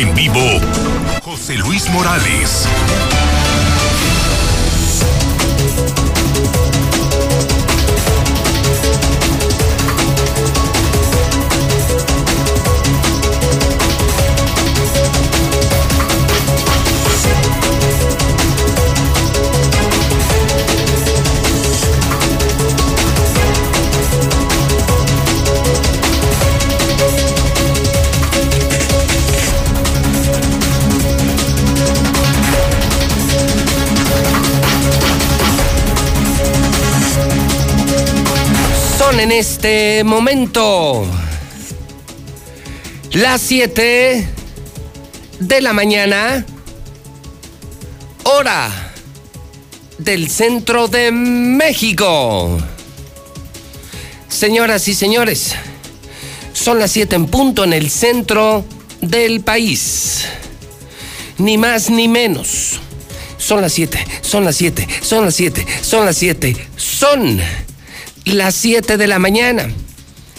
En 0.00 0.14
vivo, 0.14 0.40
José 1.22 1.56
Luis 1.56 1.90
Morales. 1.90 2.66
En 39.20 39.32
este 39.32 40.02
momento 40.02 41.06
las 43.12 43.42
7 43.42 44.26
de 45.40 45.60
la 45.60 45.74
mañana, 45.74 46.46
hora 48.24 48.94
del 49.98 50.30
centro 50.30 50.88
de 50.88 51.12
México. 51.12 52.58
Señoras 54.28 54.88
y 54.88 54.94
señores, 54.94 55.54
son 56.54 56.78
las 56.78 56.90
7 56.92 57.16
en 57.16 57.26
punto 57.26 57.64
en 57.64 57.74
el 57.74 57.90
centro 57.90 58.64
del 59.02 59.42
país. 59.42 60.24
Ni 61.36 61.58
más 61.58 61.90
ni 61.90 62.08
menos. 62.08 62.80
Son 63.36 63.60
las 63.60 63.74
7, 63.74 64.02
son 64.22 64.46
las 64.46 64.56
7, 64.56 64.88
son 65.02 65.26
las 65.26 65.34
7, 65.34 65.66
son 65.82 66.06
las 66.06 66.16
7, 66.16 66.68
son 66.76 67.40
las 68.24 68.54
7 68.54 68.96
de 68.96 69.06
la 69.06 69.18
mañana. 69.18 69.68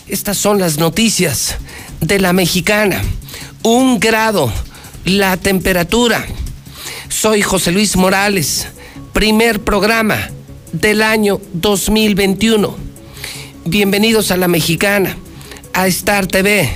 Estas 0.07 0.37
son 0.37 0.59
las 0.59 0.77
noticias 0.77 1.55
de 1.99 2.19
la 2.19 2.33
mexicana. 2.33 3.01
Un 3.63 3.99
grado 3.99 4.51
la 5.05 5.37
temperatura. 5.37 6.25
Soy 7.09 7.41
José 7.41 7.71
Luis 7.71 7.95
Morales, 7.95 8.67
primer 9.13 9.61
programa 9.61 10.29
del 10.71 11.01
año 11.01 11.41
2021. 11.53 12.75
Bienvenidos 13.65 14.31
a 14.31 14.37
la 14.37 14.47
mexicana, 14.47 15.17
a 15.73 15.87
Star 15.87 16.27
TV, 16.27 16.69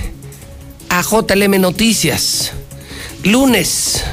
a 0.88 1.02
JLM 1.02 1.60
Noticias. 1.60 2.52
Lunes 3.24 4.04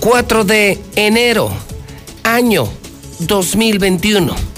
4 0.00 0.44
de 0.44 0.80
enero, 0.96 1.50
año 2.24 2.68
2021 3.20 4.51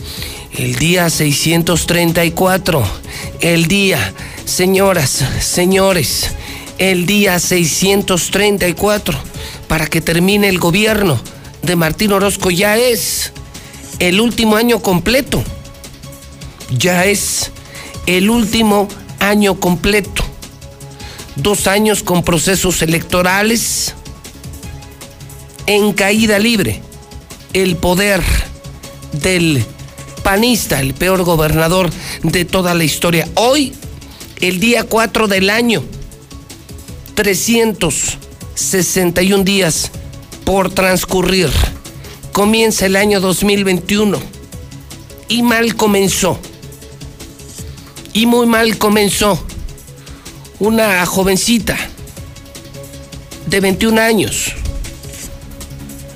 el 0.56 0.76
día 0.76 1.10
634. 1.10 2.84
El 3.40 3.66
día, 3.66 4.14
señoras, 4.44 5.24
señores, 5.40 6.30
el 6.78 7.06
día 7.06 7.38
634 7.38 9.18
para 9.68 9.86
que 9.86 10.00
termine 10.00 10.48
el 10.48 10.58
gobierno 10.58 11.20
de 11.62 11.76
Martín 11.76 12.12
Orozco 12.12 12.50
ya 12.50 12.76
es 12.76 13.32
el 13.98 14.20
último 14.20 14.56
año 14.56 14.80
completo. 14.80 15.42
Ya 16.70 17.04
es 17.04 17.50
el 18.06 18.30
último 18.30 18.88
año 19.18 19.58
completo. 19.58 20.24
Dos 21.36 21.66
años 21.66 22.02
con 22.02 22.22
procesos 22.22 22.82
electorales 22.82 23.94
en 25.66 25.92
caída 25.92 26.38
libre. 26.38 26.80
El 27.52 27.76
poder 27.76 28.22
del 29.12 29.64
panista, 30.24 30.80
el 30.80 30.94
peor 30.94 31.22
gobernador 31.22 31.88
de 32.24 32.44
toda 32.44 32.74
la 32.74 32.82
historia. 32.82 33.28
Hoy, 33.36 33.72
el 34.40 34.58
día 34.58 34.82
4 34.82 35.28
del 35.28 35.50
año, 35.50 35.84
361 37.14 39.44
días 39.44 39.92
por 40.44 40.70
transcurrir. 40.70 41.50
Comienza 42.32 42.86
el 42.86 42.96
año 42.96 43.20
2021 43.20 44.18
y 45.28 45.44
mal 45.44 45.76
comenzó. 45.76 46.40
Y 48.12 48.26
muy 48.26 48.48
mal 48.48 48.76
comenzó. 48.78 49.38
Una 50.58 51.04
jovencita 51.04 51.76
de 53.46 53.60
21 53.60 54.00
años, 54.00 54.52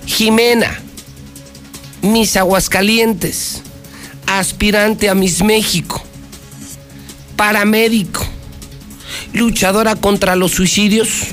Jimena, 0.06 0.80
mis 2.02 2.36
Aguascalientes, 2.36 3.62
aspirante 4.28 5.08
a 5.08 5.14
Miss 5.14 5.42
México, 5.42 6.02
paramédico, 7.36 8.24
luchadora 9.32 9.96
contra 9.96 10.36
los 10.36 10.52
suicidios, 10.52 11.28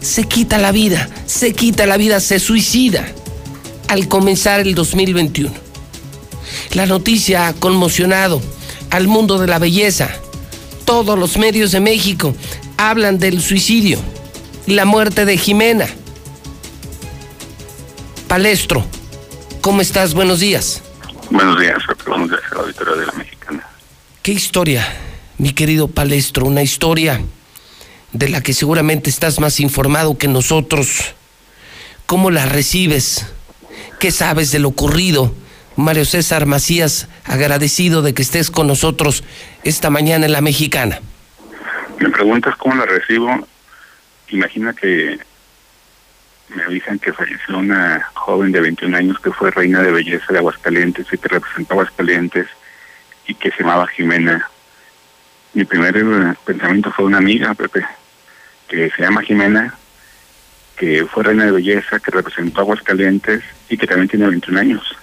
se 0.00 0.24
quita 0.24 0.58
la 0.58 0.70
vida, 0.70 1.10
se 1.26 1.52
quita 1.52 1.86
la 1.86 1.96
vida, 1.96 2.20
se 2.20 2.38
suicida 2.38 3.08
al 3.88 4.06
comenzar 4.06 4.60
el 4.60 4.76
2021. 4.76 5.50
La 6.74 6.86
noticia 6.86 7.48
ha 7.48 7.52
conmocionado 7.52 8.40
al 8.90 9.08
mundo 9.08 9.38
de 9.38 9.48
la 9.48 9.58
belleza. 9.58 10.10
Todos 10.84 11.18
los 11.18 11.36
medios 11.36 11.72
de 11.72 11.80
México 11.80 12.34
hablan 12.76 13.18
del 13.18 13.42
suicidio, 13.42 13.98
la 14.66 14.84
muerte 14.84 15.24
de 15.24 15.36
Jimena. 15.36 15.88
Palestro, 18.28 18.84
¿cómo 19.60 19.80
estás? 19.80 20.14
Buenos 20.14 20.38
días. 20.38 20.82
Buenos 21.30 21.58
días, 21.60 21.78
a 21.88 22.54
la 22.54 22.60
auditoría 22.60 22.94
de 22.94 23.06
la 23.06 23.12
Mexicana. 23.12 23.66
¿Qué 24.22 24.32
historia, 24.32 24.86
mi 25.38 25.52
querido 25.52 25.88
Palestro? 25.88 26.46
Una 26.46 26.62
historia 26.62 27.20
de 28.12 28.28
la 28.28 28.42
que 28.42 28.52
seguramente 28.52 29.10
estás 29.10 29.40
más 29.40 29.58
informado 29.60 30.18
que 30.18 30.28
nosotros. 30.28 31.14
¿Cómo 32.06 32.30
la 32.30 32.46
recibes? 32.46 33.26
¿Qué 33.98 34.12
sabes 34.12 34.52
de 34.52 34.60
lo 34.60 34.68
ocurrido? 34.68 35.34
Mario 35.74 36.04
César 36.04 36.46
Macías, 36.46 37.08
agradecido 37.24 38.02
de 38.02 38.14
que 38.14 38.22
estés 38.22 38.50
con 38.50 38.66
nosotros 38.66 39.24
esta 39.64 39.90
mañana 39.90 40.26
en 40.26 40.32
la 40.32 40.40
Mexicana. 40.40 41.00
Me 41.98 42.08
preguntas 42.10 42.54
cómo 42.56 42.76
la 42.76 42.86
recibo. 42.86 43.46
Imagina 44.28 44.72
que 44.72 45.18
me 46.56 46.64
avisan 46.64 46.98
que 46.98 47.12
falleció 47.12 47.58
una 47.58 48.10
joven 48.14 48.50
de 48.50 48.60
21 48.60 48.96
años 48.96 49.20
que 49.20 49.30
fue 49.30 49.50
reina 49.50 49.82
de 49.82 49.92
belleza 49.92 50.32
de 50.32 50.38
Aguascalientes 50.38 51.06
y 51.12 51.18
que 51.18 51.28
representó 51.28 51.74
Aguascalientes 51.74 52.46
y 53.26 53.34
que 53.34 53.50
se 53.50 53.62
llamaba 53.62 53.86
Jimena. 53.88 54.48
Mi 55.52 55.64
primer 55.64 55.96
eh, 55.96 56.34
pensamiento 56.44 56.90
fue 56.92 57.04
una 57.04 57.18
amiga, 57.18 57.52
Pepe, 57.54 57.84
que 58.68 58.90
se 58.90 59.02
llama 59.02 59.22
Jimena, 59.22 59.74
que 60.76 61.04
fue 61.04 61.24
reina 61.24 61.44
de 61.44 61.52
belleza, 61.52 62.00
que 62.00 62.10
representó 62.10 62.62
Aguascalientes 62.62 63.42
y 63.68 63.76
que 63.76 63.86
también 63.86 64.08
tiene 64.08 64.26
21 64.26 64.58
años. 64.58 64.96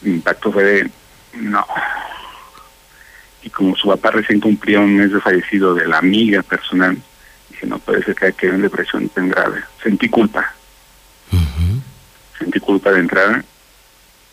Mi 0.00 0.14
impacto 0.14 0.50
fue 0.50 0.64
de, 0.64 0.90
no. 1.34 1.64
Y 3.44 3.50
como 3.50 3.76
su 3.76 3.88
papá 3.88 4.10
recién 4.10 4.40
cumplía 4.40 4.80
un 4.80 4.96
mes 4.96 5.12
de 5.12 5.20
fallecido 5.20 5.72
de 5.74 5.86
la 5.86 5.98
amiga 5.98 6.42
personal, 6.42 6.98
que 7.64 7.70
no 7.70 7.78
puede 7.78 8.04
ser 8.04 8.14
que 8.14 8.26
haya 8.26 8.36
quedado 8.36 8.56
en 8.56 8.62
depresión 8.62 9.08
tan 9.08 9.28
grave. 9.30 9.62
Sentí 9.82 10.08
culpa. 10.08 10.52
Sentí 12.38 12.60
culpa 12.60 12.90
de 12.92 13.00
entrada, 13.00 13.44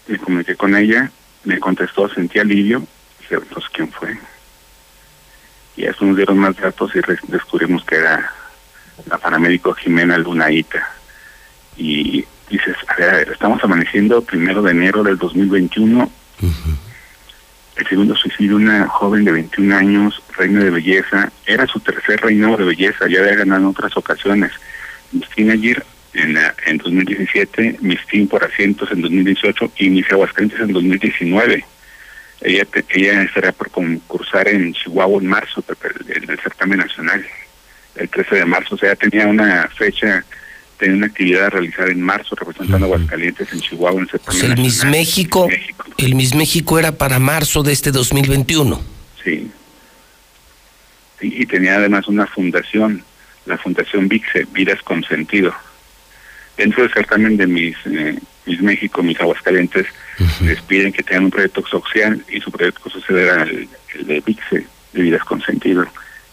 me 0.08 0.18
comuniqué 0.18 0.56
con 0.56 0.75
ella, 0.75 1.09
me 1.46 1.59
contestó, 1.59 2.09
sentí 2.09 2.40
alivio, 2.40 2.86
dije, 3.19 3.40
pues, 3.40 3.66
¿quién 3.72 3.90
fue? 3.90 4.18
Y 5.78 5.86
eso 5.86 6.03
nos 6.03 6.18
dieron 6.18 6.38
más 6.38 6.58
datos 6.58 6.92
y 6.96 7.00
descubrimos 7.31 7.86
que 7.86 7.96
era 7.96 8.34
la 9.06 9.18
paramédico 9.18 9.74
Jimena 9.74 10.18
Lunaita. 10.18 10.89
Y 11.77 12.25
dices, 12.50 12.75
a 12.88 12.95
ver, 12.95 13.30
estamos 13.31 13.63
amaneciendo 13.63 14.22
primero 14.22 14.62
de 14.62 14.72
enero 14.72 15.04
del 15.04 15.18
2021. 15.18 16.12
El 17.75 17.88
segundo 17.88 18.15
suicidio, 18.15 18.57
una 18.57 18.88
joven 18.88 19.23
de 19.23 19.31
21 19.31 19.75
años, 19.75 20.21
reina 20.38 20.63
de 20.63 20.69
belleza. 20.69 21.31
Era 21.45 21.65
su 21.68 21.79
tercer 21.79 22.21
reinado 22.21 22.57
de 22.57 22.65
belleza, 22.65 23.07
ya 23.07 23.19
había 23.19 23.35
ganado 23.35 23.62
en 23.62 23.68
otras 23.68 23.95
ocasiones. 23.95 24.51
Miss 25.12 25.29
Teenager 25.29 25.85
en, 26.13 26.38
en 26.65 26.77
2017, 26.77 27.77
Miss 27.81 28.00
Teen 28.09 28.27
por 28.27 28.44
asientos 28.44 28.91
en 28.91 29.01
2018 29.01 29.71
y 29.77 29.89
Miss 29.89 30.12
Aguascalientes 30.12 30.59
en 30.59 30.73
2019. 30.73 31.65
Ella, 32.41 32.68
ella 32.89 33.21
estaría 33.21 33.51
por 33.51 33.69
concursar 33.69 34.47
en 34.47 34.74
Chihuahua 34.74 35.21
en 35.21 35.27
marzo, 35.27 35.63
en 36.07 36.29
el 36.29 36.39
certamen 36.39 36.79
nacional, 36.79 37.25
el 37.95 38.09
13 38.09 38.35
de 38.35 38.45
marzo. 38.45 38.75
O 38.75 38.77
sea, 38.77 38.95
tenía 38.95 39.27
una 39.27 39.69
fecha 39.77 40.25
tenía 40.81 40.98
una 40.98 41.06
actividad 41.06 41.45
a 41.45 41.50
realizar 41.51 41.89
en 41.89 42.01
marzo 42.01 42.36
representando 42.36 42.88
a 42.88 42.89
Aguascalientes 42.89 43.54
en 43.54 43.60
Chihuahua 43.60 44.01
en 44.01 44.07
septiembre. 44.07 44.48
el 44.48 44.60
Miss 44.60 44.83
México, 44.83 45.48
el 46.00 46.16
Miss 46.16 46.33
México 46.33 46.80
era 46.80 46.92
para 46.92 47.19
marzo 47.19 47.62
de 47.62 47.72
este 47.72 47.92
2021. 47.92 48.81
Sí. 49.24 49.51
sí. 51.19 51.33
Y 51.38 51.45
tenía 51.45 51.75
además 51.75 52.07
una 52.07 52.25
fundación, 52.25 53.04
la 53.45 53.60
Fundación 53.60 54.07
VIXE, 54.07 54.48
Vidas 54.54 54.81
con 54.81 55.04
Sentido. 55.04 55.54
Dentro 56.57 56.81
del 56.81 56.92
certamen 56.92 57.38
de 57.38 57.45
mis, 57.45 57.77
eh, 57.86 58.18
mis 58.48 58.62
México, 58.63 59.04
mis 59.04 59.19
Aguascalientes, 59.22 59.86
les 60.42 60.62
piden 60.62 60.92
que 60.92 61.04
tengan 61.04 61.25
un 61.25 61.31
proyecto 61.31 61.63
social 61.68 62.25
y 62.27 62.42
su 62.42 62.51
proyecto 62.51 62.89
social 62.89 63.19
era 63.19 63.44
el, 63.44 63.69
el 63.94 64.07
de 64.07 64.19
VIXE, 64.22 64.66
de 64.94 65.01
Vidas 65.01 65.24
con 65.25 65.42
Sentido, 65.44 65.86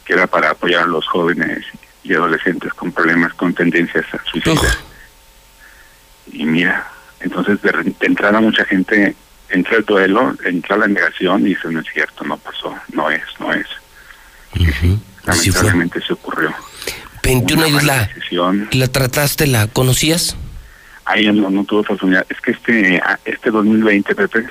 que 0.07 0.15
era 0.15 0.27
para 0.27 0.51
apoyar 0.51 0.85
a 0.85 0.87
los 0.87 1.07
jóvenes 1.07 1.67
y 2.09 2.15
adolescentes 2.15 2.73
con 2.75 2.93
problemas, 2.93 3.35
con 3.35 3.55
tendencias 3.55 4.05
suicidas. 4.31 4.79
Y 6.33 6.45
mira, 6.45 6.91
entonces 7.21 7.61
de, 7.63 7.73
de 7.73 8.07
entrada 8.07 8.41
mucha 8.41 8.65
gente 8.65 9.15
entra 9.51 9.77
el 9.79 9.85
duelo, 9.85 10.35
entra 10.45 10.77
la 10.77 10.87
negación 10.87 11.43
y 11.43 11.51
dice, 11.51 11.69
no 11.71 11.81
es 11.81 11.87
cierto, 11.93 12.25
no 12.25 12.37
pasó, 12.37 12.75
no 12.93 13.11
es, 13.11 13.23
no 13.39 13.53
es. 13.53 13.67
lamentablemente 15.25 16.01
se 16.01 16.13
ocurrió. 16.13 16.55
21 17.23 17.65
años 17.65 17.85
la, 17.85 18.09
la 18.73 18.89
trataste, 18.89 19.47
la 19.47 19.67
conocías? 19.67 20.37
Ahí 21.05 21.31
no, 21.33 21.51
no 21.51 21.65
tuve 21.65 21.81
oportunidad. 21.81 22.27
Es 22.29 22.41
que 22.41 22.53
este 22.53 23.03
este 23.25 23.51
2020, 23.51 24.15
Pepe, 24.15 24.47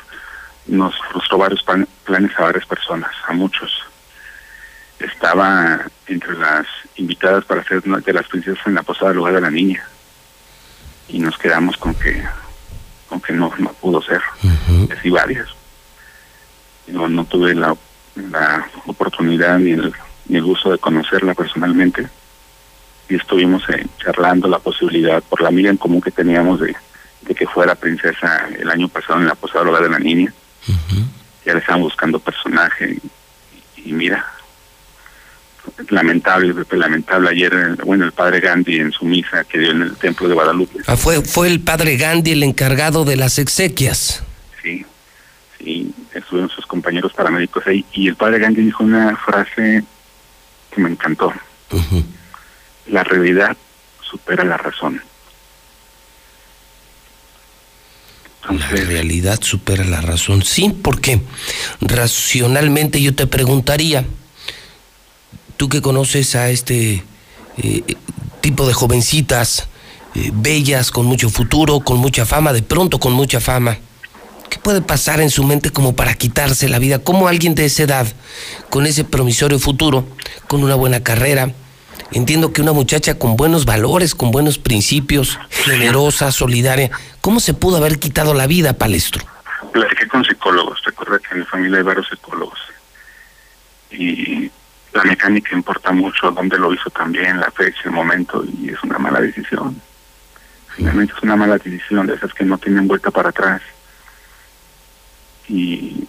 nos 0.68 0.96
frustró 1.12 1.38
varios 1.38 1.64
planes 1.64 2.32
a 2.38 2.44
varias 2.44 2.66
personas, 2.66 3.12
a 3.28 3.34
muchos. 3.34 3.72
Estaba 5.00 5.82
entre 6.08 6.38
las 6.38 6.66
invitadas 6.96 7.46
para 7.46 7.64
ser 7.64 7.84
una 7.86 8.00
de 8.00 8.14
las 8.14 8.28
princesas 8.28 8.66
en 8.66 8.76
la 8.76 8.84
posada 8.84 9.14
lugar 9.14 9.34
de 9.34 9.42
la 9.42 9.52
niña. 9.52 9.84
Y 11.08 11.20
nos 11.20 11.38
quedamos 11.38 11.78
con 11.78 11.94
que 11.96 12.24
aunque 13.10 13.34
no, 13.34 13.54
no 13.58 13.72
pudo 13.74 14.02
ser. 14.02 14.22
Uh 14.44 15.10
varias. 15.10 15.48
No, 16.88 17.08
no 17.08 17.24
tuve 17.24 17.56
la, 17.56 17.76
la 18.16 18.68
oportunidad 18.86 19.58
ni 19.58 19.72
el, 19.72 19.94
ni 20.28 20.38
el 20.38 20.44
gusto 20.44 20.72
de 20.72 20.78
conocerla 20.78 21.34
personalmente. 21.34 22.08
Y 23.10 23.16
estuvimos 23.16 23.64
eh, 23.70 23.88
charlando 24.00 24.50
la 24.50 24.60
posibilidad, 24.60 25.24
por 25.24 25.42
la 25.42 25.48
amiga 25.48 25.70
en 25.70 25.78
común 25.78 26.02
que 26.02 26.12
teníamos, 26.12 26.60
de, 26.60 26.76
de 27.22 27.36
que 27.36 27.48
fuera 27.48 27.76
princesa 27.76 28.50
el 28.60 28.70
año 28.70 28.90
pasado 28.90 29.20
en 29.20 29.28
la 29.28 29.36
Posada 29.36 29.80
de 29.80 29.90
la 29.90 30.00
Niña. 30.00 30.34
Ya 31.46 31.54
le 31.54 31.60
estaban 31.60 31.82
buscando 31.82 32.20
personaje. 32.20 33.00
y 33.78 33.94
mira, 33.94 34.26
lamentable, 35.90 36.54
lamentable. 36.72 37.30
Ayer, 37.30 37.54
bueno, 37.86 38.06
el 38.06 38.12
padre 38.12 38.40
Gandhi 38.40 38.80
en 38.80 38.92
su 38.92 39.06
misa 39.06 39.44
que 39.44 39.60
dio 39.60 39.72
en 39.72 39.84
el 39.84 39.96
templo 39.96 40.28
de 40.28 40.34
Guadalupe. 40.34 40.80
Ah, 40.88 40.98
fue, 40.98 41.22
fue 41.22 41.48
el 41.48 41.60
padre 41.62 41.98
Gandhi 41.98 42.32
el 42.32 42.44
encargado 42.44 43.06
de 43.06 43.16
las 43.16 43.40
exequias. 43.40 44.24
Sí, 44.62 44.86
sí, 45.58 45.94
estuvieron 46.14 46.50
sus 46.50 46.66
compañeros 46.66 47.14
paramédicos 47.14 47.66
ahí. 47.68 47.86
Y 47.94 48.08
el 48.08 48.16
padre 48.16 48.40
Gandhi 48.40 48.64
dijo 48.64 48.84
una 48.84 49.16
frase 49.18 49.84
que 50.72 50.82
me 50.82 50.90
encantó. 50.90 51.34
La 52.88 53.04
realidad 53.04 53.56
supera 54.02 54.44
la 54.44 54.58
razón. 54.58 55.02
la 58.50 58.68
realidad 58.68 59.40
supera 59.42 59.84
la 59.84 60.02
razón. 60.02 60.42
Sí, 60.44 60.74
porque 60.82 61.20
racionalmente 61.82 63.02
yo 63.02 63.14
te 63.14 63.28
preguntaría, 63.28 64.06
tú 65.58 65.70
que 65.70 65.82
conoces 65.82 66.36
a 66.36 66.50
este 66.50 67.04
eh, 67.58 67.84
tipo 68.42 68.68
de 68.68 68.74
jovencitas 68.74 69.68
eh, 70.16 70.32
bellas, 70.34 70.92
con 70.92 71.06
mucho 71.06 71.30
futuro, 71.30 71.82
con 71.82 71.98
mucha 71.98 72.26
fama, 72.26 72.54
de 72.54 72.62
pronto 72.62 73.00
con 73.00 73.14
mucha 73.14 73.40
fama, 73.40 73.78
¿qué 74.50 74.60
puede 74.60 74.82
pasar 74.82 75.20
en 75.20 75.30
su 75.30 75.44
mente 75.44 75.72
como 75.72 75.96
para 75.96 76.14
quitarse 76.14 76.70
la 76.70 76.80
vida? 76.80 77.00
¿Cómo 77.00 77.28
alguien 77.28 77.56
de 77.56 77.66
esa 77.66 77.84
edad, 77.84 78.08
con 78.70 78.86
ese 78.86 79.04
promisorio 79.04 79.60
futuro, 79.60 80.08
con 80.48 80.64
una 80.64 80.76
buena 80.76 81.04
carrera, 81.04 81.52
entiendo 82.12 82.54
que 82.54 82.62
una 82.62 82.72
muchacha 82.72 83.18
con 83.18 83.36
buenos 83.36 83.66
valores, 83.66 84.16
con 84.16 84.32
buenos 84.32 84.58
principios, 84.60 85.40
generosa, 85.50 86.32
solidaria, 86.32 86.92
¿cómo 87.22 87.40
se 87.40 87.54
pudo 87.54 87.78
haber 87.78 88.00
quitado 88.00 88.34
la 88.34 88.48
vida, 88.48 88.74
Palestro? 88.74 89.26
Platiqué 89.74 90.08
con 90.08 90.24
psicólogos, 90.24 90.80
recuerda 90.86 91.20
que 91.20 91.34
en 91.34 91.40
mi 91.40 91.46
familia 91.46 91.80
hay 91.80 91.84
varios 91.84 92.08
psicólogos. 92.08 92.60
Y 93.92 94.52
la 94.94 95.04
mecánica 95.04 95.56
importa 95.56 95.92
mucho, 95.92 96.32
dónde 96.32 96.58
lo 96.58 96.74
hizo 96.74 96.90
también, 96.90 97.40
la 97.40 97.52
fecha, 97.52 97.82
el 97.86 97.92
momento, 97.92 98.44
y 98.46 98.70
es 98.70 98.82
una 98.84 98.98
mala 98.98 99.20
decisión. 99.22 99.80
Finalmente 100.76 101.14
es 101.16 101.24
una 101.24 101.36
mala 101.36 101.58
decisión 101.58 102.08
de 102.08 102.16
esas 102.16 102.34
que 102.34 102.46
no 102.46 102.58
tienen 102.58 102.88
vuelta 102.88 103.12
para 103.12 103.30
atrás. 103.30 103.62
Y 105.48 106.08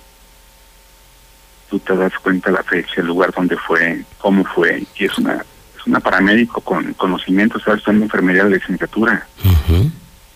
tú 1.70 1.78
te 1.78 1.96
das 1.96 2.12
cuenta 2.22 2.50
la 2.50 2.62
fecha, 2.62 3.00
el 3.00 3.06
lugar 3.06 3.32
donde 3.32 3.56
fue, 3.56 4.04
cómo 4.18 4.44
fue, 4.44 4.84
y 4.96 5.04
es 5.04 5.16
una 5.18 5.44
es 5.78 5.86
una 5.86 6.00
paramédico 6.00 6.60
con 6.60 6.92
conocimiento, 6.94 7.60
sabes, 7.60 7.86
una 7.86 8.04
enfermería 8.04 8.44
de 8.44 8.56
licenciatura. 8.56 9.26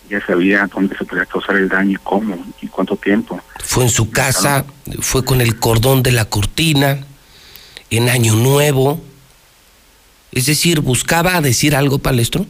Ya 0.09 0.25
sabía 0.25 0.67
dónde 0.73 0.97
se 0.97 1.05
podía 1.05 1.25
causar 1.25 1.55
el 1.57 1.67
daño 1.67 1.91
y 1.91 2.03
cómo 2.03 2.45
y 2.61 2.67
cuánto 2.67 2.95
tiempo. 2.95 3.41
Fue 3.59 3.83
en 3.83 3.89
su 3.89 4.11
casa, 4.11 4.65
fue 5.01 5.25
con 5.25 5.41
el 5.41 5.59
cordón 5.59 6.03
de 6.03 6.11
la 6.11 6.25
cortina 6.25 7.05
en 7.97 8.09
Año 8.09 8.35
Nuevo. 8.35 8.99
Es 10.31 10.47
decir, 10.47 10.79
buscaba 10.79 11.39
decir 11.41 11.75
algo, 11.75 11.99
Palestro. 11.99 12.45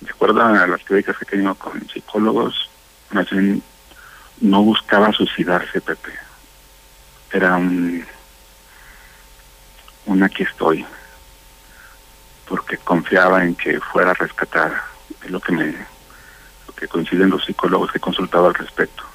De 0.00 0.10
acuerdo 0.10 0.42
a 0.42 0.66
las 0.66 0.82
críticas 0.84 1.18
que 1.18 1.24
he 1.24 1.28
tenido 1.28 1.54
con 1.54 1.86
psicólogos, 1.88 2.70
no 4.40 4.62
buscaba 4.62 5.12
suicidarse, 5.12 5.82
Pepe. 5.82 6.12
Era 7.30 7.56
un, 7.56 8.04
un 10.06 10.22
aquí 10.22 10.44
estoy, 10.44 10.84
porque 12.48 12.78
confiaba 12.78 13.44
en 13.44 13.54
que 13.54 13.80
fuera 13.80 14.14
rescatada. 14.14 14.82
Es 15.22 15.30
lo 15.30 15.40
que 15.40 15.52
me, 15.52 15.66
lo 15.66 16.74
que 16.74 16.88
coinciden 16.88 17.28
los 17.28 17.44
psicólogos 17.44 17.92
que 17.92 17.98
he 17.98 18.00
consultado 18.00 18.46
al 18.46 18.54
respecto 18.54 19.11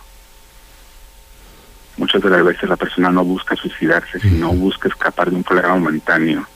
muchas 1.98 2.22
de 2.22 2.30
las 2.30 2.44
veces 2.44 2.70
la 2.70 2.78
persona 2.78 3.10
no 3.10 3.24
busca 3.24 3.56
suicidarse, 3.56 4.20
sino 4.20 4.54
busca 4.54 4.88
escapar 4.88 5.30
de 5.30 5.36
un 5.36 5.44
problema 5.44 5.76
momentáneo 5.76 6.48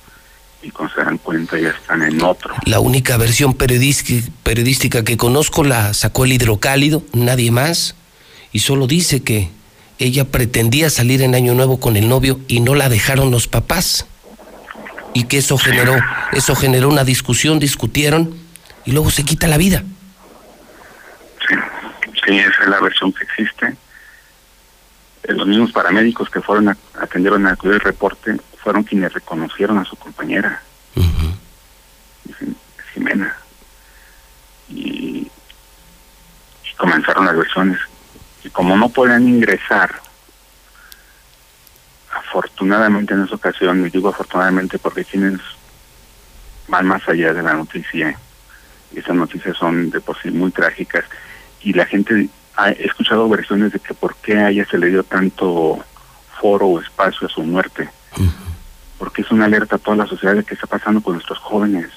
y 0.64 0.70
cuando 0.70 0.94
se 0.94 1.04
dan 1.04 1.18
cuenta 1.18 1.60
ya 1.60 1.70
están 1.70 2.04
en 2.04 2.22
otro. 2.22 2.54
La 2.66 2.80
única 2.80 3.18
versión 3.18 3.56
periodística 3.56 5.04
que 5.04 5.18
conozco 5.18 5.64
la 5.64 5.94
sacó 5.94 6.26
el 6.26 6.34
hidrocálido, 6.34 7.04
nadie 7.14 7.52
más, 7.52 7.96
y 8.52 8.60
solo 8.60 8.86
dice 8.86 9.24
que 9.24 9.50
ella 9.98 10.26
pretendía 10.26 10.90
salir 10.90 11.22
en 11.22 11.36
Año 11.36 11.54
Nuevo 11.54 11.80
con 11.80 11.98
el 11.98 12.08
novio 12.08 12.40
y 12.48 12.60
no 12.60 12.76
la 12.76 12.90
dejaron 12.90 13.32
los 13.32 13.48
papás. 13.48 14.08
Y 15.14 15.26
que 15.26 15.40
eso 15.40 15.58
generó, 15.58 15.98
eso 16.32 16.56
generó 16.56 16.90
una 16.90 17.04
discusión, 17.04 17.60
discutieron 17.60 18.36
y 18.86 18.92
luego 18.92 19.12
se 19.12 19.24
quita 19.24 19.48
la 19.48 19.58
vida. 19.58 19.84
Sí, 21.48 21.56
sí, 22.26 22.38
esa 22.38 22.64
es 22.64 22.70
la 22.70 22.80
versión 22.80 23.12
que 23.12 23.24
existe 23.24 23.76
los 25.24 25.48
mismos 25.48 25.72
paramédicos 25.72 26.30
que 26.30 26.42
fueron 26.42 26.70
a, 26.70 26.78
atendieron 27.00 27.46
a 27.48 27.52
acudir 27.52 27.76
el 27.76 27.82
reporte 27.82 28.38
fueron 28.58 28.84
quienes 28.84 29.14
reconocieron 29.14 29.78
a 29.78 29.86
su 29.86 29.96
compañera, 29.96 30.62
Jimena. 32.94 33.36
Y, 34.70 35.30
comenzaron 36.78 37.26
las 37.26 37.38
versiones. 37.38 37.80
Y 38.44 38.50
como 38.50 38.76
no 38.76 38.90
podían 38.90 39.28
ingresar, 39.28 40.02
afortunadamente 42.12 43.14
en 43.14 43.24
esa 43.24 43.36
ocasión, 43.36 43.86
y 43.86 43.90
digo 43.90 44.10
afortunadamente 44.10 44.80
porque 44.80 45.06
quienes 45.06 45.40
van 46.68 46.88
más 46.88 47.08
allá 47.08 47.34
de 47.34 47.44
la 47.44 47.54
noticia, 47.54 48.18
y 48.92 49.00
esas 49.00 49.16
noticias 49.16 49.58
son 49.58 49.90
de 49.92 50.02
por 50.02 50.20
sí 50.22 50.32
muy 50.32 50.52
trágicas, 50.52 51.06
y 51.62 51.74
la 51.74 51.86
gente 51.86 52.30
he 52.70 52.86
escuchado 52.86 53.28
versiones 53.30 53.72
de 53.72 53.80
que 53.80 53.94
por 53.94 54.16
qué 54.16 54.38
a 54.38 54.50
ella 54.50 54.66
se 54.70 54.78
le 54.78 54.88
dio 54.88 55.04
tanto 55.04 55.80
foro 56.40 56.68
o 56.68 56.82
espacio 56.82 57.28
a 57.28 57.30
su 57.30 57.44
muerte. 57.44 57.90
Porque 58.98 59.22
es 59.22 59.32
una 59.32 59.46
alerta 59.46 59.78
a 59.78 59.80
toda 59.80 59.98
la 59.98 60.08
sociedad 60.08 60.36
de 60.36 60.44
qué 60.44 60.54
está 60.54 60.68
pasando 60.68 61.02
con 61.02 61.14
nuestros 61.14 61.40
jóvenes. 61.40 61.90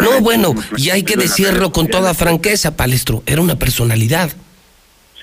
No, 0.00 0.20
bueno, 0.20 0.54
y 0.76 0.90
hay 0.90 1.02
que 1.02 1.16
decirlo 1.16 1.72
con 1.72 1.88
toda 1.88 2.14
franqueza, 2.14 2.76
Palestro, 2.76 3.22
era 3.26 3.40
una 3.40 3.58
personalidad. 3.58 4.30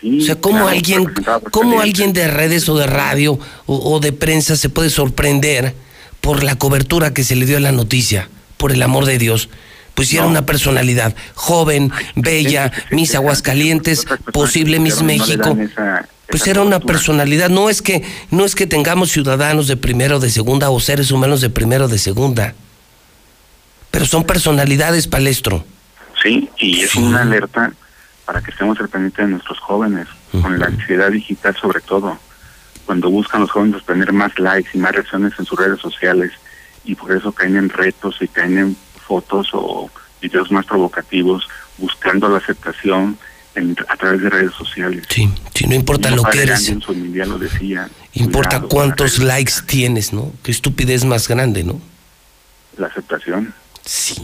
o 0.02 0.22
sea, 0.22 0.36
¿cómo 0.36 0.68
alguien, 0.68 1.06
cómo 1.52 1.82
alguien 1.82 2.14
de 2.14 2.28
redes 2.28 2.68
o 2.70 2.78
de 2.78 2.88
radio 2.88 3.40
o, 3.66 3.94
o, 3.94 4.00
de 4.00 4.12
prensa 4.12 4.56
se 4.56 4.70
puede 4.70 4.90
sorprender 4.90 5.76
por 6.22 6.44
la 6.44 6.56
cobertura 6.56 7.14
que 7.14 7.24
se 7.24 7.36
le 7.36 7.46
dio 7.46 7.58
a 7.58 7.62
la 7.62 7.72
noticia? 7.72 8.30
Por 8.58 8.72
el 8.72 8.82
amor 8.82 9.06
de 9.06 9.18
Dios 9.18 9.50
pues 9.94 10.08
si 10.08 10.18
era 10.18 10.26
una 10.26 10.46
personalidad 10.46 11.16
joven, 11.36 11.92
bella, 12.16 12.72
mis 12.92 13.14
Aguascalientes, 13.16 14.06
posible 14.32 14.80
Miss 14.80 15.02
México. 15.02 15.58
Pues 16.30 16.48
era 16.48 16.62
una 16.62 16.80
personalidad, 16.80 17.50
no 17.50 17.70
es 17.70 17.82
que 17.82 18.04
no 18.32 18.44
es 18.44 18.56
que 18.56 18.66
tengamos 18.66 19.12
ciudadanos 19.12 19.68
de 19.68 19.78
primero 19.78 20.20
de 20.20 20.32
segunda 20.32 20.70
o 20.72 20.80
seres 20.80 21.12
humanos 21.12 21.42
de 21.42 21.50
primero 21.50 21.88
de 21.88 22.00
segunda. 22.00 22.56
Pero 23.92 24.06
son 24.06 24.24
personalidades, 24.24 25.08
palestro. 25.08 25.64
Sí, 26.24 26.50
y 26.58 26.82
es 26.82 26.96
una 26.96 27.22
alerta 27.22 27.72
para 28.26 28.42
que 28.42 28.52
estemos 28.52 28.80
al 28.80 28.90
pendiente 28.90 29.22
de 29.22 29.28
nuestros 29.28 29.60
jóvenes, 29.60 30.08
con 30.32 30.58
la 30.58 30.68
ansiedad 30.68 31.12
digital 31.12 31.56
sobre 31.56 31.82
todo. 31.82 32.18
Cuando 32.86 33.10
buscan 33.10 33.42
los 33.42 33.52
jóvenes 33.52 33.86
tener 33.86 34.12
más 34.12 34.40
likes 34.40 34.72
y 34.74 34.78
más 34.78 34.94
reacciones 34.94 35.34
en 35.38 35.46
sus 35.46 35.60
redes 35.60 35.80
sociales 35.80 36.32
y 36.84 36.96
por 36.96 37.12
eso 37.12 37.32
caen 37.32 37.58
en 37.58 37.70
retos 37.70 38.18
y 38.22 38.28
caen 38.28 38.58
en 38.58 38.78
fotos 39.14 39.50
o 39.54 39.90
videos 40.22 40.52
más 40.52 40.66
provocativos 40.66 41.48
buscando 41.78 42.28
la 42.30 42.38
aceptación 42.40 43.18
a 43.88 43.98
través 43.98 44.22
de 44.24 44.30
redes 44.30 44.54
sociales. 44.54 45.06
Sí, 45.10 45.30
sí 45.54 45.68
no 45.68 45.76
importa 45.76 46.10
lo 46.10 46.24
que 46.24 46.42
eres. 46.42 46.68
En 46.70 46.82
su 46.82 46.94
lo 46.94 47.38
decía. 47.38 47.90
Importa 48.14 48.62
cuántos 48.62 49.20
likes 49.20 49.54
tienes, 49.68 50.14
¿no? 50.14 50.32
Qué 50.42 50.50
estupidez 50.52 51.06
más 51.06 51.28
grande, 51.28 51.64
¿no? 51.64 51.80
La 52.78 52.88
aceptación. 52.88 53.54
Sí. 53.86 54.16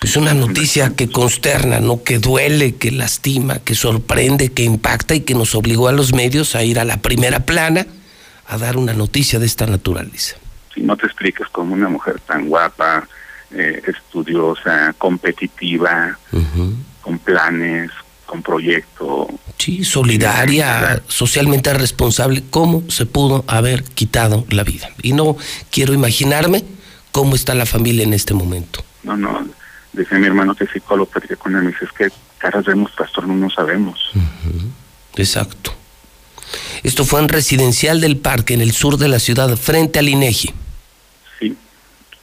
Pues 0.00 0.16
una 0.16 0.34
noticia 0.34 0.94
que 0.96 1.08
consterna, 1.08 1.78
¿no? 1.78 2.02
Que 2.02 2.18
duele, 2.18 2.74
que 2.74 2.90
lastima, 2.90 3.60
que 3.60 3.76
sorprende, 3.76 4.50
que 4.50 4.64
impacta 4.64 5.14
y 5.14 5.20
que 5.20 5.34
nos 5.34 5.54
obligó 5.54 5.86
a 5.86 5.92
los 5.92 6.12
medios 6.12 6.56
a 6.56 6.64
ir 6.64 6.80
a 6.80 6.84
la 6.84 6.96
primera 6.96 7.40
plana 7.46 7.86
a 8.48 8.58
dar 8.58 8.76
una 8.76 8.94
noticia 8.94 9.38
de 9.38 9.46
esta 9.46 9.66
naturaleza. 9.66 10.36
Si 10.76 10.82
no 10.82 10.96
te 10.96 11.06
explicas 11.06 11.48
como 11.48 11.74
una 11.74 11.88
mujer 11.88 12.20
tan 12.20 12.48
guapa, 12.48 13.08
eh, 13.50 13.82
estudiosa, 13.86 14.94
competitiva, 14.98 16.18
con 17.00 17.18
planes, 17.18 17.90
con 18.26 18.42
proyecto. 18.42 19.28
Sí, 19.56 19.84
solidaria, 19.84 21.02
socialmente 21.06 21.72
responsable, 21.72 22.44
¿cómo 22.50 22.82
se 22.90 23.06
pudo 23.06 23.44
haber 23.46 23.84
quitado 23.84 24.44
la 24.50 24.64
vida? 24.64 24.90
Y 25.02 25.12
no 25.12 25.36
quiero 25.70 25.94
imaginarme 25.94 26.64
cómo 27.12 27.34
está 27.34 27.54
la 27.54 27.64
familia 27.64 28.02
en 28.02 28.12
este 28.12 28.34
momento. 28.34 28.84
No, 29.02 29.16
no, 29.16 29.46
dice 29.92 30.18
mi 30.18 30.26
hermano 30.26 30.54
que 30.54 30.64
es 30.64 30.70
psicólogo, 30.70 31.10
que 31.10 31.36
con 31.36 31.56
él, 31.56 31.62
me 31.62 31.70
dice, 31.70 31.86
es 31.86 31.92
que 31.92 32.08
caras 32.38 32.66
vemos, 32.66 32.90
pastor, 32.92 33.26
no 33.26 33.48
sabemos. 33.48 34.10
Exacto. 35.16 35.72
Esto 36.82 37.04
fue 37.04 37.20
en 37.20 37.28
Residencial 37.28 38.00
del 38.00 38.18
Parque, 38.18 38.54
en 38.54 38.60
el 38.60 38.72
sur 38.72 38.98
de 38.98 39.08
la 39.08 39.18
ciudad, 39.18 39.56
frente 39.56 39.98
al 39.98 40.08
INEGI. 40.08 40.52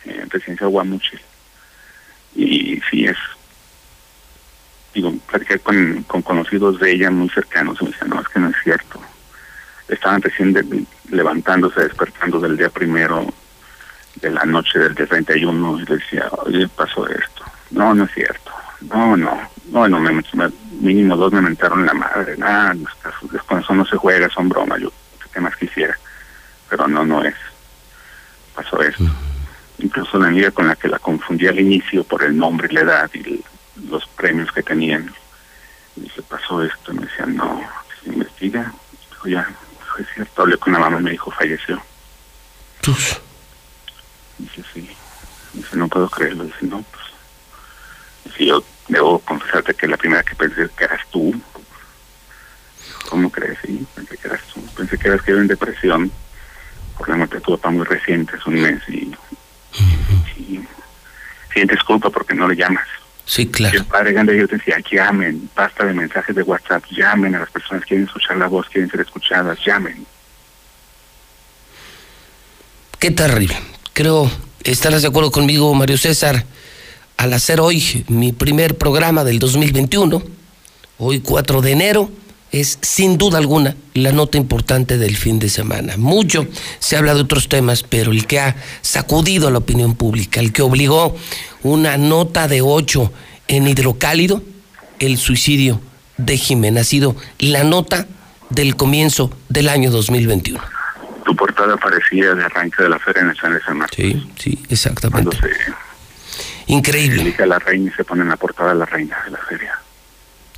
Sí, 0.03 0.09
en 0.09 0.29
Residencial 0.29 0.69
Guamuchil. 0.69 1.21
Y 2.35 2.81
sí, 2.89 3.05
es. 3.05 3.17
Digo, 4.93 5.13
platiqué 5.27 5.59
con, 5.59 6.03
con 6.03 6.21
conocidos 6.21 6.79
de 6.79 6.91
ella 6.91 7.09
muy 7.09 7.29
cercanos 7.29 7.77
y 7.81 7.85
me 7.85 7.91
decían, 7.91 8.09
no, 8.09 8.21
es 8.21 8.27
que 8.27 8.39
no 8.39 8.49
es 8.49 8.55
cierto. 8.63 8.99
Estaban 9.87 10.21
recién 10.21 10.87
levantándose, 11.09 11.81
despertando 11.81 12.39
del 12.39 12.57
día 12.57 12.69
primero 12.69 13.33
de 14.15 14.29
la 14.29 14.45
noche 14.45 14.79
del 14.79 14.95
día 14.95 15.07
31 15.07 15.79
y 15.79 15.85
decía, 15.85 16.29
oye, 16.31 16.67
pasó 16.69 17.07
esto. 17.07 17.43
No, 17.71 17.93
no 17.93 18.03
es 18.05 18.11
cierto. 18.11 18.51
No, 18.81 19.17
no. 19.17 19.49
No, 19.71 19.87
no, 19.87 19.99
me, 19.99 20.21
mínimo 20.81 21.15
dos 21.15 21.33
me 21.33 21.41
mentaron 21.41 21.85
la 21.85 21.93
madre. 21.93 22.37
Nada, 22.37 22.75
con 23.47 23.59
eso 23.59 23.73
no 23.73 23.85
se 23.85 23.97
juega, 23.97 24.29
son 24.29 24.49
bromas. 24.49 24.79
Yo, 24.79 24.91
¿qué 25.33 25.39
más 25.39 25.55
quisiera? 25.55 25.97
Pero 26.69 26.87
no, 26.87 27.05
no 27.05 27.23
es. 27.23 27.35
Pasó 28.55 28.81
eso. 28.81 29.03
Incluso 29.83 30.17
la 30.17 30.27
amiga 30.27 30.49
con 30.51 30.69
la 30.69 30.77
que 30.77 30.87
la 30.87 30.97
confundí 30.97 31.45
al 31.45 31.59
inicio 31.59 32.05
por 32.05 32.23
el 32.23 32.37
nombre 32.37 32.69
y 32.71 32.73
la 32.73 32.81
edad 32.81 33.11
y 33.13 33.43
los 33.89 34.07
premios 34.07 34.49
que 34.53 34.63
tenían. 34.63 35.13
Y 35.97 36.09
se 36.09 36.21
pasó 36.21 36.63
esto. 36.63 36.93
Me 36.93 37.05
decían, 37.05 37.35
no, 37.35 37.61
se 38.01 38.09
investiga. 38.09 38.73
Dijo, 39.09 39.27
ya, 39.27 39.53
fue 39.91 40.05
cierto. 40.13 40.41
Hablé 40.41 40.57
con 40.57 40.71
la 40.71 40.79
mamá 40.79 41.01
y 41.01 41.03
me 41.03 41.11
dijo, 41.11 41.31
falleció. 41.31 41.83
¿Tus? 42.79 43.19
Dice, 44.37 44.63
sí. 44.73 44.89
Dice, 45.51 45.75
no 45.75 45.89
puedo 45.89 46.09
creerlo. 46.09 46.45
Dice, 46.45 46.65
no, 46.65 46.81
pues. 46.83 47.03
Dice, 48.23 48.45
yo 48.45 48.63
debo 48.87 49.19
confesarte 49.19 49.73
que 49.73 49.87
la 49.89 49.97
primera 49.97 50.23
que 50.23 50.35
pensé 50.35 50.69
que 50.77 50.85
eras 50.85 51.01
tú. 51.11 51.35
¿Cómo 53.09 53.29
crees? 53.29 53.59
Sí, 53.65 53.85
pensé 53.93 54.17
que 54.17 54.27
eras 54.29 54.41
tú. 54.53 54.65
Pensé 54.77 54.97
que 54.97 55.09
eras 55.09 55.21
que 55.23 55.31
en 55.31 55.47
depresión 55.47 56.09
por 56.97 57.09
la 57.09 57.17
muerte 57.17 57.35
de 57.35 57.41
tu 57.41 57.57
papá 57.57 57.69
muy 57.69 57.83
reciente, 57.83 58.37
es 58.37 58.45
un 58.45 58.55
mes, 58.55 58.81
y, 58.87 59.13
sientes 61.53 61.83
culpa 61.83 62.09
porque 62.09 62.33
no 62.33 62.47
le 62.47 62.55
llamas. 62.55 62.87
Sí, 63.25 63.47
claro. 63.47 63.75
Y 63.75 63.77
el 63.79 63.85
padre 63.85 64.13
grande 64.13 64.47
te 64.47 64.57
decía, 64.57 64.77
llamen, 64.91 65.49
basta 65.55 65.85
de 65.85 65.93
mensajes 65.93 66.35
de 66.35 66.43
WhatsApp, 66.43 66.83
llamen 66.91 67.35
a 67.35 67.39
las 67.39 67.49
personas 67.49 67.83
que 67.83 67.89
quieren 67.89 68.05
escuchar 68.07 68.37
la 68.37 68.47
voz, 68.47 68.67
quieren 68.69 68.89
ser 68.89 69.01
escuchadas, 69.01 69.57
llamen. 69.65 70.05
Qué 72.99 73.11
terrible. 73.11 73.57
Creo, 73.93 74.29
estarás 74.63 75.01
de 75.01 75.07
acuerdo 75.07 75.31
conmigo, 75.31 75.73
Mario 75.73 75.97
César 75.97 76.45
al 77.17 77.33
hacer 77.33 77.61
hoy 77.61 78.03
mi 78.09 78.31
primer 78.33 78.77
programa 78.77 79.23
del 79.23 79.39
2021, 79.39 80.21
hoy 80.97 81.19
4 81.21 81.61
de 81.61 81.71
enero, 81.71 82.11
es 82.53 82.77
sin 82.81 83.17
duda 83.17 83.39
alguna 83.39 83.75
la 83.95 84.11
nota 84.11 84.37
importante 84.37 84.97
del 84.97 85.17
fin 85.17 85.39
de 85.39 85.49
semana. 85.49 85.97
Mucho 85.97 86.47
se 86.79 86.95
habla 86.95 87.15
de 87.15 87.21
otros 87.21 87.49
temas, 87.49 87.81
pero 87.83 88.11
el 88.11 88.27
que 88.27 88.39
ha 88.39 88.55
sacudido 88.81 89.47
a 89.47 89.51
la 89.51 89.57
opinión 89.57 89.95
pública, 89.95 90.39
el 90.39 90.53
que 90.53 90.61
obligó 90.61 91.17
una 91.63 91.97
nota 91.97 92.47
de 92.47 92.61
8 92.61 93.11
en 93.47 93.67
hidrocálido, 93.67 94.43
el 94.99 95.17
suicidio 95.17 95.81
de 96.17 96.37
Jimena, 96.37 96.81
ha 96.81 96.83
sido 96.83 97.15
la 97.39 97.63
nota 97.63 98.07
del 98.51 98.75
comienzo 98.75 99.35
del 99.49 99.67
año 99.67 99.89
2021. 99.89 100.61
Tu 101.25 101.35
portada 101.35 101.75
parecía 101.77 102.35
de 102.35 102.43
arranque 102.43 102.83
de 102.83 102.89
la 102.89 102.99
Feria 102.99 103.23
Nacional 103.23 103.57
de 103.57 103.65
San 103.65 103.77
Marcos. 103.77 103.95
Sí, 103.95 104.29
sí, 104.37 104.63
exactamente. 104.69 105.35
Increíble. 106.67 107.33
Se 107.35 107.43
a 107.43 107.47
la 107.47 107.57
reina 107.57 107.89
y 107.89 107.93
se 107.95 108.03
pone 108.03 108.21
en 108.21 108.29
la 108.29 108.37
portada 108.37 108.75
la 108.75 108.85
reina 108.85 109.17
de 109.25 109.31
la 109.31 109.39
feria. 109.39 109.79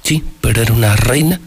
Sí, 0.03 0.23
pero 0.41 0.61
era 0.61 0.73
una 0.73 0.95
reina 0.97 1.39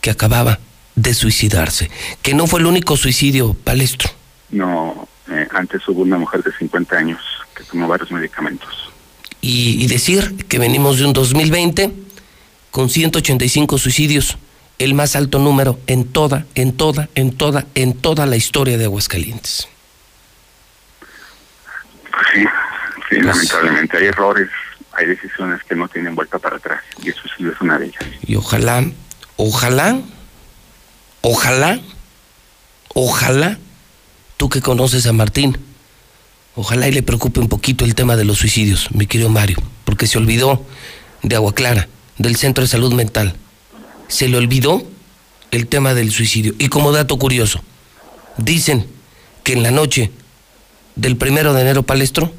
que 0.00 0.10
acababa 0.10 0.58
de 0.94 1.14
suicidarse, 1.14 1.90
que 2.22 2.34
no 2.34 2.46
fue 2.46 2.60
el 2.60 2.66
único 2.66 2.96
suicidio 2.96 3.54
palestro. 3.54 4.10
No, 4.50 5.08
eh, 5.28 5.46
antes 5.52 5.86
hubo 5.88 6.02
una 6.02 6.18
mujer 6.18 6.42
de 6.42 6.52
50 6.52 6.96
años 6.96 7.20
que 7.54 7.64
tomó 7.64 7.86
varios 7.86 8.10
medicamentos. 8.10 8.90
Y, 9.40 9.82
y 9.82 9.86
decir 9.86 10.46
que 10.48 10.58
venimos 10.58 10.98
de 10.98 11.04
un 11.06 11.12
2020 11.12 11.92
con 12.70 12.88
185 12.90 13.78
suicidios, 13.78 14.38
el 14.78 14.94
más 14.94 15.16
alto 15.16 15.38
número 15.38 15.78
en 15.86 16.04
toda, 16.06 16.46
en 16.54 16.76
toda, 16.76 17.08
en 17.14 17.32
toda, 17.36 17.66
en 17.74 17.94
toda 17.94 18.26
la 18.26 18.36
historia 18.36 18.78
de 18.78 18.84
Aguascalientes. 18.84 19.68
Sí, 22.32 22.44
Sí, 23.08 23.20
lamentablemente 23.20 23.96
hay 23.96 24.06
errores, 24.06 24.48
hay 24.92 25.06
decisiones 25.06 25.62
que 25.64 25.74
no 25.74 25.88
tienen 25.88 26.14
vuelta 26.14 26.38
para 26.38 26.56
atrás 26.56 26.82
y 27.02 27.10
eso 27.10 27.22
sí 27.36 27.46
es 27.46 27.60
una 27.60 27.78
de 27.78 27.86
ellas. 27.86 28.04
Y 28.26 28.36
ojalá, 28.36 28.84
ojalá, 29.38 29.98
ojalá, 31.22 31.80
ojalá, 32.92 33.58
tú 34.36 34.50
que 34.50 34.60
conoces 34.60 35.06
a 35.06 35.14
Martín, 35.14 35.56
ojalá 36.54 36.88
y 36.88 36.92
le 36.92 37.02
preocupe 37.02 37.40
un 37.40 37.48
poquito 37.48 37.86
el 37.86 37.94
tema 37.94 38.16
de 38.16 38.26
los 38.26 38.38
suicidios, 38.38 38.90
mi 38.90 39.06
querido 39.06 39.30
Mario, 39.30 39.56
porque 39.86 40.06
se 40.06 40.18
olvidó 40.18 40.66
de 41.22 41.36
Agua 41.36 41.54
Clara, 41.54 41.88
del 42.18 42.36
Centro 42.36 42.62
de 42.62 42.68
Salud 42.68 42.92
Mental. 42.92 43.36
Se 44.08 44.28
le 44.28 44.36
olvidó 44.36 44.82
el 45.50 45.66
tema 45.66 45.94
del 45.94 46.10
suicidio. 46.10 46.54
Y 46.58 46.68
como 46.68 46.92
dato 46.92 47.18
curioso, 47.18 47.62
dicen 48.36 48.86
que 49.44 49.52
en 49.52 49.62
la 49.62 49.70
noche 49.70 50.10
del 50.96 51.16
primero 51.16 51.54
de 51.54 51.62
enero 51.62 51.84
palestro, 51.84 52.32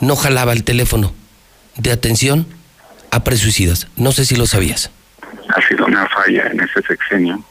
no 0.00 0.16
jalaba 0.16 0.52
el 0.52 0.64
teléfono 0.64 1.12
de 1.76 1.92
atención 1.92 2.46
a 3.10 3.22
presuicidas. 3.22 3.86
No 3.96 4.12
sé 4.12 4.24
si 4.24 4.34
lo 4.34 4.46
sabías. 4.46 4.90
Una 5.86 6.08
falla 6.08 6.48
en 6.48 6.60
ese 6.60 6.82
sexenio. 6.82 7.42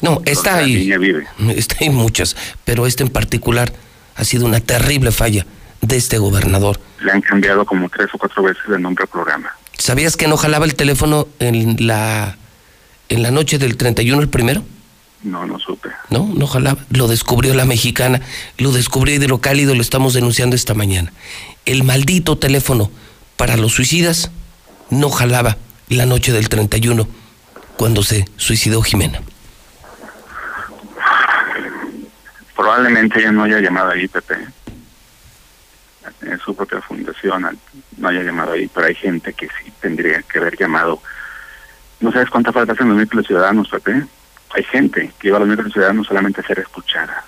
No, 0.00 0.22
está 0.24 0.56
ahí. 0.56 0.96
Vive. 0.96 1.26
Está 1.56 1.76
ahí 1.80 1.90
muchas, 1.90 2.36
pero 2.64 2.86
este 2.86 3.02
en 3.02 3.08
particular 3.08 3.72
ha 4.14 4.24
sido 4.24 4.46
una 4.46 4.60
terrible 4.60 5.10
falla 5.10 5.44
de 5.80 5.96
este 5.96 6.18
gobernador. 6.18 6.80
Le 7.00 7.12
han 7.12 7.20
cambiado 7.20 7.64
como 7.64 7.88
tres 7.88 8.08
o 8.12 8.18
cuatro 8.18 8.42
veces 8.42 8.62
el 8.68 8.82
nombre 8.82 9.02
al 9.02 9.08
programa. 9.08 9.50
¿Sabías 9.76 10.16
que 10.16 10.28
no 10.28 10.36
jalaba 10.36 10.66
el 10.66 10.74
teléfono 10.74 11.28
en 11.38 11.86
la 11.86 12.36
en 13.08 13.22
la 13.22 13.30
noche 13.30 13.58
del 13.58 13.76
31 13.76 14.20
el 14.20 14.28
primero? 14.28 14.64
No, 15.22 15.46
no 15.46 15.58
supe. 15.58 15.88
No, 16.10 16.30
no 16.32 16.46
jalaba. 16.46 16.78
Lo 16.90 17.08
descubrió 17.08 17.54
la 17.54 17.64
mexicana, 17.64 18.20
lo 18.56 18.70
descubrió 18.70 19.14
Hidrocálido, 19.16 19.74
lo 19.74 19.80
estamos 19.80 20.14
denunciando 20.14 20.54
esta 20.54 20.74
mañana. 20.74 21.12
El 21.64 21.82
maldito 21.84 22.38
teléfono 22.38 22.90
para 23.36 23.56
los 23.56 23.72
suicidas 23.72 24.30
no 24.90 25.10
jalaba 25.10 25.56
la 25.88 26.06
noche 26.06 26.32
del 26.32 26.48
31 26.48 27.08
cuando 27.78 28.02
se 28.02 28.26
suicidó 28.36 28.82
Jimena. 28.82 29.22
Probablemente 32.54 33.20
ella 33.20 33.30
no 33.30 33.44
haya 33.44 33.60
llamado 33.60 33.92
ahí, 33.92 34.08
Pepe. 34.08 34.36
En 36.22 36.38
su 36.40 36.54
propia 36.54 36.82
fundación 36.82 37.58
no 37.96 38.08
haya 38.08 38.22
llamado 38.22 38.52
ahí, 38.52 38.68
pero 38.68 38.86
hay 38.88 38.96
gente 38.96 39.32
que 39.32 39.46
sí 39.46 39.72
tendría 39.80 40.20
que 40.22 40.38
haber 40.38 40.58
llamado. 40.58 41.00
¿No 42.00 42.10
sabes 42.12 42.28
cuánta 42.28 42.52
falta 42.52 42.72
hacen 42.72 43.08
los 43.10 43.26
ciudadanos, 43.26 43.68
Pepe? 43.68 44.04
hay 44.50 44.64
gente 44.64 45.12
que 45.18 45.28
iba 45.28 45.36
a 45.36 45.40
los 45.40 45.72
ciudad 45.72 45.92
no 45.92 46.02
solamente 46.02 46.40
a 46.40 46.46
ser 46.46 46.58
escuchada. 46.58 47.24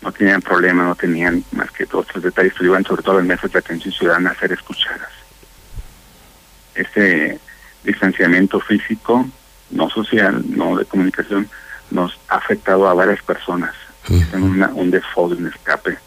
No 0.00 0.10
tenían 0.10 0.40
problema, 0.40 0.82
no 0.82 0.94
tenían 0.94 1.44
más 1.52 1.70
que 1.70 1.84
otros 1.84 2.22
detalles, 2.22 2.54
pero 2.54 2.70
iban 2.70 2.84
sobre 2.84 3.02
todo 3.02 3.20
en 3.20 3.26
mesas 3.26 3.52
de 3.52 3.58
atención 3.58 3.92
ciudadana 3.92 4.30
a 4.30 4.34
ser 4.34 4.50
escuchadas. 4.52 5.10
Este 6.74 7.38
distanciamiento 7.84 8.60
físico, 8.60 9.28
no 9.70 9.88
social, 9.90 10.44
no 10.48 10.76
de 10.76 10.84
comunicación, 10.84 11.48
nos 11.90 12.18
ha 12.28 12.36
afectado 12.36 12.88
a 12.88 12.94
varias 12.94 13.22
personas. 13.22 13.74
en 14.08 14.42
una, 14.42 14.68
un 14.68 14.90
default, 14.90 15.38
un 15.38 15.46
escape. 15.46 15.98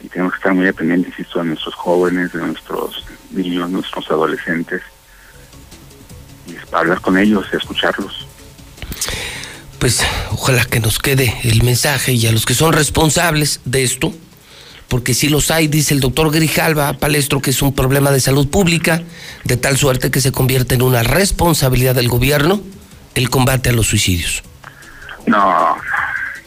Y 0.00 0.08
tenemos 0.08 0.32
que 0.32 0.36
estar 0.38 0.54
muy 0.54 0.70
pendientes, 0.72 1.10
insisto, 1.10 1.38
de 1.38 1.46
nuestros 1.46 1.74
jóvenes, 1.74 2.32
de 2.32 2.40
nuestros 2.40 3.04
niños, 3.30 3.70
nuestros 3.70 4.10
adolescentes. 4.10 4.82
Y 6.46 6.56
es 6.56 6.66
para 6.66 6.80
hablar 6.80 7.00
con 7.00 7.16
ellos 7.16 7.46
y 7.52 7.56
escucharlos. 7.56 8.26
Pues 9.78 10.04
ojalá 10.30 10.64
que 10.64 10.80
nos 10.80 10.98
quede 10.98 11.40
el 11.42 11.62
mensaje 11.64 12.12
y 12.12 12.26
a 12.26 12.32
los 12.32 12.46
que 12.46 12.54
son 12.54 12.72
responsables 12.72 13.60
de 13.64 13.82
esto, 13.82 14.12
porque 14.92 15.14
si 15.14 15.30
los 15.30 15.50
hay, 15.50 15.68
dice 15.68 15.94
el 15.94 16.00
doctor 16.00 16.30
Grijalva 16.30 16.92
Palestro, 16.92 17.40
que 17.40 17.48
es 17.48 17.62
un 17.62 17.74
problema 17.74 18.10
de 18.10 18.20
salud 18.20 18.50
pública, 18.50 19.00
de 19.42 19.56
tal 19.56 19.78
suerte 19.78 20.10
que 20.10 20.20
se 20.20 20.32
convierte 20.32 20.74
en 20.74 20.82
una 20.82 21.02
responsabilidad 21.02 21.94
del 21.94 22.10
gobierno 22.10 22.60
el 23.14 23.30
combate 23.30 23.70
a 23.70 23.72
los 23.72 23.86
suicidios. 23.86 24.42
No, 25.26 25.78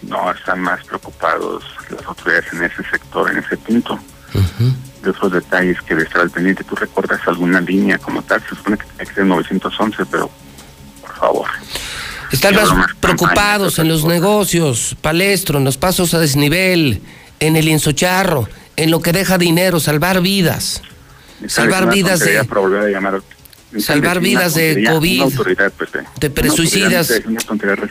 no 0.04 0.32
están 0.32 0.62
más 0.62 0.86
preocupados 0.86 1.64
las 1.90 2.06
autoridades 2.06 2.46
en 2.54 2.66
ese 2.66 2.84
sector, 2.88 3.32
en 3.32 3.40
ese 3.40 3.58
punto. 3.58 3.98
De 5.02 5.10
otros 5.10 5.32
detalles 5.32 5.82
que 5.82 5.96
de 5.96 6.04
estar 6.04 6.22
al 6.22 6.30
pendiente, 6.30 6.64
¿tú 6.66 6.76
recuerdas 6.76 7.22
alguna 7.26 7.60
línea 7.62 7.98
como 7.98 8.22
tal? 8.22 8.44
Se 8.44 8.50
supone 8.50 8.78
que 8.78 8.86
tiene 8.86 9.06
que 9.08 9.16
ser 9.16 9.26
911, 9.26 10.06
pero 10.06 10.30
por 11.02 11.16
favor. 11.16 11.48
Están 12.32 12.54
más 12.54 12.94
preocupados 13.00 13.80
en 13.80 13.88
los 13.88 14.06
negocios, 14.06 14.96
palestro, 15.02 15.58
en 15.58 15.64
los 15.64 15.78
pasos 15.78 16.14
a 16.14 16.20
desnivel, 16.20 17.02
en 17.40 17.56
el 17.56 17.68
insocharro, 17.68 18.48
en 18.76 18.92
lo 18.92 19.02
que 19.02 19.12
deja 19.12 19.38
dinero, 19.38 19.80
salvar 19.80 20.22
vidas. 20.22 20.82
Salvar 21.48 21.90
vidas 21.90 22.20
de 22.22 22.42
salvar 23.80 24.20
vidas 24.20 24.56
de 24.56 24.84
COVID, 24.88 25.24
de 26.20 26.30
presuicidas. 26.30 27.22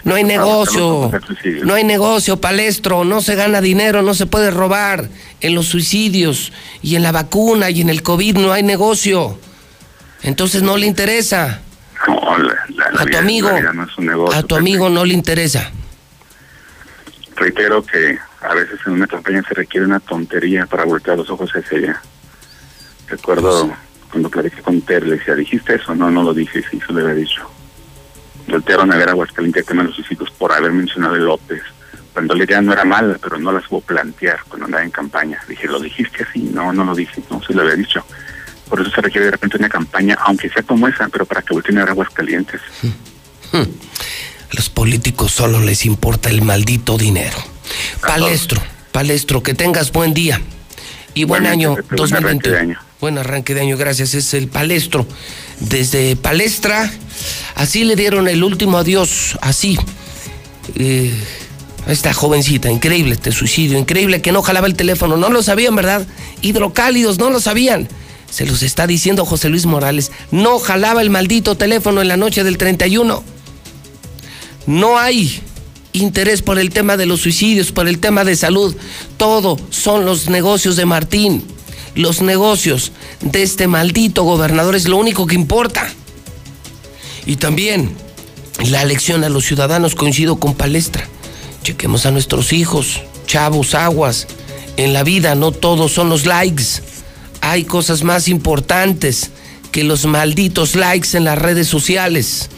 No 0.05 0.15
hay 0.15 0.25
negocio, 0.25 1.11
no 1.63 1.75
hay 1.75 1.85
negocio, 1.85 2.41
palestro, 2.41 3.05
no 3.05 3.21
se 3.21 3.35
gana 3.35 3.61
dinero, 3.61 4.03
no 4.03 4.15
se 4.15 4.27
puede 4.27 4.51
robar. 4.51 5.09
En 5.41 5.55
los 5.55 5.67
suicidios 5.67 6.53
y 6.83 6.97
en 6.97 7.03
la 7.03 7.13
vacuna 7.13 7.71
y 7.71 7.81
en 7.83 7.91
el 7.91 8.03
COVID 8.03 8.39
no 8.39 8.53
hay 8.53 8.63
negocio. 8.63 9.39
Entonces 10.23 10.63
no 10.63 10.77
le 10.77 10.87
interesa. 10.87 11.61
a 12.99 13.07
tu 13.07 13.17
amigo, 13.19 13.51
a 14.33 14.43
tu 14.43 14.57
amigo 14.57 14.89
no 14.89 15.05
le 15.05 15.15
interesa. 15.15 15.71
Reitero 17.37 17.85
que 17.85 18.19
a 18.49 18.55
veces 18.55 18.79
en 18.87 18.93
una 18.93 19.07
campaña 19.07 19.43
se 19.47 19.55
requiere 19.55 19.87
una 19.87 20.01
tontería 20.01 20.67
para 20.67 20.85
voltear 20.85 21.17
los 21.17 21.31
ojos 21.31 21.51
hacia 21.55 21.79
ella. 21.79 22.03
Recuerdo 23.09 23.75
cuando 24.11 24.31
clarifiqué 24.31 24.63
con 24.63 24.81
Ter, 24.83 25.07
le 25.07 25.17
decía, 25.17 25.35
¿dijiste 25.35 25.75
eso? 25.75 25.95
No, 25.95 26.11
no 26.11 26.23
lo 26.23 26.33
dije, 26.33 26.63
sí, 26.71 26.79
eso 26.81 26.93
le 26.93 27.03
había 27.03 27.15
dicho. 27.15 27.51
Voltearon 28.47 28.93
a 28.93 28.97
ver 28.97 29.09
a 29.09 29.13
Aguascalientes 29.13 29.67
tema 29.67 29.83
de 29.83 29.89
los 29.89 29.97
suicidios 29.97 30.31
por 30.31 30.53
haber 30.53 30.73
mencionado 30.73 31.17
el 31.17 31.25
López. 31.25 31.63
Cuando 32.13 32.35
la 32.35 32.45
idea 32.45 32.61
no 32.61 32.73
era 32.73 32.85
mala, 32.85 33.19
pero 33.21 33.39
no 33.39 33.51
la 33.51 33.61
supo 33.61 33.81
plantear 33.81 34.39
cuando 34.47 34.67
andaba 34.67 34.85
en 34.85 34.91
campaña. 34.91 35.41
Dije, 35.49 35.67
¿lo 35.67 35.81
dijiste 35.81 36.23
así? 36.23 36.43
No, 36.43 36.73
no 36.73 36.85
lo 36.85 36.95
dije, 36.95 37.23
no, 37.29 37.43
se 37.43 37.55
lo 37.55 37.63
había 37.63 37.75
dicho. 37.75 38.05
Por 38.69 38.81
eso 38.81 38.91
se 38.91 39.01
requiere 39.01 39.25
de 39.25 39.33
repente 39.33 39.57
una 39.57 39.69
campaña, 39.69 40.17
aunque 40.21 40.49
sea 40.49 40.63
como 40.63 40.87
esa, 40.87 41.09
pero 41.09 41.27
para 41.27 41.43
que 41.43 41.55
volteen 41.55 41.79
a 41.79 41.81
ver 41.81 41.91
Aguascalientes. 41.91 42.61
A 43.53 43.67
los 44.55 44.71
políticos 44.71 45.33
solo 45.33 45.61
les 45.61 45.85
importa 45.85 46.31
el 46.31 46.43
maldito 46.43 46.97
dinero. 46.97 47.37
Palestro, 48.01 48.63
Palestro, 48.93 49.43
que 49.43 49.55
tengas 49.55 49.93
buen 49.93 50.15
día 50.15 50.41
y 51.15 51.25
buen 51.25 51.47
año 51.47 51.77
2021 51.91 52.79
buen 53.05 53.19
arranque 53.19 53.53
de 53.53 53.61
año, 53.61 53.77
gracias. 53.77 54.15
Es 54.15 54.33
el 54.33 54.49
palestro. 54.49 55.07
Desde 55.61 56.17
palestra, 56.17 56.91
así 57.55 57.85
le 57.85 57.97
dieron 57.97 58.29
el 58.29 58.43
último 58.43 58.79
adiós, 58.79 59.37
así. 59.43 59.79
Eh, 60.75 61.13
a 61.87 61.93
esta 61.93 62.15
jovencita, 62.15 62.71
increíble 62.71 63.13
este 63.13 63.31
suicidio, 63.31 63.79
increíble 63.79 64.23
que 64.23 64.33
no 64.33 64.41
jalaba 64.41 64.67
el 64.69 64.75
teléfono, 64.75 65.19
no 65.19 65.29
lo 65.29 65.43
sabían, 65.43 65.77
¿verdad? 65.77 66.07
Hidrocálidos, 66.41 67.19
no 67.19 67.29
lo 67.29 67.41
sabían. 67.41 67.89
Se 68.31 68.47
los 68.47 68.63
está 68.63 68.87
diciendo 68.87 69.27
José 69.27 69.51
Luis 69.51 69.67
Morales, 69.67 70.11
no 70.31 70.59
jalaba 70.59 71.03
el 71.03 71.11
maldito 71.11 71.59
teléfono 71.59 72.01
en 72.01 72.09
la 72.09 72.17
noche 72.17 72.43
del 72.43 72.57
31. 72.57 73.23
No 74.67 74.99
hay 74.99 75.41
interés 75.93 76.43
por 76.43 76.59
el 76.59 76.71
tema 76.71 76.97
de 76.97 77.07
los 77.07 77.21
suicidios, 77.21 77.73
por 77.73 77.89
el 77.89 77.99
tema 77.99 78.25
de 78.25 78.37
salud. 78.37 78.75
Todo 79.17 79.59
son 79.71 80.05
los 80.05 80.29
negocios 80.29 80.77
de 80.77 80.87
Martín 80.87 81.45
los 81.95 82.23
negocios 82.23 82.93
de 83.21 83.43
este 83.43 83.69
maldito 83.69 84.25
gobernador 84.25 84.75
es 84.75 84.89
lo 84.89 84.97
único 84.97 85.27
que 85.27 85.35
importa. 85.35 85.89
Y 87.27 87.37
también 87.37 87.95
la 88.69 88.83
elección 88.83 89.25
a 89.25 89.29
los 89.29 89.45
ciudadanos 89.45 89.95
coincido 89.95 90.37
con 90.37 90.55
Palestra. 90.55 91.09
Chequemos 91.63 92.05
a 92.07 92.11
nuestros 92.11 92.53
hijos, 92.53 93.01
chavos, 93.27 93.75
aguas. 93.75 94.27
En 94.77 94.93
la 94.93 95.05
vida 95.05 95.35
no 95.35 95.53
todos 95.53 95.93
son 95.93 96.09
los 96.09 96.27
likes. 96.27 96.83
Hay 97.41 97.65
cosas 97.65 98.03
más 98.03 98.29
importantes 98.29 99.31
que 99.71 99.85
los 99.85 100.05
malditos 100.05 100.75
likes 100.75 101.17
en 101.17 101.25
las 101.25 101.39
redes 101.39 101.69
sociales. 101.69 102.51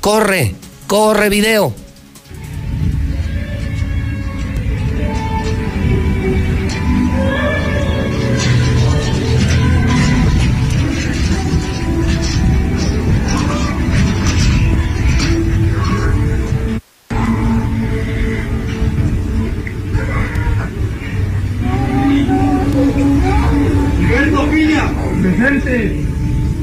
Corre, 0.00 0.54
corre 0.94 1.28
video. 1.28 1.74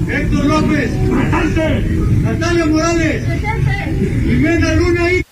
Héctor 0.07 0.45
López. 0.45 0.89
Presente. 1.09 1.81
Natalia 2.21 2.65
Morales. 2.65 3.23
Presente. 3.25 3.80
Jimena 4.01 4.73
Luna 4.73 5.11
Ita. 5.11 5.27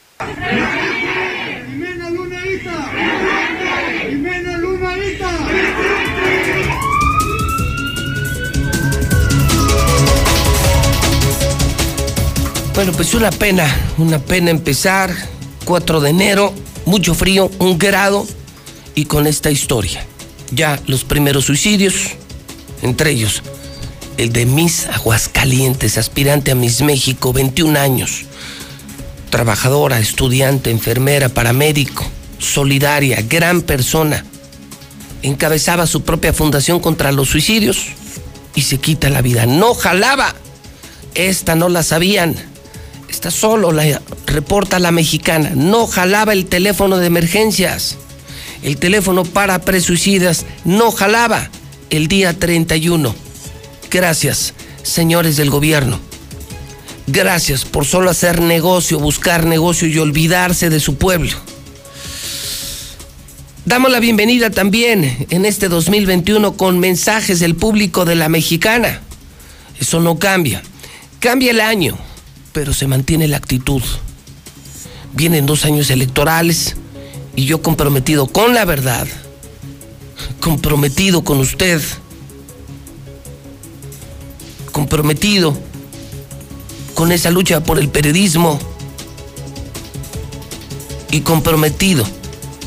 Jimena 1.66 2.10
Luna 2.12 2.46
Ita. 2.46 2.92
Jimena 4.08 4.58
Luna 4.60 4.98
Ita. 4.98 5.32
Bueno, 12.76 12.92
pues 12.92 13.16
una 13.16 13.32
pena, 13.32 13.66
una 13.98 14.20
pena 14.20 14.52
empezar. 14.52 15.16
4 15.66 16.00
de 16.02 16.10
enero, 16.12 16.54
mucho 16.86 17.16
frío, 17.16 17.50
un 17.58 17.80
grado 17.80 18.28
y 18.94 19.06
con 19.06 19.26
esta 19.26 19.50
historia. 19.50 20.06
Ya 20.52 20.80
los 20.86 21.04
primeros 21.04 21.46
suicidios, 21.46 22.12
entre 22.84 23.12
ellos 23.12 23.42
el 24.20 24.34
de 24.34 24.46
Miss 24.46 24.86
Aguascalientes, 24.88 25.98
aspirante 25.98 26.52
a 26.52 26.56
Miss 26.56 26.82
México, 26.82 27.32
21 27.32 27.80
años, 27.80 28.26
trabajadora, 29.30 30.00
estudiante, 30.00 30.72
enfermera, 30.72 31.30
paramédico, 31.30 32.06
solidaria, 32.38 33.22
gran 33.28 33.62
persona. 33.62 34.26
Encabezaba 35.22 35.86
su 35.88 36.02
propia 36.02 36.34
fundación 36.34 36.80
contra 36.80 37.12
los 37.12 37.30
suicidios 37.30 37.88
y 38.56 38.62
se 38.62 38.78
quita 38.78 39.10
la 39.10 39.22
vida. 39.22 39.46
No 39.46 39.74
jalaba. 39.74 40.34
Esta 41.14 41.56
no 41.56 41.70
la 41.70 41.84
sabían. 41.84 42.36
Esta 43.10 43.32
solo 43.32 43.72
la 43.72 44.02
reporta 44.26 44.80
la 44.80 44.92
mexicana. 44.92 45.52
No 45.56 45.88
jalaba 45.88 46.34
el 46.34 46.46
teléfono 46.46 46.98
de 46.98 47.08
emergencias. 47.08 47.98
El 48.64 48.78
teléfono 48.78 49.24
para 49.24 49.60
presuicidas 49.60 50.46
no 50.66 50.92
jalaba 50.92 51.50
el 51.90 52.08
día 52.08 52.38
31. 52.38 53.16
Gracias, 53.90 54.54
señores 54.84 55.38
del 55.38 55.50
gobierno. 55.50 56.00
Gracias 57.12 57.66
por 57.66 57.86
solo 57.86 58.12
hacer 58.12 58.40
negocio, 58.42 59.00
buscar 59.00 59.46
negocio 59.46 59.88
y 59.88 59.98
olvidarse 59.98 60.70
de 60.70 60.80
su 60.80 60.96
pueblo. 60.96 61.32
Damos 63.66 63.92
la 63.92 64.00
bienvenida 64.00 64.52
también 64.52 65.26
en 65.30 65.46
este 65.46 65.70
2021 65.70 66.56
con 66.56 66.80
mensajes 66.80 67.40
del 67.40 67.56
público 67.56 68.06
de 68.06 68.16
la 68.16 68.30
mexicana. 68.30 69.02
Eso 69.80 70.00
no 70.00 70.20
cambia. 70.20 70.62
Cambia 71.20 71.52
el 71.52 71.62
año, 71.62 71.98
pero 72.54 72.74
se 72.74 72.86
mantiene 72.86 73.28
la 73.28 73.38
actitud. 73.38 73.82
Vienen 75.14 75.48
dos 75.48 75.66
años 75.66 75.90
electorales 75.90 76.76
y 77.36 77.46
yo 77.46 77.62
comprometido 77.62 78.28
con 78.28 78.54
la 78.54 78.66
verdad 78.66 79.08
comprometido 80.40 81.24
con 81.24 81.40
usted, 81.40 81.82
comprometido 84.72 85.58
con 87.00 87.14
esa 87.14 87.32
lucha 87.32 87.64
por 87.64 87.80
el 87.80 87.88
periodismo 87.88 88.60
y 91.12 91.22
comprometido 91.22 92.06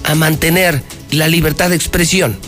a 0.05 0.15
mantener 0.15 0.83
la 1.11 1.29
libertad 1.29 1.69
de 1.69 1.77
expresión. 1.77 2.39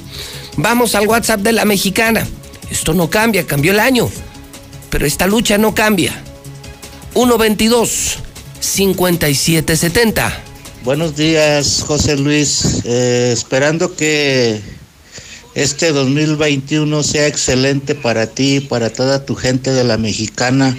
Vamos 0.56 0.94
al 0.94 1.06
WhatsApp 1.06 1.40
de 1.40 1.52
la 1.52 1.66
mexicana. 1.66 2.26
Esto 2.70 2.94
no 2.94 3.10
cambia, 3.10 3.46
cambió 3.46 3.72
el 3.72 3.80
año, 3.80 4.08
pero 4.88 5.04
esta 5.04 5.26
lucha 5.26 5.58
no 5.58 5.74
cambia. 5.74 6.18
122 7.12 8.16
5770 8.60 10.42
Buenos 10.84 11.16
días, 11.16 11.84
José 11.86 12.16
Luis. 12.16 12.80
Eh, 12.86 13.28
esperando 13.30 13.94
que 13.94 14.58
este 15.54 15.92
2021 15.92 17.02
sea 17.02 17.26
excelente 17.26 17.94
para 17.94 18.26
ti 18.26 18.56
y 18.56 18.60
para 18.60 18.88
toda 18.88 19.26
tu 19.26 19.34
gente 19.34 19.70
de 19.70 19.84
la 19.84 19.98
mexicana, 19.98 20.74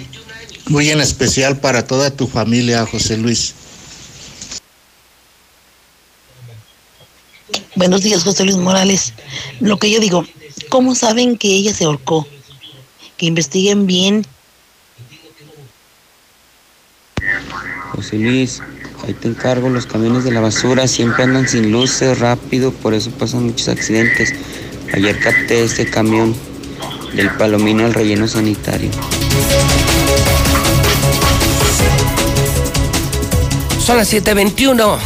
muy 0.68 0.90
en 0.90 1.00
especial 1.00 1.58
para 1.58 1.86
toda 1.86 2.10
tu 2.10 2.26
familia, 2.26 2.86
José 2.86 3.16
Luis. 3.16 3.54
Buenos 7.76 8.02
días, 8.02 8.24
José 8.24 8.44
Luis 8.44 8.56
Morales. 8.56 9.12
Lo 9.60 9.78
que 9.78 9.90
yo 9.90 10.00
digo, 10.00 10.24
¿cómo 10.68 10.94
saben 10.94 11.36
que 11.36 11.48
ella 11.48 11.74
se 11.74 11.84
ahorcó? 11.84 12.26
Que 13.16 13.26
investiguen 13.26 13.86
bien. 13.86 14.26
José 17.92 18.16
Luis, 18.16 18.62
ahí 19.06 19.14
te 19.14 19.28
encargo, 19.28 19.68
los 19.68 19.86
camiones 19.86 20.24
de 20.24 20.32
la 20.32 20.40
basura 20.40 20.88
siempre 20.88 21.24
andan 21.24 21.48
sin 21.48 21.70
luces, 21.70 22.18
rápido, 22.18 22.72
por 22.72 22.94
eso 22.94 23.10
pasan 23.10 23.44
muchos 23.44 23.68
accidentes. 23.68 24.34
Ayer 24.92 25.18
capté 25.18 25.64
este 25.64 25.88
camión 25.88 26.34
del 27.14 27.30
Palomino 27.36 27.84
al 27.84 27.94
relleno 27.94 28.26
sanitario. 28.28 28.90
Son 33.86 33.96
las 33.98 34.12
7:21. 34.12 34.98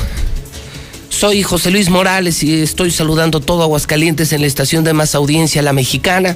Soy 1.11 1.43
José 1.43 1.71
Luis 1.71 1.91
Morales 1.91 2.43
y 2.43 2.63
estoy 2.63 2.91
saludando 2.91 3.41
todo 3.41 3.63
Aguascalientes 3.63 4.33
en 4.33 4.41
la 4.41 4.47
estación 4.47 4.85
de 4.85 4.95
más 4.95 5.15
audiencia, 5.15 5.61
La 5.61 5.75
Mexicana. 5.75 6.35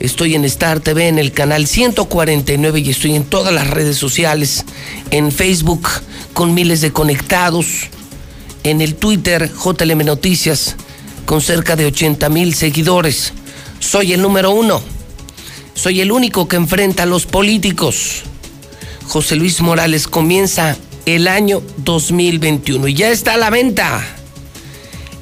Estoy 0.00 0.34
en 0.34 0.46
Star 0.46 0.80
TV 0.80 1.08
en 1.08 1.18
el 1.18 1.32
canal 1.32 1.66
149 1.66 2.80
y 2.80 2.88
estoy 2.88 3.14
en 3.14 3.24
todas 3.24 3.52
las 3.52 3.68
redes 3.68 3.98
sociales, 3.98 4.64
en 5.10 5.30
Facebook 5.30 5.86
con 6.32 6.54
miles 6.54 6.80
de 6.80 6.90
conectados, 6.90 7.66
en 8.62 8.80
el 8.80 8.94
Twitter 8.94 9.52
JLM 9.52 10.06
Noticias 10.06 10.76
con 11.26 11.42
cerca 11.42 11.76
de 11.76 11.84
80 11.84 12.30
mil 12.30 12.54
seguidores. 12.54 13.34
Soy 13.78 14.14
el 14.14 14.22
número 14.22 14.52
uno. 14.52 14.80
Soy 15.74 16.00
el 16.00 16.12
único 16.12 16.48
que 16.48 16.56
enfrenta 16.56 17.02
a 17.02 17.06
los 17.06 17.26
políticos. 17.26 18.22
José 19.06 19.36
Luis 19.36 19.60
Morales 19.60 20.08
comienza 20.08 20.78
el 21.06 21.28
año 21.28 21.62
2021 21.78 22.88
y 22.88 22.94
ya 22.94 23.10
está 23.10 23.34
a 23.34 23.36
la 23.36 23.50
venta. 23.50 24.02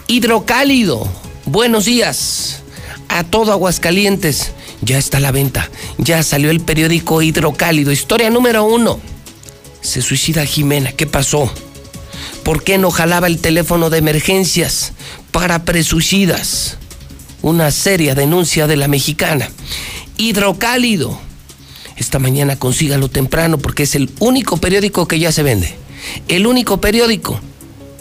Hidrocálido, 0.06 1.06
buenos 1.46 1.86
días 1.86 2.62
a 3.08 3.24
todo 3.24 3.52
Aguascalientes. 3.52 4.52
Ya 4.80 4.98
está 4.98 5.18
a 5.18 5.20
la 5.20 5.30
venta. 5.30 5.70
Ya 5.98 6.22
salió 6.22 6.50
el 6.50 6.60
periódico 6.60 7.22
Hidrocálido. 7.22 7.92
Historia 7.92 8.30
número 8.30 8.64
uno. 8.64 9.00
Se 9.80 10.02
suicida 10.02 10.44
Jimena. 10.44 10.92
¿Qué 10.92 11.06
pasó? 11.06 11.52
¿Por 12.42 12.64
qué 12.64 12.78
no 12.78 12.90
jalaba 12.90 13.28
el 13.28 13.38
teléfono 13.38 13.90
de 13.90 13.98
emergencias 13.98 14.92
para 15.30 15.64
presuicidas? 15.64 16.78
Una 17.42 17.70
seria 17.70 18.14
denuncia 18.14 18.66
de 18.66 18.76
la 18.76 18.88
mexicana. 18.88 19.50
Hidrocálido. 20.16 21.18
Esta 21.96 22.18
mañana 22.18 22.56
consígalo 22.56 23.08
temprano 23.08 23.58
porque 23.58 23.84
es 23.84 23.94
el 23.94 24.10
único 24.18 24.56
periódico 24.56 25.06
que 25.06 25.18
ya 25.18 25.32
se 25.32 25.42
vende. 25.42 25.74
El 26.28 26.46
único 26.46 26.80
periódico 26.80 27.40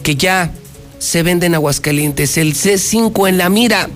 que 0.04 0.16
ya 0.16 0.52
se 1.00 1.24
vende 1.24 1.48
en 1.48 1.56
Aguascalientes. 1.56 2.38
El 2.38 2.54
C5 2.54 3.28
en 3.28 3.38
la 3.38 3.50
mira. 3.50 3.90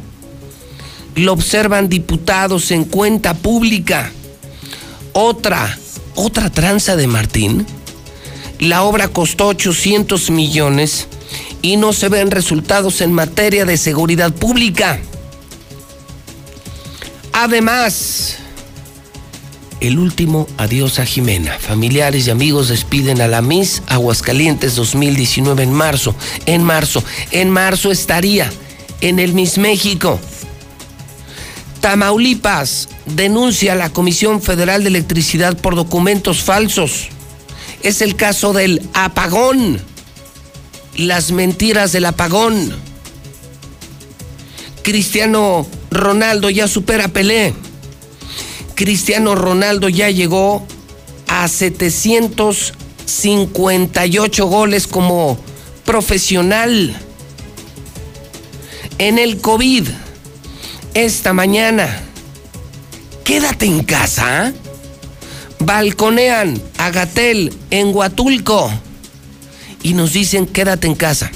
Lo 1.15 1.33
observan 1.33 1.87
diputados 1.87 2.71
en 2.71 2.83
cuenta 2.83 3.33
pública. 3.35 4.11
Otra, 5.13 5.77
otra 6.15 6.49
tranza 6.49 6.95
de 6.95 7.07
Martín. 7.07 7.65
La 8.59 8.83
obra 8.83 9.07
costó 9.07 9.47
800 9.47 10.29
millones 10.29 11.07
y 11.61 11.77
no 11.77 11.93
se 11.93 12.09
ven 12.09 12.31
resultados 12.31 13.01
en 13.01 13.13
materia 13.13 13.65
de 13.65 13.77
seguridad 13.77 14.33
pública. 14.33 14.99
Además, 17.33 18.37
el 19.81 19.99
último 19.99 20.47
adiós 20.57 20.99
a 20.99 21.05
Jimena. 21.05 21.57
Familiares 21.59 22.27
y 22.27 22.31
amigos 22.31 22.69
despiden 22.69 23.21
a 23.21 23.27
la 23.27 23.41
Miss 23.41 23.81
Aguascalientes 23.87 24.75
2019 24.75 25.63
en 25.63 25.73
marzo. 25.73 26.15
En 26.45 26.63
marzo, 26.63 27.03
en 27.31 27.49
marzo 27.49 27.91
estaría 27.91 28.51
en 29.01 29.19
el 29.19 29.33
Miss 29.33 29.57
México. 29.57 30.19
Tamaulipas 31.81 32.89
denuncia 33.05 33.73
a 33.73 33.75
la 33.75 33.91
Comisión 33.91 34.41
Federal 34.41 34.83
de 34.83 34.89
Electricidad 34.89 35.55
por 35.57 35.75
documentos 35.75 36.41
falsos. 36.41 37.09
Es 37.83 38.01
el 38.01 38.15
caso 38.15 38.53
del 38.53 38.81
apagón. 38.93 39.79
Las 40.95 41.31
mentiras 41.31 41.91
del 41.91 42.05
apagón. 42.05 42.75
Cristiano 44.81 45.67
Ronaldo 45.91 46.49
ya 46.49 46.67
supera 46.67 47.05
a 47.05 47.07
Pelé. 47.09 47.53
Cristiano 48.75 49.35
Ronaldo 49.35 49.89
ya 49.89 50.09
llegó 50.09 50.65
a 51.27 51.47
758 51.47 54.47
goles 54.47 54.87
como 54.87 55.37
profesional. 55.85 56.95
En 58.97 59.17
el 59.17 59.39
COVID, 59.39 59.87
esta 60.93 61.31
mañana, 61.33 62.01
quédate 63.23 63.65
en 63.65 63.83
casa. 63.83 64.53
Balconean 65.59 66.61
a 66.77 66.91
Gatel 66.91 67.53
en 67.71 67.95
Huatulco 67.95 68.69
y 69.83 69.93
nos 69.93 70.11
dicen 70.11 70.45
quédate 70.45 70.87
en 70.87 70.95
casa. 70.95 71.31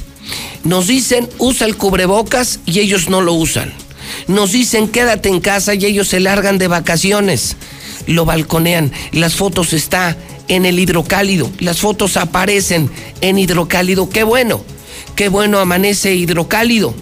Nos 0.65 0.87
dicen 0.87 1.29
usa 1.37 1.67
el 1.67 1.77
cubrebocas 1.77 2.59
y 2.65 2.79
ellos 2.79 3.09
no 3.09 3.21
lo 3.21 3.31
usan. 3.33 3.71
Nos 4.27 4.51
dicen 4.51 4.87
quédate 4.87 5.29
en 5.29 5.39
casa 5.39 5.73
y 5.75 5.85
ellos 5.85 6.07
se 6.07 6.19
largan 6.19 6.57
de 6.57 6.67
vacaciones. 6.67 7.55
Lo 8.07 8.25
balconean. 8.25 8.91
Las 9.11 9.35
fotos 9.35 9.73
está 9.73 10.17
en 10.47 10.65
el 10.65 10.79
hidrocálido. 10.79 11.49
Las 11.59 11.79
fotos 11.79 12.17
aparecen 12.17 12.89
en 13.21 13.37
hidrocálido. 13.37 14.09
Qué 14.09 14.23
bueno. 14.23 14.63
Qué 15.15 15.29
bueno 15.29 15.59
amanece 15.59 16.15
hidrocálido. 16.15 16.93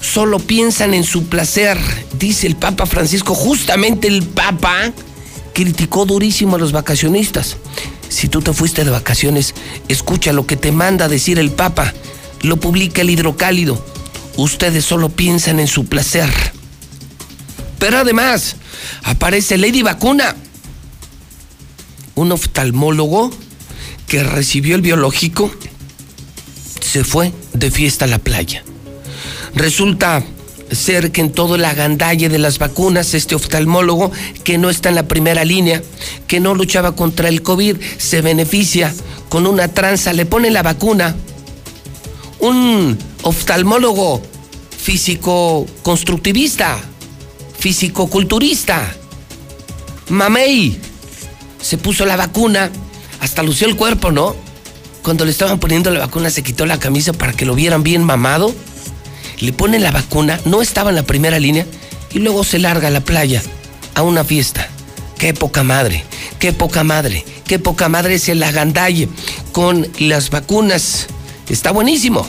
Solo 0.00 0.38
piensan 0.38 0.94
en 0.94 1.04
su 1.04 1.24
placer, 1.24 1.78
dice 2.18 2.46
el 2.46 2.56
Papa 2.56 2.86
Francisco. 2.86 3.34
Justamente 3.34 4.08
el 4.08 4.22
Papa 4.22 4.92
criticó 5.52 6.06
durísimo 6.06 6.56
a 6.56 6.58
los 6.58 6.72
vacacionistas. 6.72 7.56
Si 8.08 8.28
tú 8.28 8.40
te 8.40 8.52
fuiste 8.52 8.84
de 8.84 8.90
vacaciones, 8.90 9.54
escucha 9.88 10.32
lo 10.32 10.46
que 10.46 10.56
te 10.56 10.70
manda 10.70 11.08
decir 11.08 11.38
el 11.38 11.50
Papa. 11.50 11.92
Lo 12.42 12.58
publica 12.58 13.00
el 13.02 13.10
hidrocálido 13.10 13.82
ustedes 14.36 14.84
solo 14.84 15.08
piensan 15.08 15.60
en 15.60 15.68
su 15.68 15.86
placer. 15.86 16.30
Pero 17.78 17.98
además, 17.98 18.56
aparece 19.02 19.58
Lady 19.58 19.82
Vacuna, 19.82 20.34
un 22.14 22.32
oftalmólogo 22.32 23.30
que 24.06 24.22
recibió 24.22 24.76
el 24.76 24.82
biológico, 24.82 25.50
se 26.80 27.04
fue 27.04 27.32
de 27.52 27.70
fiesta 27.70 28.04
a 28.04 28.08
la 28.08 28.18
playa. 28.18 28.62
Resulta 29.54 30.24
ser 30.70 31.12
que 31.12 31.20
en 31.20 31.32
todo 31.32 31.54
el 31.54 31.64
agandalle 31.64 32.28
de 32.28 32.38
las 32.38 32.58
vacunas, 32.58 33.14
este 33.14 33.34
oftalmólogo 33.34 34.10
que 34.44 34.58
no 34.58 34.70
está 34.70 34.88
en 34.88 34.94
la 34.96 35.08
primera 35.08 35.44
línea, 35.44 35.82
que 36.26 36.40
no 36.40 36.54
luchaba 36.54 36.96
contra 36.96 37.28
el 37.28 37.42
COVID, 37.42 37.76
se 37.98 38.20
beneficia 38.20 38.94
con 39.28 39.46
una 39.46 39.68
tranza, 39.68 40.12
le 40.12 40.26
pone 40.26 40.50
la 40.50 40.62
vacuna. 40.62 41.14
Un 42.40 42.98
oftalmólogo 43.22 44.22
físico-constructivista, 44.76 46.78
físico-culturista. 47.58 48.94
Mamey 50.08 50.76
se 51.60 51.78
puso 51.78 52.06
la 52.06 52.16
vacuna, 52.16 52.70
hasta 53.20 53.42
lució 53.42 53.66
el 53.66 53.76
cuerpo, 53.76 54.12
¿no? 54.12 54.36
Cuando 55.02 55.24
le 55.24 55.30
estaban 55.30 55.58
poniendo 55.58 55.90
la 55.90 56.00
vacuna 56.00 56.30
se 56.30 56.42
quitó 56.42 56.66
la 56.66 56.78
camisa 56.78 57.12
para 57.12 57.32
que 57.32 57.44
lo 57.44 57.54
vieran 57.54 57.82
bien 57.82 58.04
mamado. 58.04 58.54
Le 59.40 59.52
pone 59.52 59.78
la 59.78 59.90
vacuna, 59.90 60.40
no 60.44 60.62
estaba 60.62 60.90
en 60.90 60.96
la 60.96 61.02
primera 61.02 61.38
línea 61.38 61.66
y 62.12 62.20
luego 62.20 62.44
se 62.44 62.58
larga 62.58 62.88
a 62.88 62.90
la 62.90 63.00
playa 63.00 63.42
a 63.94 64.02
una 64.02 64.24
fiesta. 64.24 64.68
Qué 65.18 65.34
poca 65.34 65.64
madre, 65.64 66.04
qué 66.38 66.52
poca 66.52 66.84
madre, 66.84 67.24
qué 67.46 67.58
poca 67.58 67.88
madre 67.88 68.14
es 68.14 68.28
el 68.28 68.42
agandalle 68.42 69.08
con 69.52 69.88
las 69.98 70.30
vacunas. 70.30 71.08
Está 71.48 71.70
buenísimo. 71.70 72.26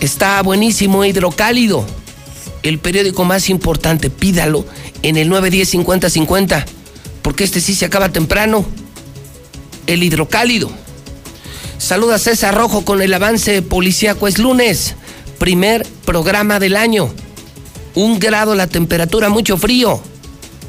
Está 0.00 0.42
buenísimo 0.42 1.04
Hidrocálido, 1.04 1.84
el 2.62 2.78
periódico 2.78 3.24
más 3.24 3.48
importante. 3.50 4.10
Pídalo 4.10 4.64
en 5.02 5.16
el 5.16 5.30
910-5050, 5.30 6.64
porque 7.22 7.44
este 7.44 7.60
sí 7.60 7.74
se 7.74 7.84
acaba 7.84 8.10
temprano. 8.10 8.64
El 9.86 10.02
Hidrocálido. 10.02 10.70
Saluda 11.78 12.18
César 12.18 12.54
Rojo 12.54 12.84
con 12.84 13.02
el 13.02 13.12
avance 13.12 13.60
policíaco. 13.60 14.26
Es 14.26 14.38
lunes, 14.38 14.94
primer 15.38 15.86
programa 16.06 16.58
del 16.58 16.76
año. 16.76 17.12
Un 17.94 18.18
grado 18.18 18.54
la 18.54 18.66
temperatura, 18.66 19.28
mucho 19.28 19.56
frío. 19.58 20.00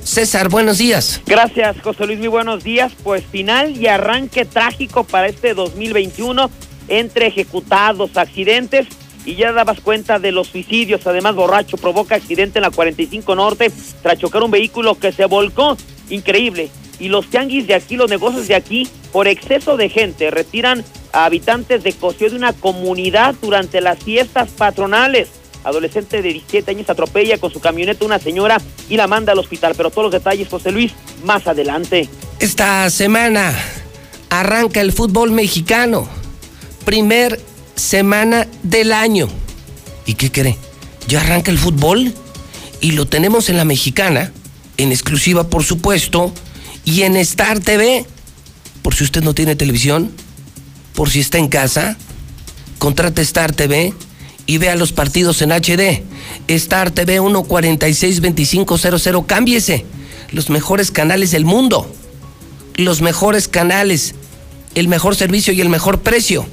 César, 0.03 0.49
buenos 0.49 0.77
días. 0.77 1.21
Gracias, 1.25 1.77
José 1.81 2.05
Luis, 2.05 2.19
muy 2.19 2.27
buenos 2.27 2.63
días. 2.63 2.91
Pues 3.03 3.23
final 3.25 3.75
y 3.75 3.87
arranque 3.87 4.45
trágico 4.45 5.03
para 5.03 5.27
este 5.27 5.53
2021 5.53 6.51
entre 6.87 7.27
ejecutados, 7.27 8.17
accidentes 8.17 8.87
y 9.25 9.35
ya 9.35 9.51
dabas 9.51 9.79
cuenta 9.79 10.19
de 10.19 10.31
los 10.31 10.47
suicidios. 10.47 11.05
Además, 11.07 11.35
borracho 11.35 11.77
provoca 11.77 12.15
accidente 12.15 12.59
en 12.59 12.63
la 12.63 12.71
45 12.71 13.35
Norte 13.35 13.71
tras 14.01 14.19
chocar 14.19 14.43
un 14.43 14.51
vehículo 14.51 14.95
que 14.95 15.11
se 15.11 15.25
volcó. 15.25 15.77
Increíble. 16.09 16.69
Y 16.99 17.09
los 17.09 17.27
tianguis 17.27 17.67
de 17.67 17.75
aquí, 17.75 17.97
los 17.97 18.09
negocios 18.09 18.47
de 18.47 18.55
aquí, 18.55 18.87
por 19.11 19.27
exceso 19.27 19.75
de 19.75 19.89
gente, 19.89 20.31
retiran 20.31 20.83
a 21.11 21.25
habitantes 21.25 21.83
de 21.83 21.93
Cosío 21.93 22.29
de 22.29 22.35
una 22.35 22.53
comunidad 22.53 23.35
durante 23.41 23.81
las 23.81 23.99
fiestas 23.99 24.49
patronales. 24.51 25.29
Adolescente 25.63 26.21
de 26.21 26.33
17 26.33 26.71
años 26.71 26.89
atropella 26.89 27.39
con 27.39 27.51
su 27.51 27.59
camioneta 27.59 28.05
una 28.05 28.19
señora 28.19 28.61
y 28.87 28.97
la 28.97 29.07
manda 29.07 29.31
al 29.31 29.39
hospital. 29.39 29.73
Pero 29.75 29.89
todos 29.89 30.03
los 30.05 30.11
detalles, 30.13 30.47
José 30.47 30.71
Luis, 30.71 30.93
más 31.23 31.47
adelante. 31.47 32.07
Esta 32.39 32.89
semana 32.91 33.53
arranca 34.29 34.79
el 34.81 34.91
fútbol 34.91 35.31
mexicano. 35.31 36.07
Primer 36.85 37.41
semana 37.75 38.47
del 38.63 38.93
año. 38.93 39.27
¿Y 40.05 40.13
qué 40.13 40.31
cree? 40.31 40.55
Ya 41.07 41.19
arranca 41.21 41.51
el 41.51 41.57
fútbol 41.57 42.13
y 42.79 42.91
lo 42.91 43.07
tenemos 43.07 43.49
en 43.49 43.57
la 43.57 43.65
mexicana, 43.65 44.31
en 44.77 44.91
exclusiva 44.91 45.49
por 45.49 45.63
supuesto, 45.63 46.31
y 46.83 47.01
en 47.01 47.15
Star 47.17 47.59
TV. 47.59 48.05
Por 48.83 48.93
si 48.93 49.03
usted 49.03 49.23
no 49.23 49.33
tiene 49.33 49.55
televisión, 49.55 50.11
por 50.93 51.09
si 51.09 51.19
está 51.19 51.39
en 51.39 51.47
casa, 51.47 51.97
contrate 52.77 53.23
Star 53.23 53.51
TV 53.51 53.95
y 54.45 54.59
vea 54.59 54.75
los 54.75 54.91
partidos 54.91 55.41
en 55.41 55.51
HD. 55.51 56.03
Star 56.47 56.91
TV 56.91 57.19
1462500, 57.19 59.25
cámbiese. 59.25 59.87
Los 60.31 60.51
mejores 60.51 60.91
canales 60.91 61.31
del 61.31 61.45
mundo. 61.45 61.91
Los 62.75 63.01
mejores 63.01 63.47
canales, 63.47 64.13
el 64.75 64.87
mejor 64.87 65.15
servicio 65.15 65.51
y 65.53 65.61
el 65.61 65.69
mejor 65.69 66.01
precio. 66.01 66.45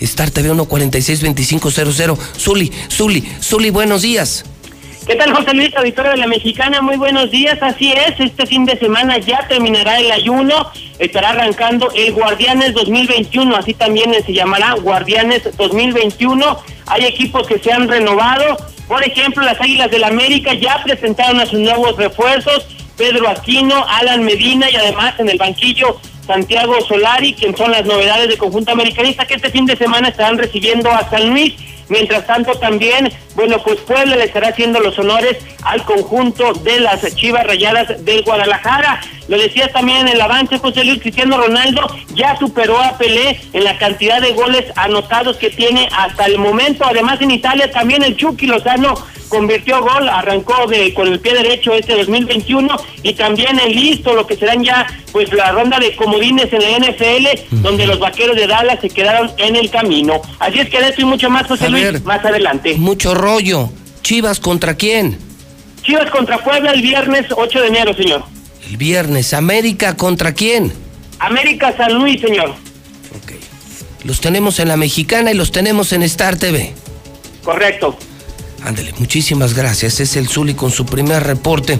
Star 0.00 0.30
TV 0.30 0.50
1462500. 0.50 2.18
Zuli, 2.38 2.72
Zuli, 2.90 3.22
Zuli, 3.40 3.70
buenos 3.70 4.02
días. 4.02 4.44
¿Qué 5.06 5.16
tal, 5.16 5.34
José 5.34 5.54
Luis, 5.54 5.74
auditorio 5.74 6.12
de 6.12 6.18
la 6.18 6.26
Mexicana? 6.26 6.82
Muy 6.82 6.96
buenos 6.96 7.30
días. 7.30 7.58
Así 7.62 7.92
es, 7.92 8.20
este 8.20 8.46
fin 8.46 8.64
de 8.64 8.78
semana 8.78 9.18
ya 9.18 9.46
terminará 9.48 9.98
el 9.98 10.12
ayuno. 10.12 10.70
Estará 10.98 11.30
arrancando 11.30 11.90
el 11.96 12.12
Guardianes 12.12 12.74
2021, 12.74 13.56
así 13.56 13.74
también 13.74 14.12
se 14.24 14.32
llamará 14.32 14.74
Guardianes 14.74 15.56
2021. 15.56 16.58
Hay 16.86 17.06
equipos 17.06 17.46
que 17.46 17.58
se 17.58 17.72
han 17.72 17.88
renovado. 17.88 18.56
Por 18.86 19.02
ejemplo, 19.02 19.42
las 19.42 19.60
Águilas 19.60 19.90
del 19.90 20.02
la 20.02 20.08
América 20.08 20.52
ya 20.54 20.82
presentaron 20.84 21.40
a 21.40 21.46
sus 21.46 21.58
nuevos 21.58 21.96
refuerzos. 21.96 22.66
Pedro 22.96 23.28
Aquino, 23.28 23.84
Alan 23.88 24.22
Medina 24.22 24.70
y 24.70 24.76
además 24.76 25.14
en 25.18 25.30
el 25.30 25.38
banquillo 25.38 25.98
Santiago 26.30 26.80
Solari, 26.82 27.34
quien 27.34 27.56
son 27.56 27.72
las 27.72 27.84
novedades 27.84 28.28
de 28.28 28.38
conjunto 28.38 28.70
americanista 28.70 29.26
que 29.26 29.34
este 29.34 29.50
fin 29.50 29.66
de 29.66 29.76
semana 29.76 30.10
estarán 30.10 30.38
recibiendo 30.38 30.88
a 30.88 31.10
San 31.10 31.30
Luis. 31.30 31.54
Mientras 31.88 32.24
tanto 32.24 32.52
también, 32.52 33.12
bueno, 33.34 33.60
pues 33.64 33.80
Puebla 33.80 34.14
le 34.14 34.26
estará 34.26 34.50
haciendo 34.50 34.78
los 34.78 34.96
honores 35.00 35.38
al 35.64 35.82
conjunto 35.82 36.52
de 36.52 36.78
las 36.78 37.02
Chivas 37.16 37.44
Rayadas 37.44 38.04
del 38.04 38.22
Guadalajara. 38.22 39.00
Lo 39.30 39.38
decías 39.38 39.72
también 39.72 39.98
en 39.98 40.08
el 40.08 40.20
avance, 40.20 40.58
José 40.58 40.82
Luis 40.82 41.00
Cristiano 41.00 41.38
Ronaldo 41.38 41.86
ya 42.16 42.36
superó 42.36 42.76
a 42.82 42.98
Pelé 42.98 43.40
en 43.52 43.62
la 43.62 43.78
cantidad 43.78 44.20
de 44.20 44.32
goles 44.32 44.64
anotados 44.74 45.36
que 45.36 45.50
tiene 45.50 45.88
hasta 45.96 46.24
el 46.24 46.36
momento. 46.36 46.84
Además 46.84 47.22
en 47.22 47.30
Italia 47.30 47.70
también 47.70 48.02
el 48.02 48.16
Chucky 48.16 48.48
Lozano 48.48 48.92
convirtió 49.28 49.80
gol, 49.82 50.08
arrancó 50.08 50.66
de 50.66 50.92
con 50.94 51.06
el 51.06 51.20
pie 51.20 51.34
derecho 51.34 51.72
este 51.74 51.94
2021 51.94 52.76
y 53.04 53.14
también 53.14 53.56
en 53.60 53.72
listo 53.72 54.14
lo 54.14 54.26
que 54.26 54.34
serán 54.34 54.64
ya 54.64 54.84
pues 55.12 55.32
la 55.32 55.52
ronda 55.52 55.78
de 55.78 55.94
comodines 55.94 56.52
en 56.52 56.62
la 56.62 56.88
NFL 56.88 57.62
donde 57.62 57.86
los 57.86 58.00
vaqueros 58.00 58.34
de 58.34 58.48
Dallas 58.48 58.80
se 58.80 58.90
quedaron 58.90 59.30
en 59.38 59.54
el 59.54 59.70
camino. 59.70 60.20
Así 60.40 60.58
es 60.58 60.68
que 60.68 60.80
de 60.80 60.88
esto 60.88 61.02
y 61.02 61.04
mucho 61.04 61.30
más 61.30 61.46
José 61.46 61.70
Luis 61.70 62.02
más 62.02 62.24
adelante. 62.24 62.74
Mucho 62.78 63.14
rollo. 63.14 63.70
Chivas 64.02 64.40
contra 64.40 64.74
quién? 64.74 65.16
Chivas 65.82 66.10
contra 66.10 66.38
Puebla 66.38 66.72
el 66.72 66.82
viernes 66.82 67.26
8 67.30 67.60
de 67.60 67.68
enero, 67.68 67.94
señor. 67.94 68.24
El 68.70 68.76
viernes. 68.76 69.34
América 69.34 69.96
contra 69.96 70.32
quién? 70.32 70.72
América 71.18 71.76
San 71.76 71.92
Luis, 71.94 72.20
señor. 72.20 72.50
Ok. 72.50 73.32
Los 74.04 74.20
tenemos 74.20 74.60
en 74.60 74.68
la 74.68 74.76
mexicana 74.76 75.32
y 75.32 75.34
los 75.34 75.50
tenemos 75.50 75.92
en 75.92 76.04
Star 76.04 76.36
TV. 76.36 76.72
Correcto. 77.42 77.98
Ándale, 78.62 78.92
muchísimas 78.98 79.54
gracias. 79.54 80.00
Es 80.00 80.16
el 80.16 80.28
Zuli 80.28 80.54
con 80.54 80.70
su 80.70 80.84
primer 80.84 81.22
reporte 81.22 81.78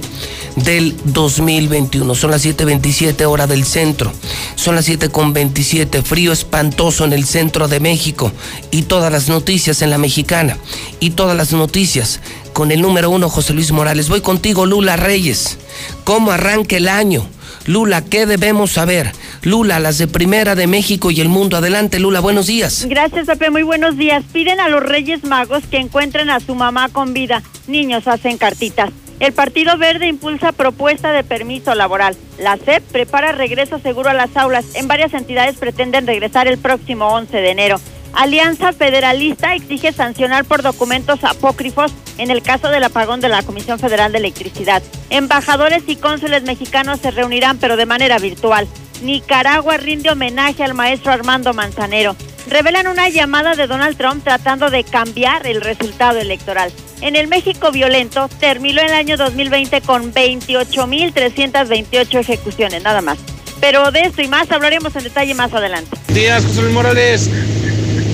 del 0.56 0.96
2021. 1.04 2.14
Son 2.14 2.30
las 2.30 2.42
7:27 2.44 3.26
hora 3.26 3.46
del 3.46 3.64
centro. 3.64 4.12
Son 4.54 4.74
las 4.74 4.86
7:27. 4.86 6.02
Frío 6.02 6.32
espantoso 6.32 7.04
en 7.04 7.12
el 7.12 7.26
centro 7.26 7.68
de 7.68 7.80
México. 7.80 8.32
Y 8.70 8.82
todas 8.82 9.12
las 9.12 9.28
noticias 9.28 9.82
en 9.82 9.90
la 9.90 9.98
mexicana. 9.98 10.58
Y 11.00 11.10
todas 11.10 11.36
las 11.36 11.52
noticias 11.52 12.20
con 12.52 12.72
el 12.72 12.80
número 12.80 13.10
uno, 13.10 13.28
José 13.28 13.52
Luis 13.52 13.72
Morales. 13.72 14.08
Voy 14.08 14.22
contigo, 14.22 14.64
Lula 14.64 14.96
Reyes. 14.96 15.58
¿Cómo 16.04 16.32
arranca 16.32 16.76
el 16.76 16.88
año? 16.88 17.26
Lula, 17.66 18.02
¿qué 18.04 18.26
debemos 18.26 18.72
saber? 18.72 19.12
Lula, 19.42 19.80
las 19.80 19.98
de 19.98 20.08
Primera 20.08 20.54
de 20.54 20.66
México 20.66 21.10
y 21.10 21.20
el 21.20 21.28
mundo. 21.28 21.56
Adelante, 21.56 21.98
Lula, 21.98 22.20
buenos 22.20 22.46
días. 22.46 22.86
Gracias, 22.88 23.26
Pepe, 23.26 23.50
muy 23.50 23.62
buenos 23.62 23.96
días. 23.96 24.24
Piden 24.32 24.60
a 24.60 24.68
los 24.68 24.82
Reyes 24.82 25.24
Magos 25.24 25.64
que 25.70 25.78
encuentren 25.78 26.30
a 26.30 26.40
su 26.40 26.54
mamá 26.54 26.88
con 26.88 27.12
vida. 27.12 27.42
Niños 27.66 28.06
hacen 28.08 28.38
cartitas. 28.38 28.90
El 29.20 29.34
Partido 29.34 29.76
Verde 29.76 30.06
impulsa 30.06 30.52
propuesta 30.52 31.12
de 31.12 31.22
permiso 31.22 31.74
laboral. 31.74 32.16
La 32.38 32.56
SEP 32.56 32.82
prepara 32.84 33.32
regreso 33.32 33.78
seguro 33.78 34.08
a 34.08 34.14
las 34.14 34.34
aulas. 34.34 34.64
En 34.74 34.88
varias 34.88 35.12
entidades 35.12 35.56
pretenden 35.56 36.06
regresar 36.06 36.48
el 36.48 36.56
próximo 36.56 37.08
11 37.08 37.36
de 37.36 37.50
enero. 37.50 37.80
Alianza 38.14 38.72
Federalista 38.72 39.54
exige 39.54 39.92
sancionar 39.92 40.44
por 40.44 40.62
documentos 40.62 41.22
apócrifos 41.24 41.92
en 42.18 42.30
el 42.30 42.42
caso 42.42 42.68
del 42.68 42.84
apagón 42.84 43.20
de 43.20 43.28
la 43.28 43.42
Comisión 43.42 43.78
Federal 43.78 44.12
de 44.12 44.18
Electricidad. 44.18 44.82
Embajadores 45.10 45.84
y 45.86 45.96
cónsules 45.96 46.42
mexicanos 46.42 47.00
se 47.00 47.10
reunirán 47.10 47.58
pero 47.58 47.76
de 47.76 47.86
manera 47.86 48.18
virtual. 48.18 48.66
Nicaragua 49.02 49.78
rinde 49.78 50.10
homenaje 50.10 50.62
al 50.62 50.74
maestro 50.74 51.12
Armando 51.12 51.54
Manzanero. 51.54 52.16
Revelan 52.48 52.88
una 52.88 53.08
llamada 53.08 53.54
de 53.54 53.66
Donald 53.66 53.96
Trump 53.96 54.24
tratando 54.24 54.70
de 54.70 54.84
cambiar 54.84 55.46
el 55.46 55.60
resultado 55.60 56.18
electoral. 56.18 56.72
En 57.00 57.16
el 57.16 57.28
México 57.28 57.70
violento 57.70 58.28
terminó 58.40 58.82
el 58.82 58.92
año 58.92 59.16
2020 59.16 59.80
con 59.82 60.12
28.328 60.12 62.18
ejecuciones, 62.18 62.82
nada 62.82 63.00
más. 63.00 63.18
Pero 63.60 63.90
de 63.90 64.02
esto 64.02 64.22
y 64.22 64.28
más 64.28 64.50
hablaremos 64.50 64.94
en 64.96 65.04
detalle 65.04 65.34
más 65.34 65.52
adelante. 65.52 65.96
Días, 66.08 66.44
José 66.44 66.62
Luis 66.62 66.74
Morales. 66.74 67.30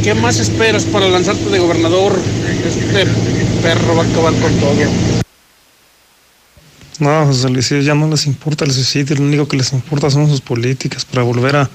¿Qué 0.06 0.14
más 0.14 0.38
esperas 0.38 0.84
para 0.84 1.08
lanzarte 1.08 1.50
de 1.50 1.58
gobernador? 1.58 2.16
Este 2.64 3.06
perro 3.60 3.96
va 3.96 4.04
a 4.04 4.06
acabar 4.06 4.32
con 4.34 4.54
todo. 4.60 4.76
No, 7.00 7.26
José 7.26 7.50
Luis, 7.50 7.68
ya 7.84 7.92
no 7.92 8.06
les 8.08 8.26
importa 8.26 8.64
el 8.64 8.70
suicidio, 8.70 9.16
lo 9.16 9.24
único 9.24 9.48
que 9.48 9.56
les 9.56 9.72
importa 9.72 10.08
son 10.08 10.28
sus 10.28 10.40
políticas 10.40 11.04
para 11.04 11.24
volver 11.24 11.56
a, 11.56 11.70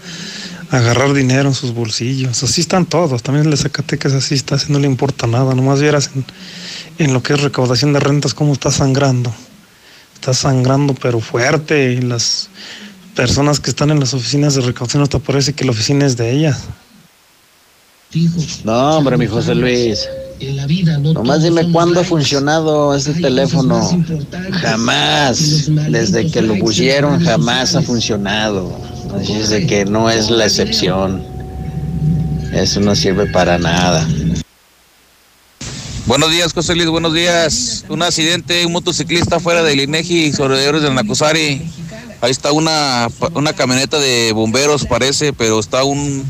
agarrar 0.70 1.12
dinero 1.12 1.50
en 1.50 1.54
sus 1.54 1.74
bolsillos. 1.74 2.42
Así 2.42 2.62
están 2.62 2.86
todos, 2.86 3.22
también 3.22 3.48
el 3.48 3.52
de 3.52 3.58
Zacatecas 3.58 4.14
así 4.14 4.36
está, 4.36 4.56
así 4.56 4.72
no 4.72 4.80
le 4.80 4.88
importa 4.88 5.28
nada, 5.28 5.54
nomás 5.54 5.82
vieras 5.82 6.12
en, 6.16 6.24
en 7.00 7.14
lo 7.14 7.22
que 7.22 7.34
es 7.34 7.42
recaudación 7.42 7.92
de 7.92 8.00
rentas 8.00 8.34
cómo 8.34 8.54
está 8.54 8.72
sangrando. 8.72 9.36
Está 10.14 10.34
sangrando 10.34 10.94
pero 10.94 11.20
fuerte 11.20 11.92
y 11.92 12.00
las 12.00 12.50
personas 13.14 13.60
que 13.60 13.72
están 13.72 13.92
en 13.92 14.00
las 14.00 14.14
oficinas 14.14 14.56
de 14.56 14.62
recaudación 14.62 15.04
hasta 15.04 15.20
parece 15.20 15.52
que 15.52 15.66
la 15.66 15.72
oficina 15.72 16.06
es 16.06 16.16
de 16.16 16.32
ellas. 16.32 16.62
No, 18.64 18.98
hombre, 18.98 19.18
mi 19.18 19.28
José 19.28 19.56
Luis. 19.56 20.08
Nomás 21.14 21.44
dime 21.44 21.72
cuándo 21.72 22.02
ha 22.02 22.04
funcionado 22.04 22.96
ese 22.96 23.14
teléfono. 23.14 24.04
Jamás. 24.52 25.70
Desde 25.90 26.30
que 26.30 26.42
lo 26.42 26.56
pusieron, 26.58 27.24
jamás 27.24 27.76
ha 27.76 27.82
funcionado. 27.82 28.76
Así 29.16 29.34
es 29.34 29.50
de 29.50 29.66
que 29.66 29.86
no 29.86 30.10
es 30.10 30.30
la 30.30 30.46
excepción. 30.46 31.24
Eso 32.54 32.82
no 32.82 32.96
sirve 32.96 33.28
para 33.28 33.58
nada. 33.58 34.08
Buenos 36.06 36.32
días, 36.32 36.52
José 36.52 36.76
Luis, 36.76 36.90
buenos 36.90 37.14
días. 37.14 37.86
Un 37.88 38.02
accidente, 38.02 38.66
un 38.66 38.74
motociclista 38.74 39.40
fuera 39.40 39.64
del 39.64 39.80
INEGI 39.80 40.34
sobre 40.34 40.62
héroes 40.64 40.84
del 40.84 40.96
Nacosari. 40.96 41.62
Ahí 42.20 42.32
está 42.32 42.52
una, 42.52 43.08
una 43.36 43.54
camioneta 43.54 44.00
de 44.00 44.32
bomberos, 44.34 44.86
parece, 44.86 45.32
pero 45.32 45.60
está 45.60 45.84
un 45.84 46.26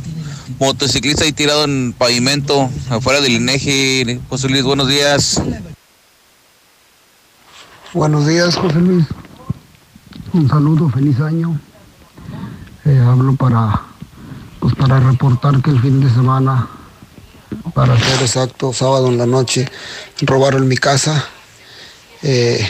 motociclista 0.60 1.24
ahí 1.24 1.32
tirado 1.32 1.64
en 1.64 1.94
pavimento 1.98 2.70
afuera 2.90 3.22
del 3.22 3.34
INEGI. 3.34 4.20
José 4.30 4.50
Luis, 4.50 4.64
buenos 4.64 4.88
días. 4.88 5.42
Buenos 7.94 8.26
días, 8.26 8.56
José 8.56 8.80
Luis. 8.80 9.06
Un 10.34 10.48
saludo, 10.48 10.90
feliz 10.90 11.20
año. 11.20 11.60
Eh, 12.86 13.04
hablo 13.06 13.36
para, 13.36 13.82
pues 14.60 14.74
para 14.76 15.00
reportar 15.00 15.62
que 15.62 15.72
el 15.72 15.82
fin 15.82 16.00
de 16.00 16.10
semana, 16.10 16.68
para 17.74 18.00
ser 18.00 18.22
exacto, 18.22 18.72
sábado 18.74 19.08
en 19.08 19.18
la 19.18 19.26
noche, 19.26 19.70
robaron 20.22 20.68
mi 20.68 20.78
casa. 20.78 21.26
Eh, 22.24 22.68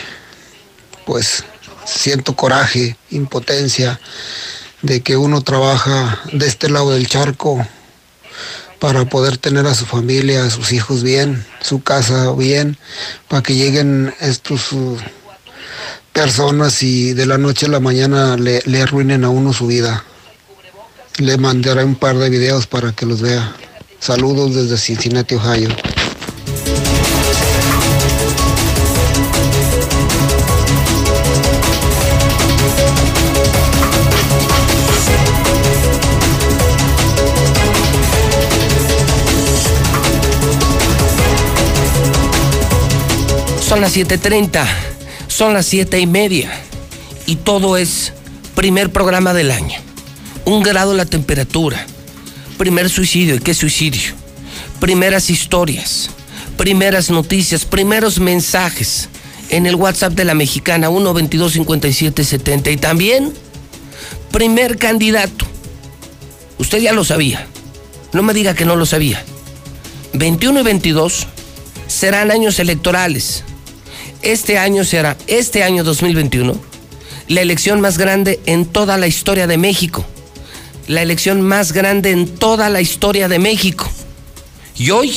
pues 1.06 1.44
siento 1.84 2.34
coraje, 2.34 2.96
impotencia 3.10 4.00
de 4.82 5.00
que 5.00 5.16
uno 5.16 5.42
trabaja 5.42 6.20
de 6.32 6.46
este 6.46 6.68
lado 6.68 6.90
del 6.90 7.06
charco 7.06 7.66
para 8.78 9.04
poder 9.04 9.38
tener 9.38 9.66
a 9.66 9.74
su 9.74 9.86
familia, 9.86 10.44
a 10.44 10.50
sus 10.50 10.72
hijos 10.72 11.04
bien, 11.04 11.46
su 11.60 11.82
casa 11.82 12.32
bien, 12.32 12.76
para 13.28 13.42
que 13.42 13.54
lleguen 13.54 14.12
estos 14.20 14.72
uh, 14.72 14.96
personas 16.12 16.82
y 16.82 17.14
de 17.14 17.26
la 17.26 17.38
noche 17.38 17.66
a 17.66 17.68
la 17.68 17.80
mañana 17.80 18.36
le, 18.36 18.60
le 18.66 18.82
arruinen 18.82 19.24
a 19.24 19.30
uno 19.30 19.52
su 19.52 19.68
vida. 19.68 20.04
Le 21.18 21.36
mandaré 21.36 21.84
un 21.84 21.94
par 21.94 22.18
de 22.18 22.28
videos 22.28 22.66
para 22.66 22.92
que 22.92 23.06
los 23.06 23.20
vea. 23.20 23.54
Saludos 24.00 24.54
desde 24.54 24.76
Cincinnati, 24.76 25.36
Ohio. 25.36 25.68
Son 43.72 43.80
las 43.80 43.96
7.30, 43.96 44.66
son 45.28 45.54
las 45.54 45.64
7 45.64 45.98
y 45.98 46.06
media 46.06 46.52
y 47.24 47.36
todo 47.36 47.78
es 47.78 48.12
primer 48.54 48.92
programa 48.92 49.32
del 49.32 49.50
año. 49.50 49.80
Un 50.44 50.62
grado 50.62 50.92
la 50.92 51.06
temperatura, 51.06 51.86
primer 52.58 52.90
suicidio, 52.90 53.34
¿y 53.34 53.38
qué 53.38 53.54
suicidio? 53.54 54.12
Primeras 54.78 55.30
historias, 55.30 56.10
primeras 56.58 57.08
noticias, 57.08 57.64
primeros 57.64 58.20
mensajes 58.20 59.08
en 59.48 59.64
el 59.64 59.76
WhatsApp 59.76 60.12
de 60.12 60.26
la 60.26 60.34
mexicana 60.34 60.90
1225770 60.90 62.72
y 62.72 62.76
también 62.76 63.32
primer 64.30 64.76
candidato. 64.76 65.46
Usted 66.58 66.78
ya 66.78 66.92
lo 66.92 67.04
sabía, 67.06 67.46
no 68.12 68.22
me 68.22 68.34
diga 68.34 68.52
que 68.52 68.66
no 68.66 68.76
lo 68.76 68.84
sabía. 68.84 69.24
21 70.12 70.60
y 70.60 70.62
22 70.62 71.26
serán 71.86 72.30
años 72.30 72.58
electorales 72.58 73.44
este 74.22 74.58
año 74.58 74.84
será, 74.84 75.16
este 75.26 75.62
año 75.62 75.84
2021, 75.84 76.54
la 77.28 77.40
elección 77.40 77.80
más 77.80 77.98
grande 77.98 78.40
en 78.46 78.66
toda 78.66 78.98
la 78.98 79.06
historia 79.06 79.46
de 79.46 79.58
México. 79.58 80.04
La 80.88 81.02
elección 81.02 81.40
más 81.40 81.72
grande 81.72 82.10
en 82.10 82.26
toda 82.26 82.68
la 82.68 82.80
historia 82.80 83.28
de 83.28 83.38
México. 83.38 83.88
Y 84.76 84.90
hoy, 84.90 85.14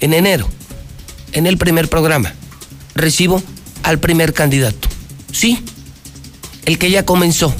en 0.00 0.14
enero, 0.14 0.48
en 1.32 1.46
el 1.46 1.58
primer 1.58 1.88
programa, 1.88 2.34
recibo 2.94 3.42
al 3.82 3.98
primer 3.98 4.32
candidato. 4.32 4.88
Sí, 5.32 5.62
el 6.64 6.78
que 6.78 6.90
ya 6.90 7.04
comenzó, 7.04 7.54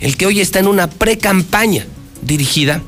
el 0.00 0.16
que 0.16 0.26
hoy 0.26 0.40
está 0.40 0.58
en 0.58 0.68
una 0.68 0.88
pre-campaña 0.88 1.86
dirigida 2.22 2.82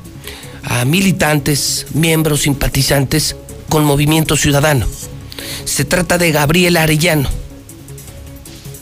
a 0.63 0.85
militantes, 0.85 1.87
miembros, 1.93 2.41
simpatizantes 2.41 3.35
con 3.69 3.83
Movimiento 3.83 4.37
Ciudadano. 4.37 4.87
Se 5.65 5.85
trata 5.85 6.17
de 6.17 6.31
Gabriel 6.31 6.77
Arellano. 6.77 7.29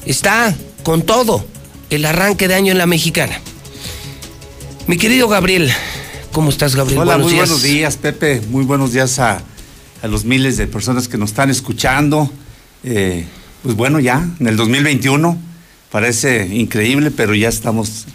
Está 0.06 0.56
con 0.84 1.04
todo 1.04 1.46
el 1.90 2.06
arranque 2.06 2.48
de 2.48 2.56
año 2.56 2.72
en 2.72 2.78
la 2.78 2.86
mexicana. 2.86 3.40
Mi 4.88 4.98
querido 4.98 5.28
Gabriel, 5.28 5.72
¿cómo 6.32 6.50
estás, 6.50 6.76
Gabriel? 6.76 7.00
Hola, 7.00 7.18
muy 7.18 7.34
buenos 7.34 7.62
días, 7.62 7.98
Pepe. 7.98 8.42
Muy 8.50 8.66
buenos 8.66 8.92
días 8.92 9.20
a, 9.20 9.44
los 10.04 10.26
miles 10.26 10.58
de 10.58 10.68
personas 10.68 11.08
que 11.08 11.18
nos 11.18 11.30
están 11.30 11.50
escuchando. 11.50 12.32
Eh, 12.84 13.26
pues 13.62 13.76
bueno, 13.76 14.00
ya 14.00 14.28
en 14.40 14.48
el 14.48 14.58
2021 14.58 15.38
parece 15.92 16.48
increíble, 16.48 17.12
pero 17.12 17.36
ya 17.36 17.50
estamos 17.50 18.06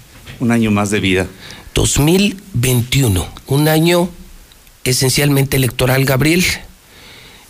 un 0.40 0.50
año 0.50 0.70
más 0.70 0.90
de 0.90 1.00
vida. 1.00 1.26
2021, 1.74 3.26
un 3.46 3.68
año 3.68 4.08
esencialmente 4.84 5.56
electoral, 5.56 6.04
Gabriel 6.04 6.44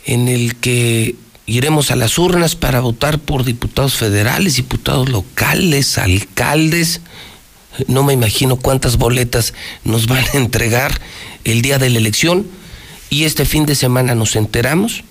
en 0.06 0.28
el 0.28 0.56
que 0.56 1.14
iremos 1.46 1.90
a 1.90 1.96
las 1.96 2.18
urnas 2.18 2.56
para 2.56 2.80
votar 2.80 3.18
por 3.18 3.44
diputados 3.44 3.94
federales, 3.94 4.56
diputados 4.56 5.08
locales, 5.08 5.98
alcaldes. 5.98 7.00
No 7.88 8.02
me 8.02 8.12
imagino 8.12 8.56
cuántas 8.56 8.96
boletas 8.96 9.54
nos 9.84 10.06
van 10.06 10.24
a 10.32 10.38
entregar 10.38 11.00
el 11.44 11.62
día 11.62 11.78
de 11.78 11.90
la 11.90 11.98
elección. 11.98 12.46
Y 13.10 13.24
este 13.24 13.44
fin 13.44 13.66
de 13.66 13.74
semana 13.74 14.14
nos 14.14 14.36
enteramos 14.36 15.04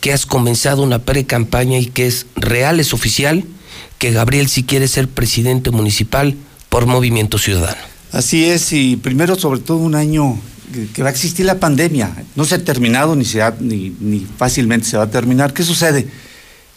que 0.00 0.12
has 0.12 0.26
comenzado 0.26 0.82
una 0.82 1.00
pre-campaña 1.00 1.78
y 1.78 1.86
que 1.86 2.06
es 2.06 2.26
real, 2.36 2.78
es 2.78 2.92
oficial, 2.92 3.44
que 3.98 4.12
Gabriel 4.12 4.48
si 4.48 4.62
quiere 4.62 4.88
ser 4.88 5.08
presidente 5.08 5.70
municipal 5.70 6.36
por 6.68 6.86
Movimiento 6.86 7.38
Ciudadano. 7.38 7.80
Así 8.12 8.44
es, 8.44 8.72
y 8.72 8.96
primero 8.96 9.34
sobre 9.36 9.60
todo 9.60 9.78
un 9.78 9.94
año 9.94 10.38
que 10.92 11.02
va 11.02 11.08
a 11.08 11.12
existir 11.12 11.46
la 11.46 11.60
pandemia. 11.60 12.12
No 12.34 12.44
se 12.44 12.56
ha 12.56 12.64
terminado 12.64 13.14
ni, 13.14 13.24
se 13.24 13.42
ni, 13.60 14.26
fácilmente 14.36 14.86
se 14.86 14.96
va 14.96 15.04
a 15.04 15.10
terminar. 15.10 15.52
¿Qué 15.52 15.62
sucede? 15.62 16.08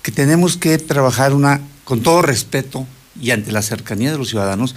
Que 0.02 0.12
tenemos 0.12 0.58
que 0.58 0.78
trabajar 0.78 1.34
una, 1.34 1.62
con 1.84 2.02
todo 2.02 2.22
respeto 2.22 2.86
y 3.20 3.32
ante 3.32 3.52
la 3.52 3.62
cercanía 3.62 4.12
de 4.12 4.18
los 4.18 4.30
ciudadanos 4.30 4.76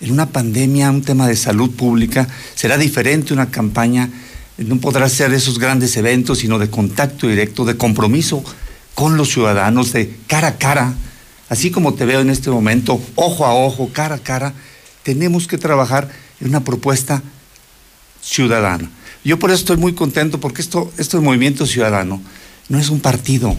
en 0.00 0.12
una 0.12 0.26
pandemia, 0.26 0.90
un 0.90 1.02
tema 1.02 1.28
de 1.28 1.36
salud 1.36 1.70
pública. 1.70 2.26
Será 2.54 2.76
diferente 2.76 3.32
una 3.32 3.50
campaña, 3.50 4.10
no 4.58 4.78
podrá 4.78 5.08
ser 5.08 5.32
esos 5.32 5.58
grandes 5.58 5.96
eventos, 5.96 6.38
sino 6.38 6.58
de 6.58 6.70
contacto 6.70 7.28
directo, 7.28 7.64
de 7.64 7.76
compromiso 7.76 8.42
con 8.94 9.16
los 9.16 9.30
ciudadanos, 9.30 9.92
de 9.92 10.14
cara 10.26 10.48
a 10.48 10.56
cara. 10.56 10.94
Así 11.48 11.70
como 11.70 11.94
te 11.94 12.04
veo 12.04 12.20
en 12.20 12.30
este 12.30 12.50
momento, 12.50 13.00
ojo 13.14 13.44
a 13.44 13.54
ojo, 13.54 13.90
cara 13.92 14.16
a 14.16 14.18
cara, 14.18 14.54
tenemos 15.02 15.46
que 15.46 15.58
trabajar 15.58 16.08
en 16.40 16.48
una 16.48 16.64
propuesta 16.64 17.22
ciudadano. 18.22 18.88
Yo 19.24 19.38
por 19.38 19.50
eso 19.50 19.60
estoy 19.60 19.76
muy 19.76 19.92
contento 19.92 20.40
porque 20.40 20.62
esto, 20.62 20.92
esto 20.96 21.18
de 21.18 21.24
movimiento 21.24 21.66
ciudadano 21.66 22.22
no 22.68 22.78
es 22.78 22.88
un 22.88 23.00
partido, 23.00 23.54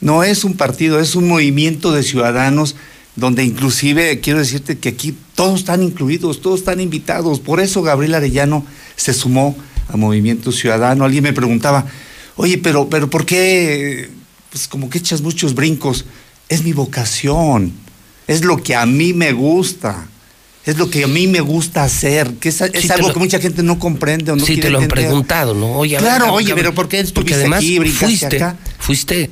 no 0.00 0.22
es 0.22 0.44
un 0.44 0.54
partido, 0.54 1.00
es 1.00 1.14
un 1.14 1.28
movimiento 1.28 1.92
de 1.92 2.02
ciudadanos 2.02 2.76
donde 3.16 3.44
inclusive 3.44 4.20
quiero 4.20 4.38
decirte 4.38 4.78
que 4.78 4.88
aquí 4.90 5.16
todos 5.34 5.60
están 5.60 5.82
incluidos, 5.82 6.40
todos 6.40 6.60
están 6.60 6.80
invitados. 6.80 7.40
Por 7.40 7.60
eso 7.60 7.82
Gabriel 7.82 8.14
Arellano 8.14 8.64
se 8.96 9.12
sumó 9.12 9.56
a 9.88 9.96
Movimiento 9.96 10.52
Ciudadano. 10.52 11.04
Alguien 11.04 11.24
me 11.24 11.32
preguntaba, 11.32 11.86
oye, 12.36 12.58
pero, 12.58 12.88
pero 12.88 13.10
¿por 13.10 13.26
qué? 13.26 14.08
Pues 14.50 14.68
como 14.68 14.88
que 14.88 14.98
echas 14.98 15.20
muchos 15.20 15.54
brincos. 15.54 16.04
Es 16.48 16.62
mi 16.64 16.72
vocación, 16.72 17.72
es 18.26 18.44
lo 18.44 18.62
que 18.62 18.74
a 18.74 18.86
mí 18.86 19.12
me 19.12 19.32
gusta. 19.32 20.06
Es 20.64 20.78
lo 20.78 20.88
que 20.88 21.02
a 21.02 21.08
mí 21.08 21.26
me 21.26 21.40
gusta 21.40 21.82
hacer, 21.82 22.34
que 22.34 22.50
es, 22.50 22.60
algo 22.62 23.12
que 23.12 23.18
mucha 23.18 23.40
gente 23.40 23.64
no 23.64 23.80
comprende 23.80 24.30
o 24.30 24.36
no 24.36 24.44
Sí, 24.44 24.58
te 24.58 24.70
lo 24.70 24.78
han 24.78 24.86
preguntado, 24.86 25.54
¿no? 25.54 25.72
Oye, 25.72 25.96
claro, 25.96 26.32
oye, 26.32 26.54
pero 26.54 26.72
¿por 26.72 26.88
qué 26.88 27.04
Porque 27.12 27.34
además 27.34 27.64
fuiste, 27.94 28.40
fuiste, 28.78 29.30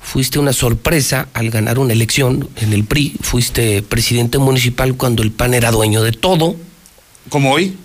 fuiste 0.00 0.38
una 0.40 0.52
sorpresa 0.52 1.28
al 1.32 1.50
ganar 1.50 1.78
una 1.78 1.92
elección 1.92 2.48
en 2.56 2.72
el 2.72 2.82
PRI, 2.84 3.16
fuiste 3.20 3.82
presidente 3.82 4.38
municipal 4.38 4.96
cuando 4.96 5.22
el 5.22 5.30
PAN 5.30 5.54
era 5.54 5.70
dueño 5.70 6.02
de 6.02 6.10
todo. 6.10 6.56
¿Como 7.28 7.52
hoy? 7.52 7.76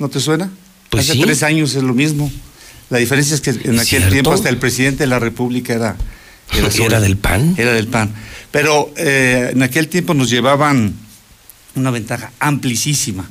¿No 0.00 0.08
te 0.08 0.18
suena? 0.18 0.50
Pues 0.90 1.08
Hace 1.08 1.20
tres 1.20 1.44
años 1.44 1.74
es 1.76 1.84
lo 1.84 1.94
mismo. 1.94 2.32
La 2.90 2.98
diferencia 2.98 3.34
es 3.34 3.40
que 3.40 3.50
en 3.50 3.78
aquel 3.78 4.08
tiempo 4.08 4.32
hasta 4.32 4.48
el 4.48 4.56
presidente 4.56 5.04
de 5.04 5.08
la 5.08 5.18
República 5.20 5.74
era... 5.74 5.96
Era, 6.80 7.00
del 7.00 7.16
PAN. 7.16 7.54
Era 7.58 7.74
del 7.74 7.86
PAN. 7.86 8.12
Pero 8.50 8.90
eh, 8.96 9.50
en 9.52 9.62
aquel 9.62 9.88
tiempo 9.88 10.14
nos 10.14 10.30
llevaban 10.30 10.94
una 11.74 11.90
ventaja 11.90 12.32
amplísima. 12.40 13.28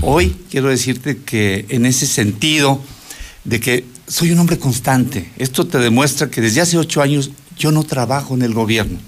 Hoy 0.00 0.34
quiero 0.50 0.68
decirte 0.68 1.18
que 1.18 1.66
en 1.68 1.84
ese 1.84 2.06
sentido 2.06 2.80
de 3.44 3.60
que 3.60 3.84
soy 4.06 4.30
un 4.30 4.38
hombre 4.38 4.58
constante, 4.58 5.30
esto 5.36 5.66
te 5.66 5.78
demuestra 5.78 6.30
que 6.30 6.40
desde 6.40 6.60
hace 6.60 6.78
ocho 6.78 7.02
años 7.02 7.30
yo 7.58 7.72
no 7.72 7.82
trabajo 7.82 8.34
en 8.34 8.42
el 8.42 8.54
gobierno. 8.54 8.98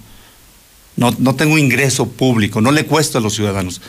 No, 0.96 1.14
no 1.18 1.34
tengo 1.34 1.58
ingreso 1.58 2.08
público, 2.08 2.60
no 2.60 2.70
le 2.70 2.86
cuesto 2.86 3.18
a 3.18 3.20
los 3.20 3.34
ciudadanos. 3.34 3.80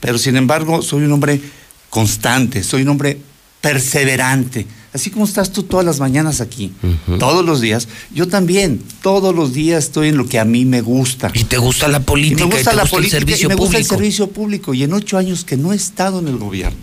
Pero 0.00 0.18
sin 0.18 0.36
embargo, 0.36 0.82
soy 0.82 1.04
un 1.04 1.12
hombre 1.12 1.40
constante, 1.88 2.62
soy 2.62 2.82
un 2.82 2.88
hombre 2.88 3.18
perseverante. 3.60 4.66
Así 4.94 5.10
como 5.10 5.24
estás 5.24 5.50
tú 5.50 5.64
todas 5.64 5.84
las 5.84 5.98
mañanas 5.98 6.40
aquí, 6.40 6.72
todos 7.18 7.44
los 7.44 7.60
días, 7.60 7.88
yo 8.14 8.28
también, 8.28 8.80
todos 9.02 9.34
los 9.34 9.52
días 9.52 9.86
estoy 9.86 10.10
en 10.10 10.16
lo 10.16 10.28
que 10.28 10.38
a 10.38 10.44
mí 10.44 10.64
me 10.64 10.82
gusta. 10.82 11.32
Y 11.34 11.42
te 11.42 11.58
gusta 11.58 11.88
la 11.88 11.98
política, 11.98 12.44
y 12.44 12.46
me 12.46 12.54
gusta, 12.54 12.74
la 12.74 12.86
política, 12.86 13.16
el 13.16 13.22
servicio 13.24 13.48
me 13.48 13.56
gusta 13.56 13.78
el 13.78 13.84
servicio 13.84 14.28
público. 14.28 14.72
Y 14.72 14.84
en 14.84 14.92
ocho 14.92 15.18
años 15.18 15.44
que 15.44 15.56
no 15.56 15.72
he 15.72 15.76
estado 15.76 16.20
en 16.20 16.28
el 16.28 16.38
gobierno, 16.38 16.78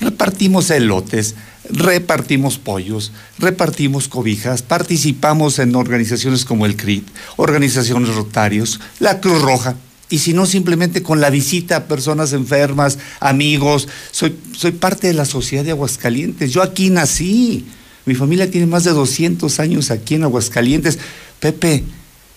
repartimos 0.00 0.70
elotes, 0.70 1.34
repartimos 1.68 2.56
pollos, 2.56 3.12
repartimos 3.38 4.08
cobijas, 4.08 4.62
participamos 4.62 5.58
en 5.58 5.76
organizaciones 5.76 6.46
como 6.46 6.64
el 6.64 6.76
CRIT, 6.76 7.06
organizaciones 7.36 8.14
rotarios, 8.14 8.80
la 8.98 9.20
Cruz 9.20 9.42
Roja, 9.42 9.76
y 10.12 10.18
si 10.18 10.34
no 10.34 10.44
simplemente 10.44 11.02
con 11.02 11.22
la 11.22 11.30
visita 11.30 11.74
a 11.74 11.84
personas 11.86 12.34
enfermas, 12.34 12.98
amigos. 13.18 13.88
Soy, 14.10 14.36
soy 14.54 14.72
parte 14.72 15.06
de 15.06 15.14
la 15.14 15.24
sociedad 15.24 15.64
de 15.64 15.70
Aguascalientes. 15.70 16.52
Yo 16.52 16.60
aquí 16.60 16.90
nací. 16.90 17.64
Mi 18.04 18.14
familia 18.14 18.50
tiene 18.50 18.66
más 18.66 18.84
de 18.84 18.90
200 18.90 19.58
años 19.58 19.90
aquí 19.90 20.16
en 20.16 20.24
Aguascalientes. 20.24 20.98
Pepe, 21.40 21.82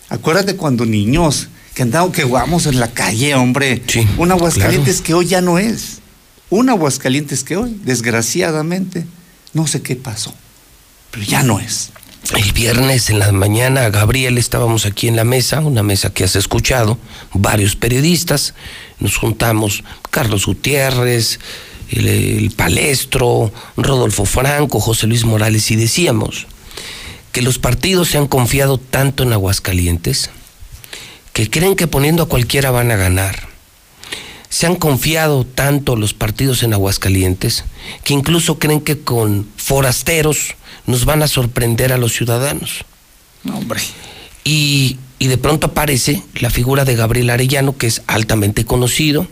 acuérdate 0.07 0.55
cuando 0.55 0.85
niños 0.85 1.49
que 1.73 1.83
andábamos 1.83 2.15
que 2.15 2.23
jugamos 2.23 2.65
en 2.65 2.79
la 2.79 2.91
calle, 2.91 3.35
hombre. 3.35 3.83
un 4.17 4.31
Aguascalientes 4.31 5.01
que 5.01 5.13
hoy 5.13 5.25
ya 5.25 5.41
no 5.41 5.59
es. 5.59 5.99
Un 6.49 6.69
Aguascalientes 6.69 7.43
que 7.43 7.57
hoy, 7.57 7.77
desgraciadamente, 7.83 9.05
no 9.51 9.67
sé 9.67 9.81
qué 9.81 9.97
pasó, 9.97 10.33
pero 11.11 11.25
ya 11.25 11.43
no 11.43 11.59
es. 11.59 11.89
El 12.33 12.53
viernes 12.53 13.11
en 13.11 13.19
la 13.19 13.31
mañana, 13.31 13.89
Gabriel, 13.89 14.39
estábamos 14.39 14.87
aquí 14.87 15.07
en 15.07 15.15
la 15.15 15.23
mesa, 15.23 15.59
una 15.59 15.83
mesa 15.83 16.11
que 16.11 16.23
has 16.23 16.35
escuchado, 16.35 16.97
varios 17.33 17.75
periodistas, 17.75 18.55
nos 18.99 19.17
juntamos 19.17 19.83
Carlos 20.09 20.47
Gutiérrez, 20.47 21.39
el, 21.91 22.07
el, 22.07 22.51
Palestro, 22.51 23.53
Rodolfo 23.77 24.25
Franco, 24.25 24.79
José 24.79 25.05
Luis 25.05 25.23
Morales, 25.23 25.69
y 25.69 25.75
decíamos 25.75 26.47
que 27.31 27.43
los 27.43 27.59
partidos 27.59 28.09
se 28.09 28.17
han 28.17 28.27
confiado 28.27 28.79
tanto 28.79 29.21
en 29.21 29.31
Aguascalientes 29.31 30.31
que 31.31 31.49
creen 31.49 31.75
que 31.75 31.85
poniendo 31.85 32.23
a 32.23 32.27
cualquiera 32.27 32.71
van 32.71 32.91
a 32.91 32.95
ganar. 32.95 33.49
Se 34.49 34.65
han 34.65 34.77
confiado 34.77 35.45
tanto 35.45 35.95
los 35.95 36.13
partidos 36.13 36.63
en 36.63 36.73
Aguascalientes 36.73 37.65
que 38.03 38.13
incluso 38.13 38.57
creen 38.57 38.81
que 38.81 38.99
con 39.01 39.47
forasteros 39.57 40.55
nos 40.87 41.05
van 41.05 41.23
a 41.23 41.27
sorprender 41.27 41.93
a 41.93 41.97
los 41.97 42.13
ciudadanos. 42.13 42.85
No, 43.43 43.57
hombre. 43.57 43.81
Y, 44.43 44.97
y 45.19 45.27
de 45.27 45.37
pronto 45.37 45.67
aparece 45.67 46.21
la 46.35 46.49
figura 46.49 46.85
de 46.85 46.95
Gabriel 46.95 47.29
Arellano, 47.29 47.77
que 47.77 47.87
es 47.87 48.01
altamente 48.07 48.65
conocido, 48.65 49.27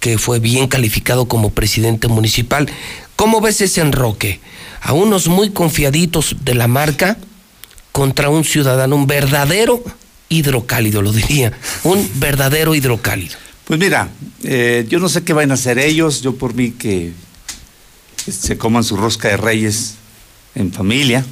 que 0.00 0.18
fue 0.18 0.38
bien 0.38 0.66
calificado 0.66 1.26
como 1.26 1.50
presidente 1.50 2.08
municipal. 2.08 2.68
¿Cómo 3.16 3.40
ves 3.40 3.60
ese 3.60 3.80
enroque? 3.80 4.40
A 4.82 4.92
unos 4.92 5.28
muy 5.28 5.50
confiaditos 5.50 6.36
de 6.42 6.54
la 6.54 6.68
marca 6.68 7.18
contra 7.92 8.30
un 8.30 8.44
ciudadano, 8.44 8.96
un 8.96 9.06
verdadero 9.06 9.82
hidrocálido, 10.28 11.02
lo 11.02 11.12
diría, 11.12 11.52
un 11.84 12.08
verdadero 12.14 12.74
hidrocálido. 12.74 13.36
Pues 13.64 13.78
mira, 13.78 14.08
eh, 14.42 14.86
yo 14.88 14.98
no 14.98 15.08
sé 15.08 15.22
qué 15.22 15.32
van 15.32 15.50
a 15.50 15.54
hacer 15.54 15.78
ellos, 15.78 16.22
yo 16.22 16.34
por 16.34 16.54
mí 16.54 16.70
que 16.70 17.12
se 18.16 18.56
coman 18.56 18.84
su 18.84 18.96
rosca 18.96 19.28
de 19.28 19.36
reyes 19.36 19.96
en 20.54 20.72
familia. 20.72 21.24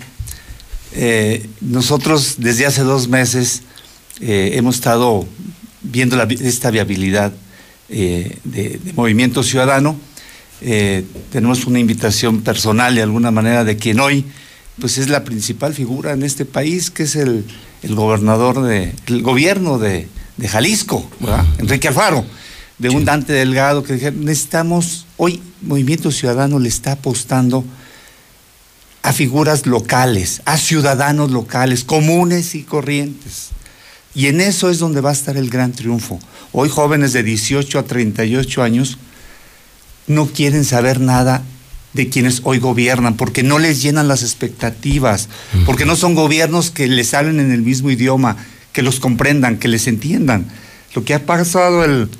Eh, 0.92 1.48
nosotros 1.60 2.36
desde 2.38 2.66
hace 2.66 2.82
dos 2.82 3.08
meses 3.08 3.62
eh, 4.20 4.52
hemos 4.54 4.76
estado 4.76 5.26
viendo 5.82 6.16
la, 6.16 6.24
esta 6.24 6.70
viabilidad 6.70 7.32
de, 7.88 8.38
de, 8.44 8.80
Movimiento 8.94 9.42
Ciudadano. 9.42 9.96
tenemos 11.32 11.64
una 11.64 11.78
invitación 11.78 12.42
personal 12.42 12.94
de 12.94 13.02
alguna 13.02 13.30
manera 13.30 13.64
de 13.64 13.76
quien 13.76 14.00
hoy 14.00 14.26
pues 14.80 14.98
es 14.98 15.08
la 15.08 15.24
principal 15.24 15.74
figura 15.74 16.12
en 16.12 16.22
este 16.22 16.44
país, 16.44 16.90
que 16.90 17.04
es 17.04 17.16
el, 17.16 17.44
el 17.82 17.94
gobernador 17.94 18.62
de, 18.62 18.94
el 19.06 19.22
gobierno 19.22 19.78
de, 19.78 20.08
de 20.36 20.48
Jalisco, 20.48 21.08
¿verdad? 21.20 21.44
Enrique 21.58 21.88
Alfaro, 21.88 22.24
de 22.78 22.88
un 22.88 23.04
Dante 23.04 23.32
Delgado, 23.32 23.82
que 23.82 23.94
dijeron, 23.94 24.24
necesitamos, 24.24 25.06
hoy 25.16 25.42
Movimiento 25.62 26.10
Ciudadano 26.10 26.58
le 26.58 26.68
está 26.68 26.92
apostando 26.92 27.64
a 29.08 29.12
figuras 29.14 29.64
locales, 29.64 30.42
a 30.44 30.58
ciudadanos 30.58 31.30
locales, 31.30 31.82
comunes 31.82 32.54
y 32.54 32.62
corrientes. 32.62 33.48
Y 34.14 34.26
en 34.26 34.42
eso 34.42 34.68
es 34.68 34.80
donde 34.80 35.00
va 35.00 35.08
a 35.08 35.14
estar 35.14 35.38
el 35.38 35.48
gran 35.48 35.72
triunfo. 35.72 36.18
Hoy 36.52 36.68
jóvenes 36.68 37.14
de 37.14 37.22
18 37.22 37.78
a 37.78 37.84
38 37.84 38.62
años 38.62 38.98
no 40.08 40.26
quieren 40.26 40.62
saber 40.66 41.00
nada 41.00 41.42
de 41.94 42.10
quienes 42.10 42.42
hoy 42.44 42.58
gobiernan, 42.58 43.16
porque 43.16 43.42
no 43.42 43.58
les 43.58 43.80
llenan 43.80 44.08
las 44.08 44.22
expectativas, 44.22 45.30
porque 45.64 45.86
no 45.86 45.96
son 45.96 46.14
gobiernos 46.14 46.70
que 46.70 46.86
les 46.86 47.14
hablen 47.14 47.40
en 47.40 47.50
el 47.50 47.62
mismo 47.62 47.90
idioma, 47.90 48.36
que 48.74 48.82
los 48.82 49.00
comprendan, 49.00 49.56
que 49.56 49.68
les 49.68 49.86
entiendan. 49.86 50.48
Lo 50.94 51.02
que 51.04 51.14
ha 51.14 51.24
pasado 51.24 51.82
el, 51.82 52.10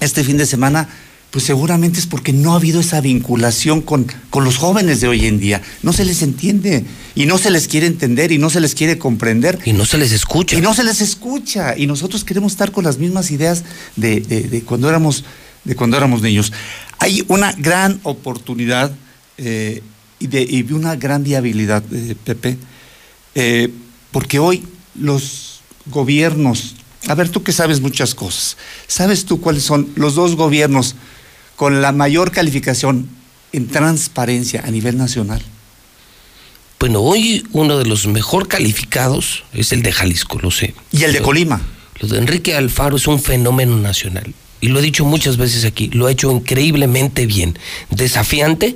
este 0.00 0.24
fin 0.24 0.36
de 0.36 0.46
semana, 0.46 0.88
pues 1.32 1.46
seguramente 1.46 1.98
es 1.98 2.06
porque 2.06 2.32
no 2.32 2.52
ha 2.52 2.56
habido 2.56 2.78
esa 2.80 3.00
vinculación 3.00 3.80
con, 3.80 4.06
con 4.28 4.44
los 4.44 4.58
jóvenes 4.58 5.00
de 5.00 5.08
hoy 5.08 5.26
en 5.26 5.40
día. 5.40 5.62
No 5.82 5.94
se 5.94 6.04
les 6.04 6.22
entiende 6.22 6.84
y 7.14 7.24
no 7.24 7.38
se 7.38 7.50
les 7.50 7.68
quiere 7.68 7.86
entender 7.86 8.32
y 8.32 8.38
no 8.38 8.50
se 8.50 8.60
les 8.60 8.74
quiere 8.74 8.98
comprender. 8.98 9.58
Y 9.64 9.72
no 9.72 9.86
se 9.86 9.96
les 9.96 10.12
escucha. 10.12 10.56
Y 10.56 10.60
no 10.60 10.74
se 10.74 10.84
les 10.84 11.00
escucha. 11.00 11.74
Y 11.76 11.86
nosotros 11.86 12.22
queremos 12.22 12.52
estar 12.52 12.70
con 12.70 12.84
las 12.84 12.98
mismas 12.98 13.30
ideas 13.30 13.64
de, 13.96 14.20
de, 14.20 14.42
de 14.42 14.62
cuando 14.62 14.90
éramos 14.90 15.24
de 15.64 15.74
cuando 15.74 15.96
éramos 15.96 16.22
niños. 16.22 16.52
Hay 16.98 17.24
una 17.28 17.52
gran 17.52 18.00
oportunidad 18.02 18.92
eh, 19.38 19.82
y, 20.18 20.26
de, 20.26 20.42
y, 20.42 20.70
una 20.72 20.96
gran 20.96 21.24
viabilidad, 21.24 21.82
eh, 21.92 22.14
Pepe, 22.24 22.58
eh, 23.34 23.70
porque 24.10 24.38
hoy 24.38 24.64
los 24.94 25.60
gobiernos, 25.86 26.76
a 27.08 27.14
ver, 27.14 27.28
tú 27.28 27.42
que 27.42 27.52
sabes 27.52 27.80
muchas 27.80 28.14
cosas, 28.14 28.56
¿sabes 28.86 29.24
tú 29.24 29.40
cuáles 29.40 29.64
son 29.64 29.88
los 29.96 30.14
dos 30.14 30.36
gobiernos 30.36 30.94
con 31.62 31.80
la 31.80 31.92
mayor 31.92 32.32
calificación 32.32 33.08
en 33.52 33.68
transparencia 33.68 34.64
a 34.66 34.70
nivel 34.72 34.98
nacional? 34.98 35.40
Bueno, 36.80 37.02
hoy 37.02 37.46
uno 37.52 37.78
de 37.78 37.86
los 37.86 38.08
mejor 38.08 38.48
calificados 38.48 39.44
es 39.52 39.70
el 39.70 39.84
de 39.84 39.92
Jalisco, 39.92 40.40
lo 40.42 40.50
sé. 40.50 40.74
¿Y 40.90 41.04
el 41.04 41.12
de 41.12 41.22
Colima? 41.22 41.62
Lo 42.00 42.08
de 42.08 42.18
Enrique 42.18 42.56
Alfaro 42.56 42.96
es 42.96 43.06
un 43.06 43.22
fenómeno 43.22 43.76
nacional 43.76 44.34
y 44.60 44.70
lo 44.70 44.80
he 44.80 44.82
dicho 44.82 45.04
muchas 45.04 45.36
veces 45.36 45.64
aquí, 45.64 45.88
lo 45.92 46.08
ha 46.08 46.10
hecho 46.10 46.32
increíblemente 46.32 47.26
bien, 47.26 47.56
desafiante, 47.90 48.74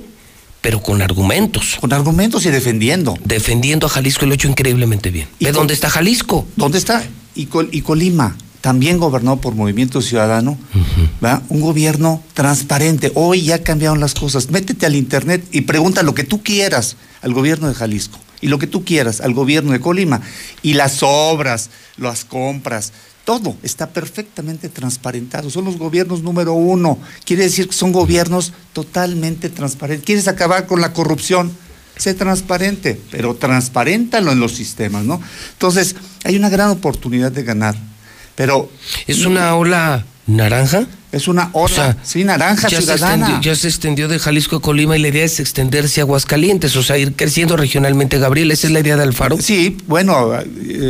pero 0.61 0.81
con 0.81 1.01
argumentos. 1.01 1.75
Con 1.81 1.91
argumentos 1.91 2.45
y 2.45 2.51
defendiendo. 2.51 3.17
Defendiendo 3.25 3.87
a 3.87 3.89
Jalisco 3.89 4.25
lo 4.25 4.31
ha 4.31 4.35
hecho 4.35 4.47
increíblemente 4.47 5.11
bien. 5.11 5.27
¿De 5.41 5.51
dónde 5.51 5.73
está 5.73 5.89
Jalisco? 5.89 6.47
¿Dónde 6.55 6.77
está? 6.77 7.05
Y, 7.35 7.47
Col 7.47 7.67
y 7.73 7.81
Colima, 7.81 8.37
también 8.67 8.97
gobernado 8.97 9.39
por 9.39 9.55
Movimiento 9.55 10.01
Ciudadano, 10.01 10.51
uh 10.51 11.21
-huh. 11.21 11.41
un 11.47 11.61
gobierno 11.61 12.21
transparente. 12.33 13.13
Hoy 13.15 13.43
ya 13.43 13.63
cambiaron 13.63 14.01
las 14.01 14.13
cosas. 14.13 14.51
Métete 14.51 14.85
al 14.85 14.97
internet 14.97 15.41
y 15.53 15.61
pregunta 15.61 16.03
lo 16.03 16.13
que 16.13 16.25
tú 16.25 16.43
quieras 16.43 16.97
al 17.21 17.33
gobierno 17.33 17.69
de 17.69 17.75
Jalisco 17.75 18.19
y 18.41 18.49
lo 18.49 18.59
que 18.59 18.67
tú 18.67 18.83
quieras 18.83 19.21
al 19.21 19.33
gobierno 19.33 19.71
de 19.71 19.79
Colima. 19.79 20.19
Y 20.63 20.73
las 20.73 20.99
obras, 21.01 21.69
las 21.95 22.25
compras, 22.25 22.91
todo 23.23 23.55
está 23.63 23.87
perfectamente 23.87 24.67
transparentado. 24.67 25.49
Son 25.49 25.63
los 25.63 25.77
gobiernos 25.77 26.21
número 26.21 26.51
uno. 26.51 26.99
Quiere 27.23 27.43
decir 27.43 27.69
que 27.69 27.73
son 27.73 27.93
gobiernos 27.93 28.51
totalmente 28.73 29.47
transparentes. 29.47 30.05
¿Quieres 30.05 30.27
acabar 30.27 30.67
con 30.67 30.81
la 30.81 30.91
corrupción? 30.91 31.53
Sé 31.95 32.15
transparente, 32.15 32.99
pero 33.11 33.33
transparéntalo 33.33 34.33
en 34.33 34.41
los 34.41 34.51
sistemas, 34.51 35.05
¿no? 35.05 35.21
Entonces, 35.53 35.95
hay 36.25 36.35
una 36.35 36.49
gran 36.49 36.69
oportunidad 36.69 37.31
de 37.31 37.43
ganar. 37.43 37.77
Pero. 38.37 38.69
¿Es 39.07 39.25
una 39.25 39.55
ola 39.55 40.05
naranja? 40.27 40.85
Es 41.11 41.27
una 41.27 41.49
ola, 41.53 41.65
o 41.65 41.67
sea, 41.67 41.97
sí, 42.03 42.23
naranja 42.23 42.67
ya 42.67 42.79
ciudadana. 42.79 43.25
Se 43.25 43.31
extendió, 43.31 43.51
ya 43.51 43.55
se 43.55 43.67
extendió 43.67 44.07
de 44.07 44.19
Jalisco 44.19 44.57
a 44.57 44.61
Colima 44.61 44.95
y 44.95 45.01
la 45.01 45.07
idea 45.07 45.25
es 45.25 45.39
extenderse 45.39 46.01
a 46.01 46.03
Aguascalientes, 46.03 46.75
o 46.75 46.83
sea, 46.83 46.97
ir 46.97 47.13
creciendo 47.13 47.57
regionalmente. 47.57 48.19
Gabriel, 48.19 48.51
¿esa 48.51 48.67
es 48.67 48.73
la 48.73 48.81
idea 48.81 48.95
de 48.95 49.03
Alfaro? 49.03 49.37
Sí, 49.41 49.77
bueno, 49.87 50.31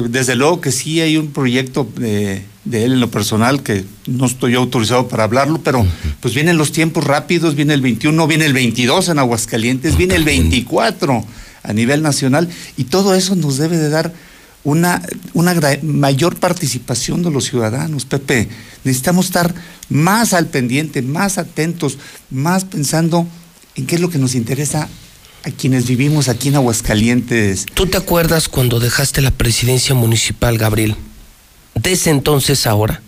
desde 0.09 0.35
luego 0.35 0.59
que 0.59 0.71
sí 0.71 0.99
hay 0.99 1.15
un 1.15 1.31
proyecto 1.31 1.87
de, 1.95 2.43
de 2.65 2.83
él 2.83 2.93
en 2.93 2.99
lo 2.99 3.09
personal 3.09 3.63
que 3.63 3.85
no 4.07 4.25
estoy 4.25 4.55
autorizado 4.55 5.07
para 5.07 5.23
hablarlo, 5.23 5.61
pero 5.63 5.85
pues 6.19 6.33
vienen 6.33 6.57
los 6.57 6.73
tiempos 6.73 7.05
rápidos, 7.05 7.55
viene 7.55 7.73
el 7.73 7.81
21, 7.81 8.27
viene 8.27 8.45
el 8.45 8.53
22 8.53 9.09
en 9.09 9.19
Aguascalientes, 9.19 9.95
viene 9.95 10.15
el 10.15 10.25
24 10.25 11.23
a 11.63 11.73
nivel 11.73 12.01
nacional 12.01 12.49
y 12.75 12.85
todo 12.85 13.15
eso 13.15 13.35
nos 13.35 13.57
debe 13.57 13.77
de 13.77 13.89
dar 13.89 14.13
una, 14.67 15.01
una 15.33 15.55
mayor 15.81 16.35
participación 16.35 17.23
de 17.23 17.31
los 17.31 17.45
ciudadanos, 17.45 18.03
Pepe. 18.03 18.49
Necesitamos 18.83 19.27
estar 19.27 19.55
más 19.87 20.33
al 20.33 20.47
pendiente, 20.47 21.01
más 21.01 21.37
atentos, 21.37 21.97
más 22.29 22.65
pensando 22.65 23.25
en 23.75 23.85
qué 23.85 23.95
es 23.95 24.01
lo 24.01 24.09
que 24.09 24.17
nos 24.17 24.35
interesa 24.35 24.89
a 25.45 25.51
quienes 25.51 25.87
vivimos 25.87 26.27
aquí 26.27 26.49
en 26.49 26.55
Aguascalientes. 26.55 27.65
¿Tú 27.73 27.87
te 27.87 27.95
acuerdas 27.95 28.49
cuando 28.49 28.81
dejaste 28.81 29.21
la 29.21 29.31
presidencia 29.31 29.95
municipal, 29.95 30.57
Gabriel? 30.57 30.97
Desde 31.73 32.11
entonces 32.11 32.67
ahora, 32.67 33.01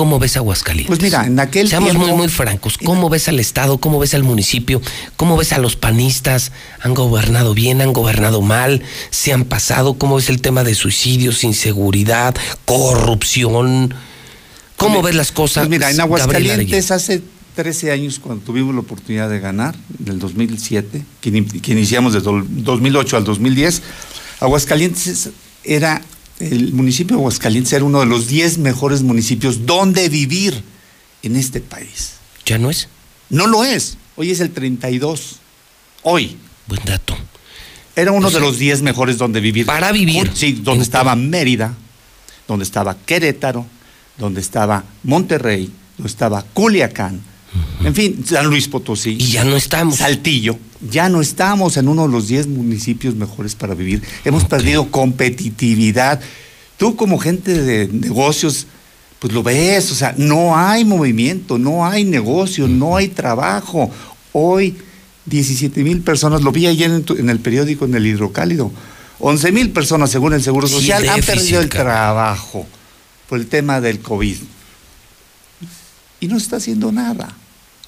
¿cómo 0.00 0.18
ves 0.18 0.38
Aguascalientes? 0.38 0.86
Pues 0.86 1.02
mira, 1.02 1.26
en 1.26 1.38
aquel 1.38 1.68
Seamos 1.68 1.90
tiempo... 1.90 2.06
muy, 2.06 2.16
muy 2.16 2.28
francos. 2.28 2.78
¿Cómo 2.78 3.10
ves 3.10 3.28
al 3.28 3.38
Estado? 3.38 3.76
¿Cómo 3.76 3.98
ves 3.98 4.14
al 4.14 4.22
municipio? 4.22 4.80
¿Cómo 5.16 5.36
ves 5.36 5.52
a 5.52 5.58
los 5.58 5.76
panistas? 5.76 6.52
¿Han 6.80 6.94
gobernado 6.94 7.52
bien? 7.52 7.82
¿Han 7.82 7.92
gobernado 7.92 8.40
mal? 8.40 8.82
¿Se 9.10 9.34
han 9.34 9.44
pasado? 9.44 9.98
¿Cómo 9.98 10.16
ves 10.16 10.30
el 10.30 10.40
tema 10.40 10.64
de 10.64 10.74
suicidios, 10.74 11.44
inseguridad, 11.44 12.34
corrupción? 12.64 13.92
¿Cómo 14.78 15.02
ves 15.02 15.16
las 15.16 15.32
cosas? 15.32 15.66
Pues 15.66 15.68
mira, 15.68 15.90
en 15.90 16.00
Aguascalientes 16.00 16.90
hace 16.92 17.22
13 17.56 17.92
años 17.92 18.20
cuando 18.20 18.42
tuvimos 18.42 18.74
la 18.74 18.80
oportunidad 18.80 19.28
de 19.28 19.38
ganar, 19.38 19.76
del 19.98 20.18
2007, 20.18 21.04
que, 21.20 21.44
que 21.44 21.72
iniciamos 21.72 22.14
desde 22.14 22.30
2008 22.30 23.18
al 23.18 23.24
2010, 23.24 23.82
Aguascalientes 24.40 25.28
era, 25.62 26.00
el 26.40 26.72
municipio 26.72 27.16
de 27.16 27.22
Aguascalientes 27.22 27.72
era 27.72 27.84
uno 27.84 28.00
de 28.00 28.06
los 28.06 28.26
10 28.26 28.58
mejores 28.58 29.02
municipios 29.02 29.66
donde 29.66 30.08
vivir 30.08 30.62
en 31.22 31.36
este 31.36 31.60
país. 31.60 32.14
¿Ya 32.46 32.58
no 32.58 32.70
es? 32.70 32.88
No 33.28 33.46
lo 33.46 33.64
es, 33.64 33.98
hoy 34.16 34.30
es 34.30 34.40
el 34.40 34.50
32, 34.50 35.36
hoy. 36.02 36.36
Buen 36.66 36.82
dato. 36.84 37.16
Era 37.94 38.12
uno 38.12 38.28
o 38.28 38.30
sea, 38.30 38.40
de 38.40 38.46
los 38.46 38.58
10 38.58 38.82
mejores 38.82 39.18
donde 39.18 39.40
vivir. 39.40 39.66
Para 39.66 39.92
vivir. 39.92 40.30
Sí, 40.34 40.52
donde 40.52 40.82
estaba 40.82 41.14
Mérida, 41.14 41.74
donde 42.48 42.64
estaba 42.64 42.96
Querétaro, 42.96 43.66
donde 44.16 44.40
estaba 44.40 44.84
Monterrey, 45.02 45.70
donde 45.96 46.10
estaba 46.10 46.42
Culiacán, 46.42 47.20
En 47.84 47.94
fin, 47.94 48.24
San 48.26 48.46
Luis 48.46 48.68
Potosí. 48.68 49.16
Y 49.18 49.26
ya 49.32 49.44
no 49.44 49.56
estamos. 49.56 49.96
Saltillo. 49.96 50.58
Ya 50.90 51.08
no 51.08 51.20
estamos 51.20 51.76
en 51.76 51.88
uno 51.88 52.06
de 52.06 52.12
los 52.12 52.28
10 52.28 52.46
municipios 52.48 53.14
mejores 53.14 53.54
para 53.54 53.74
vivir. 53.74 54.02
Hemos 54.24 54.44
perdido 54.44 54.90
competitividad. 54.90 56.20
Tú 56.76 56.96
como 56.96 57.18
gente 57.18 57.52
de 57.62 57.88
negocios, 57.88 58.66
pues 59.18 59.32
lo 59.32 59.42
ves, 59.42 59.90
o 59.92 59.94
sea, 59.94 60.14
no 60.16 60.56
hay 60.56 60.84
movimiento, 60.84 61.58
no 61.58 61.84
hay 61.86 62.04
negocio, 62.04 62.66
no 62.68 62.96
hay 62.96 63.08
trabajo. 63.08 63.90
Hoy 64.32 64.76
17 65.26 65.82
mil 65.84 66.00
personas, 66.00 66.40
lo 66.42 66.52
vi 66.52 66.66
ayer 66.66 66.90
en, 66.90 67.02
tu- 67.02 67.16
en 67.16 67.28
el 67.28 67.38
periódico, 67.40 67.84
en 67.84 67.94
el 67.94 68.06
Hidrocálido, 68.06 68.72
11 69.18 69.52
mil 69.52 69.70
personas 69.70 70.10
según 70.10 70.32
el 70.32 70.42
Seguro 70.42 70.66
Sí, 70.66 70.74
Social 70.74 71.06
han 71.10 71.20
perdido 71.20 71.60
el 71.60 71.68
trabajo 71.68 72.66
por 73.28 73.38
el 73.38 73.46
tema 73.46 73.80
del 73.82 74.00
COVID. 74.00 74.36
Y 76.20 76.28
no 76.28 76.38
se 76.38 76.44
está 76.44 76.56
haciendo 76.56 76.92
nada. 76.92 77.34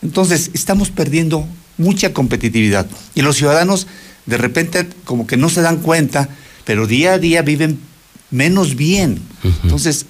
Entonces, 0.02 0.50
estamos 0.54 0.90
perdiendo 0.90 1.46
mucha 1.78 2.12
competitividad. 2.12 2.86
Y 3.14 3.22
los 3.22 3.36
ciudadanos 3.36 3.86
de 4.26 4.36
repente 4.38 4.88
como 5.04 5.26
que 5.26 5.36
no 5.36 5.48
se 5.48 5.60
dan 5.62 5.78
cuenta, 5.78 6.28
pero 6.64 6.86
día 6.86 7.14
a 7.14 7.18
día 7.18 7.42
viven 7.42 7.78
menos 8.30 8.76
bien. 8.76 9.20
Entonces, 9.64 10.06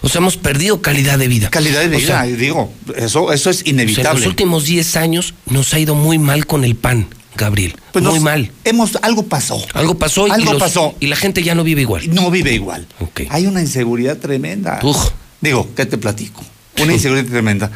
O 0.00 0.08
sea, 0.08 0.20
hemos 0.20 0.38
perdido 0.38 0.80
calidad 0.80 1.18
de 1.18 1.28
vida. 1.28 1.50
calidad 1.50 1.80
de 1.80 1.94
O 1.94 1.98
vida, 1.98 2.06
sea, 2.06 2.22
digo, 2.22 2.72
eso, 2.96 3.32
eso 3.34 3.50
es 3.50 3.58
o 3.58 3.60
sea, 3.60 3.68
en 3.70 3.74
inevitable. 3.80 4.20
los 4.20 4.26
últimos 4.28 4.64
10 4.64 4.96
años 4.96 5.34
nos 5.46 5.74
ha 5.74 5.78
ido 5.78 5.94
muy 5.94 6.18
mal 6.18 6.46
con 6.46 6.64
el 6.64 6.74
pan, 6.74 7.06
Gabriel. 7.36 7.76
Pues 7.92 8.02
muy 8.02 8.14
nos- 8.14 8.22
mal. 8.22 8.50
Hemos, 8.64 8.96
algo 9.02 9.24
pasó. 9.26 9.62
Algo 9.74 9.96
pasó 9.98 10.26
y, 10.26 10.30
Algo 10.30 10.54
los- 10.54 10.62
pasó. 10.62 10.94
y 11.00 11.08
la 11.08 11.16
gente 11.16 11.42
ya 11.42 11.54
no 11.54 11.64
vive 11.64 11.82
igual. 11.82 12.12
No 12.14 12.30
vive 12.30 12.54
igual. 12.54 12.86
Hay 13.28 13.46
una 13.46 13.60
inseguridad 13.60 14.16
tremenda. 14.16 14.80
Uf. 14.82 15.10
Digo, 15.42 15.68
¿qué 15.76 15.84
te 15.84 15.98
platico? 15.98 16.42
Una 16.82 16.92
inseguridad 16.92 17.28
tremenda. 17.30 17.70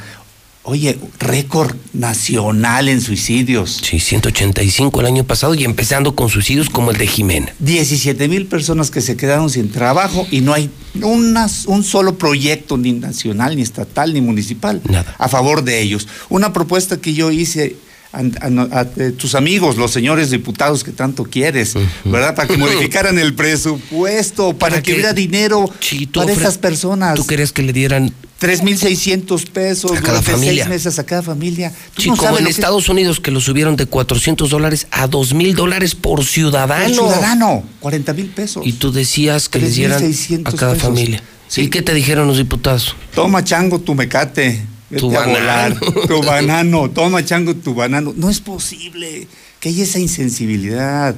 Oye, 0.64 0.96
récord 1.18 1.74
nacional 1.92 2.88
en 2.88 3.00
suicidios. 3.00 3.80
Sí, 3.82 3.98
185 3.98 5.00
el 5.00 5.06
año 5.06 5.24
pasado 5.24 5.54
y 5.56 5.64
empezando 5.64 6.14
con 6.14 6.28
suicidios 6.28 6.70
como 6.70 6.92
el 6.92 6.98
de 6.98 7.08
Jimena. 7.08 7.52
17 7.58 8.28
mil 8.28 8.46
personas 8.46 8.92
que 8.92 9.00
se 9.00 9.16
quedaron 9.16 9.50
sin 9.50 9.72
trabajo 9.72 10.24
y 10.30 10.40
no 10.40 10.52
hay 10.54 10.70
una- 11.02 11.48
un 11.66 11.82
solo 11.82 12.16
proyecto 12.16 12.78
ni 12.78 12.92
nacional, 12.92 13.56
ni 13.56 13.62
estatal, 13.62 14.14
ni 14.14 14.20
municipal 14.20 14.80
a 15.18 15.28
favor 15.28 15.64
de 15.64 15.80
ellos. 15.82 16.06
Una 16.28 16.52
propuesta 16.52 16.96
que 16.96 17.12
yo 17.12 17.32
hice 17.32 17.74
a, 18.12 18.18
a- 18.18 18.78
a- 18.78 18.80
a 18.82 18.84
tus 19.16 19.34
amigos, 19.34 19.76
los 19.78 19.90
señores 19.90 20.30
diputados 20.30 20.84
que 20.84 20.92
tanto 20.92 21.24
quieres, 21.24 21.74
¿verdad? 22.04 22.36
Para 22.36 22.46
que 22.46 22.56
modificaran 22.58 23.18
el 23.18 23.34
presupuesto, 23.34 24.56
para, 24.56 24.76
que, 24.76 24.82
que- 24.82 24.92
hubiera 24.92 25.12
dinero 25.12 25.68
para 26.14 26.30
esas 26.32 26.56
personas. 26.58 27.16
¿Tú 27.16 27.26
querías 27.26 27.50
que 27.52 27.62
le 27.62 27.72
dieran 27.72 28.12
3.600 28.42 29.48
pesos 29.48 29.92
A 29.92 29.94
cada 29.94 30.18
durante 30.20 30.32
familia. 30.32 30.64
seis 30.64 30.68
meses 30.68 30.98
a 30.98 31.04
cada 31.04 31.22
familia. 31.22 31.72
Sí, 31.96 32.08
no 32.08 32.16
como 32.16 32.38
en 32.38 32.46
Estados 32.46 32.88
Unidos 32.88 33.20
que 33.20 33.30
lo 33.30 33.40
subieron 33.40 33.76
de 33.76 33.86
400 33.86 34.50
dólares 34.50 34.86
a 34.90 35.06
2 35.06 35.34
mil 35.34 35.54
dólares 35.54 35.94
por 35.94 36.24
ciudadano. 36.24 36.84
El 36.84 36.94
ciudadano, 36.94 37.62
40 37.80 38.12
mil 38.14 38.26
pesos. 38.26 38.66
Y 38.66 38.72
tú 38.74 38.92
decías 38.92 39.48
que 39.48 39.58
les 39.60 39.76
dieran 39.76 39.96
a 39.96 39.98
3,600 40.00 40.54
cada 40.54 40.72
pesos. 40.74 40.88
familia. 40.88 41.22
¿Y 41.56 41.68
qué 41.68 41.82
te 41.82 41.94
dijeron 41.94 42.26
los 42.26 42.38
diputados? 42.38 42.96
Toma 43.14 43.44
chango 43.44 43.78
tu 43.80 43.94
mecate. 43.94 44.62
Tu 44.96 45.10
banano. 45.10 45.32
volar. 45.38 45.80
Tu 46.08 46.22
banano. 46.26 46.90
Toma 46.90 47.24
chango 47.24 47.54
tu 47.54 47.74
banano. 47.74 48.12
No 48.16 48.28
es 48.28 48.40
posible 48.40 49.26
que 49.60 49.68
haya 49.68 49.84
esa 49.84 49.98
insensibilidad. 49.98 51.14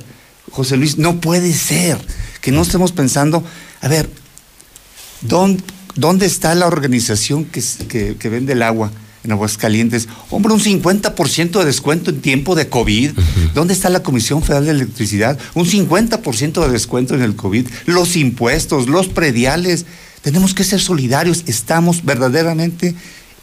José 0.51 0.77
Luis, 0.77 0.99
no 0.99 1.20
puede 1.20 1.53
ser 1.53 1.99
que 2.41 2.53
no 2.53 2.62
estemos 2.62 2.93
pensando, 2.93 3.43
a 3.81 3.89
ver, 3.89 4.09
¿dónde, 5.22 5.62
dónde 5.97 6.26
está 6.26 6.55
la 6.55 6.66
organización 6.66 7.45
que, 7.45 7.62
que 8.18 8.28
vende 8.28 8.53
el 8.53 8.62
agua 8.62 8.90
en 9.24 9.32
Aguascalientes? 9.32 10.09
Hombre, 10.30 10.53
un 10.53 10.61
50% 10.61 11.59
de 11.59 11.64
descuento 11.64 12.11
en 12.11 12.20
tiempo 12.20 12.55
de 12.55 12.68
COVID. 12.68 13.12
¿Dónde 13.55 13.74
está 13.74 13.90
la 13.90 14.03
Comisión 14.03 14.42
Federal 14.42 14.66
de 14.66 14.72
Electricidad? 14.72 15.38
Un 15.55 15.66
50% 15.66 16.64
de 16.64 16.72
descuento 16.72 17.14
en 17.14 17.22
el 17.22 17.36
COVID. 17.36 17.66
Los 17.86 18.16
impuestos, 18.16 18.88
los 18.88 19.09
prediales. 19.09 19.86
Tenemos 20.22 20.55
que 20.55 20.64
ser 20.64 20.80
solidarios. 20.80 21.45
Estamos 21.47 22.05
verdaderamente 22.05 22.95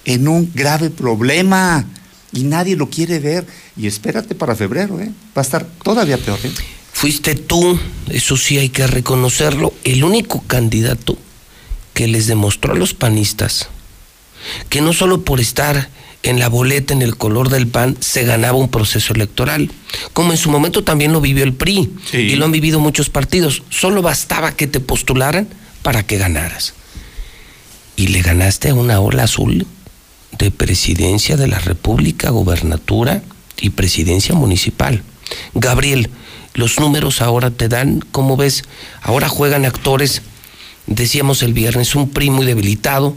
en 0.06 0.28
un 0.28 0.52
grave 0.54 0.90
problema 0.90 1.86
y 2.32 2.44
nadie 2.44 2.76
lo 2.76 2.90
quiere 2.90 3.20
ver. 3.20 3.46
Y 3.76 3.88
espérate 3.88 4.36
para 4.36 4.56
febrero, 4.56 5.00
¿eh? 5.00 5.12
Va 5.36 5.42
a 5.42 5.46
estar 5.46 5.66
todavía 5.84 6.18
peor, 6.18 6.40
¿eh? 6.44 6.52
Fuiste 6.94 7.34
tú, 7.34 7.80
eso 8.10 8.38
sí 8.38 8.60
hay 8.60 8.70
que 8.70 8.86
reconocerlo, 8.86 9.74
el 9.84 10.04
único 10.04 10.44
candidato 10.46 11.18
que 11.94 12.08
les 12.08 12.28
demostró 12.28 12.74
a 12.74 12.78
los 12.78 12.94
panistas 12.94 13.70
que 14.70 14.82
no 14.82 14.94
solo 14.94 15.24
por 15.24 15.40
estar 15.40 15.90
en 16.24 16.40
la 16.40 16.50
boleta, 16.50 16.94
en 16.94 17.02
el 17.02 17.18
color 17.18 17.50
del 17.50 17.68
pan, 17.68 17.98
se 18.00 18.24
ganaba 18.24 18.58
un 18.58 18.70
proceso 18.70 19.14
electoral, 19.14 19.72
como 20.14 20.32
en 20.32 20.38
su 20.38 20.52
momento 20.52 20.84
también 20.84 21.14
lo 21.14 21.22
vivió 21.22 21.44
el 21.44 21.54
PRI 21.54 21.90
y 22.14 22.36
lo 22.36 22.46
han 22.46 22.52
vivido 22.52 22.80
muchos 22.80 23.10
partidos. 23.10 23.64
Solo 23.70 24.02
bastaba 24.02 24.52
que 24.52 24.68
te 24.68 24.80
postularan 24.80 25.48
para 25.82 26.04
que 26.04 26.18
ganaras. 26.18 26.76
Y 27.96 28.08
le 28.08 28.22
ganaste 28.22 28.70
a 28.70 28.76
una 28.76 29.00
ola 29.00 29.24
azul 29.24 29.66
de 30.38 30.52
presidencia 30.52 31.38
de 31.38 31.48
la 31.48 31.60
República, 31.60 32.30
gobernatura 32.30 33.24
y 33.60 33.72
presidencia 33.72 34.36
municipal. 34.36 35.04
Gabriel, 35.56 36.10
los 36.54 36.80
números 36.80 37.22
ahora 37.22 37.50
te 37.50 37.68
dan, 37.68 38.04
¿cómo 38.12 38.38
ves? 38.38 38.64
Ahora 39.02 39.28
juegan 39.28 39.66
actores, 39.66 40.22
decíamos 40.88 41.44
el 41.44 41.54
viernes, 41.54 41.96
un 41.96 42.10
PRI 42.10 42.30
muy 42.30 42.46
debilitado, 42.46 43.16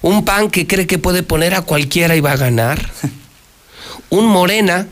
un 0.00 0.24
PAN 0.24 0.50
que 0.50 0.66
cree 0.66 0.86
que 0.86 0.98
puede 0.98 1.22
poner 1.22 1.54
a 1.54 1.62
cualquiera 1.62 2.16
y 2.16 2.20
va 2.20 2.32
a 2.32 2.36
ganar, 2.36 2.90
un 4.10 4.26
Morena 4.26 4.86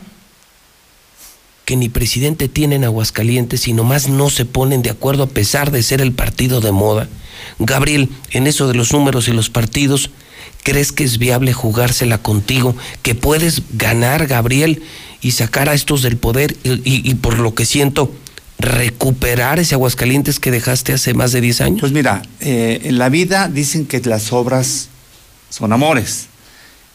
que 1.64 1.76
ni 1.76 1.88
presidente 1.88 2.48
tiene 2.48 2.76
en 2.76 2.84
Aguascalientes 2.84 3.68
y 3.68 3.72
nomás 3.72 4.08
no 4.08 4.28
se 4.30 4.44
ponen 4.44 4.82
de 4.82 4.90
acuerdo 4.90 5.22
a 5.24 5.28
pesar 5.28 5.70
de 5.70 5.82
ser 5.84 6.00
el 6.00 6.12
partido 6.12 6.60
de 6.60 6.72
moda. 6.72 7.08
Gabriel, 7.60 8.08
en 8.32 8.46
eso 8.48 8.66
de 8.66 8.74
los 8.74 8.92
números 8.92 9.28
y 9.28 9.32
los 9.32 9.50
partidos, 9.50 10.10
¿crees 10.64 10.90
que 10.90 11.04
es 11.04 11.18
viable 11.18 11.52
jugársela 11.52 12.18
contigo? 12.18 12.74
¿Que 13.02 13.14
puedes 13.14 13.62
ganar, 13.72 14.26
Gabriel, 14.26 14.82
y 15.20 15.30
sacar 15.32 15.68
a 15.68 15.74
estos 15.74 16.02
del 16.02 16.16
poder 16.16 16.56
y, 16.64 16.70
y- 16.72 17.08
y 17.08 17.14
por 17.14 17.38
lo 17.38 17.54
que 17.54 17.64
siento, 17.66 18.12
recuperar 18.62 19.58
ese 19.58 19.74
Aguascalientes 19.74 20.38
que 20.40 20.50
dejaste 20.50 20.92
hace 20.92 21.14
más 21.14 21.32
de 21.32 21.40
10 21.40 21.60
años? 21.62 21.80
Pues 21.80 21.92
mira, 21.92 22.22
eh, 22.40 22.80
en 22.84 22.98
la 22.98 23.08
vida 23.08 23.48
dicen 23.48 23.86
que 23.86 24.00
las 24.00 24.32
obras 24.32 24.88
son 25.48 25.72
amores. 25.72 26.26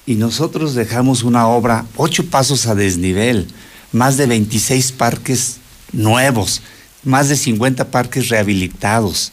Y 0.06 0.16
nosotros 0.16 0.76
dejamos 0.76 1.24
una 1.24 1.48
obra, 1.48 1.86
ocho 1.98 2.26
pasos 2.28 2.68
a 2.68 2.76
desnivel, 2.76 3.48
más 3.92 4.18
de 4.18 4.28
26 4.28 4.92
parques 4.92 5.58
nuevos, 5.92 6.62
más 7.04 7.30
de 7.30 7.36
50 7.36 7.90
parques 7.90 8.30
rehabilitados, 8.30 9.32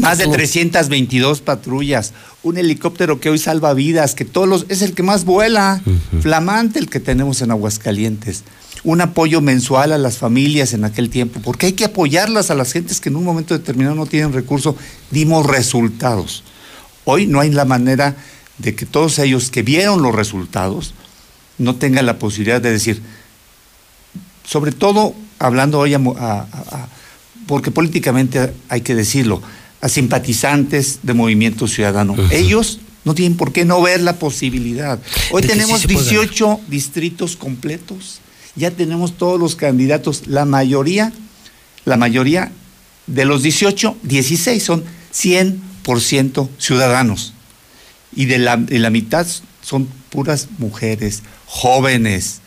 más 0.00 0.18
de 0.18 0.24
tú- 0.24 0.32
322 0.32 1.40
patrullas, 1.42 2.12
un 2.42 2.56
helicóptero 2.56 3.20
que 3.20 3.28
hoy 3.28 3.38
salva 3.38 3.74
vidas, 3.74 4.14
que 4.14 4.24
todos 4.24 4.48
los, 4.48 4.66
es 4.68 4.80
el 4.82 4.94
que 4.94 5.02
más 5.02 5.24
vuela, 5.24 5.82
flamante 6.22 6.78
el 6.78 6.88
que 6.88 7.00
tenemos 7.00 7.42
en 7.42 7.50
Aguascalientes. 7.50 8.44
Un 8.86 9.00
apoyo 9.00 9.40
mensual 9.40 9.90
a 9.92 9.98
las 9.98 10.16
familias 10.18 10.72
en 10.72 10.84
aquel 10.84 11.10
tiempo, 11.10 11.40
porque 11.42 11.66
hay 11.66 11.72
que 11.72 11.84
apoyarlas 11.84 12.50
a 12.50 12.54
las 12.54 12.72
gentes 12.72 13.00
que 13.00 13.08
en 13.08 13.16
un 13.16 13.24
momento 13.24 13.52
determinado 13.58 13.96
no 13.96 14.06
tienen 14.06 14.32
recursos. 14.32 14.76
Dimos 15.10 15.44
resultados. 15.44 16.44
Hoy 17.04 17.26
no 17.26 17.40
hay 17.40 17.50
la 17.50 17.64
manera 17.64 18.14
de 18.58 18.76
que 18.76 18.86
todos 18.86 19.18
ellos 19.18 19.50
que 19.50 19.62
vieron 19.62 20.02
los 20.02 20.14
resultados 20.14 20.94
no 21.58 21.74
tengan 21.74 22.06
la 22.06 22.18
posibilidad 22.20 22.60
de 22.60 22.70
decir, 22.70 23.02
sobre 24.44 24.72
todo 24.72 25.14
hablando 25.38 25.78
hoy, 25.80 25.94
a 25.94 25.98
a- 25.98 26.88
porque 27.46 27.70
políticamente 27.70 28.52
hay 28.68 28.80
que 28.82 28.94
decirlo, 28.94 29.42
a 29.80 29.88
simpatizantes 29.88 31.00
de 31.02 31.12
Movimiento 31.14 31.66
Ciudadano. 31.68 32.14
Ellos 32.30 32.78
no 33.04 33.14
tienen 33.14 33.36
por 33.36 33.52
qué 33.52 33.64
no 33.64 33.80
ver 33.82 34.00
la 34.00 34.18
posibilidad. 34.18 34.98
Hoy 35.30 35.42
De 35.42 35.48
sí 35.48 35.54
tenemos 35.54 35.82
ganar. 35.86 36.02
18 36.02 36.60
distritos 36.68 37.36
completos, 37.36 38.20
ya 38.56 38.70
tenemos 38.70 39.16
todos 39.16 39.38
los 39.38 39.54
candidatos, 39.54 40.26
la 40.26 40.44
mayoría, 40.44 41.12
la 41.84 41.96
mayoría 41.96 42.50
de 43.06 43.24
los 43.24 43.42
18, 43.42 43.96
16 44.02 44.62
son 44.62 44.84
100% 45.14 46.48
ciudadanos 46.58 47.34
y 48.14 48.24
de 48.24 48.38
la, 48.38 48.56
de 48.56 48.78
la 48.78 48.90
mitad 48.90 49.26
son 49.62 49.88
puras 50.10 50.48
mujeres, 50.58 51.22
jóvenes, 51.46 52.40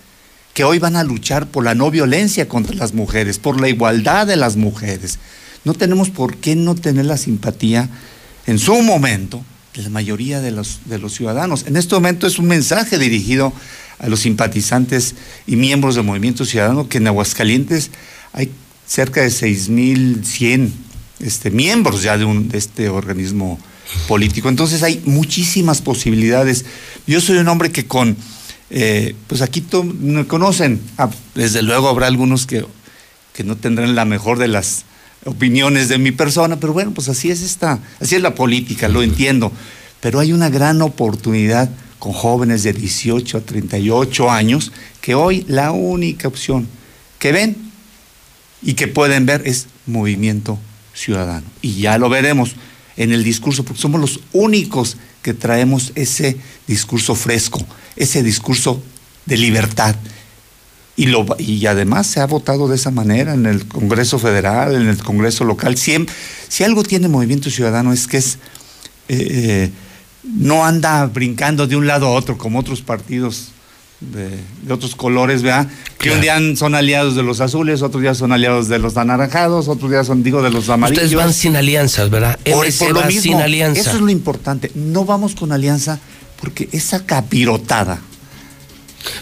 que 0.54 0.64
hoy 0.64 0.80
van 0.80 0.96
a 0.96 1.04
luchar 1.04 1.48
por 1.48 1.64
la 1.64 1.76
no 1.76 1.92
violencia 1.92 2.48
contra 2.48 2.76
las 2.76 2.94
mujeres, 2.94 3.38
por 3.38 3.62
la 3.62 3.70
igualdad 3.70 4.28
de 4.28 4.36
las 4.36 4.58
mujeres. 4.58 5.20
No 5.64 5.74
tenemos 5.74 6.10
por 6.10 6.38
qué 6.38 6.56
no 6.56 6.76
tener 6.76 7.06
la 7.06 7.18
simpatía 7.18 7.90
en 8.48 8.58
su 8.58 8.82
momento 8.82 9.44
de 9.76 9.84
la 9.84 9.90
mayoría 9.90 10.42
de 10.42 10.52
los, 10.52 10.80
de 10.86 10.98
los 10.98 11.14
ciudadanos. 11.14 11.66
En 11.68 11.78
este 11.78 11.96
momento 11.96 12.28
es 12.28 12.40
un 12.40 12.48
mensaje 12.48 12.98
dirigido 12.98 13.54
a 14.00 14.08
los 14.08 14.22
simpatizantes 14.22 15.16
y 15.46 15.56
miembros 15.56 15.96
del 15.96 16.06
Movimiento 16.06 16.46
Ciudadano 16.46 16.88
que 16.88 16.98
en 16.98 17.08
Aguascalientes 17.08 17.92
hay 18.34 18.52
cerca 18.88 19.22
de 19.22 19.28
6.100 19.28 20.72
este, 21.20 21.52
miembros 21.52 22.02
ya 22.02 22.18
de, 22.18 22.26
un, 22.26 22.50
de 22.50 22.58
este 22.58 22.90
organismo 22.90 23.60
político. 24.08 24.50
Entonces 24.50 24.84
hay 24.84 25.02
muchísimas 25.06 25.82
posibilidades. 25.82 26.66
Yo 27.08 27.22
soy 27.22 27.38
un 27.38 27.48
hombre 27.48 27.72
que 27.72 27.86
con, 27.86 28.16
eh, 28.70 29.16
pues 29.28 29.42
aquí 29.42 29.64
me 30.00 30.26
conocen, 30.26 30.80
Ah, 30.98 31.10
desde 31.36 31.62
luego 31.62 31.90
habrá 31.90 32.08
algunos 32.08 32.46
que, 32.46 32.66
que 33.34 33.44
no 33.44 33.58
tendrán 33.58 33.96
la 33.96 34.06
mejor 34.06 34.38
de 34.40 34.48
las 34.48 34.86
opiniones 35.26 35.90
de 35.90 35.98
mi 35.98 36.12
persona, 36.12 36.60
pero 36.60 36.74
bueno, 36.74 36.92
pues 36.92 37.10
así 37.10 37.30
es 37.30 37.42
esta, 37.42 37.80
así 38.00 38.16
es 38.16 38.22
la 38.22 38.36
política, 38.36 38.88
lo 38.88 39.04
entiendo. 39.04 39.52
Pero 40.00 40.20
hay 40.20 40.32
una 40.32 40.50
gran 40.50 40.82
oportunidad 40.82 41.70
con 42.00 42.14
jóvenes 42.14 42.64
de 42.64 42.74
18 42.74 43.38
a 43.38 43.42
38 43.42 44.32
años 44.32 44.72
que 45.02 45.16
hoy 45.16 45.46
la 45.48 45.72
única 45.72 46.28
opción 46.28 46.68
que 47.20 47.32
ven 47.32 47.56
y 48.62 48.74
que 48.74 48.88
pueden 48.88 49.26
ver 49.26 49.44
es 49.46 49.68
movimiento 49.86 50.58
ciudadano. 50.94 51.46
Y 51.62 51.82
ya 51.82 51.98
lo 51.98 52.10
veremos 52.10 52.56
en 52.98 53.12
el 53.14 53.24
discurso, 53.24 53.64
porque 53.64 53.82
somos 53.82 54.02
los 54.02 54.20
únicos 54.34 54.98
que 55.22 55.34
traemos 55.34 55.92
ese 55.96 56.38
discurso 56.68 57.16
fresco, 57.16 57.66
ese 57.96 58.24
discurso 58.24 58.82
de 59.26 59.38
libertad. 59.38 59.96
Y, 60.98 61.06
lo, 61.06 61.26
y 61.38 61.66
además 61.66 62.08
se 62.08 62.20
ha 62.20 62.26
votado 62.26 62.68
de 62.68 62.76
esa 62.76 62.92
manera 62.92 63.34
en 63.34 63.46
el 63.46 63.66
Congreso 63.66 64.20
Federal, 64.20 64.76
en 64.76 64.90
el 64.90 64.98
Congreso 64.98 65.46
local. 65.46 65.78
Siempre, 65.78 66.14
si 66.50 66.66
algo 66.66 66.84
tiene 66.84 67.08
Movimiento 67.08 67.50
Ciudadano 67.50 67.94
es 67.94 68.06
que 68.06 68.18
es 68.18 68.38
eh, 69.08 69.28
eh, 69.32 69.72
no 70.24 70.66
anda 70.66 71.06
brincando 71.06 71.68
de 71.68 71.76
un 71.76 71.88
lado 71.88 72.08
a 72.08 72.12
otro 72.12 72.38
como 72.38 72.60
otros 72.60 72.82
partidos 72.82 73.50
de, 74.02 74.30
de 74.64 74.74
otros 74.74 74.96
colores, 74.96 75.42
¿verdad? 75.42 75.68
Que 75.98 76.12
un 76.12 76.22
día 76.22 76.38
son 76.56 76.74
aliados 76.76 77.16
de 77.16 77.24
los 77.24 77.42
azules, 77.42 77.82
otros 77.82 78.02
días 78.02 78.18
son 78.18 78.32
aliados 78.32 78.70
de 78.70 78.80
los 78.80 78.96
anaranjados, 78.98 79.68
otros 79.68 79.92
días 79.92 80.08
son, 80.08 80.24
digo, 80.24 80.42
de 80.42 80.50
los 80.52 80.70
amarillos. 80.70 81.04
Ustedes 81.04 81.18
van 81.22 81.34
sin 81.34 81.56
alianzas, 81.58 82.10
¿verdad? 82.10 82.40
Por, 82.46 82.66
MC 82.66 82.78
por 82.80 82.92
lo 82.94 83.00
va 83.02 83.06
mismo, 83.08 83.22
sin 83.24 83.42
alianza. 83.42 83.82
Eso 83.82 83.92
es 83.96 84.02
lo 84.02 84.10
importante. 84.10 84.72
No 84.76 85.04
vamos 85.06 85.36
con 85.36 85.52
alianza 85.52 86.00
porque 86.42 86.70
esa 86.72 87.06
capirotada 87.06 88.00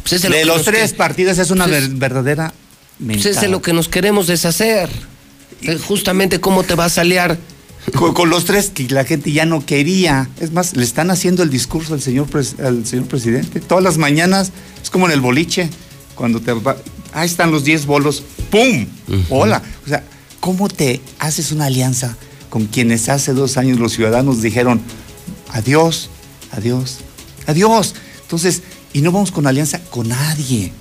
Pues 0.03 0.13
es 0.13 0.21
de 0.21 0.45
lo 0.45 0.55
los 0.55 0.63
tres 0.65 0.91
que- 0.91 0.97
partidos 0.97 1.37
es 1.39 1.49
una 1.51 1.65
pues 1.65 1.83
es- 1.83 1.97
verdadera 1.97 2.53
Pues 2.99 3.17
es 3.17 3.23
de 3.23 3.29
mentada. 3.31 3.47
lo 3.49 3.61
que 3.61 3.73
nos 3.73 3.87
queremos 3.89 4.27
deshacer. 4.27 4.89
Eh, 5.63 5.77
Justamente 5.79 6.39
cómo 6.39 6.63
te 6.63 6.75
vas 6.75 6.97
a 6.99 7.01
aliar. 7.01 7.37
Con, 7.95 8.13
con 8.13 8.29
los 8.29 8.45
tres 8.45 8.69
que 8.69 8.87
la 8.89 9.03
gente 9.05 9.31
ya 9.31 9.45
no 9.45 9.65
quería. 9.65 10.29
Es 10.39 10.51
más, 10.51 10.75
le 10.75 10.83
están 10.83 11.11
haciendo 11.11 11.43
el 11.43 11.49
discurso 11.49 11.93
al 11.93 12.01
señor, 12.01 12.27
al 12.63 12.85
señor 12.85 13.05
presidente. 13.07 13.59
Todas 13.59 13.83
las 13.83 13.97
mañanas, 13.97 14.51
es 14.81 14.89
como 14.89 15.05
en 15.07 15.13
el 15.13 15.21
boliche, 15.21 15.69
cuando 16.15 16.41
te 16.41 16.51
va, 16.53 16.77
ahí 17.13 17.27
están 17.27 17.51
los 17.51 17.63
10 17.63 17.85
bolos, 17.85 18.23
¡pum! 18.49 18.87
Hola. 19.29 19.61
O 19.85 19.89
sea, 19.89 20.03
¿cómo 20.39 20.67
te 20.67 21.01
haces 21.19 21.51
una 21.51 21.65
alianza 21.65 22.17
con 22.49 22.65
quienes 22.65 23.09
hace 23.09 23.33
dos 23.33 23.57
años 23.57 23.79
los 23.79 23.93
ciudadanos 23.93 24.41
dijeron 24.41 24.81
adiós, 25.49 26.09
adiós, 26.51 26.99
adiós? 27.45 27.95
Entonces, 28.21 28.63
y 28.93 29.01
no 29.01 29.11
vamos 29.11 29.31
con 29.31 29.47
alianza 29.47 29.79
con 29.89 30.09
nadie, 30.09 30.73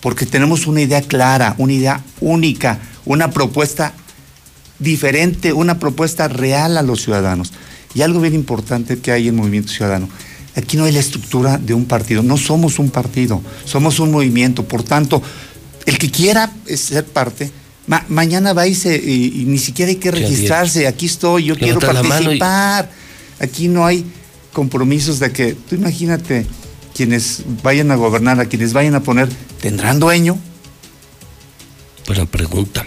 porque 0.00 0.26
tenemos 0.26 0.66
una 0.66 0.82
idea 0.82 1.02
clara, 1.02 1.54
una 1.58 1.72
idea 1.72 2.04
única, 2.20 2.80
una 3.04 3.30
propuesta 3.30 3.94
diferente, 4.78 5.52
una 5.52 5.78
propuesta 5.78 6.28
real 6.28 6.76
a 6.76 6.82
los 6.82 7.02
ciudadanos. 7.02 7.52
Y 7.94 8.02
algo 8.02 8.20
bien 8.20 8.34
importante 8.34 8.98
que 8.98 9.10
hay 9.12 9.28
en 9.28 9.36
Movimiento 9.36 9.72
Ciudadano. 9.72 10.08
Aquí 10.54 10.76
no 10.76 10.84
hay 10.84 10.92
la 10.92 11.00
estructura 11.00 11.58
de 11.58 11.74
un 11.74 11.84
partido, 11.86 12.22
no 12.22 12.36
somos 12.36 12.78
un 12.78 12.90
partido, 12.90 13.42
somos 13.64 14.00
un 14.00 14.10
movimiento. 14.10 14.64
Por 14.64 14.82
tanto, 14.82 15.22
el 15.86 15.98
que 15.98 16.10
quiera 16.10 16.50
ser 16.74 17.04
parte, 17.04 17.50
ma- 17.86 18.04
mañana 18.08 18.52
va 18.54 18.66
y, 18.66 18.74
se, 18.74 18.96
y- 18.96 19.42
y 19.42 19.44
ni 19.44 19.58
siquiera 19.58 19.90
hay 19.90 19.96
que 19.96 20.10
registrarse. 20.10 20.86
Aquí 20.86 21.06
estoy, 21.06 21.44
yo 21.44 21.56
quiero 21.56 21.78
Levanta 21.80 22.00
y- 22.06 22.08
participar. 22.08 22.90
Aquí 23.38 23.68
no 23.68 23.84
hay 23.84 24.04
compromisos 24.52 25.18
de 25.18 25.30
que, 25.32 25.54
tú 25.54 25.74
imagínate, 25.74 26.46
quienes 26.94 27.42
vayan 27.62 27.90
a 27.90 27.96
gobernar, 27.96 28.40
a 28.40 28.46
quienes 28.46 28.72
vayan 28.72 28.94
a 28.94 29.02
poner, 29.02 29.28
¿tendrán 29.60 30.00
dueño? 30.00 30.38
Buena 32.06 32.26
pregunta. 32.26 32.86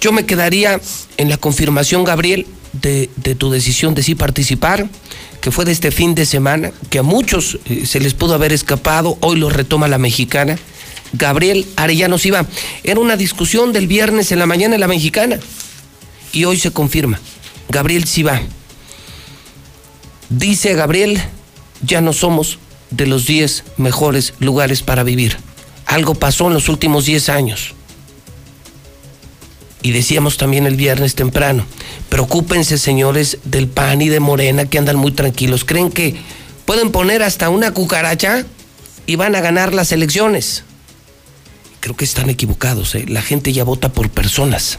Yo 0.00 0.12
me 0.12 0.26
quedaría 0.26 0.80
en 1.16 1.28
la 1.28 1.36
confirmación, 1.36 2.04
Gabriel, 2.04 2.46
de, 2.72 3.08
tu 3.38 3.50
decisión 3.50 3.94
de 3.94 4.02
sí 4.02 4.14
participar, 4.14 4.88
que 5.40 5.50
fue 5.50 5.64
de 5.64 5.72
este 5.72 5.90
fin 5.90 6.14
de 6.14 6.26
semana, 6.26 6.72
que 6.90 6.98
a 6.98 7.02
muchos 7.02 7.58
eh, 7.66 7.86
se 7.86 8.00
les 8.00 8.14
pudo 8.14 8.34
haber 8.34 8.52
escapado, 8.52 9.16
hoy 9.20 9.38
lo 9.38 9.48
retoma 9.48 9.88
la 9.88 9.98
mexicana. 9.98 10.58
Gabriel 11.12 11.66
Arellano 11.76 12.16
Iba. 12.22 12.46
Era 12.84 13.00
una 13.00 13.16
discusión 13.16 13.72
del 13.72 13.86
viernes 13.86 14.32
en 14.32 14.38
la 14.38 14.46
mañana 14.46 14.74
en 14.74 14.80
la 14.80 14.88
mexicana. 14.88 15.38
Y 16.32 16.44
hoy 16.44 16.58
se 16.58 16.70
confirma. 16.70 17.20
Gabriel 17.68 18.04
Siva. 18.04 18.40
Dice 20.30 20.74
Gabriel, 20.74 21.20
ya 21.82 22.00
no 22.00 22.14
somos 22.14 22.58
de 22.90 23.06
los 23.06 23.26
10 23.26 23.64
mejores 23.76 24.32
lugares 24.38 24.82
para 24.82 25.02
vivir. 25.02 25.36
Algo 25.84 26.14
pasó 26.14 26.46
en 26.46 26.54
los 26.54 26.70
últimos 26.70 27.04
10 27.04 27.28
años. 27.28 27.74
Y 29.82 29.90
decíamos 29.90 30.36
también 30.36 30.66
el 30.66 30.76
viernes 30.76 31.14
temprano, 31.14 31.66
preocúpense 32.08 32.78
señores 32.78 33.38
del 33.44 33.68
PAN 33.68 34.00
y 34.00 34.08
de 34.08 34.20
Morena 34.20 34.66
que 34.66 34.78
andan 34.78 34.96
muy 34.96 35.12
tranquilos. 35.12 35.64
¿Creen 35.64 35.90
que 35.90 36.16
pueden 36.64 36.92
poner 36.92 37.22
hasta 37.22 37.48
una 37.48 37.72
cucaracha 37.72 38.46
y 39.06 39.16
van 39.16 39.34
a 39.34 39.40
ganar 39.40 39.74
las 39.74 39.90
elecciones? 39.90 40.64
Creo 41.80 41.96
que 41.96 42.04
están 42.04 42.30
equivocados. 42.30 42.94
¿eh? 42.94 43.06
La 43.08 43.22
gente 43.22 43.52
ya 43.52 43.64
vota 43.64 43.92
por 43.92 44.08
personas. 44.08 44.78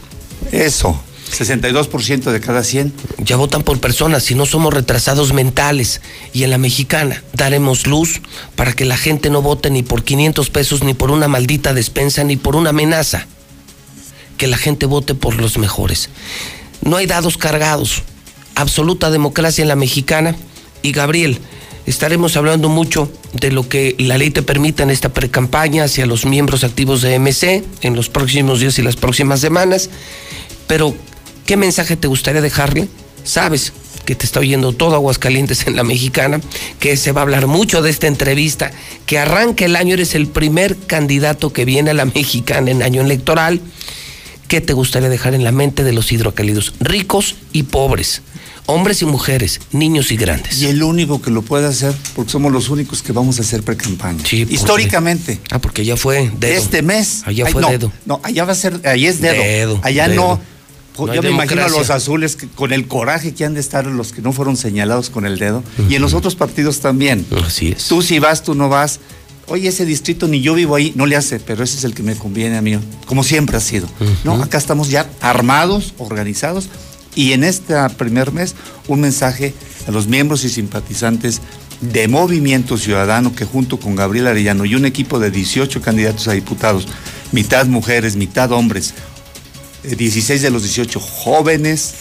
Eso, 0.52 0.98
62% 1.30 2.30
de 2.30 2.40
cada 2.40 2.64
100. 2.64 2.92
Ya 3.18 3.36
votan 3.36 3.62
por 3.62 3.80
personas, 3.80 4.22
si 4.22 4.34
no 4.34 4.46
somos 4.46 4.72
retrasados 4.72 5.32
mentales. 5.32 6.00
Y 6.32 6.44
en 6.44 6.50
la 6.50 6.58
mexicana 6.58 7.22
daremos 7.34 7.86
luz 7.86 8.20
para 8.56 8.72
que 8.72 8.84
la 8.84 8.96
gente 8.96 9.30
no 9.30 9.42
vote 9.42 9.70
ni 9.70 9.82
por 9.82 10.04
500 10.04 10.48
pesos, 10.50 10.82
ni 10.82 10.94
por 10.94 11.10
una 11.10 11.28
maldita 11.28 11.74
despensa, 11.74 12.24
ni 12.24 12.36
por 12.36 12.56
una 12.56 12.70
amenaza. 12.70 13.26
Que 14.36 14.46
la 14.46 14.56
gente 14.56 14.86
vote 14.86 15.14
por 15.14 15.40
los 15.40 15.58
mejores. 15.58 16.10
No 16.82 16.96
hay 16.96 17.06
dados 17.06 17.36
cargados. 17.36 18.02
Absoluta 18.54 19.10
democracia 19.10 19.62
en 19.62 19.68
la 19.68 19.76
mexicana. 19.76 20.36
Y 20.82 20.92
Gabriel, 20.92 21.38
estaremos 21.86 22.36
hablando 22.36 22.68
mucho 22.68 23.10
de 23.32 23.52
lo 23.52 23.68
que 23.68 23.94
la 23.98 24.18
ley 24.18 24.30
te 24.30 24.42
permite 24.42 24.82
en 24.82 24.90
esta 24.90 25.10
precampaña 25.10 25.84
hacia 25.84 26.06
los 26.06 26.24
miembros 26.24 26.64
activos 26.64 27.02
de 27.02 27.18
MC 27.18 27.64
en 27.82 27.96
los 27.96 28.08
próximos 28.08 28.60
días 28.60 28.78
y 28.78 28.82
las 28.82 28.96
próximas 28.96 29.40
semanas. 29.40 29.90
Pero, 30.66 30.94
¿qué 31.46 31.56
mensaje 31.56 31.96
te 31.96 32.08
gustaría 32.08 32.40
dejarle? 32.40 32.88
Sabes 33.24 33.72
que 34.04 34.14
te 34.14 34.26
está 34.26 34.40
oyendo 34.40 34.72
todo 34.72 34.94
Aguascalientes 34.94 35.66
en 35.66 35.76
la 35.76 35.84
mexicana, 35.84 36.40
que 36.78 36.96
se 36.96 37.12
va 37.12 37.22
a 37.22 37.24
hablar 37.24 37.46
mucho 37.46 37.82
de 37.82 37.90
esta 37.90 38.06
entrevista, 38.06 38.70
que 39.06 39.18
arranca 39.18 39.64
el 39.64 39.76
año, 39.76 39.94
eres 39.94 40.14
el 40.14 40.26
primer 40.26 40.76
candidato 40.76 41.52
que 41.52 41.64
viene 41.64 41.90
a 41.90 41.94
la 41.94 42.04
mexicana 42.04 42.70
en 42.70 42.82
año 42.82 43.00
electoral. 43.00 43.60
¿Qué 44.48 44.60
te 44.60 44.72
gustaría 44.72 45.08
dejar 45.08 45.34
en 45.34 45.44
la 45.44 45.52
mente 45.52 45.84
de 45.84 45.92
los 45.92 46.12
hidrocálidos? 46.12 46.74
Ricos 46.80 47.36
y 47.52 47.64
pobres, 47.64 48.22
hombres 48.66 49.02
y 49.02 49.06
mujeres, 49.06 49.60
niños 49.72 50.12
y 50.12 50.16
grandes. 50.16 50.60
Y 50.60 50.66
el 50.66 50.82
único 50.82 51.20
que 51.22 51.30
lo 51.30 51.42
puede 51.42 51.66
hacer, 51.66 51.94
porque 52.14 52.30
somos 52.30 52.52
los 52.52 52.68
únicos 52.68 53.02
que 53.02 53.12
vamos 53.12 53.38
a 53.38 53.42
hacer 53.42 53.62
pre-campaña. 53.62 54.20
Sí, 54.24 54.40
porque- 54.44 54.54
Históricamente. 54.54 55.40
Ah, 55.50 55.58
porque 55.60 55.84
ya 55.84 55.96
fue 55.96 56.30
dedo. 56.38 56.58
Este 56.60 56.82
mes. 56.82 57.22
Allá 57.24 57.44
Ay, 57.46 57.52
fue 57.52 57.62
no, 57.62 57.70
dedo. 57.70 57.92
No, 58.06 58.20
allá 58.22 58.44
va 58.44 58.52
a 58.52 58.56
ser, 58.56 58.80
ahí 58.86 59.06
es 59.06 59.20
dedo. 59.20 59.42
Dedo, 59.42 59.80
allá 59.82 60.08
dedo. 60.08 60.22
no. 60.38 60.54
No 60.96 61.12
Yo 61.12 61.22
me 61.24 61.30
imagino 61.30 61.64
a 61.64 61.68
los 61.68 61.90
azules 61.90 62.36
que- 62.36 62.46
con 62.46 62.72
el 62.72 62.86
coraje 62.86 63.34
que 63.34 63.44
han 63.44 63.54
de 63.54 63.60
estar 63.60 63.84
los 63.84 64.12
que 64.12 64.22
no 64.22 64.32
fueron 64.32 64.56
señalados 64.56 65.10
con 65.10 65.26
el 65.26 65.40
dedo. 65.40 65.64
Y 65.88 65.96
en 65.96 66.02
los 66.02 66.14
otros 66.14 66.36
partidos 66.36 66.78
también. 66.78 67.26
Así 67.44 67.70
es. 67.76 67.88
Tú 67.88 68.00
si 68.00 68.20
vas, 68.20 68.44
tú 68.44 68.54
no 68.54 68.68
vas. 68.68 69.00
Oye, 69.46 69.68
ese 69.68 69.84
distrito 69.84 70.26
ni 70.26 70.40
yo 70.40 70.54
vivo 70.54 70.74
ahí, 70.74 70.92
no 70.96 71.06
le 71.06 71.16
hace, 71.16 71.38
pero 71.38 71.64
ese 71.64 71.76
es 71.76 71.84
el 71.84 71.94
que 71.94 72.02
me 72.02 72.16
conviene 72.16 72.56
a 72.56 72.62
mí, 72.62 72.78
como 73.06 73.22
siempre 73.22 73.56
ha 73.56 73.60
sido. 73.60 73.86
¿no? 74.24 74.42
Acá 74.42 74.58
estamos 74.58 74.88
ya 74.88 75.10
armados, 75.20 75.94
organizados, 75.98 76.68
y 77.14 77.32
en 77.32 77.44
este 77.44 77.74
primer 77.96 78.32
mes 78.32 78.54
un 78.88 79.00
mensaje 79.00 79.54
a 79.86 79.90
los 79.90 80.08
miembros 80.08 80.44
y 80.44 80.48
simpatizantes 80.48 81.40
de 81.80 82.08
Movimiento 82.08 82.78
Ciudadano 82.78 83.34
que 83.34 83.44
junto 83.44 83.78
con 83.78 83.96
Gabriel 83.96 84.26
Arellano 84.26 84.64
y 84.64 84.74
un 84.74 84.84
equipo 84.84 85.18
de 85.18 85.30
18 85.30 85.80
candidatos 85.82 86.28
a 86.28 86.32
diputados, 86.32 86.88
mitad 87.32 87.66
mujeres, 87.66 88.16
mitad 88.16 88.52
hombres, 88.52 88.94
eh, 89.84 89.94
16 89.94 90.42
de 90.42 90.50
los 90.50 90.62
18 90.62 90.98
jóvenes 91.00 91.94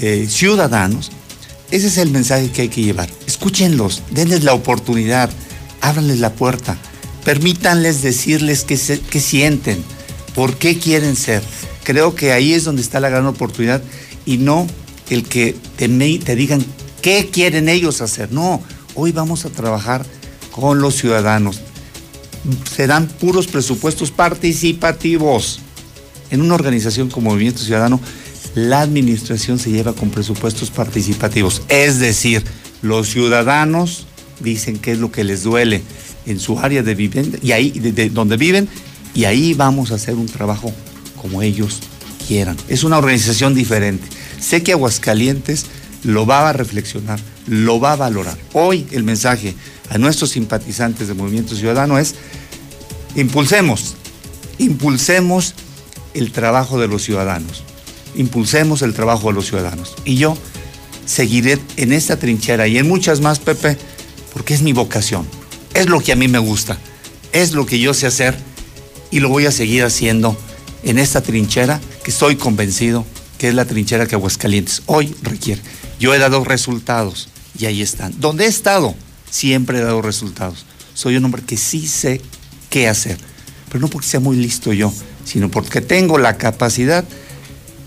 eh, 0.00 0.26
ciudadanos, 0.28 1.10
ese 1.70 1.88
es 1.88 1.98
el 1.98 2.10
mensaje 2.10 2.50
que 2.50 2.62
hay 2.62 2.68
que 2.68 2.82
llevar. 2.82 3.08
Escúchenlos, 3.26 4.02
denles 4.10 4.42
la 4.42 4.54
oportunidad, 4.54 5.30
ábranles 5.80 6.20
la 6.20 6.32
puerta, 6.32 6.76
permítanles 7.24 8.02
decirles 8.02 8.64
qué, 8.64 8.76
sienten, 8.76 9.82
por 10.34 10.56
qué 10.56 10.78
quieren 10.78 11.16
ser. 11.16 11.42
Creo 11.84 12.14
que 12.14 12.32
ahí 12.32 12.52
es 12.52 12.64
donde 12.64 12.82
está 12.82 13.00
la 13.00 13.08
gran 13.08 13.26
oportunidad 13.26 13.82
y 14.26 14.38
no 14.38 14.66
el 15.08 15.24
que 15.24 15.56
te, 15.76 15.88
te 15.88 16.36
digan 16.36 16.64
qué 17.02 17.30
quieren 17.32 17.68
ellos 17.68 18.00
hacer. 18.00 18.32
No, 18.32 18.62
hoy 18.94 19.12
vamos 19.12 19.44
a 19.44 19.50
trabajar 19.50 20.04
con 20.52 20.80
los 20.80 20.96
ciudadanos. 20.96 21.60
Serán 22.74 23.06
puros 23.06 23.46
presupuestos 23.46 24.10
participativos. 24.10 25.60
En 26.30 26.42
una 26.42 26.54
organización 26.54 27.10
como 27.10 27.30
Movimiento 27.30 27.62
Ciudadano 27.62 28.00
la 28.54 28.80
administración 28.80 29.58
se 29.58 29.70
lleva 29.70 29.92
con 29.92 30.10
presupuestos 30.10 30.70
participativos. 30.70 31.62
Es 31.68 32.00
decir, 32.00 32.44
los 32.82 33.08
ciudadanos 33.08 34.06
dicen 34.40 34.78
qué 34.78 34.92
es 34.92 34.98
lo 34.98 35.12
que 35.12 35.24
les 35.24 35.42
duele 35.42 35.82
en 36.26 36.40
su 36.40 36.58
área 36.58 36.82
de 36.82 36.94
vivienda 36.94 37.38
y 37.42 37.52
ahí 37.52 37.70
de, 37.70 37.92
de 37.92 38.10
donde 38.10 38.36
viven 38.36 38.68
y 39.14 39.24
ahí 39.24 39.54
vamos 39.54 39.92
a 39.92 39.96
hacer 39.96 40.14
un 40.14 40.26
trabajo 40.26 40.72
como 41.20 41.42
ellos 41.42 41.80
quieran. 42.26 42.56
Es 42.68 42.84
una 42.84 42.98
organización 42.98 43.54
diferente. 43.54 44.06
Sé 44.40 44.62
que 44.62 44.72
Aguascalientes 44.72 45.66
lo 46.04 46.26
va 46.26 46.48
a 46.48 46.52
reflexionar, 46.52 47.20
lo 47.46 47.80
va 47.80 47.92
a 47.92 47.96
valorar. 47.96 48.36
Hoy 48.52 48.86
el 48.92 49.02
mensaje 49.02 49.54
a 49.90 49.98
nuestros 49.98 50.30
simpatizantes 50.30 51.08
del 51.08 51.16
Movimiento 51.16 51.54
Ciudadano 51.54 51.98
es 51.98 52.14
impulsemos, 53.16 53.96
impulsemos 54.58 55.54
el 56.14 56.32
trabajo 56.32 56.78
de 56.80 56.88
los 56.88 57.02
ciudadanos, 57.02 57.64
impulsemos 58.14 58.82
el 58.82 58.94
trabajo 58.94 59.28
de 59.28 59.34
los 59.34 59.46
ciudadanos. 59.46 59.94
Y 60.04 60.16
yo 60.16 60.36
seguiré 61.04 61.58
en 61.76 61.92
esta 61.92 62.16
trinchera 62.16 62.68
y 62.68 62.78
en 62.78 62.88
muchas 62.88 63.20
más, 63.20 63.40
Pepe, 63.40 63.76
porque 64.32 64.54
es 64.54 64.62
mi 64.62 64.72
vocación, 64.72 65.26
es 65.74 65.88
lo 65.88 66.00
que 66.00 66.12
a 66.12 66.16
mí 66.16 66.28
me 66.28 66.38
gusta, 66.38 66.78
es 67.32 67.52
lo 67.52 67.66
que 67.66 67.78
yo 67.78 67.94
sé 67.94 68.06
hacer 68.06 68.36
y 69.10 69.20
lo 69.20 69.28
voy 69.28 69.46
a 69.46 69.52
seguir 69.52 69.84
haciendo 69.84 70.36
en 70.82 70.98
esta 70.98 71.20
trinchera 71.20 71.80
que 72.02 72.10
estoy 72.10 72.36
convencido 72.36 73.04
que 73.40 73.48
es 73.48 73.54
la 73.54 73.64
trinchera 73.64 74.06
que 74.06 74.14
Aguascalientes 74.16 74.82
hoy 74.84 75.16
requiere. 75.22 75.62
Yo 75.98 76.14
he 76.14 76.18
dado 76.18 76.44
resultados 76.44 77.30
y 77.58 77.64
ahí 77.64 77.80
están. 77.80 78.20
Donde 78.20 78.44
he 78.44 78.48
estado, 78.48 78.94
siempre 79.30 79.78
he 79.78 79.80
dado 79.80 80.02
resultados. 80.02 80.66
Soy 80.92 81.16
un 81.16 81.24
hombre 81.24 81.42
que 81.42 81.56
sí 81.56 81.86
sé 81.86 82.20
qué 82.68 82.86
hacer, 82.86 83.16
pero 83.68 83.80
no 83.80 83.88
porque 83.88 84.06
sea 84.06 84.20
muy 84.20 84.36
listo 84.36 84.74
yo, 84.74 84.92
sino 85.24 85.50
porque 85.50 85.80
tengo 85.80 86.18
la 86.18 86.36
capacidad 86.36 87.02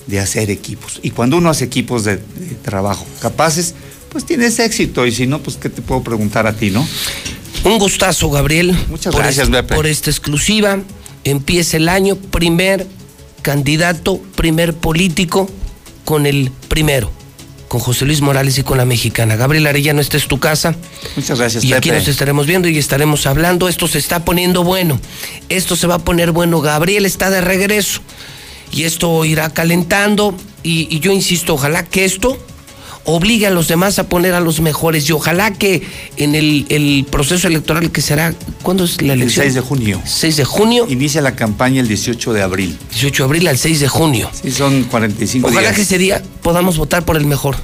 de 0.08 0.20
hacer 0.20 0.50
equipos. 0.50 1.00
Y 1.04 1.12
cuando 1.12 1.38
uno 1.38 1.52
hace 1.52 1.66
equipos 1.66 2.04
de, 2.04 2.18
de 2.18 2.56
trabajo 2.64 3.06
capaces, 3.22 3.76
pues 4.14 4.26
tienes 4.26 4.60
éxito. 4.60 5.06
Y 5.06 5.12
si 5.12 5.28
no, 5.28 5.40
pues 5.40 5.58
qué 5.58 5.70
te 5.70 5.82
puedo 5.82 6.02
preguntar 6.04 6.48
a 6.48 6.54
ti, 6.54 6.70
¿no? 6.70 6.88
Un 7.66 7.80
gustazo, 7.80 8.30
Gabriel. 8.30 8.78
Muchas 8.90 9.14
gracias, 9.14 9.50
este-. 9.50 9.76
Por 9.76 9.88
esta 9.88 10.10
exclusiva. 10.10 10.80
Empieza 11.26 11.78
el 11.78 11.90
año, 11.90 12.16
primer 12.16 12.88
candidato, 13.42 14.22
primer 14.36 14.74
político 14.74 15.50
con 16.04 16.26
el 16.26 16.52
primero, 16.68 17.10
con 17.70 17.80
José 17.80 18.06
Luis 18.06 18.22
Morales 18.22 18.58
y 18.58 18.64
con 18.64 18.78
la 18.78 18.86
mexicana. 18.86 19.38
Gabriel 19.38 19.66
Arellano, 19.66 20.02
esta 20.02 20.18
es 20.18 20.28
tu 20.28 20.40
casa. 20.40 20.76
Muchas 21.16 21.40
gracias, 21.40 21.64
Y 21.64 21.74
aquí 21.74 21.92
nos 21.92 22.08
estaremos 22.08 22.46
viendo 22.46 22.68
y 22.68 22.78
estaremos 22.78 23.26
hablando. 23.26 23.70
Esto 23.70 23.88
se 23.88 24.00
está 24.00 24.26
poniendo 24.26 24.64
bueno. 24.64 25.00
Esto 25.48 25.76
se 25.78 25.88
va 25.88 25.96
a 25.96 26.00
poner 26.00 26.32
bueno. 26.32 26.60
Gabriel 26.60 27.06
está 27.06 27.30
de 27.30 27.42
regreso. 27.42 28.02
Y 28.72 28.84
esto 28.84 29.24
irá 29.24 29.50
calentando. 29.50 30.36
Y, 30.62 30.94
y 30.94 31.00
yo 31.00 31.12
insisto, 31.14 31.54
ojalá 31.54 31.86
que 31.86 32.04
esto 32.04 32.38
obligue 33.06 33.48
a 33.48 33.50
los 33.50 33.68
demás 33.68 34.00
a 34.00 34.08
poner 34.08 34.34
a 34.34 34.40
los 34.40 34.62
mejores. 34.62 35.08
Y 35.10 35.12
ojalá 35.14 35.52
que 35.54 35.82
en 36.18 36.36
el, 36.36 36.66
el 36.70 37.06
proceso 37.10 37.48
electoral 37.48 37.92
que 37.92 38.02
será. 38.02 38.34
¿Cuándo 38.62 38.86
es 38.86 39.02
la 39.02 39.14
El 39.14 39.22
elección? 39.24 39.44
6 39.44 39.56
de 39.56 39.62
junio. 39.62 40.02
6 40.06 40.38
de 40.38 40.46
junio. 40.46 40.86
Inicia 40.90 41.22
la 41.22 41.36
campaña 41.36 41.82
el 41.82 41.88
18 41.88 42.34
de 42.34 42.42
abril. 42.42 42.78
18 42.92 43.24
de 43.24 43.28
abril 43.28 43.48
al 43.48 43.58
6 43.58 43.80
de 43.82 43.88
junio. 43.88 44.30
Sí, 44.42 44.52
son 44.52 44.84
45 44.84 45.48
Ojalá 45.48 45.62
días. 45.62 45.76
que 45.76 45.82
ese 45.82 45.98
día 45.98 46.22
podamos 46.42 46.78
votar 46.78 47.04
por 47.06 47.18
el 47.18 47.26
mejor 47.26 47.56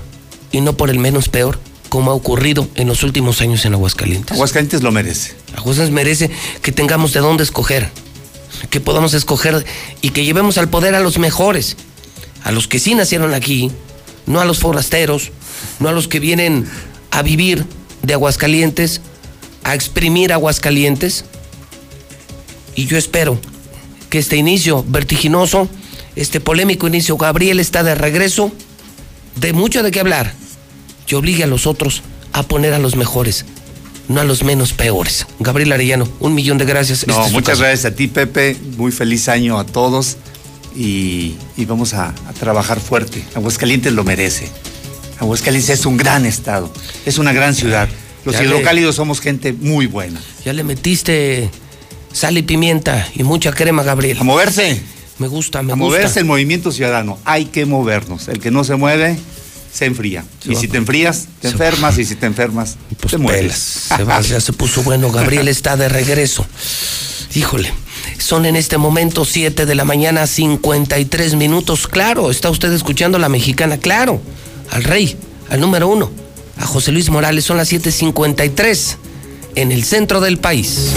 y 0.52 0.62
no 0.62 0.74
por 0.76 0.90
el 0.90 1.00
menos 1.00 1.30
peor, 1.30 1.60
como 1.90 2.12
ha 2.12 2.14
ocurrido 2.14 2.68
en 2.76 2.88
los 2.88 3.04
últimos 3.04 3.40
años 3.42 3.64
en 3.66 3.74
Aguascalientes. 3.74 4.32
Aguascalientes 4.34 4.84
lo 4.84 4.92
merece. 4.92 5.34
Aguascalientes 5.56 5.92
merece 5.94 6.30
que 6.62 6.72
tengamos 6.72 7.14
de 7.14 7.20
dónde 7.22 7.44
escoger, 7.44 7.90
que 8.70 8.80
podamos 8.80 9.14
escoger 9.14 9.66
y 10.02 10.10
que 10.10 10.26
llevemos 10.26 10.58
al 10.58 10.70
poder 10.70 10.96
a 10.96 11.00
los 11.00 11.18
mejores, 11.18 11.78
a 12.44 12.52
los 12.52 12.68
que 12.68 12.80
sí 12.80 12.94
nacieron 12.96 13.34
aquí, 13.34 13.72
no 14.30 14.40
a 14.40 14.46
los 14.46 14.60
forasteros, 14.60 15.32
no 15.80 15.90
a 15.90 15.92
los 15.92 16.08
que 16.08 16.22
vienen 16.22 16.66
a 17.12 17.22
vivir 17.22 17.66
de 18.04 18.14
Aguascalientes, 18.14 19.02
a 19.64 19.76
exprimir 19.76 20.32
Aguascalientes. 20.32 21.26
Y 22.76 22.86
yo 22.86 22.98
espero 22.98 23.38
que 24.10 24.20
este 24.20 24.38
inicio 24.38 24.86
vertiginoso, 24.88 25.68
este 26.16 26.40
polémico 26.40 26.88
inicio, 26.88 27.18
Gabriel 27.18 27.60
está 27.60 27.84
de 27.84 27.96
regreso, 27.96 28.52
de 29.36 29.52
mucho 29.52 29.84
de 29.84 29.92
qué 29.92 30.00
hablar, 30.00 30.32
y 31.08 31.16
obligue 31.16 31.44
a 31.44 31.48
los 31.48 31.66
otros 31.66 32.04
a 32.32 32.44
poner 32.44 32.74
a 32.74 32.80
los 32.80 32.96
mejores, 32.96 33.46
no 34.08 34.22
a 34.22 34.24
los 34.24 34.44
menos 34.44 34.74
peores. 34.74 35.26
Gabriel 35.40 35.72
Arellano, 35.72 36.08
un 36.20 36.36
millón 36.36 36.60
de 36.60 36.66
gracias. 36.66 37.08
No, 37.08 37.16
Este 37.16 37.28
es 37.28 37.34
muchas 37.34 37.60
gracias 37.60 37.92
a 37.92 37.96
ti, 37.96 38.08
Pepe. 38.08 38.56
Muy 38.78 38.92
feliz 38.92 39.28
año 39.28 39.58
a 39.58 39.66
todos. 39.66 40.18
Y, 40.76 41.36
y 41.58 41.66
vamos 41.66 41.94
a, 41.94 42.10
a 42.10 42.34
trabajar 42.40 42.80
fuerte. 42.80 43.24
Aguascalientes 43.36 43.92
lo 43.94 44.04
merece. 44.04 44.50
Aguascalientes 45.20 45.80
es 45.80 45.86
un 45.86 45.98
gran 45.98 46.26
estado. 46.26 46.72
Es 47.06 47.18
una 47.18 47.34
gran 47.34 47.54
ciudad. 47.56 47.90
Los 48.26 48.36
Ya 48.36 48.42
le- 48.42 48.48
hidrocálidos 48.48 48.96
somos 48.96 49.20
gente 49.20 49.54
muy 49.54 49.86
buena. 49.88 50.20
Ya 50.46 50.54
le 50.54 50.64
metiste 50.64 51.50
sal 52.14 52.38
y 52.38 52.44
pimienta 52.44 53.08
y 53.16 53.24
mucha 53.24 53.52
crema, 53.52 53.84
Gabriel. 53.84 54.18
A 54.20 54.24
moverse. 54.24 54.82
Me 55.18 55.28
gusta, 55.28 55.62
me 55.64 55.74
a 55.74 55.76
gusta. 55.76 55.86
moverse 55.86 56.20
el 56.20 56.26
movimiento 56.26 56.72
ciudadano. 56.72 57.18
Hay 57.26 57.46
que 57.46 57.66
movernos. 57.66 58.28
El 58.30 58.40
que 58.40 58.52
no 58.52 58.64
se 58.64 58.76
mueve, 58.76 59.18
se 59.74 59.86
enfría. 59.86 60.24
Se 60.42 60.52
y 60.52 60.56
va- 60.56 60.62
si 60.62 60.68
te 60.70 60.78
enfrías, 60.78 61.28
te 61.42 61.48
se- 61.50 61.54
enfermas. 61.54 61.98
Y 61.98 62.06
si 62.06 62.16
te 62.16 62.26
enfermas, 62.26 62.78
te 63.10 63.18
mueres. 63.18 63.54
Se 63.98 64.04
va, 64.06 64.22
ya 64.22 64.40
se 64.40 64.54
puso 64.54 64.84
bueno. 64.84 65.12
Gabriel 65.12 65.48
está 65.50 65.76
de 65.76 65.90
regreso. 65.90 66.46
Híjole, 67.36 67.72
son 68.20 68.46
en 68.46 68.56
este 68.56 68.78
momento 68.78 69.26
7 69.26 69.66
de 69.66 69.76
la 69.76 69.86
mañana, 69.86 70.28
53 70.28 71.36
minutos. 71.36 71.88
Claro, 71.88 72.30
está 72.32 72.50
usted 72.50 72.72
escuchando 72.74 73.18
a 73.18 73.22
la 73.22 73.30
mexicana, 73.30 73.78
claro. 73.78 74.20
Al 74.72 74.84
rey, 74.84 75.16
al 75.50 75.60
número 75.60 75.88
uno, 75.88 76.10
a 76.58 76.66
José 76.66 76.92
Luis 76.92 77.10
Morales. 77.10 77.46
Son 77.46 77.58
las 77.58 77.72
7:53 77.72 78.98
en 79.56 79.72
el 79.72 79.84
centro 79.84 80.22
del 80.22 80.38
país. 80.38 80.92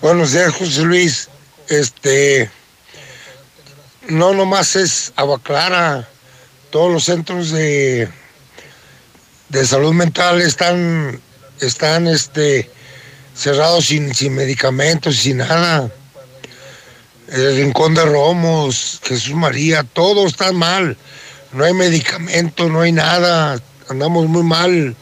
Buenos 0.00 0.30
días, 0.32 0.54
José 0.54 0.82
Luis. 0.82 1.28
Este, 1.68 2.48
no 4.06 4.32
nomás 4.32 4.76
es 4.76 5.12
Agua 5.16 5.42
Clara, 5.42 6.08
todos 6.70 6.92
los 6.92 7.02
centros 7.02 7.50
de, 7.50 8.08
de 9.48 9.66
salud 9.66 9.92
mental 9.92 10.40
están, 10.40 11.20
están 11.60 12.06
este, 12.06 12.70
cerrados 13.34 13.86
sin, 13.86 14.14
sin 14.14 14.36
medicamentos, 14.36 15.16
sin 15.16 15.38
nada. 15.38 15.90
El 17.26 17.56
Rincón 17.56 17.94
de 17.94 18.04
Romos, 18.04 19.00
Jesús 19.02 19.34
María, 19.34 19.82
todo 19.82 20.28
está 20.28 20.52
mal. 20.52 20.96
No 21.52 21.64
hay 21.64 21.74
medicamento, 21.74 22.68
no 22.68 22.82
hay 22.82 22.92
nada. 22.92 23.60
Andamos 23.88 24.28
muy 24.28 24.44
mal 24.44 24.94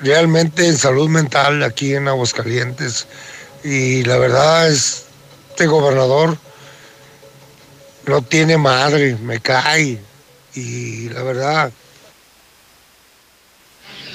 realmente 0.00 0.66
en 0.66 0.76
salud 0.76 1.08
mental 1.08 1.62
aquí 1.62 1.94
en 1.94 2.08
Aguascalientes 2.08 3.06
y 3.70 4.02
la 4.04 4.16
verdad 4.16 4.70
es, 4.70 5.04
este 5.50 5.66
gobernador 5.66 6.38
no 8.06 8.22
tiene 8.22 8.56
madre, 8.56 9.16
me 9.16 9.40
cae 9.40 10.00
y 10.54 11.10
la 11.10 11.22
verdad... 11.22 11.72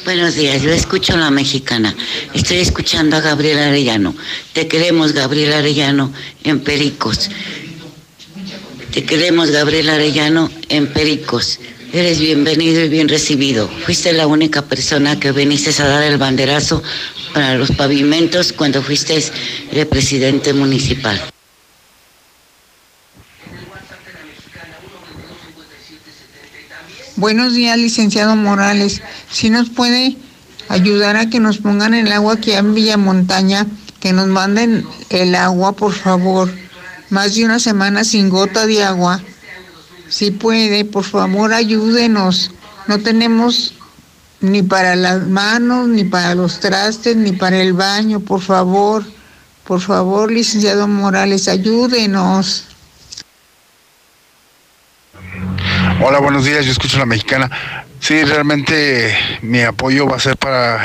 Buenos 0.06 0.34
días, 0.34 0.62
yo 0.62 0.72
escucho 0.72 1.14
a 1.14 1.18
la 1.18 1.30
mexicana. 1.30 1.96
Estoy 2.34 2.58
escuchando 2.58 3.16
a 3.16 3.22
Gabriel 3.22 3.60
Arellano. 3.60 4.16
Te 4.52 4.68
queremos, 4.68 5.14
Gabriel 5.14 5.54
Arellano, 5.54 6.12
en 6.44 6.60
Pericos. 6.62 7.30
Te 8.92 9.06
queremos, 9.06 9.52
Gabriel 9.52 9.90
Arellano, 9.90 10.50
en 10.68 10.92
Pericos. 10.92 11.60
Eres 11.94 12.20
bienvenido 12.20 12.84
y 12.84 12.90
bien 12.90 13.08
recibido. 13.08 13.70
Fuiste 13.86 14.14
la 14.14 14.26
única 14.26 14.64
persona 14.64 15.20
que 15.20 15.32
viniste 15.32 15.80
a 15.80 15.88
dar 15.88 16.02
el 16.02 16.18
banderazo 16.18 16.82
para 17.36 17.54
los 17.54 17.70
pavimentos 17.70 18.52
cuando 18.52 18.82
fuiste 18.82 19.24
el 19.72 19.86
presidente 19.86 20.54
municipal. 20.54 21.22
Buenos 27.16 27.54
días, 27.54 27.78
licenciado 27.78 28.36
Morales. 28.36 29.04
Si 29.32 29.52
nos 29.52 29.70
puede 29.70 30.18
ayudar 30.70 31.16
a 31.16 31.30
que 31.30 31.40
nos 31.40 31.60
pongan 31.60 31.94
el 31.94 32.12
agua 32.12 32.34
aquí 32.34 32.54
en 32.54 32.74
Villa 32.74 32.98
Montaña, 32.98 33.68
que 34.00 34.14
nos 34.14 34.26
manden 34.26 34.84
el 35.12 35.36
agua, 35.36 35.74
por 35.74 35.94
favor. 35.94 36.52
Más 37.12 37.36
de 37.36 37.46
una 37.46 37.60
semana 37.60 38.04
sin 38.04 38.30
gota 38.30 38.66
de 38.66 38.84
agua. 38.84 39.22
Si 40.10 40.32
puede, 40.32 40.86
por 40.86 41.04
favor, 41.04 41.54
ayúdenos. 41.54 42.52
No 42.88 43.00
tenemos 43.00 43.74
ni 44.42 44.62
para 44.62 44.96
las 44.96 45.28
manos, 45.28 45.88
ni 45.88 46.04
para 46.04 46.36
los 46.36 46.60
trastes, 46.60 47.16
ni 47.16 47.32
para 47.32 47.62
el 47.62 47.74
baño, 47.74 48.20
por 48.20 48.42
favor. 48.42 49.04
Por 49.64 49.80
favor, 49.80 50.32
licenciado 50.32 50.88
Morales, 50.88 51.48
ayúdenos. 51.48 52.66
Hola, 56.02 56.20
buenos 56.20 56.44
días, 56.44 56.66
yo 56.66 56.72
escucho 56.74 56.98
a 56.98 57.02
la 57.02 57.06
mexicana. 57.06 57.50
Sí, 58.02 58.22
realmente 58.26 59.16
mi 59.42 59.62
apoyo 59.62 60.06
va 60.06 60.18
a 60.18 60.20
ser 60.20 60.36
para 60.36 60.84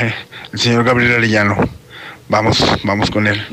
el 0.53 0.59
señor 0.59 0.85
Gabriel 0.85 1.15
Arellano. 1.15 1.57
Vamos, 2.29 2.63
vamos 2.83 3.11
con 3.11 3.27
él. 3.27 3.45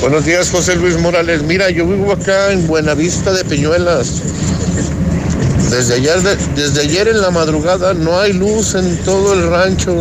Buenos 0.00 0.24
días, 0.24 0.50
José 0.50 0.76
Luis 0.76 0.96
Morales. 0.98 1.42
Mira, 1.42 1.70
yo 1.70 1.84
vivo 1.84 2.12
acá 2.12 2.52
en 2.52 2.66
Buenavista 2.68 3.32
de 3.32 3.44
Peñuelas. 3.44 4.22
Desde 5.70 5.94
ayer, 5.94 6.22
desde 6.54 6.80
ayer 6.82 7.08
en 7.08 7.20
la 7.20 7.30
madrugada 7.30 7.94
no 7.94 8.18
hay 8.18 8.32
luz 8.32 8.74
en 8.74 8.96
todo 8.98 9.34
el 9.34 9.50
rancho. 9.50 9.96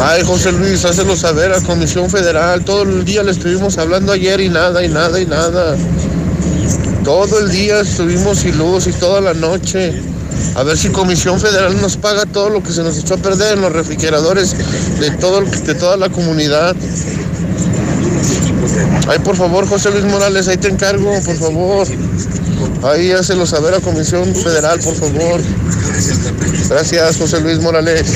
Ay, 0.00 0.22
José 0.24 0.52
Luis, 0.52 0.84
hácelo 0.86 1.14
saber 1.14 1.52
a 1.52 1.60
Comisión 1.60 2.08
Federal. 2.08 2.64
Todo 2.64 2.84
el 2.84 3.04
día 3.04 3.22
le 3.22 3.32
estuvimos 3.32 3.76
hablando 3.76 4.12
ayer 4.12 4.40
y 4.40 4.48
nada, 4.48 4.82
y 4.82 4.88
nada, 4.88 5.20
y 5.20 5.26
nada. 5.26 5.76
Todo 7.04 7.38
el 7.38 7.50
día 7.50 7.80
estuvimos 7.80 8.38
sin 8.38 8.56
luz 8.56 8.86
y 8.86 8.92
toda 8.92 9.20
la 9.20 9.34
noche. 9.34 9.92
A 10.54 10.62
ver 10.62 10.78
si 10.78 10.88
Comisión 10.88 11.38
Federal 11.38 11.80
nos 11.80 11.96
paga 11.96 12.24
todo 12.24 12.48
lo 12.48 12.62
que 12.62 12.72
se 12.72 12.82
nos 12.82 12.98
echó 12.98 13.14
a 13.14 13.18
perder 13.18 13.54
en 13.54 13.60
los 13.60 13.72
refrigeradores 13.72 14.56
de, 14.98 15.10
todo, 15.12 15.42
de 15.42 15.74
toda 15.74 15.96
la 15.96 16.08
comunidad. 16.08 16.74
Ay, 19.08 19.18
por 19.20 19.36
favor, 19.36 19.66
José 19.66 19.90
Luis 19.90 20.04
Morales, 20.04 20.48
ahí 20.48 20.56
te 20.56 20.68
encargo, 20.68 21.20
por 21.22 21.36
favor. 21.36 21.86
Ahí 22.84 23.12
hácelo 23.12 23.46
saber 23.46 23.74
a 23.74 23.80
Comisión 23.80 24.34
Federal, 24.34 24.78
por 24.80 24.94
favor. 24.94 25.40
Gracias, 26.68 27.16
José 27.16 27.40
Luis 27.40 27.58
Morales. 27.60 28.06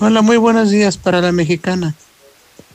Hola, 0.00 0.22
muy 0.22 0.36
buenos 0.36 0.70
días 0.70 0.96
para 0.96 1.20
la 1.20 1.32
mexicana. 1.32 1.94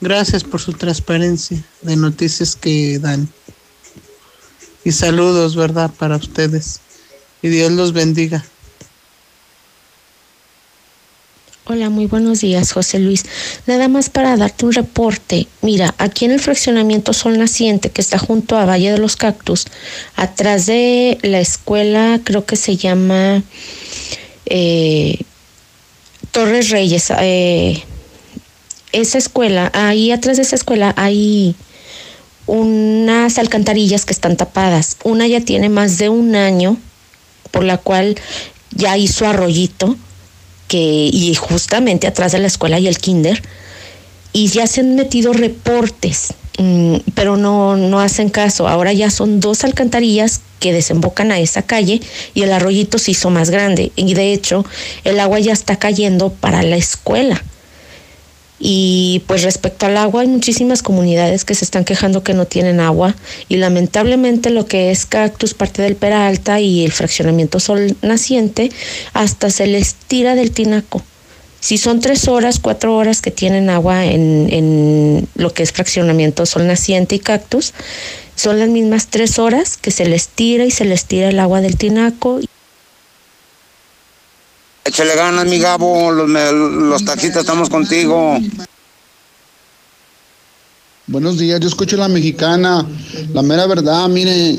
Gracias 0.00 0.44
por 0.44 0.60
su 0.60 0.72
transparencia 0.72 1.64
de 1.80 1.96
noticias 1.96 2.56
que 2.56 2.98
dan. 2.98 3.28
Y 4.84 4.92
saludos, 4.92 5.56
¿verdad? 5.56 5.90
Para 5.98 6.16
ustedes. 6.16 6.80
Y 7.40 7.48
Dios 7.48 7.72
los 7.72 7.94
bendiga. 7.94 8.44
Hola, 11.66 11.88
muy 11.88 12.04
buenos 12.04 12.42
días, 12.42 12.72
José 12.72 12.98
Luis. 12.98 13.24
Nada 13.66 13.88
más 13.88 14.10
para 14.10 14.36
darte 14.36 14.66
un 14.66 14.74
reporte. 14.74 15.48
Mira, 15.62 15.94
aquí 15.96 16.26
en 16.26 16.32
el 16.32 16.40
fraccionamiento 16.40 17.14
Sol 17.14 17.38
Naciente, 17.38 17.88
que 17.88 18.02
está 18.02 18.18
junto 18.18 18.58
a 18.58 18.66
Valle 18.66 18.92
de 18.92 18.98
los 18.98 19.16
Cactus, 19.16 19.64
atrás 20.14 20.66
de 20.66 21.16
la 21.22 21.40
escuela, 21.40 22.20
creo 22.22 22.44
que 22.44 22.56
se 22.56 22.76
llama 22.76 23.42
eh, 24.44 25.20
Torres 26.32 26.68
Reyes. 26.68 27.10
Eh, 27.18 27.82
esa 28.92 29.16
escuela, 29.16 29.70
ahí 29.72 30.10
atrás 30.10 30.36
de 30.36 30.42
esa 30.42 30.56
escuela 30.56 30.92
hay 30.98 31.54
unas 32.44 33.38
alcantarillas 33.38 34.04
que 34.04 34.12
están 34.12 34.36
tapadas. 34.36 34.98
Una 35.02 35.26
ya 35.28 35.40
tiene 35.40 35.70
más 35.70 35.96
de 35.96 36.10
un 36.10 36.36
año, 36.36 36.76
por 37.50 37.64
la 37.64 37.78
cual 37.78 38.16
ya 38.70 38.98
hizo 38.98 39.26
arroyito 39.26 39.96
que, 40.74 41.08
y 41.12 41.32
justamente 41.36 42.08
atrás 42.08 42.32
de 42.32 42.40
la 42.40 42.48
escuela 42.48 42.80
y 42.80 42.88
el 42.88 42.98
kinder, 42.98 43.40
y 44.32 44.48
ya 44.48 44.66
se 44.66 44.80
han 44.80 44.96
metido 44.96 45.32
reportes, 45.32 46.34
mm, 46.58 46.96
pero 47.14 47.36
no, 47.36 47.76
no 47.76 48.00
hacen 48.00 48.28
caso. 48.28 48.66
Ahora 48.66 48.92
ya 48.92 49.08
son 49.08 49.38
dos 49.38 49.62
alcantarillas 49.62 50.40
que 50.58 50.72
desembocan 50.72 51.30
a 51.30 51.38
esa 51.38 51.62
calle 51.62 52.00
y 52.34 52.42
el 52.42 52.52
arroyito 52.52 52.98
se 52.98 53.12
hizo 53.12 53.30
más 53.30 53.50
grande. 53.50 53.92
Y 53.94 54.14
de 54.14 54.32
hecho, 54.32 54.66
el 55.04 55.20
agua 55.20 55.38
ya 55.38 55.52
está 55.52 55.76
cayendo 55.76 56.30
para 56.30 56.64
la 56.64 56.74
escuela. 56.74 57.40
Y 58.58 59.22
pues 59.26 59.42
respecto 59.42 59.86
al 59.86 59.96
agua, 59.96 60.22
hay 60.22 60.28
muchísimas 60.28 60.82
comunidades 60.82 61.44
que 61.44 61.54
se 61.54 61.64
están 61.64 61.84
quejando 61.84 62.22
que 62.22 62.34
no 62.34 62.46
tienen 62.46 62.80
agua 62.80 63.14
y 63.48 63.56
lamentablemente 63.56 64.50
lo 64.50 64.66
que 64.66 64.90
es 64.90 65.06
Cactus, 65.06 65.54
parte 65.54 65.82
del 65.82 65.96
Peralta 65.96 66.60
y 66.60 66.84
el 66.84 66.92
fraccionamiento 66.92 67.58
Sol 67.58 67.96
Naciente, 68.02 68.70
hasta 69.12 69.50
se 69.50 69.66
les 69.66 69.94
tira 69.94 70.34
del 70.34 70.52
tinaco. 70.52 71.02
Si 71.58 71.78
son 71.78 72.00
tres 72.00 72.28
horas, 72.28 72.60
cuatro 72.60 72.94
horas 72.94 73.22
que 73.22 73.30
tienen 73.30 73.70
agua 73.70 74.04
en, 74.04 74.48
en 74.52 75.28
lo 75.34 75.52
que 75.52 75.62
es 75.62 75.72
fraccionamiento 75.72 76.46
Sol 76.46 76.66
Naciente 76.66 77.16
y 77.16 77.18
Cactus, 77.18 77.72
son 78.36 78.58
las 78.58 78.68
mismas 78.68 79.08
tres 79.08 79.38
horas 79.38 79.76
que 79.76 79.90
se 79.90 80.06
les 80.06 80.28
tira 80.28 80.64
y 80.64 80.70
se 80.70 80.84
les 80.84 81.06
tira 81.06 81.28
el 81.28 81.40
agua 81.40 81.60
del 81.60 81.76
tinaco. 81.76 82.40
Échale 84.86 85.16
ganas, 85.16 85.46
mi 85.46 85.58
Gabo, 85.58 86.12
los, 86.12 86.28
los 86.28 87.04
taxistas 87.06 87.40
estamos 87.40 87.70
contigo. 87.70 88.38
Buenos 91.06 91.38
días, 91.38 91.58
yo 91.58 91.68
escucho 91.68 91.96
la 91.96 92.06
mexicana. 92.06 92.86
La 93.32 93.40
mera 93.40 93.66
verdad, 93.66 94.06
mire, 94.08 94.58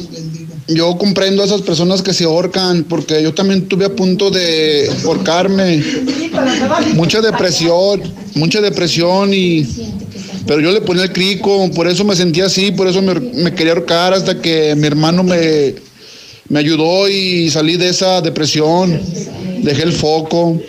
yo 0.68 0.98
comprendo 0.98 1.44
a 1.44 1.46
esas 1.46 1.62
personas 1.62 2.02
que 2.02 2.12
se 2.12 2.24
ahorcan, 2.24 2.86
porque 2.86 3.22
yo 3.22 3.36
también 3.36 3.62
estuve 3.62 3.86
a 3.86 3.96
punto 3.96 4.32
de 4.32 4.90
ahorcarme. 5.06 5.84
Mucha 6.96 7.22
depresión, 7.22 8.02
mucha 8.34 8.62
depresión 8.62 9.32
y... 9.32 9.64
Pero 10.48 10.60
yo 10.60 10.72
le 10.72 10.82
ponía 10.82 11.04
el 11.04 11.14
crico, 11.14 11.70
por 11.76 11.88
eso 11.88 12.04
me 12.04 12.16
sentía 12.16 12.48
así, 12.48 12.72
por 12.72 12.88
eso 12.88 13.02
me, 13.04 13.14
me 13.20 13.54
quería 13.54 13.74
ahorcar 13.74 14.14
hasta 14.14 14.42
que 14.42 14.76
mi 14.76 14.88
hermano 14.88 15.24
me, 15.24 15.76
me 16.50 16.60
ayudó 16.60 17.08
y 17.10 17.50
salí 17.52 17.78
de 17.78 17.90
esa 17.90 18.22
depresión. 18.22 19.00
Dejé 19.66 19.82
el 19.82 19.94
foco. 19.94 20.62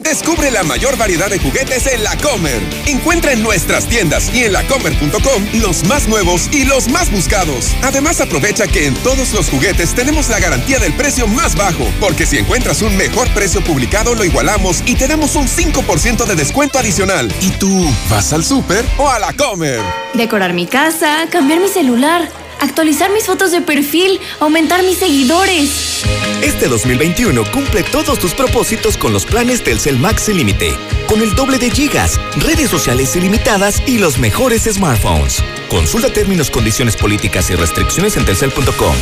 Descubre 0.00 0.50
la 0.50 0.64
mayor 0.64 0.98
variedad 0.98 1.30
de 1.30 1.38
juguetes 1.38 1.86
en 1.86 2.02
La 2.02 2.16
Comer. 2.16 2.60
Encuentra 2.86 3.32
en 3.32 3.40
nuestras 3.40 3.86
tiendas 3.86 4.34
y 4.34 4.42
en 4.42 4.52
lacomer.com 4.52 5.46
los 5.60 5.84
más 5.84 6.08
nuevos 6.08 6.48
y 6.52 6.64
los 6.64 6.88
más 6.88 7.12
buscados. 7.12 7.76
Además, 7.82 8.20
aprovecha 8.20 8.66
que 8.66 8.86
en 8.86 8.94
todos 9.04 9.32
los 9.32 9.48
juguetes 9.50 9.94
tenemos 9.94 10.28
la 10.30 10.40
garantía 10.40 10.80
del 10.80 10.92
precio 10.94 11.28
más 11.28 11.54
bajo, 11.54 11.84
porque 12.00 12.26
si 12.26 12.38
encuentras 12.38 12.82
un 12.82 12.96
mejor 12.96 13.28
precio 13.34 13.62
publicado, 13.62 14.16
lo 14.16 14.24
igualamos 14.24 14.82
y 14.84 14.96
te 14.96 15.06
damos 15.06 15.36
un 15.36 15.46
5% 15.46 16.24
de 16.24 16.34
descuento 16.34 16.80
adicional. 16.80 17.32
¿Y 17.40 17.50
tú 17.50 17.88
vas 18.10 18.32
al 18.32 18.44
súper 18.44 18.84
o 18.98 19.08
a 19.08 19.20
La 19.20 19.32
Comer? 19.32 19.80
Decorar 20.14 20.54
mi 20.54 20.66
casa, 20.66 21.28
cambiar 21.30 21.60
mi 21.60 21.68
celular, 21.68 22.28
actualizar 22.60 23.10
mis 23.12 23.26
fotos 23.26 23.50
de 23.50 23.60
perfil, 23.60 24.20
aumentar 24.40 24.82
mis 24.82 24.98
seguidores. 24.98 26.02
Este 26.42 26.68
2021 26.68 27.44
cumple 27.52 27.82
todos 27.82 28.18
tus 28.18 28.34
propósitos 28.34 28.96
con 28.96 29.12
los 29.12 29.24
planes 29.24 29.62
Telcel 29.62 29.98
Max 29.98 30.22
sin 30.22 30.36
límite, 30.36 30.76
con 31.06 31.22
el 31.22 31.34
doble 31.34 31.58
de 31.58 31.70
gigas, 31.70 32.20
redes 32.36 32.70
sociales 32.70 33.14
ilimitadas 33.16 33.82
y 33.86 33.98
los 33.98 34.18
mejores 34.18 34.64
smartphones. 34.64 35.42
Consulta 35.68 36.12
términos, 36.12 36.50
condiciones 36.50 36.96
políticas 36.96 37.50
y 37.50 37.54
restricciones 37.54 38.16
en 38.16 38.24
telcel.com. 38.24 38.94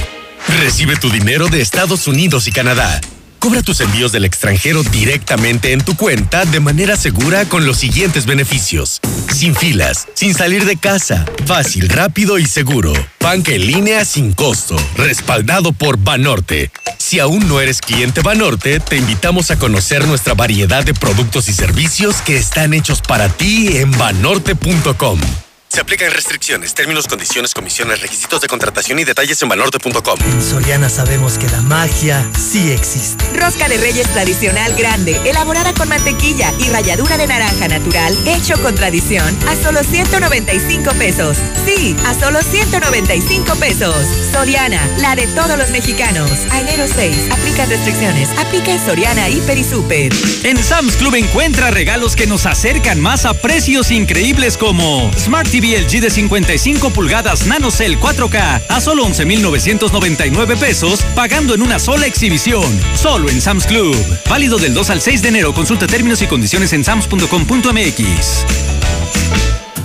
Recibe 0.60 0.96
tu 0.96 1.08
dinero 1.10 1.48
de 1.48 1.60
Estados 1.60 2.08
Unidos 2.08 2.46
y 2.48 2.52
Canadá. 2.52 3.00
Cobra 3.42 3.60
tus 3.60 3.80
envíos 3.80 4.12
del 4.12 4.24
extranjero 4.24 4.84
directamente 4.84 5.72
en 5.72 5.80
tu 5.80 5.96
cuenta 5.96 6.44
de 6.44 6.60
manera 6.60 6.94
segura 6.94 7.44
con 7.46 7.66
los 7.66 7.76
siguientes 7.76 8.24
beneficios. 8.24 9.00
Sin 9.34 9.56
filas, 9.56 10.06
sin 10.14 10.32
salir 10.32 10.64
de 10.64 10.76
casa, 10.76 11.26
fácil, 11.44 11.88
rápido 11.88 12.38
y 12.38 12.46
seguro. 12.46 12.92
Banca 13.18 13.50
en 13.50 13.66
línea 13.66 14.04
sin 14.04 14.32
costo, 14.32 14.76
respaldado 14.96 15.72
por 15.72 15.96
Banorte. 15.96 16.70
Si 16.98 17.18
aún 17.18 17.48
no 17.48 17.60
eres 17.60 17.80
cliente 17.80 18.20
Banorte, 18.20 18.78
te 18.78 18.96
invitamos 18.96 19.50
a 19.50 19.58
conocer 19.58 20.06
nuestra 20.06 20.34
variedad 20.34 20.84
de 20.84 20.94
productos 20.94 21.48
y 21.48 21.52
servicios 21.52 22.22
que 22.22 22.36
están 22.36 22.72
hechos 22.72 23.00
para 23.02 23.28
ti 23.28 23.76
en 23.78 23.90
banorte.com. 23.98 25.18
Se 25.72 25.80
aplican 25.80 26.10
restricciones, 26.10 26.74
términos, 26.74 27.06
condiciones, 27.06 27.54
comisiones, 27.54 28.02
requisitos 28.02 28.42
de 28.42 28.46
contratación 28.46 28.98
y 28.98 29.04
detalles 29.04 29.42
en 29.42 29.48
banorte.com. 29.48 30.18
En 30.22 30.42
Soriana 30.42 30.90
sabemos 30.90 31.38
que 31.38 31.48
la 31.48 31.62
magia 31.62 32.28
sí 32.38 32.70
existe. 32.72 33.24
Rosca 33.40 33.70
de 33.70 33.78
Reyes 33.78 34.06
tradicional 34.12 34.74
grande, 34.74 35.18
elaborada 35.24 35.72
con 35.72 35.88
mantequilla 35.88 36.52
y 36.58 36.68
ralladura 36.68 37.16
de 37.16 37.26
naranja 37.26 37.68
natural, 37.68 38.14
hecho 38.26 38.60
con 38.60 38.74
tradición, 38.74 39.26
a 39.48 39.56
solo 39.56 39.82
195 39.82 40.92
pesos. 40.98 41.38
Sí, 41.64 41.96
a 42.04 42.12
solo 42.20 42.42
195 42.42 43.54
pesos. 43.54 43.96
Soriana, 44.30 44.86
la 44.98 45.16
de 45.16 45.26
todos 45.28 45.56
los 45.56 45.70
mexicanos. 45.70 46.30
A 46.50 46.60
enero 46.60 46.84
6, 46.86 47.30
aplica 47.30 47.64
restricciones. 47.64 48.28
Aplica 48.36 48.72
en 48.72 48.84
Soriana, 48.84 49.26
Hiper 49.30 49.56
y 49.56 49.64
Super. 49.64 50.12
En 50.42 50.62
Sam's 50.62 50.96
Club 50.96 51.14
encuentra 51.14 51.70
regalos 51.70 52.14
que 52.14 52.26
nos 52.26 52.44
acercan 52.44 53.00
más 53.00 53.24
a 53.24 53.32
precios 53.32 53.90
increíbles 53.90 54.58
como 54.58 55.10
Smart 55.16 55.48
TV 55.48 55.61
LG 55.62 56.00
de 56.00 56.10
55 56.10 56.90
pulgadas 56.90 57.46
NanoCell 57.46 57.98
4K 57.98 58.62
a 58.68 58.80
solo 58.80 59.04
11,999 59.04 60.56
pesos, 60.56 61.02
pagando 61.14 61.54
en 61.54 61.62
una 61.62 61.78
sola 61.78 62.06
exhibición. 62.06 62.64
Solo 62.94 63.30
en 63.30 63.40
Sam's 63.40 63.66
Club. 63.66 63.96
Válido 64.28 64.58
del 64.58 64.74
2 64.74 64.90
al 64.90 65.00
6 65.00 65.22
de 65.22 65.28
enero. 65.28 65.54
Consulta 65.54 65.86
términos 65.86 66.20
y 66.22 66.26
condiciones 66.26 66.72
en 66.72 66.84
sams.com.mx. 66.84 68.44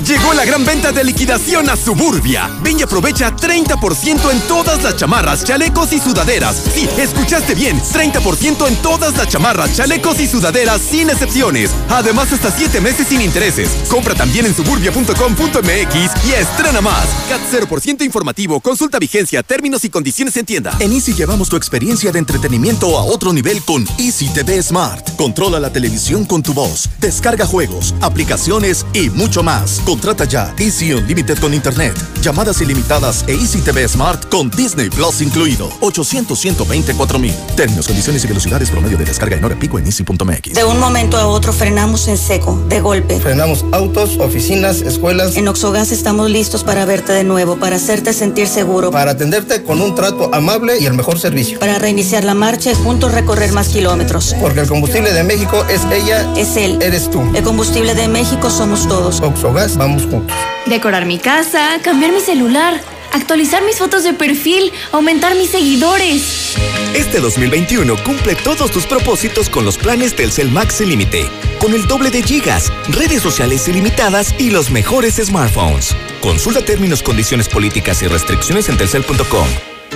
Llegó 0.05 0.33
la 0.33 0.45
gran 0.45 0.63
venta 0.63 0.91
de 0.91 1.03
liquidación 1.03 1.69
a 1.69 1.75
Suburbia. 1.75 2.49
Ven 2.61 2.79
y 2.79 2.83
aprovecha 2.83 3.35
30% 3.35 4.31
en 4.31 4.39
todas 4.41 4.83
las 4.83 4.95
chamarras, 4.95 5.43
chalecos 5.43 5.91
y 5.91 5.99
sudaderas. 5.99 6.61
Sí, 6.73 6.87
escuchaste 6.97 7.55
bien, 7.55 7.79
30% 7.81 8.67
en 8.67 8.75
todas 8.77 9.17
las 9.17 9.27
chamarras, 9.27 9.75
chalecos 9.75 10.19
y 10.19 10.27
sudaderas 10.27 10.81
sin 10.81 11.09
excepciones. 11.09 11.71
Además, 11.89 12.31
hasta 12.31 12.51
7 12.51 12.79
meses 12.81 13.07
sin 13.07 13.21
intereses. 13.21 13.69
Compra 13.89 14.13
también 14.15 14.45
en 14.45 14.55
suburbia.com.mx 14.55 16.25
y 16.25 16.33
estrena 16.33 16.81
más. 16.81 17.07
CAT 17.27 17.41
0% 17.51 18.05
informativo, 18.05 18.59
consulta 18.59 18.99
vigencia, 18.99 19.43
términos 19.43 19.83
y 19.83 19.89
condiciones 19.89 20.37
en 20.37 20.45
tienda. 20.45 20.75
En 20.79 20.93
Easy 20.93 21.13
llevamos 21.13 21.49
tu 21.49 21.55
experiencia 21.55 22.11
de 22.11 22.19
entretenimiento 22.19 22.97
a 22.97 23.03
otro 23.03 23.33
nivel 23.33 23.61
con 23.63 23.85
Easy 23.97 24.29
TV 24.29 24.61
Smart. 24.61 25.15
Controla 25.15 25.59
la 25.59 25.71
televisión 25.73 26.25
con 26.25 26.43
tu 26.43 26.53
voz, 26.53 26.89
descarga 26.99 27.45
juegos, 27.45 27.93
aplicaciones 28.01 28.85
y 28.93 29.09
mucho 29.09 29.43
más. 29.43 29.81
Contrata 29.88 30.25
ya 30.25 30.53
Easy 30.57 30.91
Unlimited 30.91 31.39
con 31.39 31.53
Internet, 31.53 31.95
llamadas 32.21 32.59
ilimitadas 32.59 33.23
e 33.25 33.31
Easy 33.31 33.61
TV 33.61 33.88
Smart 33.88 34.27
con 34.27 34.49
Disney 34.49 34.89
Plus 34.89 35.21
incluido. 35.21 35.69
800 35.79 36.38
124 36.38 37.17
mil. 37.17 37.33
Términos, 37.55 37.88
condiciones 37.88 38.21
y 38.25 38.27
velocidades 38.27 38.69
promedio 38.69 38.97
de 38.97 39.05
descarga 39.05 39.38
en 39.38 39.45
hora 39.45 39.57
pico 39.57 39.79
en 39.79 39.85
easy.mx. 39.85 40.55
De 40.55 40.65
un 40.65 40.77
momento 40.77 41.15
a 41.15 41.27
otro 41.27 41.53
frenamos 41.53 42.09
en 42.09 42.17
seco, 42.17 42.61
de 42.67 42.81
golpe. 42.81 43.17
Frenamos 43.21 43.63
autos, 43.71 44.17
oficinas, 44.19 44.81
escuelas. 44.81 45.38
En 45.38 45.47
Oxogas 45.47 45.93
estamos 45.93 46.29
listos 46.29 46.65
para 46.65 46.83
verte 46.83 47.13
de 47.13 47.23
nuevo, 47.23 47.55
para 47.55 47.77
hacerte 47.77 48.11
sentir 48.11 48.49
seguro. 48.49 48.91
Para 48.91 49.11
atenderte 49.11 49.63
con 49.63 49.79
un 49.79 49.95
trato 49.95 50.35
amable 50.35 50.79
y 50.81 50.85
el 50.85 50.95
mejor 50.95 51.17
servicio. 51.17 51.59
Para 51.59 51.79
reiniciar 51.79 52.25
la 52.25 52.33
marcha 52.33 52.71
y 52.71 52.75
juntos 52.75 53.13
recorrer 53.13 53.53
más 53.53 53.69
kilómetros. 53.69 54.35
Porque 54.41 54.59
el 54.59 54.67
combustible 54.67 55.13
de 55.13 55.23
México 55.23 55.63
es 55.69 55.79
ella. 55.93 56.29
Es 56.35 56.57
él. 56.57 56.77
Eres 56.81 57.09
tú. 57.09 57.21
El 57.33 57.43
combustible 57.45 57.95
de 57.95 58.09
México 58.09 58.49
somos 58.49 58.85
todos. 58.89 59.21
Oxogas, 59.21 59.76
vamos 59.78 60.03
juntos. 60.03 60.36
Decorar 60.65 61.05
mi 61.05 61.17
casa, 61.17 61.80
cambiar 61.82 62.11
mi 62.11 62.19
celular, 62.19 62.82
actualizar 63.13 63.63
mis 63.63 63.78
fotos 63.78 64.03
de 64.03 64.13
perfil, 64.13 64.71
aumentar 64.91 65.36
mis 65.36 65.49
seguidores. 65.51 66.55
Este 66.93 67.19
2021 67.19 67.95
cumple 68.03 68.36
todos 68.36 68.71
tus 68.71 68.86
propósitos 68.86 69.49
con 69.49 69.65
los 69.65 69.78
planes 69.78 70.15
Telcel 70.15 70.51
Max 70.51 70.75
sin 70.75 70.89
límite, 70.89 71.30
con 71.59 71.73
el 71.73 71.88
doble 71.88 72.09
de 72.09 72.23
gigas, 72.23 72.71
redes 72.89 73.21
sociales 73.21 73.67
ilimitadas 73.67 74.34
y 74.38 74.49
los 74.49 74.71
mejores 74.71 75.15
smartphones. 75.15 75.95
Consulta 76.21 76.61
términos, 76.61 77.03
condiciones 77.03 77.47
políticas 77.47 78.01
y 78.01 78.07
restricciones 78.07 78.67
en 78.69 78.78
telcel.com. 78.78 79.47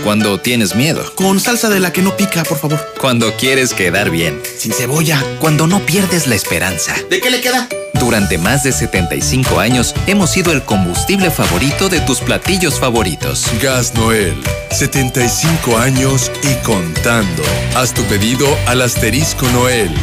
Cuando 0.04 0.40
tienes 0.40 0.76
miedo. 0.76 1.04
Con 1.16 1.40
salsa 1.40 1.70
de 1.70 1.80
la 1.80 1.94
que 1.94 2.02
no 2.02 2.16
pica, 2.18 2.44
por 2.44 2.58
favor. 2.58 2.80
Cuando 3.00 3.36
quieres 3.36 3.74
quedar 3.74 4.10
bien. 4.10 4.42
Sin 4.58 4.72
cebolla. 4.72 5.24
Cuando 5.40 5.68
no 5.68 5.80
pierdes 5.86 6.26
la 6.26 6.36
esperanza. 6.36 6.96
¿De 7.10 7.20
qué 7.20 7.30
le 7.30 7.40
queda? 7.40 7.68
Durante 8.02 8.40
más 8.40 8.64
de 8.64 8.72
75 8.72 9.60
años 9.60 9.94
hemos 10.08 10.32
sido 10.32 10.52
el 10.54 10.64
combustible 10.64 11.30
favorito 11.30 11.88
de 11.88 12.00
tus 12.02 12.20
platillos 12.20 12.80
favoritos. 12.80 13.46
Gas 13.62 13.94
Noel, 13.94 14.34
75 14.72 15.78
años 15.78 16.32
y 16.42 16.56
contando. 16.66 17.44
Haz 17.76 17.94
tu 17.94 18.02
pedido 18.06 18.48
al 18.66 18.82
asterisco 18.82 19.48
Noel. 19.50 19.94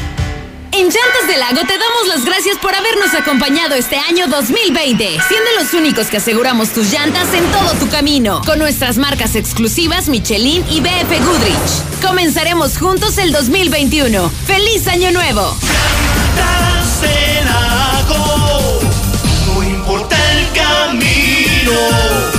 En 0.70 0.84
Llantas 0.84 1.26
del 1.26 1.40
Lago 1.40 1.66
te 1.66 1.76
damos 1.76 2.06
las 2.06 2.24
gracias 2.24 2.56
por 2.58 2.72
habernos 2.72 3.12
acompañado 3.14 3.74
este 3.74 3.96
año 3.96 4.28
2020, 4.28 5.18
siendo 5.26 5.50
los 5.58 5.74
únicos 5.74 6.06
que 6.06 6.18
aseguramos 6.18 6.68
tus 6.68 6.92
llantas 6.92 7.34
en 7.34 7.44
todo 7.50 7.72
tu 7.80 7.88
camino, 7.88 8.42
con 8.46 8.60
nuestras 8.60 8.96
marcas 8.96 9.34
exclusivas 9.34 10.08
Michelin 10.08 10.64
y 10.70 10.80
BF 10.80 11.26
Goodrich. 11.26 12.00
Comenzaremos 12.00 12.78
juntos 12.78 13.18
el 13.18 13.32
2021. 13.32 14.30
¡Feliz 14.46 14.86
Año 14.86 15.10
Nuevo! 15.10 15.56
Camino. 20.88 22.37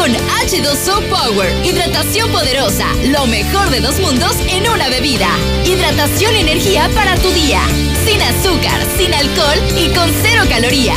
Con 0.00 0.14
H2O 0.14 1.10
Power. 1.10 1.54
Hidratación 1.62 2.32
poderosa. 2.32 2.86
Lo 3.08 3.26
mejor 3.26 3.68
de 3.68 3.80
dos 3.80 4.00
mundos 4.00 4.34
en 4.48 4.66
una 4.66 4.88
bebida. 4.88 5.28
Hidratación 5.66 6.34
y 6.36 6.38
energía 6.38 6.88
para 6.94 7.16
tu 7.16 7.30
día. 7.32 7.60
Sin 8.06 8.22
azúcar, 8.22 8.80
sin 8.96 9.12
alcohol 9.12 9.58
y 9.76 9.94
con 9.94 10.10
cero 10.22 10.44
calorías. 10.48 10.96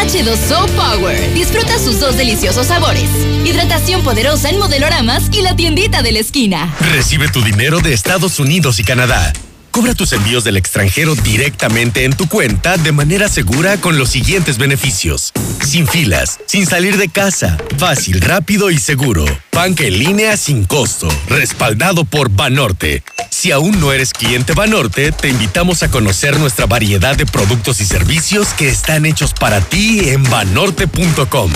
H2O 0.00 0.66
Power. 0.70 1.34
Disfruta 1.34 1.78
sus 1.78 2.00
dos 2.00 2.16
deliciosos 2.16 2.68
sabores. 2.68 3.10
Hidratación 3.44 4.02
poderosa 4.02 4.48
en 4.48 4.58
modeloramas 4.58 5.24
y 5.30 5.42
la 5.42 5.54
tiendita 5.54 6.00
de 6.00 6.12
la 6.12 6.20
esquina. 6.20 6.74
Recibe 6.80 7.28
tu 7.28 7.42
dinero 7.42 7.80
de 7.80 7.92
Estados 7.92 8.40
Unidos 8.40 8.78
y 8.78 8.84
Canadá. 8.84 9.30
Cobra 9.70 9.94
tus 9.94 10.12
envíos 10.12 10.44
del 10.44 10.56
extranjero 10.56 11.14
directamente 11.14 12.04
en 12.04 12.12
tu 12.14 12.28
cuenta 12.28 12.76
de 12.76 12.92
manera 12.92 13.28
segura 13.28 13.76
con 13.76 13.98
los 13.98 14.10
siguientes 14.10 14.58
beneficios. 14.58 15.32
Sin 15.64 15.86
filas, 15.86 16.38
sin 16.46 16.66
salir 16.66 16.96
de 16.96 17.08
casa, 17.08 17.56
fácil, 17.76 18.20
rápido 18.20 18.70
y 18.70 18.78
seguro. 18.78 19.24
Banca 19.52 19.84
en 19.84 19.98
línea 19.98 20.36
sin 20.36 20.64
costo, 20.64 21.08
respaldado 21.28 22.04
por 22.04 22.30
Banorte. 22.30 23.02
Si 23.30 23.52
aún 23.52 23.78
no 23.78 23.92
eres 23.92 24.12
cliente 24.12 24.52
Banorte, 24.52 25.12
te 25.12 25.28
invitamos 25.28 25.82
a 25.82 25.90
conocer 25.90 26.38
nuestra 26.38 26.66
variedad 26.66 27.16
de 27.16 27.26
productos 27.26 27.80
y 27.80 27.84
servicios 27.84 28.48
que 28.54 28.68
están 28.68 29.06
hechos 29.06 29.32
para 29.32 29.60
ti 29.60 30.08
en 30.08 30.24
banorte.com. 30.24 31.52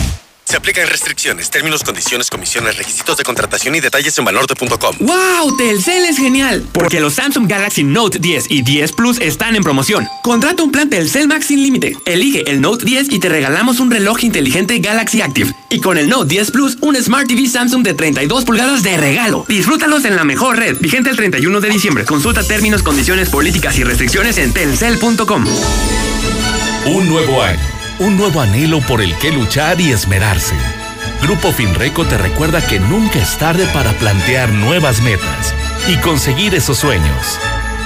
Se 0.52 0.58
aplican 0.58 0.86
restricciones, 0.86 1.48
términos, 1.48 1.82
condiciones, 1.82 2.28
comisiones, 2.28 2.76
requisitos 2.76 3.16
de 3.16 3.24
contratación 3.24 3.74
y 3.74 3.80
detalles 3.80 4.18
en 4.18 4.26
banorte.com. 4.26 4.96
¡Wow! 5.00 5.56
Telcel 5.56 6.04
es 6.04 6.18
genial, 6.18 6.62
porque 6.72 7.00
los 7.00 7.14
Samsung 7.14 7.48
Galaxy 7.48 7.84
Note 7.84 8.18
10 8.18 8.50
y 8.50 8.60
10 8.60 8.92
Plus 8.92 9.18
están 9.22 9.56
en 9.56 9.62
promoción. 9.62 10.06
Contrata 10.22 10.62
un 10.62 10.70
plan 10.70 10.90
Telcel 10.90 11.26
Max 11.26 11.46
sin 11.46 11.62
límite. 11.62 11.96
Elige 12.04 12.50
el 12.50 12.60
Note 12.60 12.84
10 12.84 13.12
y 13.12 13.18
te 13.18 13.30
regalamos 13.30 13.80
un 13.80 13.90
reloj 13.90 14.24
inteligente 14.24 14.78
Galaxy 14.80 15.22
Active. 15.22 15.50
Y 15.70 15.80
con 15.80 15.96
el 15.96 16.10
Note 16.10 16.28
10 16.28 16.50
Plus, 16.50 16.76
un 16.82 16.96
Smart 16.96 17.26
TV 17.26 17.48
Samsung 17.48 17.82
de 17.82 17.94
32 17.94 18.44
pulgadas 18.44 18.82
de 18.82 18.98
regalo. 18.98 19.46
Disfrútalos 19.48 20.04
en 20.04 20.16
la 20.16 20.24
mejor 20.24 20.58
red. 20.58 20.76
Vigente 20.78 21.08
el 21.08 21.16
31 21.16 21.62
de 21.62 21.70
diciembre. 21.70 22.04
Consulta 22.04 22.46
términos, 22.46 22.82
condiciones, 22.82 23.30
políticas 23.30 23.78
y 23.78 23.84
restricciones 23.84 24.36
en 24.36 24.52
telcel.com. 24.52 25.46
Un 26.84 27.08
nuevo 27.08 27.42
año, 27.42 27.58
un 27.98 28.16
nuevo 28.16 28.40
anhelo 28.40 28.80
por 28.80 29.00
el 29.00 29.16
que 29.18 29.32
luchar 29.32 29.80
y 29.80 29.92
esmerarse. 29.92 30.54
Grupo 31.22 31.52
Finreco 31.52 32.04
te 32.04 32.18
recuerda 32.18 32.66
que 32.66 32.80
nunca 32.80 33.18
es 33.18 33.36
tarde 33.38 33.66
para 33.72 33.92
plantear 33.92 34.50
nuevas 34.50 35.00
metas 35.00 35.54
y 35.88 35.96
conseguir 35.96 36.54
esos 36.54 36.78
sueños. 36.78 37.38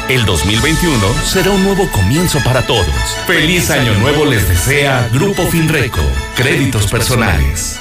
El 0.09 0.25
2021 0.25 0.99
será 1.25 1.51
un 1.51 1.65
nuevo 1.65 1.91
comienzo 1.91 2.39
para 2.45 2.63
todos. 2.67 2.87
Feliz 3.27 3.71
año 3.71 3.95
nuevo 3.95 4.25
les 4.25 4.49
desea 4.49 5.09
Grupo 5.13 5.47
Finreco. 5.47 6.01
Créditos 6.37 6.87
personales. 6.87 7.81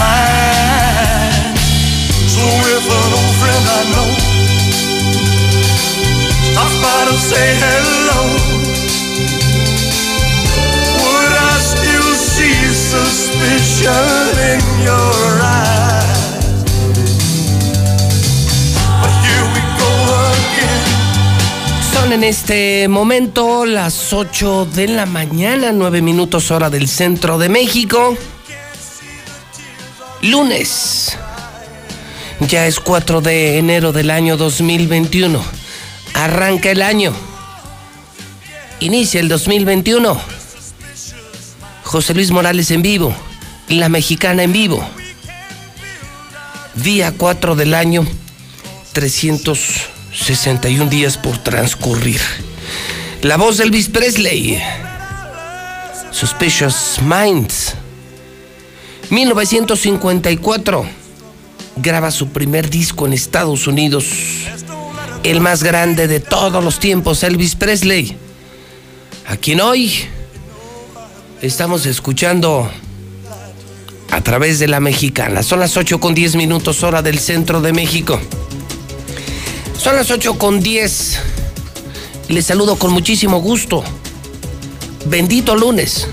minds. 0.00 1.60
So 2.34 2.44
if 2.76 2.84
an 2.98 3.10
old 3.18 3.34
friend 3.40 3.64
I 3.78 3.82
know 3.92 4.10
stops 6.50 6.76
by 6.82 7.00
to 7.08 7.14
say 7.30 7.46
hello, 7.64 8.20
would 11.00 11.34
I 11.50 11.54
still 11.72 12.10
see 12.14 12.58
suspicion 12.92 14.16
in 14.52 14.60
your 14.88 15.24
eyes? 15.42 16.64
But 19.00 19.12
here 19.24 19.46
we 19.54 19.60
go 19.80 19.92
again. 20.34 20.84
Son 21.92 22.12
en 22.12 22.24
este 22.24 22.88
momento 22.88 23.64
las 23.66 24.12
8 24.12 24.66
de 24.74 24.88
la 24.88 25.06
mañana, 25.06 25.72
9 25.72 26.02
minutos 26.02 26.50
hora 26.50 26.70
del 26.70 26.88
centro 26.88 27.38
de 27.38 27.48
México. 27.48 28.16
Lunes. 30.22 31.16
Ya 32.40 32.66
es 32.66 32.78
4 32.80 33.20
de 33.20 33.58
enero 33.58 33.92
del 33.92 34.10
año 34.10 34.36
2021. 34.36 35.42
Arranca 36.14 36.70
el 36.70 36.82
año. 36.82 37.14
Inicia 38.80 39.20
el 39.20 39.28
2021. 39.28 40.20
José 41.84 42.14
Luis 42.14 42.30
Morales 42.30 42.70
en 42.70 42.82
vivo. 42.82 43.14
La 43.68 43.88
mexicana 43.88 44.42
en 44.42 44.52
vivo. 44.52 44.86
Día 46.74 47.12
4 47.16 47.56
del 47.56 47.74
año. 47.74 48.06
361 48.92 50.90
días 50.90 51.16
por 51.16 51.38
transcurrir. 51.38 52.20
La 53.22 53.36
voz 53.36 53.56
de 53.56 53.64
Elvis 53.64 53.88
Presley. 53.88 54.62
Suspicious 56.10 57.00
Minds. 57.02 57.74
1954. 59.10 60.84
Graba 61.76 62.10
su 62.10 62.28
primer 62.28 62.70
disco 62.70 63.06
en 63.06 63.12
Estados 63.12 63.66
Unidos. 63.66 64.06
El 65.22 65.40
más 65.40 65.62
grande 65.62 66.08
de 66.08 66.20
todos 66.20 66.62
los 66.62 66.78
tiempos, 66.78 67.22
Elvis 67.22 67.54
Presley. 67.56 68.16
A 69.26 69.36
quien 69.36 69.60
hoy 69.60 69.92
estamos 71.42 71.86
escuchando 71.86 72.70
a 74.10 74.20
través 74.22 74.58
de 74.58 74.68
la 74.68 74.80
mexicana. 74.80 75.42
Son 75.42 75.60
las 75.60 75.76
8 75.76 76.00
con 76.00 76.14
10 76.14 76.36
minutos 76.36 76.82
hora 76.82 77.02
del 77.02 77.18
centro 77.18 77.60
de 77.60 77.72
México. 77.72 78.20
Son 79.76 79.96
las 79.96 80.10
8 80.10 80.38
con 80.38 80.60
10. 80.60 81.20
Les 82.28 82.46
saludo 82.46 82.76
con 82.76 82.92
muchísimo 82.92 83.40
gusto. 83.40 83.82
Bendito 85.06 85.56
lunes. 85.56 86.06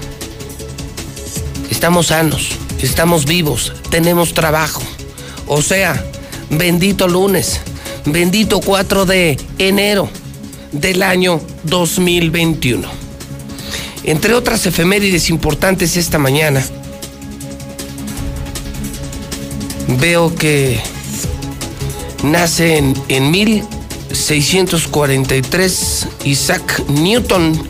Estamos 1.69 2.07
sanos, 2.07 2.49
estamos 2.85 3.25
vivos, 3.25 3.73
tenemos 3.89 4.33
trabajo. 4.33 4.81
O 5.47 5.61
sea, 5.61 6.03
bendito 6.49 7.07
lunes, 7.07 7.61
bendito 8.05 8.59
4 8.61 9.05
de 9.05 9.37
enero 9.57 10.09
del 10.71 11.03
año 11.03 11.41
2021. 11.63 12.87
Entre 14.03 14.33
otras 14.33 14.65
efemérides 14.65 15.29
importantes 15.29 15.97
esta 15.97 16.17
mañana, 16.17 16.65
veo 19.99 20.33
que 20.35 20.79
nace 22.23 22.77
en, 22.77 22.95
en 23.09 23.29
1643 23.31 26.07
Isaac 26.23 26.83
Newton, 26.87 27.67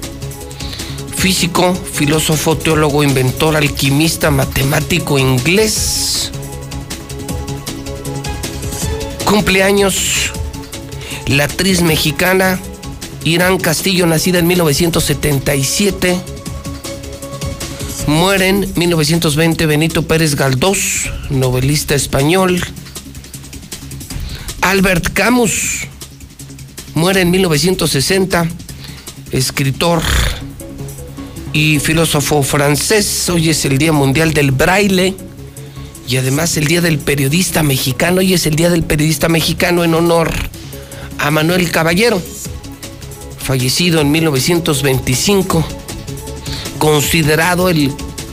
físico, 1.28 1.76
filósofo, 1.76 2.56
teólogo, 2.56 3.04
inventor, 3.04 3.58
alquimista, 3.58 4.32
matemático 4.32 5.20
inglés. 5.20 6.32
Cumpleaños 9.26 10.32
la 11.26 11.44
actriz 11.44 11.82
mexicana 11.82 12.58
Irán 13.26 13.58
Castillo, 13.58 14.08
nacida 14.08 14.40
en 14.40 14.48
1977. 14.48 16.18
Muere 18.08 18.48
en 18.48 18.72
1920 18.78 19.66
Benito 19.66 20.04
Pérez 20.04 20.36
Galdós, 20.36 21.12
novelista 21.30 21.94
español. 21.94 22.64
Albert 24.62 25.12
Camus 25.12 25.88
muere 26.94 27.20
en 27.20 27.32
1960, 27.32 28.48
escritor 29.34 30.02
y 31.58 31.80
filósofo 31.80 32.44
francés. 32.44 33.28
Hoy 33.32 33.50
es 33.50 33.66
el 33.66 33.80
Día 33.80 33.92
Mundial 33.92 34.32
del 34.32 34.52
Braille 34.52 35.16
y 36.08 36.18
además 36.18 36.56
el 36.56 36.68
Día 36.68 36.82
del 36.82 37.00
Periodista 37.00 37.64
Mexicano. 37.64 38.20
Hoy 38.20 38.36
es 38.36 38.46
el 38.46 38.56
Día 38.56 38.70
del 38.70 38.84
Periodista 38.84 39.28
Mexicano 39.28 39.84
en 39.84 39.96
honor 39.96 40.32
a 41.18 41.32
Manuel 41.32 41.72
Caballero, 41.72 42.22
fallecido 43.40 44.02
en 44.02 44.12
1925, 44.12 45.66
considerado 46.78 47.70
el 47.70 47.92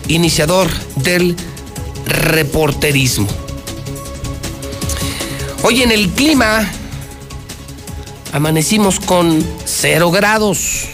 iniciador 0.09 0.69
del 0.97 1.35
reporterismo. 2.07 3.29
Hoy 5.63 5.83
en 5.83 5.93
el 5.93 6.11
clima 6.11 6.71
amanecimos 8.35 9.01
con 9.01 9.43
cero 9.65 10.11
grados. 10.11 10.89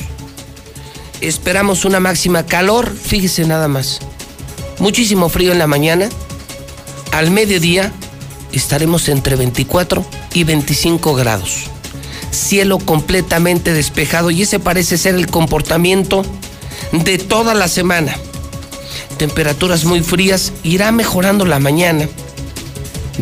Esperamos 1.21 1.85
una 1.85 2.01
máxima 2.01 2.47
calor, 2.47 2.95
fíjese 2.95 3.47
nada 3.47 3.69
más. 3.69 4.01
Muchísimo 4.79 5.29
frío 5.29 5.53
en 5.53 5.59
la 5.59 5.67
mañana. 5.67 6.09
Al 7.13 7.31
mediodía 7.31 7.93
estaremos 8.53 9.09
entre 9.09 9.37
24 9.37 10.05
y 10.35 10.45
25 10.45 11.15
grados. 11.15 11.65
Cielo 12.31 12.79
completamente 12.79 13.73
despejado 13.73 14.31
y 14.31 14.43
ese 14.43 14.61
parece 14.61 14.97
ser 14.97 15.15
el 15.15 15.27
comportamiento 15.27 16.23
de 16.93 17.19
toda 17.19 17.55
la 17.55 17.69
semana. 17.69 18.17
Temperaturas 19.19 19.85
muy 19.85 20.01
frías, 20.01 20.53
irá 20.63 20.93
mejorando 20.93 21.45
la 21.45 21.59
mañana 21.59 22.09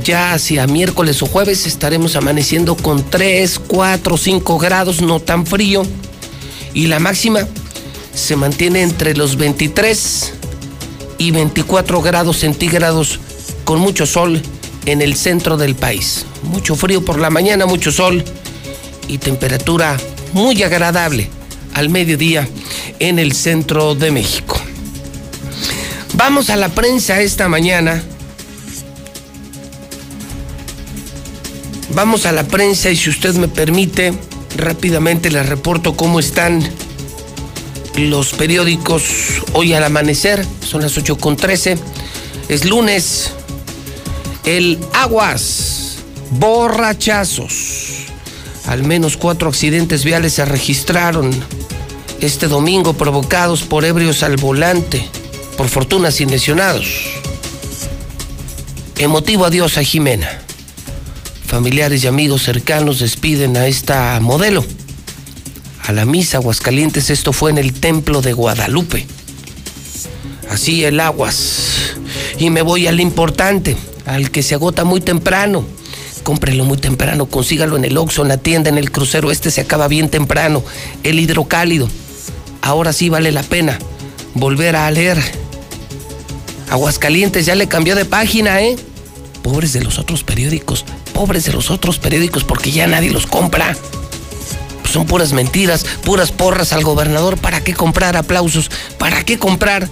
ya 0.03 0.33
hacia 0.33 0.67
miércoles 0.67 1.23
o 1.23 1.27
jueves 1.27 1.67
estaremos 1.67 2.17
amaneciendo 2.17 2.77
con 2.77 3.09
3, 3.09 3.61
4, 3.67 4.17
5 4.17 4.59
grados, 4.59 5.03
no 5.03 5.21
tan 5.21 5.47
frío. 5.47 5.83
Y 6.75 6.87
la 6.87 6.99
máxima 6.99 7.47
se 8.19 8.37
mantiene 8.37 8.83
entre 8.83 9.15
los 9.15 9.37
23 9.37 10.33
y 11.19 11.31
24 11.31 12.03
grados 12.03 12.39
centígrados 12.39 13.21
con 13.65 13.81
mucho 13.81 14.07
sol 14.07 14.43
en 14.87 15.03
el 15.03 15.15
centro 15.15 15.57
del 15.57 15.75
país. 15.75 16.27
Mucho 16.43 16.75
frío 16.75 17.05
por 17.05 17.19
la 17.19 17.31
mañana, 17.31 17.67
mucho 17.67 17.93
sol 17.93 18.25
y 19.09 19.19
temperatura 19.19 19.97
muy 20.33 20.63
agradable 20.63 21.29
al 21.75 21.89
mediodía 21.89 22.49
en 22.99 23.19
el 23.19 23.33
centro 23.33 23.95
de 23.95 24.11
México. 24.11 24.61
Vamos 26.15 26.51
a 26.51 26.57
la 26.57 26.69
prensa 26.69 27.21
esta 27.21 27.49
mañana 27.49 28.03
Vamos 31.95 32.27
a 32.27 32.33
la 32.33 32.45
prensa 32.45 32.91
y 32.91 32.97
si 32.97 33.09
usted 33.09 33.35
me 33.35 33.49
permite, 33.49 34.13
rápidamente 34.57 35.31
les 35.31 35.49
reporto 35.49 35.97
cómo 35.97 36.21
están 36.21 36.63
los 37.99 38.33
periódicos 38.33 39.05
hoy 39.53 39.73
al 39.75 39.85
amanecer. 39.85 40.45
Son 40.61 40.83
las 40.83 40.97
8.13. 40.97 41.79
Es 42.49 42.65
lunes. 42.65 43.33
El 44.45 44.79
Aguas. 44.93 45.99
Borrachazos. 46.31 48.07
Al 48.67 48.85
menos 48.85 49.17
cuatro 49.17 49.49
accidentes 49.49 50.05
viales 50.05 50.35
se 50.35 50.45
registraron 50.45 51.31
este 52.21 52.49
domingo 52.49 52.93
provocados 52.95 53.63
por 53.63 53.85
ebrios 53.85 54.23
al 54.23 54.37
volante. 54.37 55.09
Por 55.57 55.69
fortuna 55.69 56.11
sin 56.11 56.31
lesionados. 56.31 56.87
Emotivo 58.97 59.45
adiós 59.45 59.79
a 59.79 59.83
Jimena 59.83 60.49
familiares 61.49 62.05
y 62.05 62.07
amigos 62.07 62.43
cercanos 62.43 62.99
despiden 63.01 63.57
a 63.57 63.67
esta 63.67 64.21
modelo. 64.21 64.65
A 65.89 65.93
la 65.93 66.05
misa 66.05 66.37
Aguascalientes, 66.37 67.09
esto 67.09 67.33
fue 67.33 67.51
en 67.51 67.57
el 67.57 67.73
templo 67.73 68.21
de 68.21 68.35
Guadalupe. 68.35 69.07
Así 70.51 70.85
el 70.85 71.01
aguas. 71.01 71.95
Y 72.39 72.51
me 72.51 72.61
voy 72.61 72.87
al 72.87 73.01
importante, 73.01 73.75
al 74.05 74.31
que 74.31 74.43
se 74.43 74.55
agota 74.55 74.85
muy 74.85 75.01
temprano. 75.01 75.65
Cómprelo 76.25 76.67
muy 76.67 76.77
temprano, 76.77 77.25
consígalo 77.25 77.79
en 77.79 77.87
el 77.87 77.97
Oxxo, 77.97 78.21
en 78.21 78.29
la 78.29 78.37
tienda, 78.37 78.69
en 78.69 78.77
el 78.77 78.91
crucero. 78.91 79.31
Este 79.31 79.51
se 79.51 79.63
acaba 79.63 79.89
bien 79.89 80.11
temprano. 80.11 80.63
El 81.05 81.19
hidrocálido. 81.19 81.89
Ahora 82.61 82.93
sí 82.93 83.09
vale 83.09 83.33
la 83.33 83.43
pena 83.43 83.79
volver 84.35 84.77
a 84.77 84.91
leer. 84.91 85.19
Aguascalientes 86.69 87.47
ya 87.47 87.55
le 87.55 87.67
cambió 87.67 87.95
de 87.95 88.05
página, 88.05 88.61
¿eh? 88.61 88.77
Pobres 89.43 89.73
de 89.73 89.81
los 89.81 89.99
otros 89.99 90.23
periódicos 90.23 90.85
pobres 91.15 91.47
de 91.47 91.53
los 91.53 91.73
otros 91.73 91.99
periódicos 91.99 92.45
porque 92.45 92.71
ya 92.71 92.87
nadie 92.87 93.11
los 93.11 93.27
compra. 93.27 93.75
Son 94.91 95.07
puras 95.07 95.33
mentiras, 95.33 95.85
puras 96.03 96.33
porras 96.33 96.73
al 96.73 96.83
gobernador. 96.83 97.37
¿Para 97.37 97.63
qué 97.63 97.75
comprar 97.75 98.17
aplausos? 98.17 98.71
¿Para 98.99 99.23
qué 99.23 99.39
comprar? 99.39 99.89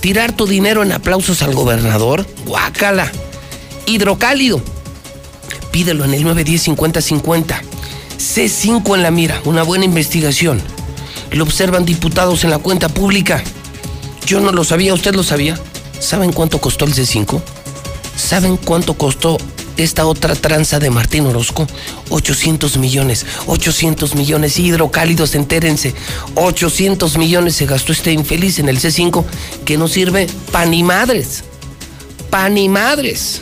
¿Tirar 0.00 0.32
tu 0.32 0.46
dinero 0.46 0.82
en 0.82 0.92
aplausos 0.92 1.42
al 1.42 1.54
gobernador? 1.54 2.26
Guácala. 2.44 3.10
Hidrocálido. 3.86 4.60
Pídelo 5.70 6.04
en 6.04 6.14
el 6.14 6.24
910-5050. 6.24 7.60
C5 8.18 8.94
en 8.94 9.02
la 9.02 9.10
mira, 9.10 9.40
una 9.44 9.62
buena 9.62 9.84
investigación. 9.84 10.60
Lo 11.30 11.44
observan 11.44 11.84
diputados 11.84 12.44
en 12.44 12.50
la 12.50 12.58
cuenta 12.58 12.88
pública. 12.88 13.42
Yo 14.26 14.40
no 14.40 14.52
lo 14.52 14.64
sabía, 14.64 14.94
¿usted 14.94 15.14
lo 15.14 15.22
sabía? 15.22 15.58
¿Saben 16.00 16.32
cuánto 16.32 16.60
costó 16.60 16.84
el 16.84 16.94
C5? 16.94 17.40
¿Saben 18.16 18.56
cuánto 18.56 18.94
costó 18.94 19.38
esta 19.76 20.06
otra 20.06 20.34
tranza 20.34 20.78
de 20.78 20.90
Martín 20.90 21.26
Orozco? 21.26 21.66
800 22.10 22.76
millones, 22.78 23.26
800 23.46 24.14
millones, 24.14 24.58
hidrocálidos, 24.58 25.34
entérense. 25.34 25.94
800 26.34 27.16
millones 27.18 27.56
se 27.56 27.66
gastó 27.66 27.92
este 27.92 28.12
infeliz 28.12 28.58
en 28.58 28.68
el 28.68 28.78
C5 28.78 29.24
que 29.64 29.76
no 29.76 29.88
sirve 29.88 30.26
pa' 30.52 30.66
ni 30.66 30.82
madres. 30.82 31.44
Pa' 32.30 32.48
ni 32.48 32.68
madres. 32.68 33.40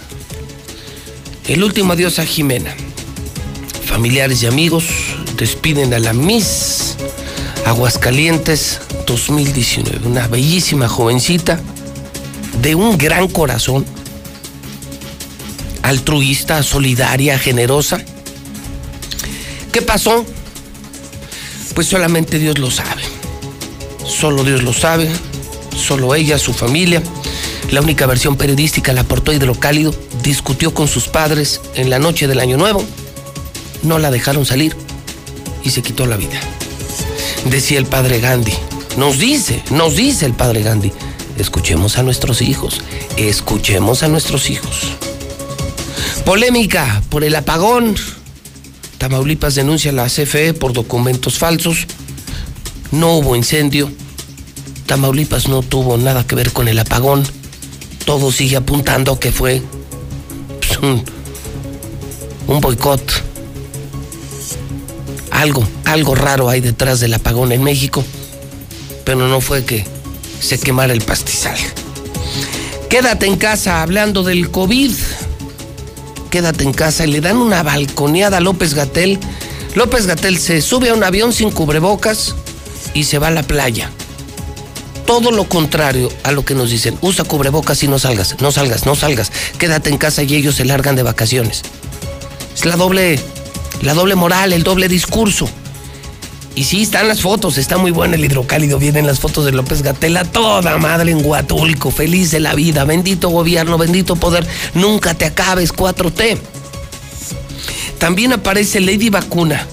El 1.46 1.64
último 1.64 1.92
adiós 1.92 2.18
a 2.18 2.24
Jimena. 2.24 2.74
Familiares 3.84 4.42
y 4.42 4.46
amigos 4.46 4.84
despiden 5.36 5.92
a 5.92 5.98
la 5.98 6.12
Miss 6.12 6.96
Aguascalientes 7.66 8.80
2019. 9.06 10.06
Una 10.06 10.28
bellísima 10.28 10.88
jovencita 10.88 11.60
de 12.60 12.74
un 12.74 12.96
gran 12.96 13.28
corazón, 13.28 13.84
altruista, 15.82 16.62
solidaria, 16.62 17.38
generosa. 17.38 18.02
¿Qué 19.72 19.82
pasó? 19.82 20.24
Pues 21.74 21.86
solamente 21.86 22.38
Dios 22.38 22.58
lo 22.58 22.70
sabe. 22.70 23.02
Solo 24.06 24.44
Dios 24.44 24.62
lo 24.62 24.72
sabe, 24.72 25.10
solo 25.76 26.14
ella, 26.14 26.38
su 26.38 26.52
familia. 26.52 27.02
La 27.70 27.80
única 27.80 28.06
versión 28.06 28.36
periodística 28.36 28.92
la 28.92 29.02
aportó 29.02 29.32
Hidrocálido, 29.32 29.94
discutió 30.22 30.74
con 30.74 30.88
sus 30.88 31.08
padres 31.08 31.60
en 31.74 31.88
la 31.88 31.98
noche 31.98 32.26
del 32.26 32.40
Año 32.40 32.56
Nuevo, 32.56 32.84
no 33.82 33.98
la 33.98 34.10
dejaron 34.10 34.44
salir 34.44 34.76
y 35.64 35.70
se 35.70 35.82
quitó 35.82 36.06
la 36.06 36.16
vida. 36.16 36.38
Decía 37.46 37.78
el 37.78 37.86
padre 37.86 38.20
Gandhi, 38.20 38.54
nos 38.96 39.18
dice, 39.18 39.62
nos 39.70 39.96
dice 39.96 40.26
el 40.26 40.34
padre 40.34 40.62
Gandhi, 40.62 40.92
escuchemos 41.38 41.96
a 41.98 42.02
nuestros 42.02 42.42
hijos, 42.42 42.82
escuchemos 43.16 44.02
a 44.02 44.08
nuestros 44.08 44.50
hijos. 44.50 44.92
Polémica 46.24 47.02
por 47.08 47.24
el 47.24 47.34
apagón. 47.34 47.96
Tamaulipas 48.98 49.54
denuncia 49.54 49.90
a 49.90 49.94
la 49.94 50.06
CFE 50.06 50.54
por 50.54 50.72
documentos 50.72 51.38
falsos. 51.38 51.86
No 52.92 53.16
hubo 53.16 53.34
incendio. 53.34 53.90
Tamaulipas 54.86 55.48
no 55.48 55.62
tuvo 55.62 55.96
nada 55.96 56.24
que 56.26 56.34
ver 56.34 56.52
con 56.52 56.68
el 56.68 56.78
apagón. 56.78 57.24
Todo 58.04 58.30
sigue 58.30 58.56
apuntando 58.56 59.18
que 59.18 59.32
fue 59.32 59.62
pues, 60.60 60.78
un, 60.78 61.04
un 62.46 62.60
boicot. 62.60 63.02
Algo, 65.30 65.66
algo 65.84 66.14
raro 66.14 66.48
hay 66.48 66.60
detrás 66.60 67.00
del 67.00 67.14
apagón 67.14 67.52
en 67.52 67.64
México, 67.64 68.04
pero 69.04 69.26
no 69.26 69.40
fue 69.40 69.64
que 69.64 69.84
se 70.40 70.58
quemara 70.58 70.92
el 70.92 71.00
pastizal. 71.00 71.56
Quédate 72.88 73.26
en 73.26 73.36
casa 73.36 73.82
hablando 73.82 74.22
del 74.22 74.50
COVID. 74.50 74.92
Quédate 76.32 76.64
en 76.64 76.72
casa 76.72 77.04
y 77.04 77.12
le 77.12 77.20
dan 77.20 77.36
una 77.36 77.62
balconeada 77.62 78.38
a 78.38 78.40
López 78.40 78.72
Gatel. 78.72 79.20
López 79.74 80.06
Gatel 80.06 80.38
se 80.38 80.62
sube 80.62 80.88
a 80.88 80.94
un 80.94 81.04
avión 81.04 81.30
sin 81.34 81.50
cubrebocas 81.50 82.34
y 82.94 83.04
se 83.04 83.18
va 83.18 83.26
a 83.26 83.30
la 83.30 83.42
playa. 83.42 83.90
Todo 85.04 85.30
lo 85.30 85.44
contrario 85.44 86.10
a 86.22 86.32
lo 86.32 86.42
que 86.42 86.54
nos 86.54 86.70
dicen. 86.70 86.96
Usa 87.02 87.26
cubrebocas 87.26 87.82
y 87.82 87.88
no 87.88 87.98
salgas, 87.98 88.40
no 88.40 88.50
salgas, 88.50 88.86
no 88.86 88.94
salgas. 88.94 89.30
Quédate 89.58 89.90
en 89.90 89.98
casa 89.98 90.22
y 90.22 90.34
ellos 90.34 90.54
se 90.54 90.64
largan 90.64 90.96
de 90.96 91.02
vacaciones. 91.02 91.60
Es 92.54 92.64
la 92.64 92.76
doble, 92.76 93.20
la 93.82 93.92
doble 93.92 94.14
moral, 94.14 94.54
el 94.54 94.62
doble 94.62 94.88
discurso. 94.88 95.50
Y 96.54 96.64
sí, 96.64 96.82
están 96.82 97.08
las 97.08 97.22
fotos, 97.22 97.56
está 97.56 97.78
muy 97.78 97.90
bueno 97.90 98.14
el 98.14 98.24
hidrocálido, 98.24 98.78
vienen 98.78 99.06
las 99.06 99.20
fotos 99.20 99.46
de 99.46 99.52
López 99.52 99.82
Gatela, 99.82 100.24
toda 100.24 100.76
madre 100.76 101.10
en 101.10 101.24
Huatulco, 101.24 101.90
feliz 101.90 102.30
de 102.30 102.40
la 102.40 102.54
vida, 102.54 102.84
bendito 102.84 103.30
gobierno, 103.30 103.78
bendito 103.78 104.16
poder, 104.16 104.46
nunca 104.74 105.14
te 105.14 105.24
acabes 105.24 105.72
4T. 105.72 106.38
También 107.98 108.34
aparece 108.34 108.80
Lady 108.80 109.08
Vacuna, 109.08 109.66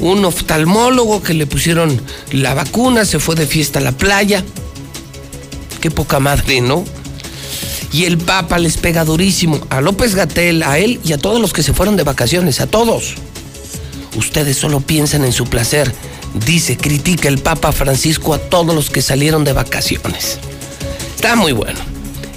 un 0.00 0.24
oftalmólogo 0.24 1.20
que 1.22 1.34
le 1.34 1.46
pusieron 1.46 2.00
la 2.30 2.54
vacuna, 2.54 3.04
se 3.04 3.18
fue 3.18 3.34
de 3.34 3.46
fiesta 3.46 3.80
a 3.80 3.82
la 3.82 3.92
playa. 3.92 4.44
Qué 5.80 5.90
poca 5.90 6.20
madre, 6.20 6.60
¿no? 6.60 6.84
Y 7.92 8.04
el 8.04 8.18
Papa 8.18 8.58
les 8.58 8.76
pega 8.76 9.04
durísimo 9.04 9.60
a 9.70 9.80
López 9.80 10.14
Gatel, 10.14 10.62
a 10.62 10.78
él 10.78 11.00
y 11.04 11.12
a 11.12 11.18
todos 11.18 11.40
los 11.40 11.52
que 11.52 11.62
se 11.62 11.72
fueron 11.72 11.96
de 11.96 12.02
vacaciones, 12.02 12.60
a 12.60 12.66
todos. 12.66 13.14
Ustedes 14.16 14.56
solo 14.56 14.80
piensan 14.80 15.24
en 15.24 15.32
su 15.32 15.46
placer, 15.46 15.92
dice, 16.46 16.76
critica 16.76 17.28
el 17.28 17.38
Papa 17.38 17.72
Francisco 17.72 18.34
a 18.34 18.38
todos 18.38 18.74
los 18.74 18.90
que 18.90 19.02
salieron 19.02 19.44
de 19.44 19.52
vacaciones. 19.52 20.38
Está 21.16 21.36
muy 21.36 21.52
bueno. 21.52 21.78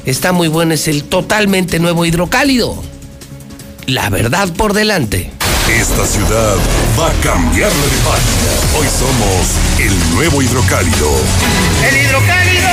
Está 0.05 0.31
muy 0.31 0.47
bueno, 0.47 0.73
es 0.73 0.87
el 0.87 1.03
totalmente 1.03 1.79
nuevo 1.79 2.05
hidrocálido. 2.05 2.81
La 3.87 4.09
verdad 4.09 4.49
por 4.53 4.73
delante. 4.73 5.31
Esta 5.69 6.05
ciudad 6.05 6.55
va 6.97 7.09
a 7.09 7.13
cambiarle 7.21 7.75
de 7.75 7.97
página. 8.05 8.79
Hoy 8.79 8.87
somos 8.97 9.47
el 9.79 9.91
nuevo 10.15 10.41
hidrocálido. 10.41 11.11
¡El 11.89 11.97
hidrocálido! 11.97 12.69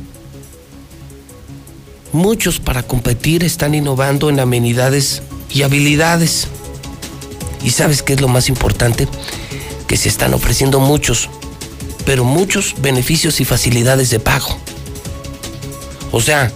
Muchos 2.11 2.59
para 2.59 2.83
competir 2.83 3.41
están 3.45 3.73
innovando 3.73 4.29
en 4.29 4.41
amenidades 4.41 5.21
y 5.49 5.61
habilidades. 5.61 6.49
¿Y 7.63 7.69
sabes 7.69 8.03
qué 8.03 8.15
es 8.15 8.21
lo 8.21 8.27
más 8.27 8.49
importante? 8.49 9.07
Que 9.87 9.97
se 9.97 10.09
están 10.09 10.33
ofreciendo 10.33 10.79
muchos, 10.79 11.29
pero 12.05 12.23
muchos 12.23 12.75
beneficios 12.79 13.39
y 13.41 13.45
facilidades 13.45 14.09
de 14.09 14.19
pago. 14.19 14.57
O 16.11 16.21
sea, 16.21 16.51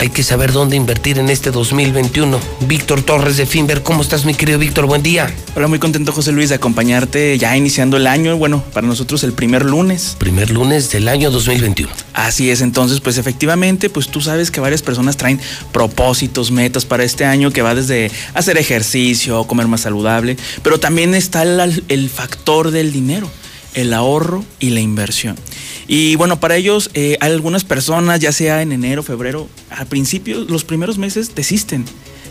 hay 0.00 0.08
que 0.08 0.22
saber 0.22 0.52
dónde 0.52 0.76
invertir 0.76 1.18
en 1.18 1.28
este 1.28 1.50
2021. 1.50 2.40
Víctor 2.60 3.02
Torres 3.02 3.36
de 3.36 3.44
Finver, 3.44 3.82
¿cómo 3.82 4.00
estás 4.00 4.24
mi 4.24 4.32
querido 4.32 4.58
Víctor? 4.58 4.86
Buen 4.86 5.02
día. 5.02 5.30
Hola, 5.54 5.66
muy 5.68 5.78
contento 5.78 6.10
José 6.10 6.32
Luis 6.32 6.48
de 6.48 6.54
acompañarte 6.54 7.36
ya 7.36 7.54
iniciando 7.54 7.98
el 7.98 8.06
año, 8.06 8.34
bueno, 8.38 8.64
para 8.72 8.86
nosotros 8.86 9.24
el 9.24 9.34
primer 9.34 9.66
lunes. 9.66 10.16
Primer 10.18 10.50
lunes 10.52 10.90
del 10.90 11.06
año 11.06 11.30
2021. 11.30 11.92
Así 12.14 12.48
es, 12.48 12.62
entonces 12.62 13.00
pues 13.00 13.18
efectivamente, 13.18 13.90
pues 13.90 14.08
tú 14.08 14.22
sabes 14.22 14.50
que 14.50 14.60
varias 14.60 14.80
personas 14.80 15.18
traen 15.18 15.38
propósitos, 15.70 16.50
metas 16.50 16.86
para 16.86 17.04
este 17.04 17.26
año 17.26 17.50
que 17.50 17.60
va 17.60 17.74
desde 17.74 18.10
hacer 18.32 18.56
ejercicio, 18.56 19.44
comer 19.44 19.68
más 19.68 19.82
saludable, 19.82 20.38
pero 20.62 20.80
también 20.80 21.14
está 21.14 21.42
el, 21.42 21.84
el 21.88 22.08
factor 22.08 22.70
del 22.70 22.90
dinero 22.90 23.30
el 23.74 23.92
ahorro 23.92 24.44
y 24.58 24.70
la 24.70 24.80
inversión. 24.80 25.36
Y 25.86 26.16
bueno, 26.16 26.38
para 26.38 26.56
ellos, 26.56 26.90
eh, 26.94 27.16
algunas 27.20 27.64
personas, 27.64 28.20
ya 28.20 28.32
sea 28.32 28.62
en 28.62 28.72
enero, 28.72 29.02
febrero, 29.02 29.48
al 29.70 29.86
principio, 29.86 30.44
los 30.44 30.64
primeros 30.64 30.98
meses 30.98 31.34
desisten, 31.34 31.84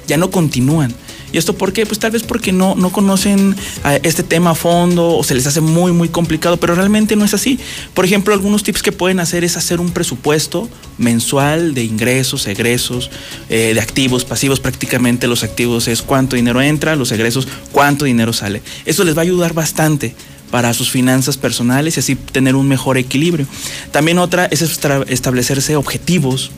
ya 0.07 0.18
no 0.18 0.32
continúan. 0.32 0.94
¿Y 1.32 1.38
esto 1.38 1.53
por 1.53 1.74
qué? 1.74 1.86
Pues 1.86 1.99
tal 1.99 2.11
vez 2.11 2.24
porque 2.24 2.52
no, 2.52 2.76
no 2.76 2.91
conocen 2.91 3.56
eh, 3.86 3.99
este 4.03 4.24
tema 4.24 4.52
a 4.52 4.56
fondo 4.56 5.16
o 5.16 5.24
se 5.24 5.36
les 5.36 5.45
hace 5.45 5.61
muy, 5.61 5.91
muy 5.91 6.10
complicado, 6.10 6.57
pero 6.57 6.74
realmente 6.74 7.16
no 7.16 7.26
es 7.26 7.34
así. 7.34 7.60
Por 7.94 8.06
ejemplo, 8.06 8.34
algunos 8.34 8.64
tips 8.64 8.82
que 8.82 8.91
pueden 8.91 9.20
hacer 9.20 9.44
es 9.44 9.56
hacer 9.56 9.80
un 9.80 9.91
presupuesto 9.91 10.68
mensual 10.98 11.76
de 11.76 11.84
ingresos, 11.84 12.48
egresos, 12.48 13.11
eh, 13.49 13.74
de 13.74 13.82
activos, 13.82 14.26
pasivos. 14.26 14.60
Prácticamente 14.60 15.28
los 15.28 15.44
activos 15.44 15.88
es 15.88 16.02
cuánto 16.02 16.36
dinero 16.36 16.61
entra, 16.61 16.95
los 16.95 17.11
egresos, 17.11 17.48
cuánto 17.72 18.06
dinero 18.06 18.34
sale. 18.34 18.61
Eso 18.86 19.03
les 19.03 19.16
va 19.16 19.20
a 19.20 19.24
ayudar 19.24 19.53
bastante 19.53 20.16
para 20.52 20.74
sus 20.74 20.90
finanzas 20.90 21.38
personales 21.38 21.98
y 21.98 22.00
así 22.00 22.16
tener 22.16 22.56
un 22.56 22.68
mejor 22.68 22.98
equilibrio. 22.98 23.46
También 23.92 24.18
otra 24.18 24.46
es 24.46 24.62
establecerse 24.62 25.76
objetivos, 25.76 26.52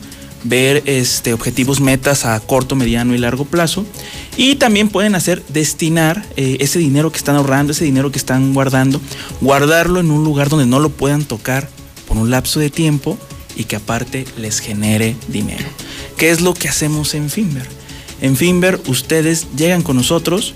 ver 0.44 0.82
este, 0.86 1.32
objetivos, 1.34 1.80
metas 1.80 2.24
a 2.24 2.38
corto, 2.40 2.74
mediano 2.74 3.14
y 3.14 3.18
largo 3.18 3.44
plazo. 3.44 3.84
Y 4.36 4.56
también 4.56 4.88
pueden 4.88 5.14
hacer 5.14 5.42
destinar 5.48 6.24
eh, 6.36 6.56
ese 6.60 6.78
dinero 6.78 7.12
que 7.12 7.18
están 7.18 7.36
ahorrando, 7.36 7.72
ese 7.72 7.84
dinero 7.84 8.10
que 8.10 8.18
están 8.18 8.54
guardando, 8.54 9.00
guardarlo 9.40 10.00
en 10.00 10.10
un 10.10 10.24
lugar 10.24 10.48
donde 10.48 10.66
no 10.66 10.80
lo 10.80 10.90
puedan 10.90 11.24
tocar 11.24 11.68
por 12.08 12.16
un 12.16 12.30
lapso 12.30 12.60
de 12.60 12.70
tiempo 12.70 13.18
y 13.56 13.64
que 13.64 13.76
aparte 13.76 14.24
les 14.38 14.60
genere 14.60 15.16
dinero. 15.28 15.64
¿Qué 16.16 16.30
es 16.30 16.40
lo 16.40 16.54
que 16.54 16.68
hacemos 16.68 17.14
en 17.14 17.30
Finver? 17.30 17.66
En 18.20 18.36
Finver 18.36 18.80
ustedes 18.86 19.48
llegan 19.56 19.82
con 19.82 19.96
nosotros, 19.96 20.54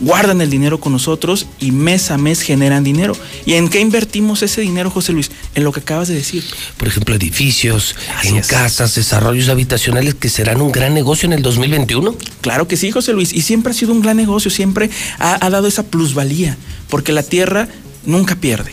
guardan 0.00 0.40
el 0.40 0.50
dinero 0.50 0.80
con 0.80 0.92
nosotros 0.92 1.46
y 1.58 1.70
mes 1.70 2.10
a 2.10 2.18
mes 2.18 2.42
generan 2.42 2.84
dinero. 2.84 3.16
¿Y 3.44 3.54
en 3.54 3.68
qué 3.68 3.80
invertimos 3.80 4.42
ese 4.42 4.60
dinero, 4.60 4.90
José 4.90 5.12
Luis? 5.12 5.30
En 5.54 5.64
lo 5.64 5.72
que 5.72 5.80
acabas 5.80 6.08
de 6.08 6.14
decir. 6.14 6.44
Por 6.76 6.88
ejemplo, 6.88 7.14
edificios, 7.14 7.94
en 8.24 8.40
casas, 8.42 8.94
desarrollos 8.94 9.48
habitacionales 9.48 10.14
que 10.14 10.28
serán 10.28 10.60
un 10.60 10.72
gran 10.72 10.94
negocio 10.94 11.26
en 11.26 11.32
el 11.32 11.42
2021. 11.42 12.14
Claro 12.40 12.68
que 12.68 12.76
sí, 12.76 12.90
José 12.90 13.12
Luis. 13.12 13.32
Y 13.32 13.42
siempre 13.42 13.70
ha 13.72 13.74
sido 13.74 13.92
un 13.92 14.02
gran 14.02 14.16
negocio, 14.16 14.50
siempre 14.50 14.90
ha, 15.18 15.44
ha 15.44 15.50
dado 15.50 15.66
esa 15.66 15.84
plusvalía, 15.84 16.56
porque 16.88 17.12
la 17.12 17.22
tierra 17.22 17.68
nunca 18.04 18.36
pierde. 18.36 18.72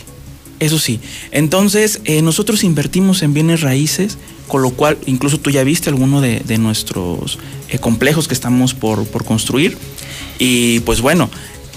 Eso 0.60 0.80
sí. 0.80 1.02
Entonces, 1.32 2.00
eh, 2.06 2.22
nosotros 2.22 2.64
invertimos 2.64 3.22
en 3.22 3.34
bienes 3.34 3.62
raíces, 3.62 4.18
con 4.48 4.62
lo 4.62 4.70
cual, 4.72 4.98
incluso 5.06 5.38
tú 5.38 5.50
ya 5.50 5.64
viste 5.64 5.90
alguno 5.90 6.22
de, 6.22 6.40
de 6.40 6.58
nuestros 6.58 7.38
eh, 7.70 7.80
complejos 7.80 8.30
que 8.30 8.34
estamos 8.34 8.74
por, 8.74 9.06
por 9.06 9.26
construir. 9.26 9.78
Y 10.46 10.82
pues 10.82 11.00
bueno, 11.00 11.30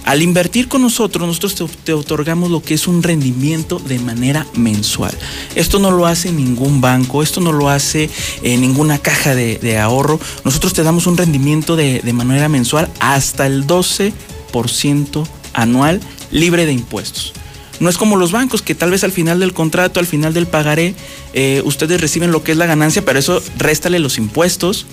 al 0.05 0.23
invertir 0.23 0.67
con 0.67 0.83
nosotros, 0.83 1.25
nosotros 1.25 1.71
te, 1.85 1.93
otorgamos 1.93 2.51
lo 2.51 2.61
que 2.61 2.75
es 2.75 2.89
un 2.89 3.01
rendimiento 3.01 3.79
de 3.79 4.01
manera 4.01 4.45
mensual. 4.55 5.17
Esto 5.55 5.79
no 5.79 5.93
lo 5.93 6.05
hace 6.05 6.33
ningún 6.33 6.81
banco, 6.81 7.23
esto 7.23 7.41
no 7.41 7.53
lo 7.53 7.69
hace 7.69 8.11
eh, 8.43 8.57
ninguna 8.57 8.99
caja 8.99 9.37
de, 9.37 9.59
de 9.59 9.79
ahorro. 9.79 10.19
Nosotros 10.45 10.73
te 10.73 10.83
damos 10.83 11.07
un 11.07 11.17
rendimiento 11.17 11.77
de, 11.77 12.01
de 12.01 12.13
manera 12.13 12.49
mensual 12.49 12.91
hasta 12.99 13.47
el 13.47 13.69
12% 13.69 15.25
anual 15.53 16.01
libre 16.33 16.67
de 16.67 16.73
impuestos. 16.73 17.35
No 17.79 17.89
es 17.89 17.97
como 17.97 18.17
los 18.17 18.33
bancos, 18.33 18.63
que 18.63 18.75
tal 18.75 18.91
vez 18.91 19.05
al 19.05 19.13
final 19.13 19.39
del 19.39 19.53
contrato, 19.53 20.01
al 20.01 20.07
final 20.07 20.35
del 20.35 20.49
pagaré, 20.49 20.97
eh, 21.35 21.63
ustedes 21.65 22.01
reciben 22.01 22.33
lo 22.33 22.43
que 22.43 22.51
es 22.51 22.59
la 22.59 22.67
ganancia, 22.67 23.05
pero 23.05 23.21
eso 23.21 23.41
réstale 23.59 24.01
los 24.01 24.19
impuestos, 24.19 24.87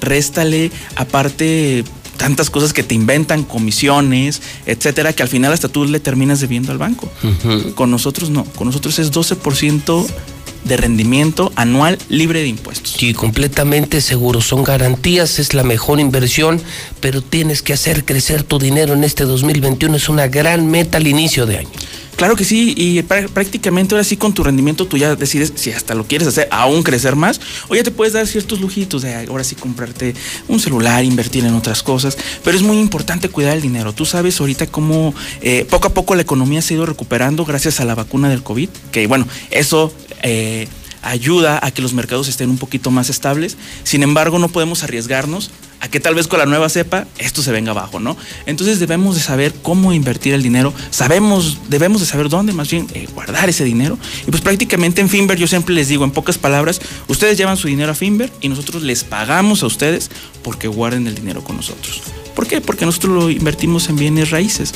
réstale 0.00 0.70
aparte 0.96 1.84
tantas 2.16 2.50
cosas 2.50 2.72
que 2.72 2.82
te 2.82 2.94
inventan, 2.94 3.44
comisiones, 3.44 4.42
etcétera, 4.66 5.12
que 5.12 5.22
al 5.22 5.28
final 5.28 5.52
hasta 5.52 5.68
tú 5.68 5.84
le 5.84 6.00
terminas 6.00 6.40
debiendo 6.40 6.72
al 6.72 6.78
banco. 6.78 7.10
Con 7.74 7.90
nosotros 7.90 8.30
no, 8.30 8.44
con 8.44 8.66
nosotros 8.66 8.98
es 8.98 9.12
12% 9.12 10.06
de 10.64 10.76
rendimiento 10.76 11.52
anual 11.56 11.98
libre 12.08 12.40
de 12.40 12.48
impuestos. 12.48 12.94
Sí, 12.98 13.14
completamente 13.14 14.00
seguro. 14.00 14.40
Son 14.40 14.64
garantías, 14.64 15.38
es 15.38 15.54
la 15.54 15.62
mejor 15.62 16.00
inversión, 16.00 16.60
pero 17.00 17.22
tienes 17.22 17.62
que 17.62 17.74
hacer 17.74 18.04
crecer 18.04 18.42
tu 18.42 18.58
dinero 18.58 18.94
en 18.94 19.04
este 19.04 19.24
2021. 19.24 19.96
Es 19.96 20.08
una 20.08 20.28
gran 20.28 20.66
meta 20.66 20.98
al 20.98 21.06
inicio 21.06 21.46
de 21.46 21.58
año. 21.58 21.70
Claro 22.16 22.36
que 22.36 22.44
sí, 22.44 22.74
y 22.76 23.02
prá- 23.02 23.28
prácticamente 23.28 23.94
ahora 23.94 24.04
sí 24.04 24.16
con 24.16 24.32
tu 24.32 24.44
rendimiento 24.44 24.86
tú 24.86 24.96
ya 24.96 25.16
decides 25.16 25.52
si 25.56 25.72
hasta 25.72 25.94
lo 25.94 26.06
quieres 26.06 26.28
hacer 26.28 26.48
aún 26.50 26.82
crecer 26.82 27.16
más 27.16 27.40
o 27.68 27.74
ya 27.74 27.82
te 27.82 27.90
puedes 27.90 28.12
dar 28.14 28.26
ciertos 28.26 28.60
lujitos 28.60 29.02
de 29.02 29.14
ahora 29.26 29.42
sí 29.44 29.54
comprarte 29.56 30.14
un 30.48 30.60
celular, 30.60 31.04
invertir 31.04 31.44
en 31.44 31.54
otras 31.54 31.82
cosas, 31.82 32.16
pero 32.44 32.56
es 32.56 32.62
muy 32.62 32.78
importante 32.78 33.28
cuidar 33.28 33.56
el 33.56 33.62
dinero. 33.62 33.92
Tú 33.92 34.04
sabes 34.06 34.38
ahorita 34.40 34.66
cómo 34.68 35.14
eh, 35.42 35.66
poco 35.68 35.88
a 35.88 35.94
poco 35.94 36.14
la 36.14 36.22
economía 36.22 36.62
se 36.62 36.74
ha 36.74 36.76
ido 36.76 36.86
recuperando 36.86 37.44
gracias 37.44 37.80
a 37.80 37.84
la 37.84 37.94
vacuna 37.94 38.28
del 38.28 38.42
COVID, 38.42 38.68
que 38.92 39.06
bueno, 39.06 39.26
eso... 39.50 39.92
eh, 40.22 40.68
ayuda 41.06 41.60
a 41.62 41.70
que 41.70 41.82
los 41.82 41.92
mercados 41.92 42.28
estén 42.28 42.48
un 42.48 42.56
poquito 42.56 42.90
más 42.90 43.10
estables. 43.10 43.58
Sin 43.82 44.02
embargo, 44.02 44.38
no 44.38 44.48
podemos 44.48 44.84
arriesgarnos 44.84 45.50
a 45.84 45.88
que 45.88 46.00
tal 46.00 46.14
vez 46.14 46.28
con 46.28 46.38
la 46.38 46.46
nueva 46.46 46.70
cepa 46.70 47.06
esto 47.18 47.42
se 47.42 47.52
venga 47.52 47.72
abajo, 47.72 48.00
¿no? 48.00 48.16
Entonces 48.46 48.80
debemos 48.80 49.16
de 49.16 49.20
saber 49.20 49.52
cómo 49.60 49.92
invertir 49.92 50.32
el 50.32 50.42
dinero, 50.42 50.72
sabemos, 50.88 51.58
debemos 51.68 52.00
de 52.00 52.06
saber 52.06 52.30
dónde 52.30 52.54
más 52.54 52.70
bien 52.70 52.86
eh, 52.94 53.06
guardar 53.14 53.50
ese 53.50 53.64
dinero. 53.64 53.98
Y 54.26 54.30
pues 54.30 54.42
prácticamente 54.42 55.02
en 55.02 55.10
Finver 55.10 55.36
yo 55.36 55.46
siempre 55.46 55.74
les 55.74 55.88
digo 55.88 56.04
en 56.04 56.10
pocas 56.10 56.38
palabras, 56.38 56.80
ustedes 57.06 57.36
llevan 57.36 57.58
su 57.58 57.68
dinero 57.68 57.92
a 57.92 57.94
Finver 57.94 58.32
y 58.40 58.48
nosotros 58.48 58.82
les 58.82 59.04
pagamos 59.04 59.62
a 59.62 59.66
ustedes 59.66 60.10
porque 60.42 60.68
guarden 60.68 61.06
el 61.06 61.14
dinero 61.14 61.44
con 61.44 61.56
nosotros. 61.56 62.00
¿Por 62.34 62.46
qué? 62.46 62.60
Porque 62.60 62.86
nosotros 62.86 63.12
lo 63.12 63.30
invertimos 63.30 63.88
en 63.90 63.96
bienes 63.96 64.30
raíces. 64.30 64.72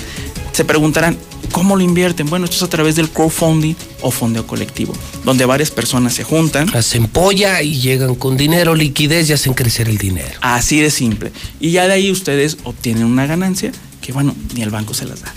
Se 0.53 0.65
preguntarán, 0.65 1.19
¿cómo 1.53 1.77
lo 1.77 1.83
invierten? 1.83 2.29
Bueno, 2.29 2.45
esto 2.45 2.57
es 2.57 2.63
a 2.63 2.69
través 2.69 2.97
del 2.97 3.09
crowdfunding 3.09 3.75
o 4.01 4.11
fondeo 4.11 4.47
colectivo, 4.47 4.93
donde 5.25 5.45
varias 5.45 5.71
personas 5.71 6.15
se 6.15 6.25
juntan. 6.25 6.75
Hacen 6.75 7.09
polla 7.09 7.63
y 7.63 7.81
llegan 7.81 8.15
con 8.15 8.37
dinero, 8.37 8.75
liquidez 8.75 9.29
y 9.29 9.33
hacen 9.33 9.55
crecer 9.55 9.89
el 9.89 9.99
dinero. 9.99 10.31
Así 10.41 10.81
de 10.81 10.91
simple. 10.99 11.33
Y 11.61 11.71
ya 11.71 11.87
de 11.87 11.95
ahí 11.95 12.11
ustedes 12.11 12.59
obtienen 12.65 13.05
una 13.05 13.27
ganancia 13.27 13.71
que, 14.03 14.13
bueno, 14.13 14.35
ni 14.55 14.63
el 14.63 14.71
banco 14.71 14.93
se 14.95 15.05
las 15.07 15.23
da. 15.23 15.33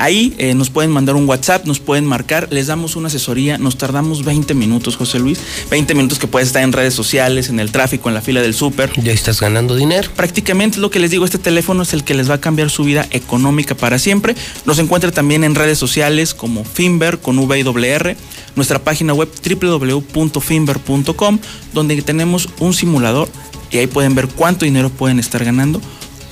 Ahí 0.00 0.32
eh, 0.38 0.54
nos 0.54 0.70
pueden 0.70 0.92
mandar 0.92 1.16
un 1.16 1.28
WhatsApp, 1.28 1.66
nos 1.66 1.80
pueden 1.80 2.06
marcar, 2.06 2.46
les 2.52 2.68
damos 2.68 2.94
una 2.94 3.08
asesoría, 3.08 3.58
nos 3.58 3.76
tardamos 3.76 4.24
20 4.24 4.54
minutos, 4.54 4.96
José 4.96 5.18
Luis. 5.18 5.40
20 5.70 5.92
minutos 5.96 6.20
que 6.20 6.28
puedes 6.28 6.46
estar 6.46 6.62
en 6.62 6.72
redes 6.72 6.94
sociales, 6.94 7.48
en 7.48 7.58
el 7.58 7.72
tráfico, 7.72 8.08
en 8.08 8.14
la 8.14 8.20
fila 8.20 8.40
del 8.40 8.54
súper. 8.54 8.92
Ya 9.02 9.10
estás 9.10 9.40
ganando 9.40 9.74
dinero. 9.74 10.08
Prácticamente 10.14 10.78
lo 10.78 10.92
que 10.92 11.00
les 11.00 11.10
digo, 11.10 11.24
este 11.24 11.38
teléfono 11.38 11.82
es 11.82 11.94
el 11.94 12.04
que 12.04 12.14
les 12.14 12.30
va 12.30 12.34
a 12.34 12.40
cambiar 12.40 12.70
su 12.70 12.84
vida 12.84 13.08
económica 13.10 13.74
para 13.74 13.98
siempre. 13.98 14.36
Nos 14.66 14.78
encuentra 14.78 15.10
también 15.10 15.42
en 15.42 15.56
redes 15.56 15.78
sociales 15.78 16.32
como 16.32 16.64
Finver 16.64 17.18
con 17.18 17.36
V 17.36 17.58
y 17.58 17.64
doble 17.64 17.88
R, 17.88 18.16
nuestra 18.54 18.78
página 18.78 19.14
web 19.14 19.28
www.finver.com, 19.60 21.38
donde 21.74 22.02
tenemos 22.02 22.48
un 22.60 22.72
simulador 22.72 23.28
y 23.70 23.78
ahí 23.78 23.86
pueden 23.86 24.14
ver 24.14 24.28
cuánto 24.28 24.64
dinero 24.64 24.90
pueden 24.90 25.18
estar 25.18 25.44
ganando, 25.44 25.80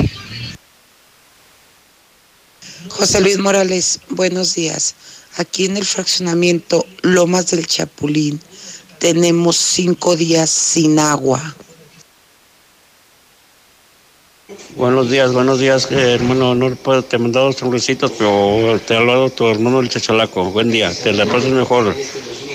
José 2.88 3.20
Luis 3.20 3.38
Morales, 3.38 3.98
buenos 4.10 4.54
días. 4.54 4.94
Aquí 5.38 5.64
en 5.64 5.76
el 5.76 5.84
fraccionamiento 5.84 6.86
Lomas 7.02 7.50
del 7.50 7.66
Chapulín 7.66 8.40
tenemos 9.00 9.56
cinco 9.56 10.14
días 10.14 10.50
sin 10.50 11.00
agua. 11.00 11.56
Buenos 14.76 15.10
días, 15.10 15.32
buenos 15.32 15.58
días, 15.58 15.90
eh, 15.90 16.14
hermano. 16.14 16.54
No 16.54 16.68
puedo, 16.76 17.02
te 17.02 17.16
he 17.16 17.18
mandado 17.18 17.50
sonrisitos, 17.52 18.12
pero 18.12 18.78
te 18.86 18.94
ha 18.94 18.98
hablado 18.98 19.30
tu 19.30 19.48
hermano 19.48 19.80
el 19.80 19.88
Chachalaco. 19.88 20.44
Buen 20.50 20.70
día, 20.70 20.92
te 21.02 21.14
la 21.14 21.24
pases 21.24 21.50
mejor. 21.50 21.94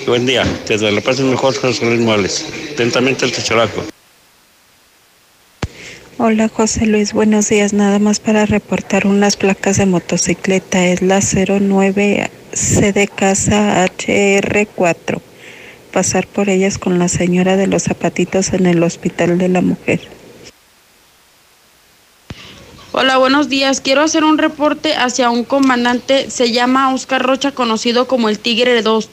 Buen 0.06 0.24
día, 0.24 0.44
te 0.66 0.78
la 0.78 1.00
pases 1.00 1.24
mejor, 1.24 1.56
José 1.56 1.84
Luis 1.86 2.00
Morales. 2.00 2.46
Atentamente 2.74 3.24
el 3.24 3.32
Chachalaco. 3.32 3.82
Hola 6.18 6.48
José 6.48 6.86
Luis, 6.86 7.12
buenos 7.12 7.48
días. 7.48 7.72
Nada 7.72 7.98
más 7.98 8.20
para 8.20 8.46
reportar 8.46 9.08
unas 9.08 9.36
placas 9.36 9.78
de 9.78 9.86
motocicleta. 9.86 10.86
Es 10.86 11.02
la 11.02 11.20
09 11.20 12.30
C 12.52 12.92
de 12.92 13.08
casa 13.08 13.84
HR4. 13.84 15.20
Pasar 15.90 16.28
por 16.28 16.50
ellas 16.50 16.78
con 16.78 17.00
la 17.00 17.08
señora 17.08 17.56
de 17.56 17.66
los 17.66 17.82
zapatitos 17.82 18.52
en 18.52 18.66
el 18.66 18.80
Hospital 18.84 19.38
de 19.38 19.48
la 19.48 19.60
Mujer. 19.60 20.19
Hola, 22.92 23.18
buenos 23.18 23.48
días. 23.48 23.80
Quiero 23.80 24.02
hacer 24.02 24.24
un 24.24 24.36
reporte 24.36 24.96
hacia 24.96 25.30
un 25.30 25.44
comandante, 25.44 26.28
se 26.28 26.50
llama 26.50 26.92
Oscar 26.92 27.22
Rocha, 27.22 27.52
conocido 27.52 28.08
como 28.08 28.28
el 28.28 28.40
Tigre 28.40 28.82
2, 28.82 29.08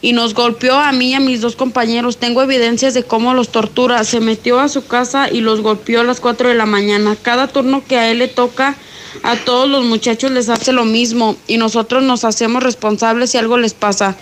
y 0.00 0.12
nos 0.12 0.32
golpeó 0.32 0.78
a 0.78 0.92
mí 0.92 1.10
y 1.10 1.14
a 1.14 1.18
mis 1.18 1.40
dos 1.40 1.56
compañeros. 1.56 2.18
Tengo 2.18 2.40
evidencias 2.40 2.94
de 2.94 3.02
cómo 3.02 3.34
los 3.34 3.48
tortura. 3.48 4.04
Se 4.04 4.20
metió 4.20 4.60
a 4.60 4.68
su 4.68 4.86
casa 4.86 5.28
y 5.28 5.40
los 5.40 5.60
golpeó 5.60 6.02
a 6.02 6.04
las 6.04 6.20
4 6.20 6.50
de 6.50 6.54
la 6.54 6.66
mañana. 6.66 7.16
Cada 7.20 7.48
turno 7.48 7.82
que 7.84 7.98
a 7.98 8.12
él 8.12 8.20
le 8.20 8.28
toca, 8.28 8.76
a 9.24 9.34
todos 9.34 9.68
los 9.68 9.84
muchachos 9.84 10.30
les 10.30 10.48
hace 10.48 10.72
lo 10.72 10.84
mismo 10.84 11.34
y 11.48 11.56
nosotros 11.56 12.04
nos 12.04 12.24
hacemos 12.24 12.62
responsables 12.62 13.30
si 13.30 13.38
algo 13.38 13.58
les 13.58 13.74
pasa. 13.74 14.16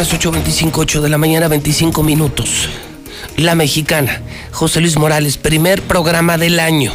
Las 0.00 0.14
8.25, 0.14 0.70
8 0.76 1.02
de 1.02 1.10
la 1.10 1.18
mañana, 1.18 1.46
25 1.46 2.02
minutos. 2.02 2.70
La 3.36 3.54
mexicana, 3.54 4.22
José 4.50 4.80
Luis 4.80 4.96
Morales, 4.96 5.36
primer 5.36 5.82
programa 5.82 6.38
del 6.38 6.58
año. 6.58 6.90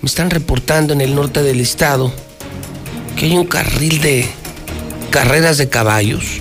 Me 0.00 0.08
están 0.08 0.30
reportando 0.30 0.92
en 0.92 1.00
el 1.00 1.14
norte 1.14 1.40
del 1.44 1.60
estado 1.60 2.12
que 3.14 3.26
hay 3.26 3.36
un 3.36 3.46
carril 3.46 4.00
de 4.00 4.28
carreras 5.10 5.56
de 5.56 5.68
caballos 5.68 6.40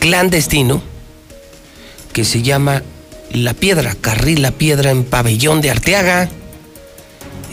clandestino 0.00 0.82
que 2.12 2.24
se 2.24 2.42
llama 2.42 2.82
La 3.30 3.54
Piedra, 3.54 3.94
carril 3.94 4.42
La 4.42 4.50
Piedra 4.50 4.90
en 4.90 5.04
Pabellón 5.04 5.60
de 5.60 5.70
Arteaga. 5.70 6.28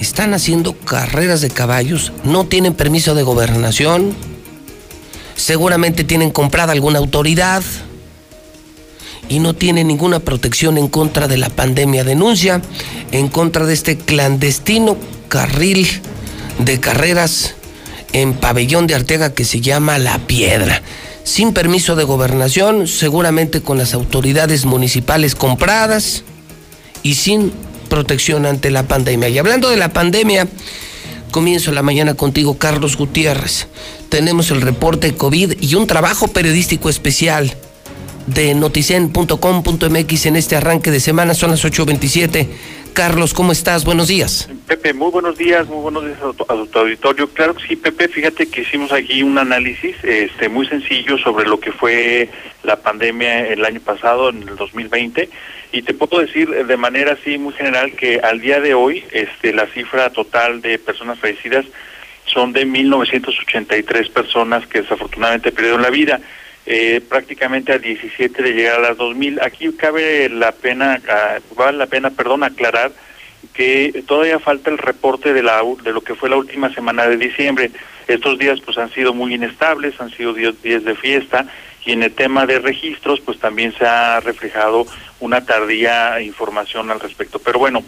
Están 0.01 0.33
haciendo 0.33 0.73
carreras 0.73 1.41
de 1.41 1.51
caballos, 1.51 2.11
no 2.23 2.47
tienen 2.47 2.73
permiso 2.73 3.13
de 3.13 3.21
gobernación, 3.21 4.15
seguramente 5.37 6.03
tienen 6.03 6.31
comprada 6.31 6.73
alguna 6.73 6.99
autoridad 6.99 7.63
y 9.29 9.39
no 9.39 9.53
tienen 9.53 9.87
ninguna 9.87 10.19
protección 10.19 10.77
en 10.77 10.87
contra 10.89 11.27
de 11.27 11.37
la 11.37 11.49
pandemia. 11.49 12.03
Denuncia 12.03 12.61
en 13.11 13.29
contra 13.29 13.65
de 13.65 13.73
este 13.73 13.97
clandestino 13.97 14.97
carril 15.29 15.87
de 16.59 16.79
carreras 16.79 17.55
en 18.13 18.33
pabellón 18.33 18.87
de 18.87 18.95
Arteaga 18.95 19.33
que 19.33 19.45
se 19.45 19.61
llama 19.61 19.99
La 19.99 20.17
Piedra. 20.19 20.81
Sin 21.23 21.53
permiso 21.53 21.95
de 21.95 22.05
gobernación, 22.05 22.87
seguramente 22.87 23.61
con 23.61 23.77
las 23.77 23.93
autoridades 23.93 24.65
municipales 24.65 25.35
compradas 25.35 26.23
y 27.03 27.15
sin 27.15 27.51
protección 27.89 28.45
ante 28.45 28.71
la 28.71 28.83
pandemia. 28.83 29.29
Y 29.29 29.37
hablando 29.37 29.69
de 29.69 29.77
la 29.77 29.91
pandemia, 29.91 30.47
comienzo 31.31 31.73
la 31.73 31.83
mañana 31.83 32.13
contigo, 32.13 32.57
Carlos 32.57 32.95
Gutiérrez. 32.95 33.67
Tenemos 34.09 34.51
el 34.51 34.61
reporte 34.61 35.15
COVID 35.15 35.61
y 35.61 35.75
un 35.75 35.85
trabajo 35.85 36.29
periodístico 36.29 36.89
especial 36.89 37.53
de 38.27 38.53
noticen.com.mx 38.53 40.25
en 40.25 40.35
este 40.35 40.55
arranque 40.55 40.91
de 40.91 40.99
semana. 40.99 41.33
Son 41.33 41.51
las 41.51 41.65
8.27. 41.65 42.47
Carlos, 42.93 43.33
¿cómo 43.33 43.51
estás? 43.51 43.85
Buenos 43.85 44.07
días. 44.07 44.49
Pepe, 44.65 44.93
muy 44.93 45.11
buenos 45.11 45.37
días, 45.37 45.67
muy 45.67 45.81
buenos 45.81 46.05
días 46.05 46.17
a 46.19 46.33
tu, 46.33 46.43
a 46.43 46.65
tu 46.65 46.79
auditorio. 46.79 47.29
Claro 47.29 47.53
que 47.53 47.67
sí, 47.67 47.75
Pepe, 47.75 48.07
fíjate 48.07 48.47
que 48.47 48.61
hicimos 48.61 48.91
aquí 48.91 49.21
un 49.21 49.37
análisis 49.37 49.95
este, 50.03 50.49
muy 50.49 50.67
sencillo 50.67 51.17
sobre 51.19 51.45
lo 51.45 51.59
que 51.59 51.71
fue 51.71 52.29
la 52.63 52.77
pandemia 52.77 53.47
el 53.49 53.63
año 53.65 53.81
pasado, 53.81 54.29
en 54.29 54.47
el 54.47 54.55
2020, 54.55 55.29
y 55.73 55.81
te 55.83 55.93
puedo 55.93 56.19
decir 56.19 56.49
de 56.49 56.77
manera 56.77 57.13
así 57.13 57.37
muy 57.37 57.53
general 57.53 57.91
que 57.91 58.19
al 58.19 58.41
día 58.41 58.59
de 58.59 58.73
hoy 58.73 59.03
este, 59.11 59.53
la 59.53 59.67
cifra 59.67 60.09
total 60.09 60.61
de 60.61 60.79
personas 60.79 61.19
fallecidas 61.19 61.65
son 62.37 62.53
de 62.53 62.67
1.983 62.67 64.11
personas 64.11 64.67
que 64.67 64.83
desafortunadamente 64.83 65.51
perdieron 65.51 65.81
la 65.81 65.89
vida. 65.89 66.21
Eh, 66.67 67.01
prácticamente 67.09 67.73
a 67.73 67.79
17 67.79 68.43
de 68.43 68.51
llegar 68.51 68.75
a 68.77 68.89
las 68.89 68.97
2000. 68.97 69.39
Aquí 69.41 69.71
cabe 69.71 70.29
la 70.29 70.51
pena, 70.51 71.01
ah, 71.09 71.39
vale 71.55 71.79
la 71.79 71.87
pena, 71.87 72.11
perdón, 72.11 72.43
aclarar 72.43 72.91
que 73.55 74.03
todavía 74.05 74.37
falta 74.37 74.69
el 74.69 74.77
reporte 74.77 75.33
de 75.33 75.41
la 75.41 75.63
de 75.81 75.91
lo 75.91 76.01
que 76.01 76.13
fue 76.13 76.29
la 76.29 76.35
última 76.35 76.71
semana 76.71 77.07
de 77.07 77.17
diciembre. 77.17 77.71
Estos 78.07 78.37
días 78.37 78.59
pues 78.63 78.77
han 78.77 78.91
sido 78.91 79.15
muy 79.15 79.33
inestables, 79.33 79.99
han 79.99 80.11
sido 80.11 80.33
días, 80.33 80.61
días 80.61 80.83
de 80.83 80.93
fiesta 80.93 81.47
y 81.85 81.93
en 81.93 82.03
el 82.03 82.13
tema 82.13 82.45
de 82.45 82.59
registros 82.59 83.19
pues 83.21 83.39
también 83.39 83.73
se 83.75 83.87
ha 83.87 84.19
reflejado 84.19 84.85
una 85.21 85.43
tardía 85.43 86.21
información 86.21 86.91
al 86.91 86.99
respecto. 86.99 87.39
Pero 87.39 87.57
bueno, 87.57 87.81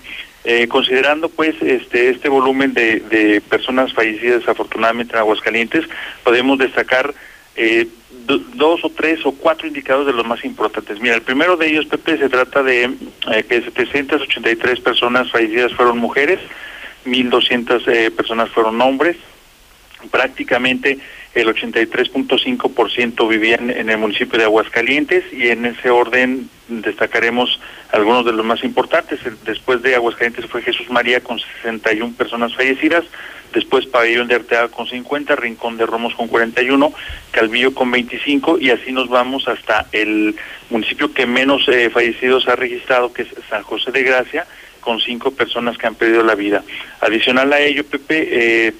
eh, 0.43 0.67
considerando 0.67 1.29
pues 1.29 1.55
este 1.61 2.09
este 2.09 2.29
volumen 2.29 2.73
de, 2.73 2.99
de 3.01 3.41
personas 3.41 3.93
fallecidas 3.93 4.39
desafortunadamente 4.39 5.13
en 5.13 5.19
Aguascalientes, 5.19 5.85
podemos 6.23 6.57
destacar 6.57 7.13
eh, 7.55 7.87
do- 8.25 8.39
dos 8.55 8.83
o 8.85 8.89
tres 8.89 9.19
o 9.25 9.33
cuatro 9.33 9.67
indicadores 9.67 10.07
de 10.07 10.13
los 10.13 10.25
más 10.25 10.43
importantes. 10.45 10.99
Mira, 11.01 11.15
el 11.15 11.21
primero 11.23 11.57
de 11.57 11.67
ellos, 11.67 11.85
Pepe, 11.87 12.17
se 12.17 12.29
trata 12.29 12.63
de 12.63 12.83
eh, 12.85 13.43
que 13.47 13.61
783 13.61 14.79
personas 14.79 15.29
fallecidas 15.29 15.73
fueron 15.73 15.97
mujeres, 15.97 16.39
1.200 17.05 17.83
eh, 17.87 18.11
personas 18.11 18.49
fueron 18.49 18.79
hombres, 18.81 19.17
prácticamente 20.11 20.99
el 21.35 21.47
83.5% 21.47 23.27
vivían 23.27 23.69
en 23.69 23.89
el 23.89 23.97
municipio 23.97 24.39
de 24.39 24.45
Aguascalientes 24.45 25.23
y 25.31 25.49
en 25.49 25.65
ese 25.65 25.89
orden 25.89 26.49
destacaremos 26.67 27.59
algunos 27.91 28.25
de 28.25 28.33
los 28.33 28.45
más 28.45 28.63
importantes. 28.63 29.19
Después 29.45 29.81
de 29.81 29.95
Aguascalientes 29.95 30.45
fue 30.47 30.61
Jesús 30.61 30.89
María 30.89 31.21
con 31.21 31.39
61 31.39 32.13
personas 32.15 32.55
fallecidas, 32.55 33.05
después 33.53 33.85
Pabellón 33.85 34.27
de 34.27 34.35
Arteaga 34.35 34.69
con 34.69 34.87
50, 34.87 35.35
Rincón 35.35 35.77
de 35.77 35.85
Romos 35.85 36.15
con 36.15 36.27
41, 36.27 36.93
Calvillo 37.31 37.73
con 37.73 37.91
25 37.91 38.59
y 38.59 38.71
así 38.71 38.91
nos 38.91 39.07
vamos 39.09 39.47
hasta 39.47 39.87
el 39.91 40.35
municipio 40.69 41.13
que 41.13 41.25
menos 41.25 41.67
eh, 41.67 41.89
fallecidos 41.91 42.47
ha 42.47 42.55
registrado, 42.55 43.13
que 43.13 43.23
es 43.23 43.29
San 43.49 43.63
José 43.63 43.91
de 43.91 44.03
Gracia, 44.03 44.47
con 44.79 44.99
cinco 44.99 45.31
personas 45.31 45.77
que 45.77 45.87
han 45.87 45.95
perdido 45.95 46.23
la 46.23 46.35
vida. 46.35 46.63
Adicional 47.01 47.51
a 47.53 47.59
ello, 47.59 47.83
Pepe, 47.85 48.67
eh, 48.67 48.71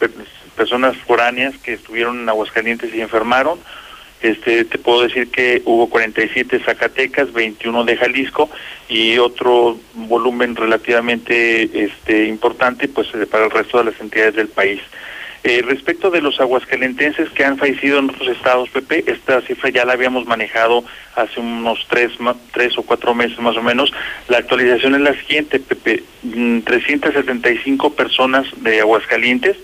personas 0.59 0.97
foráneas 0.97 1.57
que 1.59 1.71
estuvieron 1.71 2.19
en 2.19 2.27
Aguascalientes 2.27 2.93
y 2.93 2.99
enfermaron. 2.99 3.57
Este, 4.21 4.65
te 4.65 4.77
puedo 4.77 5.03
decir 5.03 5.31
que 5.31 5.61
hubo 5.63 5.89
47 5.89 6.57
de 6.57 6.65
Zacatecas, 6.65 7.31
21 7.31 7.85
de 7.85 7.95
Jalisco 7.95 8.49
y 8.89 9.17
otro 9.19 9.79
volumen 9.93 10.57
relativamente 10.57 11.85
este, 11.85 12.25
importante 12.25 12.89
pues 12.89 13.07
eh, 13.13 13.25
para 13.25 13.45
el 13.45 13.51
resto 13.51 13.77
de 13.77 13.85
las 13.85 14.01
entidades 14.01 14.35
del 14.35 14.49
país. 14.49 14.81
Eh, 15.45 15.61
respecto 15.65 16.11
de 16.11 16.19
los 16.19 16.41
aguascalentenses 16.41 17.29
que 17.29 17.45
han 17.45 17.57
fallecido 17.57 17.99
en 17.99 18.09
otros 18.09 18.27
estados, 18.27 18.67
Pepe, 18.69 19.05
esta 19.07 19.39
cifra 19.39 19.69
ya 19.69 19.85
la 19.85 19.93
habíamos 19.93 20.25
manejado 20.25 20.83
hace 21.15 21.39
unos 21.39 21.87
tres, 21.87 22.11
tres 22.51 22.77
o 22.77 22.83
cuatro 22.83 23.15
meses 23.15 23.39
más 23.39 23.55
o 23.55 23.63
menos. 23.63 23.93
La 24.27 24.39
actualización 24.39 24.95
es 24.95 25.01
la 25.01 25.13
siguiente, 25.13 25.61
Pepe. 25.61 26.03
Mm, 26.23 26.59
375 26.59 27.95
personas 27.95 28.45
de 28.57 28.81
Aguascalientes 28.81 29.55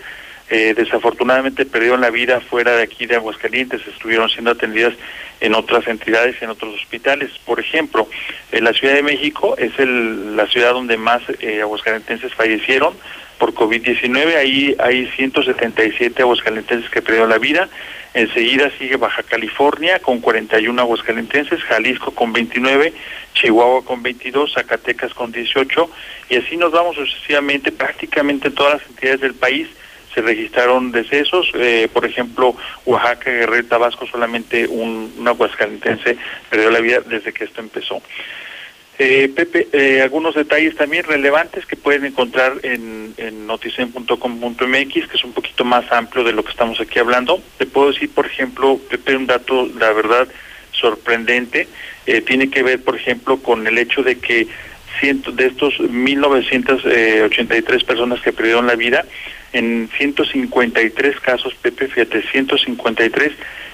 eh, 0.49 0.73
desafortunadamente 0.75 1.65
perdieron 1.65 2.01
la 2.01 2.11
vida 2.11 2.39
fuera 2.39 2.75
de 2.75 2.83
aquí 2.83 3.07
de 3.07 3.15
Aguascalientes, 3.15 3.81
estuvieron 3.87 4.29
siendo 4.29 4.51
atendidas 4.51 4.93
en 5.41 5.55
otras 5.55 5.87
entidades, 5.87 6.41
en 6.41 6.49
otros 6.49 6.75
hospitales. 6.75 7.31
Por 7.45 7.59
ejemplo, 7.59 8.07
en 8.51 8.63
la 8.63 8.73
Ciudad 8.73 8.93
de 8.93 9.03
México 9.03 9.55
es 9.57 9.77
el, 9.79 10.35
la 10.35 10.47
ciudad 10.47 10.73
donde 10.73 10.97
más 10.97 11.21
eh, 11.39 11.61
aguascalentenses 11.61 12.33
fallecieron 12.33 12.93
por 13.39 13.53
COVID-19. 13.53 14.35
Ahí 14.37 14.75
hay 14.79 15.07
177 15.15 16.21
aguascalentenses 16.21 16.89
que 16.89 17.01
perdieron 17.01 17.29
la 17.29 17.39
vida. 17.39 17.67
Enseguida 18.13 18.71
sigue 18.77 18.95
Baja 18.95 19.23
California 19.23 19.99
con 19.99 20.21
41 20.21 20.81
aguascalentenses, 20.81 21.61
Jalisco 21.63 22.11
con 22.11 22.31
29, 22.31 22.93
Chihuahua 23.33 23.83
con 23.83 24.03
22, 24.03 24.53
Zacatecas 24.53 25.13
con 25.13 25.33
18 25.33 25.89
y 26.29 26.37
así 26.37 26.55
nos 26.55 26.71
vamos 26.71 26.95
sucesivamente 26.95 27.73
prácticamente 27.73 28.47
en 28.47 28.55
todas 28.55 28.75
las 28.75 28.89
entidades 28.89 29.19
del 29.19 29.33
país 29.33 29.67
se 30.15 30.21
registraron 30.21 30.91
decesos, 30.91 31.51
eh, 31.53 31.89
por 31.91 32.05
ejemplo, 32.05 32.55
Oaxaca, 32.85 33.29
Guerrero, 33.29 33.67
Tabasco, 33.67 34.07
solamente 34.07 34.65
un, 34.65 35.13
un 35.17 35.27
aguascalentense 35.27 36.17
perdió 36.49 36.71
la 36.71 36.79
vida 36.79 37.01
desde 37.01 37.33
que 37.33 37.43
esto 37.43 37.59
empezó. 37.59 38.01
Eh, 38.97 39.29
Pepe, 39.35 39.67
eh, 39.73 40.01
algunos 40.01 40.35
detalles 40.35 40.75
también 40.75 41.03
relevantes 41.03 41.65
que 41.65 41.75
pueden 41.75 42.05
encontrar 42.05 42.53
en, 42.63 43.13
en 43.17 43.45
noticen.com.mx, 43.45 45.07
que 45.07 45.17
es 45.17 45.23
un 45.25 45.33
poquito 45.33 45.65
más 45.65 45.91
amplio 45.91 46.23
de 46.23 46.31
lo 46.31 46.45
que 46.45 46.51
estamos 46.51 46.79
aquí 46.79 46.99
hablando. 46.99 47.41
Te 47.57 47.65
puedo 47.65 47.91
decir, 47.91 48.09
por 48.09 48.25
ejemplo, 48.25 48.79
Pepe, 48.89 49.17
un 49.17 49.27
dato, 49.27 49.67
la 49.77 49.91
verdad, 49.91 50.29
sorprendente. 50.71 51.67
Eh, 52.05 52.21
tiene 52.21 52.49
que 52.49 52.63
ver, 52.63 52.81
por 52.83 52.95
ejemplo, 52.95 53.37
con 53.39 53.67
el 53.67 53.77
hecho 53.77 54.01
de 54.01 54.17
que 54.19 54.47
de 55.01 55.45
estos 55.45 55.79
1.983 55.79 57.85
personas 57.85 58.21
que 58.21 58.33
perdieron 58.33 58.67
la 58.67 58.75
vida, 58.75 59.05
en 59.53 59.89
153 59.97 61.19
casos, 61.19 61.55
Pepe, 61.55 61.87
fíjate, 61.87 62.21
153 62.23 63.31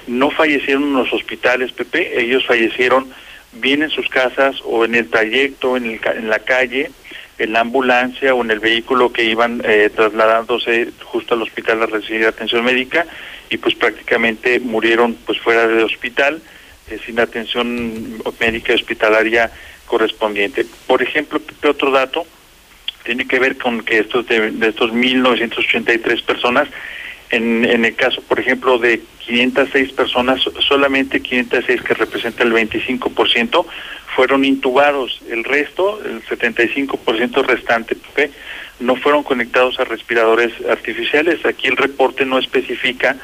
no 0.08 0.30
fallecieron 0.30 0.84
en 0.84 0.94
los 0.94 1.14
hospitales, 1.14 1.72
Pepe, 1.72 2.22
ellos 2.22 2.46
fallecieron 2.46 3.08
bien 3.54 3.84
en 3.84 3.90
sus 3.90 4.08
casas 4.10 4.58
o 4.64 4.86
en 4.86 4.96
el 4.96 5.10
trayecto, 5.10 5.78
en, 5.78 5.86
el, 5.86 6.00
en 6.16 6.30
la 6.30 6.40
calle, 6.40 6.92
en 7.38 7.54
la 7.54 7.62
ambulancia 7.62 8.36
o 8.36 8.44
en 8.44 8.52
el 8.52 8.60
vehículo 8.60 9.12
que 9.12 9.24
iban 9.24 9.62
eh, 9.66 9.90
trasladándose 9.94 10.90
justo 11.04 11.34
al 11.34 11.42
hospital 11.42 11.82
a 11.82 11.88
recibir 11.88 12.28
atención 12.28 12.64
médica 12.64 13.06
y 13.50 13.58
pues 13.58 13.76
prácticamente 13.76 14.60
murieron 14.60 15.16
pues 15.26 15.40
fuera 15.40 15.68
del 15.68 15.84
hospital 15.84 16.42
eh, 16.90 17.00
sin 17.06 17.20
atención 17.20 18.22
médica 18.40 18.74
hospitalaria 18.74 19.52
correspondiente. 19.96 20.66
Por 20.88 21.02
ejemplo, 21.04 21.42
otro 21.68 21.92
dato 21.92 22.26
tiene 23.04 23.28
que 23.28 23.40
ver 23.40 23.58
con 23.58 23.82
que 23.84 24.00
estos 24.00 24.26
de, 24.28 24.52
de 24.52 24.68
estos 24.70 24.92
1.983 24.94 26.24
personas, 26.24 26.70
en, 27.30 27.66
en 27.66 27.84
el 27.84 27.96
caso, 27.96 28.22
por 28.22 28.40
ejemplo, 28.40 28.78
de 28.78 29.02
506 29.26 29.92
personas, 29.92 30.42
so- 30.42 30.54
solamente 30.62 31.20
506 31.22 31.82
que 31.82 31.94
representa 31.94 32.44
el 32.44 32.54
25%, 32.54 33.66
fueron 34.16 34.46
intubados. 34.46 35.22
El 35.30 35.44
resto, 35.44 36.02
el 36.06 36.24
75% 36.24 37.44
restante, 37.46 37.96
Pepe, 37.96 38.32
no 38.80 38.96
fueron 38.96 39.24
conectados 39.24 39.78
a 39.80 39.84
respiradores 39.84 40.52
artificiales. 40.70 41.46
Aquí 41.46 41.68
el 41.68 41.78
reporte 41.78 42.26
no 42.26 42.38
especifica 42.40 43.18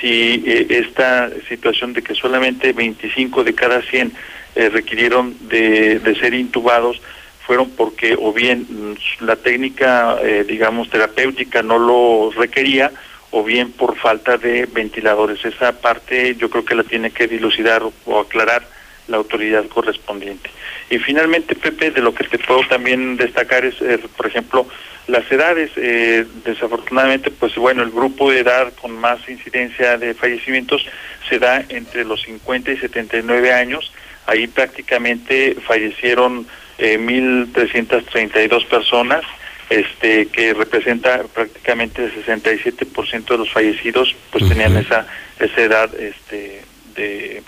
si 0.00 0.42
eh, 0.46 0.66
esta 0.70 1.30
situación 1.48 1.92
de 1.92 2.02
que 2.02 2.14
solamente 2.14 2.72
25 2.72 3.44
de 3.44 3.54
cada 3.54 3.82
100 3.82 4.12
eh, 4.54 4.68
requirieron 4.68 5.36
de, 5.48 5.98
de 5.98 6.14
ser 6.16 6.34
intubados 6.34 7.00
fueron 7.46 7.70
porque 7.70 8.16
o 8.18 8.32
bien 8.32 8.66
mm, 8.68 9.24
la 9.24 9.36
técnica, 9.36 10.16
eh, 10.22 10.44
digamos, 10.46 10.88
terapéutica 10.90 11.62
no 11.62 11.78
lo 11.78 12.30
requería 12.36 12.90
o 13.30 13.42
bien 13.42 13.72
por 13.72 13.96
falta 13.96 14.36
de 14.36 14.66
ventiladores. 14.66 15.44
Esa 15.44 15.72
parte 15.80 16.36
yo 16.36 16.50
creo 16.50 16.64
que 16.64 16.74
la 16.74 16.84
tiene 16.84 17.10
que 17.10 17.26
dilucidar 17.26 17.82
o, 17.82 18.20
aclarar 18.20 18.66
la 19.08 19.16
autoridad 19.16 19.66
correspondiente. 19.66 20.50
Y 20.88 20.98
finalmente, 20.98 21.54
Pepe, 21.56 21.90
de 21.90 22.02
lo 22.02 22.14
que 22.14 22.24
te 22.24 22.38
puedo 22.38 22.62
también 22.68 23.16
destacar 23.16 23.64
es, 23.64 23.80
eh, 23.80 23.98
por 24.16 24.26
ejemplo, 24.26 24.66
las 25.08 25.30
edades. 25.32 25.70
Eh, 25.76 26.24
desafortunadamente, 26.44 27.30
pues 27.30 27.54
bueno, 27.56 27.82
el 27.82 27.90
grupo 27.90 28.30
de 28.30 28.40
edad 28.40 28.72
con 28.80 28.92
más 28.92 29.18
incidencia 29.28 29.96
de 29.96 30.14
fallecimientos 30.14 30.86
se 31.28 31.38
da 31.38 31.64
entre 31.68 32.04
los 32.04 32.22
50 32.22 32.70
y 32.70 32.76
79 32.76 33.52
años. 33.52 33.92
Ahí 34.26 34.46
prácticamente 34.46 35.56
fallecieron 35.66 36.46
eh, 36.78 36.98
1.332 36.98 38.66
personas, 38.66 39.22
este 39.70 40.26
que 40.26 40.54
representa 40.54 41.22
prácticamente 41.34 42.04
el 42.04 42.24
67% 42.24 43.24
de 43.24 43.38
los 43.38 43.50
fallecidos, 43.50 44.14
pues 44.30 44.48
tenían 44.48 44.76
esa 44.76 45.06
esa 45.38 45.60
edad 45.60 45.94
este 45.94 46.62
de 46.94 47.42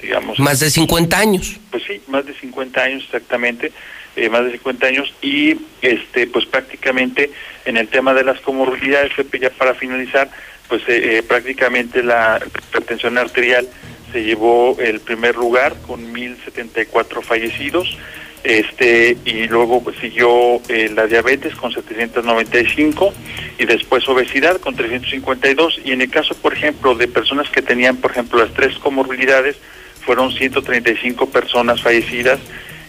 digamos 0.00 0.38
Más 0.38 0.60
de 0.60 0.70
50 0.70 1.18
años. 1.18 1.56
pues 1.70 1.84
sí, 1.84 2.02
más 2.08 2.26
de 2.26 2.34
50 2.34 2.82
años 2.82 3.04
exactamente, 3.04 3.72
eh, 4.16 4.28
más 4.28 4.44
de 4.44 4.52
50 4.52 4.86
años 4.86 5.14
y 5.22 5.56
este 5.80 6.26
pues 6.26 6.44
prácticamente 6.46 7.30
en 7.64 7.76
el 7.76 7.88
tema 7.88 8.12
de 8.12 8.24
las 8.24 8.40
comorbilidades, 8.40 9.12
ya 9.40 9.50
para 9.50 9.74
finalizar, 9.74 10.28
pues 10.68 10.82
eh, 10.88 11.18
eh, 11.18 11.22
prácticamente 11.22 12.02
la 12.02 12.40
hipertensión 12.68 13.16
arterial 13.16 13.68
se 14.12 14.22
llevó 14.22 14.76
el 14.78 15.00
primer 15.00 15.36
lugar 15.36 15.74
con 15.86 16.12
1074 16.12 17.22
fallecidos. 17.22 17.96
Este 18.44 19.16
y 19.24 19.46
luego 19.46 19.84
pues, 19.84 19.96
siguió 19.98 20.60
eh, 20.68 20.90
la 20.92 21.06
diabetes 21.06 21.54
con 21.54 21.72
795 21.72 23.14
y 23.58 23.66
después 23.66 24.08
obesidad 24.08 24.56
con 24.56 24.74
352 24.74 25.80
y 25.84 25.92
en 25.92 26.02
el 26.02 26.10
caso 26.10 26.34
por 26.34 26.52
ejemplo 26.52 26.96
de 26.96 27.06
personas 27.06 27.48
que 27.50 27.62
tenían 27.62 27.98
por 27.98 28.10
ejemplo 28.10 28.40
las 28.40 28.52
tres 28.52 28.76
comorbilidades 28.78 29.58
fueron 30.04 30.32
135 30.32 31.26
personas 31.30 31.80
fallecidas. 31.80 32.40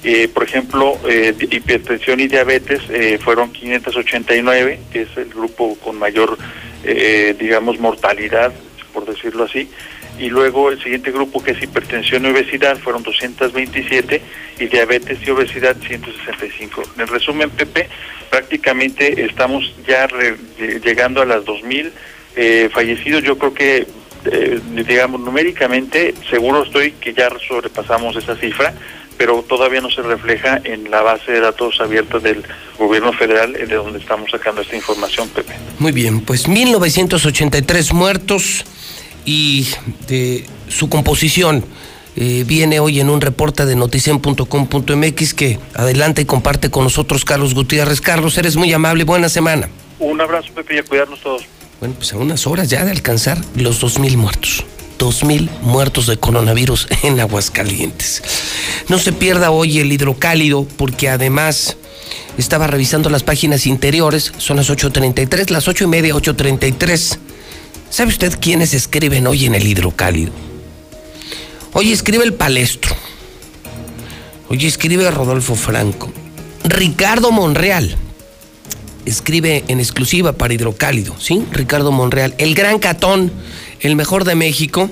Eh, 0.04 0.28
por 0.28 0.44
ejemplo, 0.44 0.98
eh, 1.08 1.34
hipertensión 1.50 2.20
y 2.20 2.28
diabetes 2.28 2.82
eh, 2.90 3.18
fueron 3.24 3.54
589, 3.54 4.80
que 4.92 5.04
es 5.04 5.18
el 5.18 5.30
grupo 5.30 5.78
con 5.78 5.98
mayor, 5.98 6.38
digamos, 7.40 7.80
mortalidad, 7.80 8.52
por 8.94 9.06
decirlo 9.06 9.46
así. 9.46 9.70
Y 10.20 10.30
luego 10.30 10.70
el 10.70 10.82
siguiente 10.82 11.12
grupo, 11.12 11.44
que 11.44 11.52
es 11.52 11.62
hipertensión 11.64 12.26
y 12.26 12.30
obesidad, 12.30 12.78
fueron 12.78 13.04
227 13.04 14.22
y 14.60 14.66
diabetes 14.68 15.18
y 15.26 15.30
obesidad 15.32 15.76
165. 15.86 16.84
En 17.00 17.08
resumen, 17.08 17.50
Pepe, 17.50 17.90
prácticamente 18.30 19.26
estamos 19.26 19.74
ya 19.88 20.08
re- 20.08 20.38
llegando 20.84 21.22
a 21.22 21.26
las 21.26 21.44
2.000 21.44 21.92
eh, 22.36 22.70
fallecidos. 22.72 23.24
Yo 23.24 23.38
creo 23.38 23.54
que 23.54 23.88
eh, 24.26 24.60
digamos, 24.88 25.20
numéricamente, 25.20 26.14
seguro 26.30 26.64
estoy 26.64 26.92
que 26.92 27.14
ya 27.14 27.30
sobrepasamos 27.46 28.16
esa 28.16 28.36
cifra, 28.38 28.74
pero 29.18 29.44
todavía 29.48 29.82
no 29.82 29.92
se 29.92 30.02
refleja 30.02 30.62
en 30.64 30.90
la 30.90 31.02
base 31.02 31.32
de 31.34 31.40
datos 31.42 31.80
abierta 31.82 32.20
del 32.20 32.42
gobierno 32.78 33.12
federal, 33.14 33.56
eh, 33.56 33.66
de 33.66 33.76
donde 33.76 34.00
estamos 34.00 34.32
sacando 34.32 34.62
esta 34.62 34.76
información, 34.78 35.28
Pepe. 35.30 35.54
Muy 35.80 35.92
bien, 35.92 36.22
pues 36.22 36.48
1983 36.48 37.94
muertos 37.94 38.64
y 39.26 39.68
de 40.08 40.46
su 40.68 40.90
composición 40.90 41.66
eh, 42.16 42.44
viene 42.46 42.80
hoy 42.80 43.00
en 43.00 43.10
un 43.10 43.22
reporte 43.22 43.66
de 43.66 43.76
noticen.com.mx 43.76 45.34
que 45.34 45.60
adelanta 45.74 46.22
y 46.22 46.26
comparte 46.26 46.70
con 46.70 46.84
nosotros 46.84 47.26
Carlos 47.26 47.56
Gutiérrez. 47.56 48.02
Carlos, 48.02 48.38
eres 48.38 48.56
muy 48.56 48.72
amable, 48.72 49.04
buena 49.04 49.30
semana. 49.30 49.70
Un 50.00 50.22
abrazo, 50.22 50.50
Pepe, 50.54 50.76
y 50.76 50.78
a 50.80 50.84
cuidarnos 50.84 51.22
todos. 51.22 51.44
Bueno, 51.80 51.96
pues 51.96 52.14
a 52.14 52.18
unas 52.18 52.46
horas 52.46 52.70
ya 52.70 52.86
de 52.86 52.92
alcanzar 52.92 53.40
los 53.56 53.82
2.000 53.84 54.16
muertos. 54.16 54.64
2.000 55.00 55.50
muertos 55.62 56.06
de 56.08 56.18
coronavirus 56.18 56.88
en 57.04 57.20
Aguascalientes. 57.20 58.22
No 58.90 59.00
se 59.00 59.12
pierda 59.12 59.50
hoy 59.50 59.80
el 59.80 59.92
hidrocálido 59.92 60.68
porque 60.78 61.10
además 61.10 61.78
estaba 62.38 62.68
revisando 62.68 63.10
las 63.10 63.24
páginas 63.24 63.66
interiores, 63.66 64.34
son 64.38 64.58
las 64.58 64.70
8.33, 64.70 65.50
las 65.50 65.68
8 65.68 65.84
y 65.86 65.88
media, 65.88 66.14
8.33. 66.14 67.18
¿Sabe 67.94 68.10
usted 68.10 68.40
quiénes 68.42 68.74
escriben 68.74 69.28
hoy 69.28 69.46
en 69.46 69.54
el 69.54 69.68
hidrocálido? 69.68 70.32
Hoy 71.74 71.92
escribe 71.92 72.24
el 72.24 72.34
palestro. 72.34 72.96
Hoy 74.50 74.66
escribe 74.66 75.12
Rodolfo 75.12 75.54
Franco. 75.54 76.12
Ricardo 76.64 77.32
Monreal 77.32 77.96
escribe 79.06 79.64
en 79.68 79.80
exclusiva 79.80 80.32
para 80.34 80.56
Hidrocálido, 80.56 81.16
¿sí? 81.20 81.46
Ricardo 81.52 81.92
Monreal. 81.92 82.34
El 82.40 82.56
gran 82.56 82.80
catón, 82.80 83.32
el 83.80 83.96
mejor 83.96 84.24
de 84.24 84.34
México, 84.34 84.90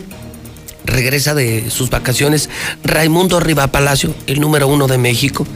regresa 0.86 1.34
de 1.34 1.72
sus 1.72 1.90
vacaciones. 1.90 2.52
Raimundo 2.84 3.40
Riva 3.40 3.66
Palacio, 3.66 4.14
el 4.28 4.40
número 4.40 4.68
uno 4.68 4.86
de 4.86 5.00
México. 5.00 5.48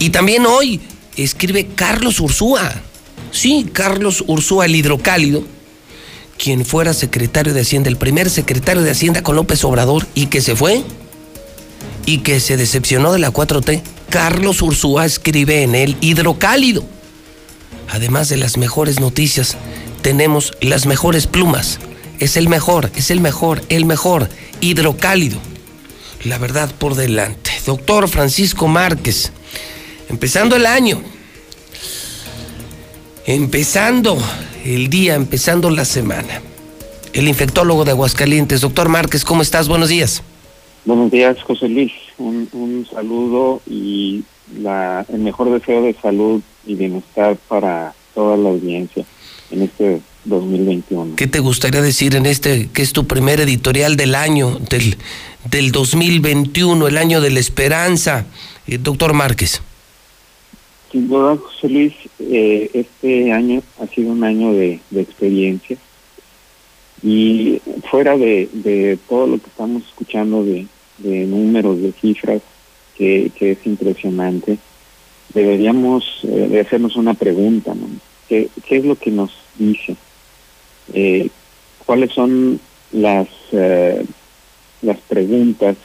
Y 0.00 0.10
también 0.10 0.46
hoy 0.46 0.80
escribe 1.14 1.68
Carlos 1.76 2.18
Ursúa. 2.18 2.74
Sí, 3.30 3.68
Carlos 3.72 4.24
Ursúa, 4.26 4.66
el 4.66 4.74
hidrocálido, 4.74 5.44
quien 6.38 6.64
fuera 6.64 6.94
secretario 6.94 7.52
de 7.52 7.60
Hacienda, 7.62 7.90
el 7.90 7.96
primer 7.96 8.30
secretario 8.30 8.82
de 8.82 8.92
Hacienda 8.92 9.22
con 9.22 9.36
López 9.36 9.64
Obrador 9.64 10.06
y 10.14 10.26
que 10.26 10.40
se 10.40 10.56
fue 10.56 10.84
y 12.06 12.18
que 12.18 12.40
se 12.40 12.56
decepcionó 12.56 13.12
de 13.12 13.18
la 13.18 13.32
4T. 13.32 13.82
Carlos 14.08 14.62
Ursúa 14.62 15.04
escribe 15.04 15.62
en 15.62 15.74
el 15.74 15.96
hidrocálido. 16.00 16.84
Además 17.90 18.28
de 18.28 18.36
las 18.36 18.56
mejores 18.56 19.00
noticias, 19.00 19.56
tenemos 20.00 20.52
las 20.60 20.86
mejores 20.86 21.26
plumas. 21.26 21.78
Es 22.18 22.36
el 22.36 22.48
mejor, 22.48 22.90
es 22.94 23.10
el 23.10 23.20
mejor, 23.20 23.62
el 23.68 23.84
mejor, 23.84 24.30
hidrocálido. 24.60 25.38
La 26.24 26.38
verdad 26.38 26.72
por 26.78 26.94
delante. 26.94 27.50
Doctor 27.66 28.08
Francisco 28.08 28.68
Márquez, 28.68 29.32
empezando 30.08 30.56
el 30.56 30.66
año, 30.66 31.02
empezando 33.26 34.18
el 34.64 34.88
día, 34.88 35.14
empezando 35.14 35.70
la 35.70 35.84
semana. 35.84 36.42
El 37.12 37.28
infectólogo 37.28 37.84
de 37.84 37.92
Aguascalientes. 37.92 38.60
Doctor 38.60 38.88
Márquez, 38.88 39.24
¿cómo 39.24 39.42
estás? 39.42 39.68
Buenos 39.68 39.88
días. 39.88 40.22
Buenos 40.84 41.10
días, 41.10 41.36
José 41.42 41.68
Luis. 41.68 41.92
Un, 42.18 42.48
un 42.52 42.86
saludo 42.90 43.60
y 43.66 44.24
la, 44.60 45.04
el 45.12 45.20
mejor 45.20 45.50
deseo 45.50 45.82
de 45.82 45.94
salud 46.00 46.40
y 46.66 46.74
bienestar 46.74 47.36
para 47.48 47.94
toda 48.14 48.36
la 48.36 48.48
audiencia 48.50 49.04
en 49.50 49.62
este 49.62 50.00
2021. 50.24 51.16
¿Qué 51.16 51.26
te 51.26 51.40
gustaría 51.40 51.82
decir 51.82 52.14
en 52.14 52.26
este, 52.26 52.68
que 52.72 52.82
es 52.82 52.92
tu 52.92 53.06
primer 53.06 53.40
editorial 53.40 53.96
del 53.96 54.14
año, 54.14 54.58
del, 54.70 54.96
del 55.50 55.72
2021, 55.72 56.86
el 56.86 56.98
año 56.98 57.20
de 57.20 57.30
la 57.30 57.40
esperanza, 57.40 58.26
eh, 58.66 58.78
doctor 58.78 59.12
Márquez? 59.12 59.62
Sin 60.90 61.06
duda, 61.06 61.36
José 61.36 61.68
Luis, 61.68 61.94
eh, 62.18 62.70
este 62.72 63.30
año 63.30 63.62
ha 63.78 63.86
sido 63.88 64.12
un 64.12 64.24
año 64.24 64.54
de, 64.54 64.80
experiencia 64.96 65.76
y 67.02 67.60
fuera 67.90 68.16
de, 68.16 68.98
todo 69.06 69.26
lo 69.26 69.38
que 69.38 69.48
estamos 69.48 69.82
escuchando 69.84 70.44
de, 70.44 70.66
números, 70.98 71.80
de 71.82 71.92
cifras, 71.92 72.40
que, 72.96 73.30
es 73.38 73.66
impresionante, 73.66 74.58
deberíamos 75.34 76.20
eh, 76.22 76.48
de 76.50 76.60
hacernos 76.60 76.96
una 76.96 77.14
pregunta, 77.14 77.74
¿no? 77.74 77.86
¿Qué, 78.26 78.48
¿Qué 78.66 78.78
es 78.78 78.84
lo 78.84 78.96
que 78.96 79.10
nos 79.10 79.30
dice? 79.58 79.94
Eh, 80.94 81.28
¿Cuáles 81.84 82.12
son 82.12 82.60
las, 82.92 83.28
las 83.52 84.98
preguntas 85.06 85.76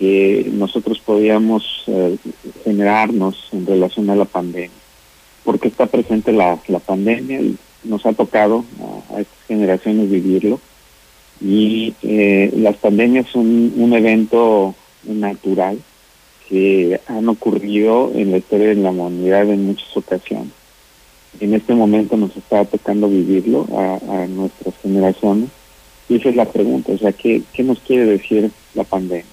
que 0.00 0.50
nosotros 0.50 0.98
podíamos 0.98 1.84
eh, 1.86 2.16
generarnos 2.64 3.50
en 3.52 3.66
relación 3.66 4.08
a 4.08 4.16
la 4.16 4.24
pandemia? 4.24 4.70
Porque 5.44 5.68
está 5.68 5.84
presente 5.84 6.32
la, 6.32 6.58
pandemia 6.86 7.42
y 7.42 7.56
nos 7.84 8.06
ha 8.06 8.14
tocado 8.14 8.64
a, 9.12 9.20
estas 9.20 9.38
generaciones 9.46 10.10
vivirlo 10.10 10.58
y 11.38 11.94
eh, 12.02 12.50
las 12.56 12.76
pandemias 12.76 13.26
son 13.28 13.74
un 13.76 13.92
evento 13.92 14.74
natural 15.04 15.78
que 16.48 16.98
han 17.06 17.28
ocurrido 17.28 18.10
en 18.14 18.30
la 18.30 18.38
historia 18.38 18.68
de 18.68 18.76
la 18.76 18.90
humanidad 18.90 19.50
en 19.50 19.66
muchas 19.66 19.94
ocasiones. 19.94 20.52
En 21.40 21.52
este 21.52 21.74
momento 21.74 22.16
nos 22.16 22.34
está 22.34 22.64
tocando 22.64 23.06
vivirlo 23.06 23.66
a, 23.76 24.22
a 24.22 24.26
nuestras 24.26 24.74
generaciones 24.82 25.50
y 26.08 26.16
esa 26.16 26.30
es 26.30 26.36
la 26.36 26.46
pregunta, 26.46 26.90
o 26.92 26.98
sea, 26.98 27.12
¿qué, 27.12 27.42
qué 27.52 27.62
nos 27.62 27.78
quiere 27.80 28.06
decir 28.06 28.50
la 28.74 28.84
pandemia? 28.84 29.29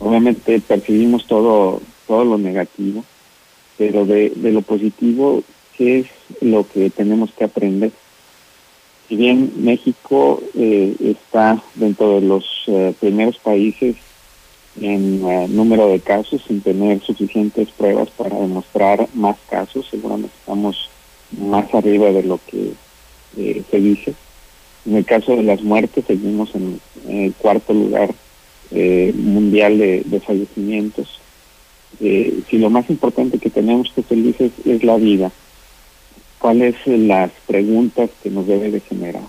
Obviamente 0.00 0.60
percibimos 0.60 1.26
todo, 1.26 1.80
todo 2.06 2.24
lo 2.24 2.38
negativo, 2.38 3.04
pero 3.78 4.04
de, 4.04 4.32
lo 4.36 4.62
positivo, 4.62 5.44
¿qué 5.76 6.00
es 6.00 6.06
lo 6.40 6.66
que 6.66 6.90
tenemos 6.90 7.30
que 7.32 7.44
aprender? 7.44 7.92
si 9.08 9.16
bien 9.16 9.52
México 9.56 10.40
eh, 10.54 10.94
está 11.00 11.60
dentro 11.74 12.14
de 12.14 12.20
los 12.20 12.44
eh, 12.68 12.94
primeros 13.00 13.38
países 13.38 13.96
en 14.80 15.28
eh, 15.28 15.48
número 15.48 15.88
de 15.88 15.98
casos 15.98 16.42
sin 16.46 16.60
tener 16.60 17.00
suficientes 17.02 17.70
pruebas 17.70 18.08
para 18.10 18.38
demostrar 18.38 19.08
más 19.14 19.36
casos, 19.48 19.88
seguramente 19.90 20.32
estamos 20.38 20.88
más 21.38 21.72
arriba 21.74 22.10
de 22.12 22.22
lo 22.22 22.38
que 22.46 22.72
eh, 23.36 23.62
se 23.68 23.80
dice. 23.80 24.14
En 24.86 24.94
el 24.94 25.04
caso 25.04 25.36
de 25.36 25.42
las 25.42 25.60
muertes 25.62 26.04
seguimos 26.06 26.54
en 26.54 26.80
el 27.08 27.34
cuarto 27.34 27.74
lugar 27.74 28.14
eh, 28.70 29.12
mundial 29.16 29.78
de, 29.78 30.22
fallecimientos. 30.24 31.20
Eh, 32.00 32.40
si 32.48 32.58
lo 32.58 32.70
más 32.70 32.88
importante 32.88 33.38
que 33.38 33.50
tenemos 33.50 33.90
que 33.94 34.02
felices 34.02 34.52
es 34.64 34.84
la 34.84 34.96
vida, 34.96 35.32
cuáles 36.38 36.74
son 36.84 37.08
las 37.08 37.30
preguntas 37.46 38.10
que 38.22 38.30
nos 38.30 38.46
debe 38.46 38.70
de 38.70 38.80
generar, 38.80 39.22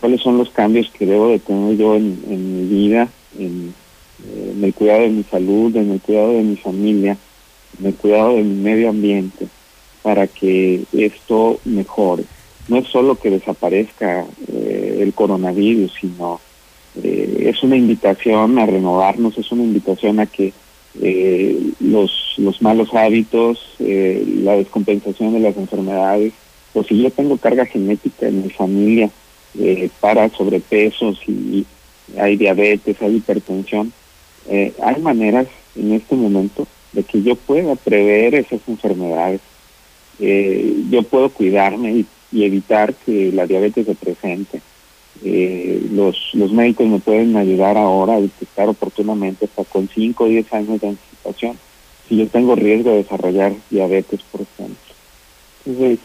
cuáles 0.00 0.20
son 0.20 0.38
los 0.38 0.50
cambios 0.50 0.90
que 0.90 1.06
debo 1.06 1.28
de 1.28 1.38
tener 1.38 1.76
yo 1.76 1.94
en, 1.94 2.22
en 2.28 2.56
mi 2.56 2.68
vida, 2.68 3.08
en, 3.38 3.74
eh, 4.26 4.52
en, 4.56 4.64
el 4.64 4.74
cuidado 4.74 5.02
de 5.02 5.10
mi 5.10 5.22
salud, 5.24 5.74
en 5.76 5.92
el 5.92 6.00
cuidado 6.00 6.32
de 6.32 6.42
mi 6.42 6.56
familia, 6.56 7.16
en 7.78 7.86
el 7.86 7.94
cuidado 7.94 8.34
de 8.34 8.42
mi 8.42 8.60
medio 8.60 8.90
ambiente, 8.90 9.46
para 10.02 10.26
que 10.26 10.82
esto 10.92 11.60
mejore. 11.64 12.24
No 12.68 12.78
es 12.78 12.88
solo 12.88 13.16
que 13.16 13.30
desaparezca 13.30 14.26
eh, 14.52 14.98
el 15.00 15.14
coronavirus, 15.14 15.92
sino 16.00 16.40
eh, 17.02 17.44
es 17.48 17.62
una 17.62 17.76
invitación 17.76 18.58
a 18.58 18.66
renovarnos, 18.66 19.38
es 19.38 19.50
una 19.52 19.64
invitación 19.64 20.20
a 20.20 20.26
que 20.26 20.52
eh, 21.00 21.72
los, 21.80 22.34
los 22.36 22.60
malos 22.60 22.94
hábitos, 22.94 23.58
eh, 23.78 24.22
la 24.42 24.56
descompensación 24.56 25.32
de 25.32 25.40
las 25.40 25.56
enfermedades, 25.56 26.34
o 26.74 26.84
si 26.84 27.02
yo 27.02 27.10
tengo 27.10 27.38
carga 27.38 27.64
genética 27.64 28.28
en 28.28 28.42
mi 28.42 28.50
familia 28.50 29.10
eh, 29.58 29.88
para 30.00 30.28
sobrepesos 30.28 31.18
y 31.26 31.64
hay 32.18 32.36
diabetes, 32.36 33.00
hay 33.00 33.16
hipertensión, 33.16 33.92
hay 34.50 35.00
maneras 35.00 35.46
en 35.76 35.92
este 35.92 36.16
momento 36.16 36.66
de 36.92 37.04
que 37.04 37.22
yo 37.22 37.36
pueda 37.36 37.74
prever 37.76 38.34
esas 38.34 38.60
enfermedades. 38.66 39.40
Yo 40.18 41.02
puedo 41.04 41.30
cuidarme 41.30 42.04
y 42.32 42.44
evitar 42.44 42.92
que 42.92 43.30
la 43.32 43.46
diabetes 43.46 43.86
se 43.86 43.94
presente 43.94 44.60
eh, 45.24 45.80
los, 45.92 46.30
los 46.32 46.52
médicos 46.52 46.86
me 46.86 46.98
pueden 46.98 47.36
ayudar 47.36 47.76
ahora 47.76 48.14
a 48.14 48.20
detectar 48.20 48.68
oportunamente 48.68 49.44
hasta 49.44 49.64
con 49.64 49.88
5 49.88 50.24
o 50.24 50.28
10 50.28 50.52
años 50.52 50.80
de 50.80 50.88
anticipación 50.88 51.58
si 52.08 52.16
yo 52.16 52.26
tengo 52.28 52.56
riesgo 52.56 52.90
de 52.90 52.98
desarrollar 52.98 53.52
diabetes, 53.70 54.20
por 54.30 54.42
ejemplo. 54.42 54.76
Entonces, 55.64 55.98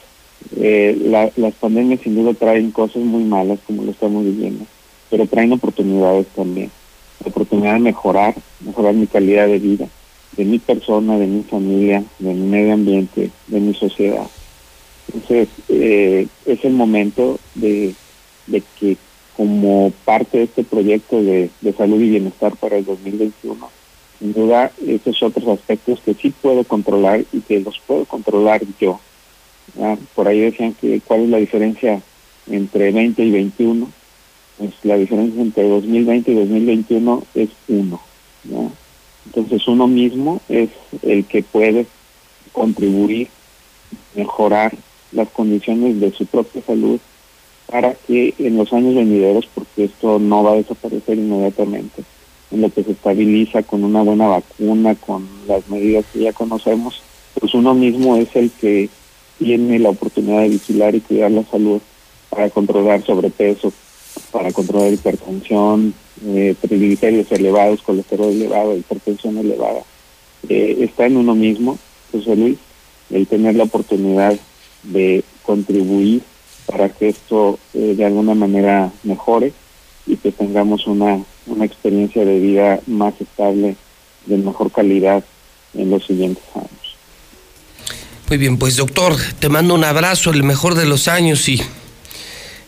eh, 0.57 0.98
la, 1.06 1.31
las 1.35 1.53
pandemias 1.56 2.02
sin 2.02 2.15
duda 2.15 2.34
traen 2.34 2.72
cosas 2.72 3.02
muy 3.02 3.23
malas 3.23 3.60
como 3.65 3.84
lo 3.84 3.91
estamos 3.91 4.23
viviendo, 4.23 4.65
pero 5.10 5.26
traen 5.26 5.53
oportunidades 5.53 6.27
también. 6.27 6.69
La 7.23 7.31
oportunidad 7.31 7.73
de 7.73 7.80
mejorar, 7.80 8.35
mejorar 8.60 8.94
mi 8.94 9.07
calidad 9.07 9.48
de 9.48 9.57
vida, 9.57 9.88
de 10.34 10.45
mi 10.45 10.60
persona, 10.60 11.18
de 11.18 11.26
mi 11.26 11.41
familia, 11.44 12.03
de 12.19 12.34
mi 12.34 12.45
medio 12.45 12.73
ambiente, 12.73 13.31
de 13.48 13.60
mi 13.60 13.73
sociedad. 13.73 14.27
Entonces, 15.07 15.49
eh, 15.69 16.27
es 16.45 16.64
el 16.64 16.73
momento 16.73 17.39
de 17.56 17.95
de 18.48 18.64
que 18.80 18.98
como 19.38 19.91
parte 20.03 20.39
de 20.39 20.43
este 20.45 20.64
proyecto 20.64 21.22
de, 21.22 21.49
de 21.61 21.73
salud 21.73 22.01
y 22.01 22.09
bienestar 22.09 22.55
para 22.57 22.77
el 22.77 22.85
2021, 22.85 23.69
sin 24.19 24.34
duda 24.34 24.72
esos 24.85 25.22
otros 25.23 25.47
aspectos 25.47 26.01
que 26.01 26.15
sí 26.15 26.34
puedo 26.41 26.64
controlar 26.64 27.23
y 27.31 27.41
que 27.41 27.59
los 27.59 27.80
puedo 27.85 28.05
controlar 28.05 28.61
yo. 28.80 28.99
Por 30.15 30.27
ahí 30.27 30.39
decían 30.39 30.73
que 30.73 31.01
cuál 31.01 31.22
es 31.22 31.30
la 31.30 31.38
diferencia 31.38 32.01
entre 32.49 32.91
20 32.91 33.23
y 33.23 33.31
21. 33.31 33.88
Pues 34.57 34.73
la 34.84 34.97
diferencia 34.97 35.41
entre 35.41 35.69
2020 35.69 36.31
y 36.31 36.35
2021 36.35 37.23
es 37.35 37.49
uno. 37.68 38.01
Entonces 39.26 39.68
uno 39.68 39.88
mismo 39.88 40.41
es 40.49 40.69
el 41.03 41.26
que 41.26 41.43
puede 41.43 41.85
contribuir, 42.53 43.27
mejorar 44.15 44.76
las 45.11 45.30
condiciones 45.30 45.99
de 45.99 46.11
su 46.11 46.26
propia 46.26 46.61
salud 46.64 46.99
para 47.68 47.94
que 47.94 48.34
en 48.39 48.57
los 48.57 48.72
años 48.73 48.95
venideros, 48.95 49.48
porque 49.53 49.85
esto 49.85 50.19
no 50.19 50.44
va 50.44 50.53
a 50.53 50.56
desaparecer 50.56 51.18
inmediatamente, 51.18 52.03
en 52.52 52.61
lo 52.61 52.69
que 52.69 52.84
se 52.84 52.91
estabiliza 52.91 53.64
con 53.64 53.84
una 53.84 54.02
buena 54.02 54.27
vacuna, 54.27 54.95
con 54.95 55.27
las 55.48 55.68
medidas 55.69 56.06
que 56.11 56.19
ya 56.19 56.34
conocemos, 56.34 57.02
pues 57.39 57.53
uno 57.53 57.73
mismo 57.73 58.15
es 58.15 58.34
el 58.35 58.49
que 58.52 58.89
tiene 59.38 59.80
la 59.80 59.89
oportunidad 59.89 60.41
de 60.41 60.49
vigilar 60.49 60.95
y 60.95 61.02
cuidar 61.02 61.31
la 61.31 61.44
salud 61.44 61.81
para 62.30 62.49
controlar 62.49 63.03
sobrepeso, 63.03 63.72
para 64.31 64.52
controlar 64.52 64.94
hipertensión, 64.94 65.94
eh, 66.26 66.56
triglicéridos 66.60 67.31
elevados, 67.31 67.81
colesterol 67.81 68.30
elevado, 68.30 68.76
hipertensión 68.76 69.38
elevada. 69.38 69.84
Eh, 70.49 70.77
está 70.81 71.06
en 71.06 71.18
uno 71.18 71.35
mismo, 71.35 71.77
José 72.11 72.35
Luis, 72.35 72.57
el 73.10 73.27
tener 73.27 73.56
la 73.56 73.65
oportunidad 73.65 74.38
de 74.84 75.23
contribuir 75.44 76.22
para 76.68 76.89
que 76.89 77.10
esto 77.10 77.57
eh, 77.73 77.95
de 77.98 78.06
alguna 78.06 78.35
manera 78.35 78.91
mejore 79.03 79.53
y 80.06 80.18
que 80.18 80.31
tengamos 80.31 80.85
una, 80.85 81.19
una 81.48 81.65
experiencia 81.65 82.23
de 82.23 82.39
vida 82.39 82.80
más 82.85 83.14
estable, 83.19 83.76
de 84.26 84.38
mejor 84.38 84.72
calidad 84.72 85.23
en 85.73 85.89
los 85.89 86.06
siguientes 86.06 86.44
años. 86.53 86.98
Muy 88.30 88.38
bien, 88.38 88.57
pues 88.57 88.76
doctor, 88.76 89.15
te 89.39 89.48
mando 89.48 89.73
un 89.73 89.85
abrazo, 89.85 90.31
el 90.31 90.44
mejor 90.44 90.76
de 90.76 90.85
los 90.85 91.07
años 91.07 91.48
y 91.48 91.61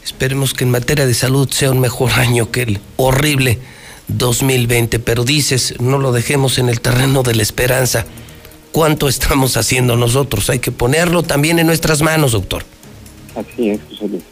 esperemos 0.04 0.54
que 0.54 0.64
en 0.64 0.72
materia 0.72 1.06
de 1.06 1.14
salud 1.14 1.50
sea 1.50 1.72
un 1.72 1.82
mejor 1.82 2.12
año 2.16 2.50
que 2.52 2.64
el 2.64 2.80
horrible 2.96 3.60
2020. 4.08 5.00
Pero 5.00 5.26
dices, 5.26 5.76
no 5.80 5.98
lo 5.98 6.12
dejemos 6.12 6.58
en 6.58 6.70
el 6.70 6.80
terreno 6.80 7.24
de 7.24 7.36
la 7.36 7.44
esperanza. 7.44 8.06
¿Cuánto 8.72 9.10
estamos 9.10 9.58
haciendo 9.58 9.98
nosotros? 9.98 10.50
Hay 10.50 10.60
que 10.60 10.72
ponerlo 10.72 11.24
también 11.24 11.60
en 11.60 11.68
nuestras 11.68 12.02
manos, 12.02 12.32
doctor. 12.32 12.64
Así 13.40 13.70
es, 13.70 13.80
José 13.90 14.08
Luis. 14.10 14.24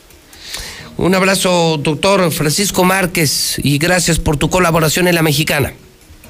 Un 0.98 1.14
abrazo, 1.14 1.78
doctor 1.78 2.32
Francisco 2.32 2.84
Márquez, 2.84 3.58
y 3.64 3.78
gracias 3.78 4.18
por 4.18 4.38
tu 4.38 4.50
colaboración 4.50 5.08
en 5.08 5.16
La 5.16 5.22
Mexicana. 5.22 5.74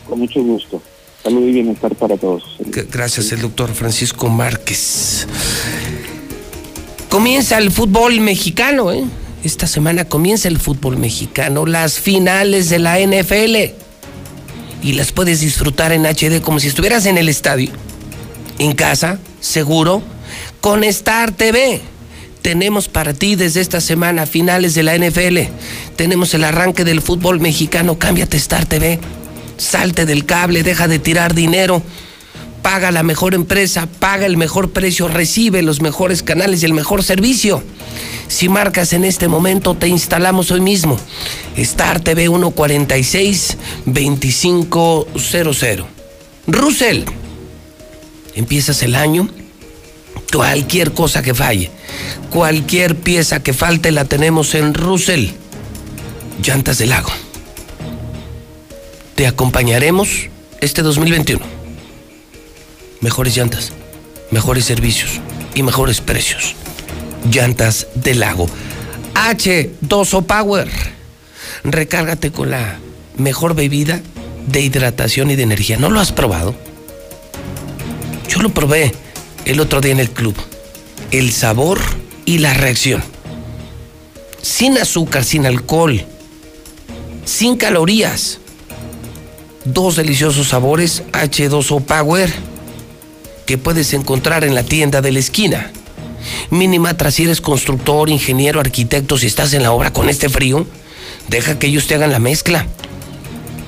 Con 0.07 0.19
mucho 0.19 0.41
gusto. 0.41 0.81
Salud 1.23 1.47
y 1.47 1.53
bienestar 1.53 1.95
para 1.95 2.17
todos. 2.17 2.43
Gracias, 2.91 3.31
el 3.31 3.41
doctor 3.41 3.73
Francisco 3.73 4.27
Márquez. 4.27 5.25
Comienza 7.09 7.57
el 7.57 7.71
fútbol 7.71 8.19
mexicano, 8.19 8.91
¿eh? 8.91 9.05
Esta 9.43 9.67
semana 9.67 10.05
comienza 10.05 10.49
el 10.49 10.59
fútbol 10.59 10.97
mexicano, 10.97 11.65
las 11.65 11.99
finales 11.99 12.69
de 12.69 12.79
la 12.79 12.99
NFL. 12.99 13.73
Y 14.83 14.93
las 14.93 15.13
puedes 15.13 15.39
disfrutar 15.39 15.93
en 15.93 16.05
HD 16.05 16.41
como 16.41 16.59
si 16.59 16.67
estuvieras 16.67 17.05
en 17.05 17.17
el 17.17 17.29
estadio, 17.29 17.71
en 18.59 18.73
casa, 18.73 19.19
seguro, 19.39 20.01
con 20.59 20.83
Star 20.83 21.31
TV 21.31 21.81
tenemos 22.41 22.87
para 22.87 23.13
ti 23.13 23.35
desde 23.35 23.61
esta 23.61 23.81
semana 23.81 24.25
finales 24.25 24.73
de 24.73 24.83
la 24.83 24.97
NFL. 24.97 25.39
Tenemos 25.95 26.33
el 26.33 26.43
arranque 26.43 26.83
del 26.83 27.01
fútbol 27.01 27.39
mexicano. 27.39 27.99
Cámbiate 27.99 28.37
Star 28.37 28.65
TV. 28.65 28.99
Salte 29.57 30.05
del 30.05 30.25
cable, 30.25 30.63
deja 30.63 30.87
de 30.87 30.99
tirar 30.99 31.33
dinero. 31.33 31.81
Paga 32.61 32.91
la 32.91 33.03
mejor 33.03 33.33
empresa, 33.33 33.87
paga 33.99 34.25
el 34.25 34.37
mejor 34.37 34.71
precio, 34.71 35.07
recibe 35.07 35.61
los 35.61 35.81
mejores 35.81 36.21
canales 36.21 36.61
y 36.61 36.65
el 36.65 36.73
mejor 36.73 37.03
servicio. 37.03 37.63
Si 38.27 38.49
marcas 38.49 38.93
en 38.93 39.03
este 39.03 39.27
momento, 39.27 39.75
te 39.75 39.87
instalamos 39.87 40.51
hoy 40.51 40.61
mismo. 40.61 40.99
Star 41.55 42.01
TV 42.01 42.27
146 42.27 43.57
2500. 43.85 45.85
Russell, 46.47 47.03
empiezas 48.35 48.83
el 48.83 48.95
año. 48.95 49.29
Cualquier 50.31 50.91
cosa 50.93 51.21
que 51.21 51.33
falle, 51.33 51.71
cualquier 52.29 52.95
pieza 52.95 53.41
que 53.41 53.53
falte, 53.53 53.91
la 53.91 54.05
tenemos 54.05 54.55
en 54.55 54.73
Russell. 54.73 55.29
Llantas 56.43 56.77
del 56.77 56.89
Lago. 56.89 57.09
Te 59.15 59.25
acompañaremos 59.25 60.29
este 60.61 60.83
2021. 60.83 61.43
Mejores 63.01 63.35
llantas, 63.35 63.71
mejores 64.29 64.65
servicios 64.65 65.21
y 65.55 65.63
mejores 65.63 66.01
precios. 66.01 66.55
Llantas 67.31 67.87
del 67.95 68.19
Lago. 68.19 68.47
H2O 69.15 70.25
Power. 70.25 70.69
Recárgate 71.63 72.31
con 72.31 72.51
la 72.51 72.77
mejor 73.17 73.55
bebida 73.55 74.01
de 74.47 74.61
hidratación 74.61 75.31
y 75.31 75.35
de 75.35 75.43
energía. 75.43 75.77
¿No 75.77 75.89
lo 75.89 75.99
has 75.99 76.11
probado? 76.11 76.53
Yo 78.29 78.41
lo 78.41 78.49
probé 78.49 78.93
el 79.47 79.61
otro 79.61 79.79
día 79.79 79.93
en 79.93 79.99
el 79.99 80.11
club. 80.11 80.35
El 81.11 81.31
sabor 81.31 81.79
y 82.25 82.39
la 82.39 82.53
reacción. 82.53 83.01
Sin 84.41 84.77
azúcar, 84.77 85.23
sin 85.23 85.45
alcohol, 85.45 86.03
sin 87.25 87.55
calorías. 87.55 88.39
Dos 89.63 89.95
deliciosos 89.95 90.49
sabores 90.49 91.03
H2O 91.13 91.83
Power 91.83 92.31
que 93.45 93.57
puedes 93.57 93.93
encontrar 93.93 94.43
en 94.43 94.53
la 94.53 94.63
tienda 94.63 95.01
de 95.01 95.13
la 95.13 95.19
esquina. 95.19 95.71
Minimatra, 96.49 97.09
si 97.09 97.23
eres 97.23 97.39
constructor, 97.39 98.09
ingeniero, 98.09 98.59
arquitecto, 98.59 99.17
si 99.17 99.27
estás 99.27 99.53
en 99.53 99.63
la 99.63 99.71
obra 99.71 99.93
con 99.93 100.09
este 100.09 100.27
frío, 100.27 100.67
deja 101.29 101.57
que 101.57 101.67
ellos 101.67 101.87
te 101.87 101.95
hagan 101.95 102.11
la 102.11 102.19
mezcla. 102.19 102.65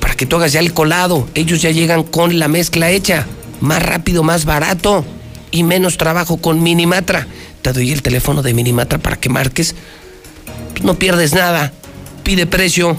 Para 0.02 0.16
que 0.16 0.26
tú 0.26 0.36
hagas 0.36 0.52
ya 0.52 0.60
el 0.60 0.74
colado. 0.74 1.28
Ellos 1.36 1.62
ya 1.62 1.72
llegan 1.72 2.04
con 2.04 2.38
la 2.38 2.50
mezcla 2.50 2.92
hecha. 2.92 3.26
Más 3.62 3.82
rápido, 3.82 4.24
más 4.24 4.44
barato 4.44 5.06
y 5.52 5.64
menos 5.64 5.98
trabajo 5.98 6.38
con 6.38 6.62
Minimatra. 6.62 7.28
Te 7.62 7.74
doy 7.74 7.92
el 7.92 8.02
teléfono 8.02 8.42
de 8.42 8.54
Minimatra 8.54 9.00
para 9.00 9.18
que 9.18 9.30
marques. 9.30 9.76
No 10.82 10.96
pierdes 10.96 11.34
nada. 11.34 11.74
Pide 12.24 12.46
precio 12.46 12.96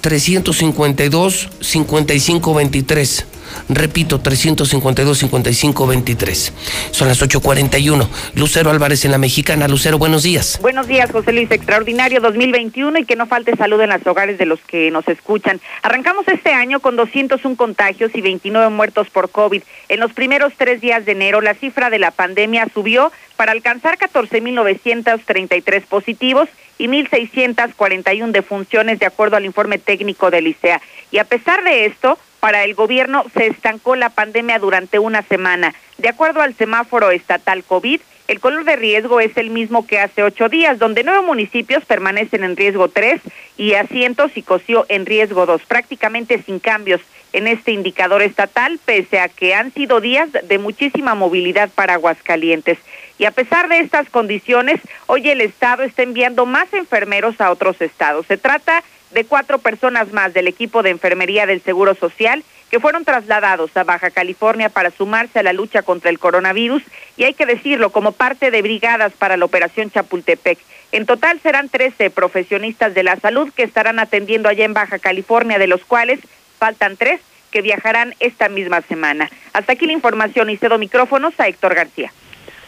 352 0.00 1.48
5523. 1.60 3.26
Repito, 3.68 4.22
352-55-23. 4.22 6.52
Son 6.90 7.08
las 7.08 7.22
8.41. 7.22 8.08
Lucero 8.34 8.70
Álvarez 8.70 9.04
en 9.04 9.10
la 9.10 9.18
Mexicana. 9.18 9.68
Lucero, 9.68 9.98
buenos 9.98 10.22
días. 10.22 10.58
Buenos 10.62 10.86
días, 10.86 11.10
José 11.10 11.32
Luis. 11.32 11.50
Extraordinario 11.50 12.20
2021 12.20 12.98
y 12.98 13.04
que 13.04 13.16
no 13.16 13.26
falte 13.26 13.56
salud 13.56 13.80
en 13.80 13.90
los 13.90 14.06
hogares 14.06 14.38
de 14.38 14.46
los 14.46 14.60
que 14.60 14.90
nos 14.90 15.06
escuchan. 15.08 15.60
Arrancamos 15.82 16.26
este 16.28 16.52
año 16.52 16.80
con 16.80 16.96
201 16.96 17.56
contagios 17.56 18.12
y 18.14 18.20
29 18.20 18.70
muertos 18.70 19.10
por 19.10 19.30
COVID. 19.30 19.62
En 19.88 20.00
los 20.00 20.12
primeros 20.12 20.52
tres 20.56 20.80
días 20.80 21.04
de 21.04 21.12
enero, 21.12 21.40
la 21.40 21.54
cifra 21.54 21.90
de 21.90 21.98
la 21.98 22.10
pandemia 22.10 22.68
subió 22.72 23.12
para 23.36 23.52
alcanzar 23.52 23.98
14.933 23.98 25.82
positivos 25.82 26.48
y 26.78 26.88
1.641 26.88 28.32
defunciones, 28.32 28.98
de 28.98 29.06
acuerdo 29.06 29.36
al 29.36 29.44
informe 29.44 29.78
técnico 29.78 30.30
del 30.30 30.48
ICEA. 30.48 30.80
Y 31.10 31.18
a 31.18 31.24
pesar 31.24 31.62
de 31.64 31.86
esto, 31.86 32.18
para 32.40 32.64
el 32.64 32.74
gobierno 32.74 33.24
se 33.34 33.46
estancó 33.46 33.96
la 33.96 34.10
pandemia 34.10 34.58
durante 34.58 34.98
una 34.98 35.22
semana. 35.22 35.74
De 35.98 36.08
acuerdo 36.08 36.42
al 36.42 36.54
semáforo 36.54 37.10
estatal 37.10 37.64
COVID, 37.64 38.00
el 38.28 38.40
color 38.40 38.64
de 38.64 38.74
riesgo 38.74 39.20
es 39.20 39.36
el 39.36 39.50
mismo 39.50 39.86
que 39.86 40.00
hace 40.00 40.22
ocho 40.22 40.48
días, 40.48 40.78
donde 40.78 41.04
nueve 41.04 41.22
municipios 41.22 41.84
permanecen 41.84 42.42
en 42.42 42.56
riesgo 42.56 42.88
tres 42.88 43.20
y 43.56 43.74
asientos 43.74 44.36
y 44.36 44.42
Cosío 44.42 44.84
en 44.88 45.06
riesgo 45.06 45.46
dos, 45.46 45.62
prácticamente 45.62 46.42
sin 46.42 46.58
cambios 46.58 47.00
en 47.32 47.46
este 47.46 47.72
indicador 47.72 48.22
estatal, 48.22 48.80
pese 48.84 49.20
a 49.20 49.28
que 49.28 49.54
han 49.54 49.72
sido 49.72 50.00
días 50.00 50.30
de 50.32 50.58
muchísima 50.58 51.14
movilidad 51.14 51.68
para 51.68 51.94
Aguascalientes. 51.94 52.78
Y 53.18 53.26
a 53.26 53.30
pesar 53.30 53.68
de 53.68 53.78
estas 53.78 54.08
condiciones, 54.08 54.80
hoy 55.06 55.28
el 55.28 55.40
Estado 55.40 55.82
está 55.82 56.02
enviando 56.02 56.46
más 56.46 56.72
enfermeros 56.72 57.40
a 57.40 57.50
otros 57.50 57.80
estados. 57.80 58.26
Se 58.26 58.36
trata 58.36 58.82
de 58.82 58.84
cuatro 59.24 59.58
personas 59.58 60.12
más 60.12 60.34
del 60.34 60.48
equipo 60.48 60.82
de 60.82 60.90
enfermería 60.90 61.46
del 61.46 61.62
Seguro 61.62 61.94
Social 61.94 62.44
que 62.70 62.80
fueron 62.80 63.04
trasladados 63.04 63.76
a 63.76 63.84
Baja 63.84 64.10
California 64.10 64.68
para 64.68 64.90
sumarse 64.90 65.38
a 65.38 65.42
la 65.42 65.52
lucha 65.52 65.82
contra 65.82 66.10
el 66.10 66.18
coronavirus 66.18 66.82
y 67.16 67.24
hay 67.24 67.34
que 67.34 67.46
decirlo 67.46 67.90
como 67.90 68.12
parte 68.12 68.50
de 68.50 68.62
brigadas 68.62 69.12
para 69.12 69.36
la 69.36 69.44
operación 69.44 69.90
Chapultepec. 69.90 70.58
En 70.92 71.06
total 71.06 71.40
serán 71.40 71.68
13 71.68 72.10
profesionistas 72.10 72.94
de 72.94 73.02
la 73.02 73.16
salud 73.16 73.52
que 73.54 73.62
estarán 73.62 73.98
atendiendo 73.98 74.48
allá 74.48 74.64
en 74.64 74.74
Baja 74.74 74.98
California, 74.98 75.58
de 75.58 75.66
los 75.66 75.84
cuales 75.84 76.20
faltan 76.58 76.96
tres 76.96 77.20
que 77.50 77.62
viajarán 77.62 78.14
esta 78.20 78.48
misma 78.48 78.80
semana. 78.82 79.30
Hasta 79.52 79.72
aquí 79.72 79.86
la 79.86 79.92
información 79.92 80.50
y 80.50 80.56
cedo 80.56 80.78
micrófonos 80.78 81.38
a 81.38 81.48
Héctor 81.48 81.74
García. 81.74 82.12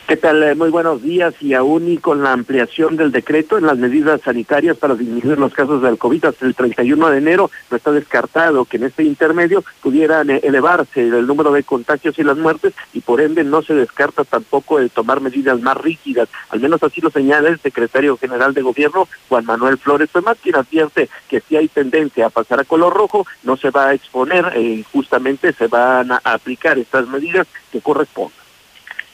¿Qué 0.08 0.16
tal? 0.16 0.42
Eh, 0.42 0.54
Muy 0.54 0.70
buenos 0.70 1.02
días 1.02 1.34
y 1.42 1.52
aún 1.52 1.86
y 1.86 1.98
con 1.98 2.22
la 2.22 2.32
ampliación 2.32 2.96
del 2.96 3.12
decreto 3.12 3.58
en 3.58 3.66
las 3.66 3.76
medidas 3.76 4.22
sanitarias 4.22 4.78
para 4.78 4.94
disminuir 4.94 5.38
los 5.38 5.52
casos 5.52 5.82
del 5.82 5.98
COVID 5.98 6.24
hasta 6.24 6.46
el 6.46 6.54
31 6.54 7.10
de 7.10 7.18
enero, 7.18 7.50
no 7.70 7.76
está 7.76 7.92
descartado 7.92 8.64
que 8.64 8.78
en 8.78 8.84
este 8.84 9.04
intermedio 9.04 9.62
pudieran 9.82 10.30
eh, 10.30 10.40
elevarse 10.44 11.02
el 11.08 11.26
número 11.26 11.52
de 11.52 11.62
contagios 11.62 12.18
y 12.18 12.22
las 12.22 12.38
muertes 12.38 12.72
y 12.94 13.02
por 13.02 13.20
ende 13.20 13.44
no 13.44 13.60
se 13.60 13.74
descarta 13.74 14.24
tampoco 14.24 14.78
el 14.78 14.88
tomar 14.88 15.20
medidas 15.20 15.60
más 15.60 15.76
rígidas. 15.76 16.30
Al 16.48 16.60
menos 16.60 16.82
así 16.82 17.02
lo 17.02 17.10
señala 17.10 17.50
el 17.50 17.60
secretario 17.60 18.16
general 18.16 18.54
de 18.54 18.62
gobierno, 18.62 19.08
Juan 19.28 19.44
Manuel 19.44 19.76
Flores 19.76 20.08
Tomás, 20.08 20.38
quien 20.42 20.56
advierte 20.56 21.10
que 21.28 21.42
si 21.42 21.56
hay 21.56 21.68
tendencia 21.68 22.28
a 22.28 22.30
pasar 22.30 22.60
a 22.60 22.64
color 22.64 22.94
rojo, 22.94 23.26
no 23.42 23.58
se 23.58 23.68
va 23.70 23.88
a 23.88 23.92
exponer, 23.92 24.54
eh, 24.56 24.82
justamente 24.90 25.52
se 25.52 25.66
van 25.66 26.12
a 26.12 26.20
aplicar 26.24 26.78
estas 26.78 27.06
medidas 27.08 27.46
que 27.70 27.82
corresponden. 27.82 28.47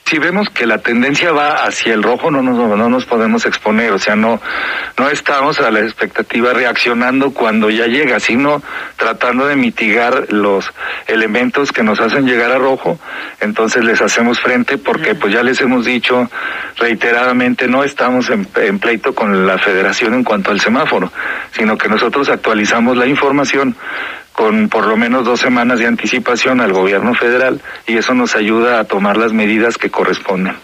Si 0.07 0.19
vemos 0.19 0.51
que 0.51 0.67
la 0.67 0.77
tendencia 0.77 1.31
va 1.31 1.65
hacia 1.65 1.95
el 1.95 2.03
rojo, 2.03 2.29
no 2.29 2.43
nos, 2.43 2.55
no 2.55 2.89
nos 2.89 3.05
podemos 3.07 3.43
exponer, 3.47 3.91
o 3.91 3.97
sea, 3.97 4.15
no, 4.15 4.39
no 4.99 5.09
estamos 5.09 5.59
a 5.59 5.71
la 5.71 5.79
expectativa 5.79 6.53
reaccionando 6.53 7.31
cuando 7.31 7.71
ya 7.71 7.87
llega, 7.87 8.19
sino 8.19 8.61
tratando 8.97 9.47
de 9.47 9.55
mitigar 9.55 10.31
los 10.31 10.71
elementos 11.07 11.71
que 11.71 11.81
nos 11.81 11.99
hacen 11.99 12.27
llegar 12.27 12.51
a 12.51 12.59
rojo, 12.59 12.99
entonces 13.39 13.83
les 13.83 13.99
hacemos 13.99 14.39
frente 14.39 14.77
porque 14.77 15.15
pues 15.15 15.33
ya 15.33 15.41
les 15.41 15.59
hemos 15.61 15.85
dicho 15.85 16.29
reiteradamente, 16.77 17.67
no 17.67 17.83
estamos 17.83 18.29
en, 18.29 18.47
en 18.57 18.77
pleito 18.77 19.15
con 19.15 19.47
la 19.47 19.57
federación 19.57 20.13
en 20.13 20.23
cuanto 20.23 20.51
al 20.51 20.61
semáforo, 20.61 21.11
sino 21.51 21.79
que 21.79 21.89
nosotros 21.89 22.29
actualizamos 22.29 22.95
la 22.95 23.07
información 23.07 23.75
con 24.35 24.69
por 24.69 24.85
lo 24.87 24.97
menos 24.97 25.25
dos 25.25 25.39
semanas 25.39 25.79
de 25.79 25.87
anticipación 25.87 26.61
al 26.61 26.73
gobierno 26.73 27.13
federal 27.15 27.61
y 27.87 27.97
eso 27.97 28.13
nos 28.13 28.35
ayuda 28.35 28.79
a 28.79 28.83
tomar 28.83 29.17
las 29.17 29.33
medidas 29.33 29.77
que 29.77 29.89
corresponden. 29.89 30.55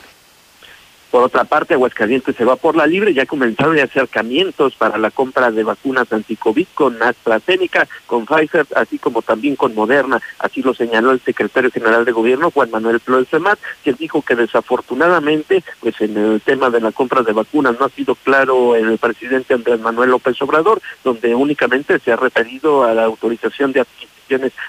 Por 1.12 1.24
otra 1.24 1.44
parte, 1.44 1.74
Aguascalientes 1.74 2.38
se 2.38 2.46
va 2.46 2.56
por 2.56 2.78
la 2.78 2.88
libre, 2.88 3.14
ya 3.14 3.26
comenzaron 3.26 3.78
acercamientos 3.78 4.76
para 4.76 4.98
la 4.98 5.12
compra 5.12 5.52
de 5.52 5.64
vacunas 5.64 6.12
anticovid 6.14 6.68
con 6.74 7.04
AstraZeneca, 7.04 7.86
con 8.08 8.26
Pfizer, 8.26 8.66
así 8.76 8.98
como 8.98 9.22
también 9.22 9.58
con 9.58 9.76
Moderna. 9.76 10.22
Así 10.40 10.62
lo 10.62 10.74
señaló 10.74 11.12
el 11.12 11.20
secretario 11.20 11.70
general 11.70 12.06
de 12.06 12.14
gobierno, 12.14 12.50
Juan 12.50 12.72
Manuel 12.72 13.02
Flores 13.02 13.28
Femat, 13.28 13.60
quien 13.84 13.98
dijo 13.98 14.22
que 14.22 14.36
desafortunadamente, 14.36 15.64
pues 15.82 16.00
en 16.00 16.16
el 16.16 16.42
tema 16.42 16.70
de 16.70 16.80
la 16.80 16.94
compra 16.94 17.24
de 17.24 17.34
vacunas 17.34 17.78
no 17.78 17.86
ha 17.86 17.90
sido 17.90 18.16
claro 18.16 18.78
el 18.78 18.98
presidente 18.98 19.54
Andrés 19.54 19.82
Manuel 19.82 20.12
López 20.12 20.42
Obrador, 20.42 20.82
donde 21.04 21.36
únicamente 21.36 22.00
se 22.00 22.14
ha 22.14 22.16
referido 22.16 22.84
a 22.86 22.94
la 22.94 23.04
autorización 23.04 23.74
de 23.74 23.82
adquisición 23.82 24.21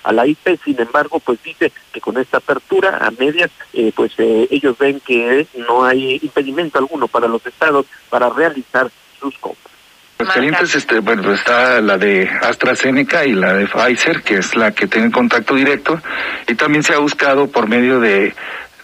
a 0.02 0.12
la 0.12 0.26
IP, 0.26 0.58
sin 0.64 0.80
embargo, 0.80 1.20
pues 1.20 1.42
dice 1.42 1.72
que 1.92 2.00
con 2.00 2.18
esta 2.18 2.38
apertura 2.38 2.98
a 2.98 3.10
medias, 3.10 3.50
eh, 3.72 3.92
pues 3.94 4.12
eh, 4.18 4.48
ellos 4.50 4.76
ven 4.78 5.00
que 5.00 5.46
no 5.68 5.84
hay 5.84 6.18
impedimento 6.22 6.78
alguno 6.78 7.08
para 7.08 7.28
los 7.28 7.44
estados 7.46 7.86
para 8.08 8.28
realizar 8.30 8.90
sus 9.20 9.36
compras. 9.38 9.72
Los 10.18 10.74
este, 10.76 11.00
bueno, 11.00 11.34
está 11.34 11.80
la 11.80 11.98
de 11.98 12.30
AstraZeneca 12.42 13.24
y 13.24 13.32
la 13.32 13.54
de 13.54 13.66
Pfizer, 13.66 14.22
que 14.22 14.36
es 14.36 14.54
la 14.54 14.70
que 14.70 14.86
tiene 14.86 15.10
contacto 15.10 15.54
directo, 15.56 16.00
y 16.46 16.54
también 16.54 16.84
se 16.84 16.94
ha 16.94 16.98
buscado 16.98 17.48
por 17.48 17.68
medio 17.68 17.98
de 17.98 18.32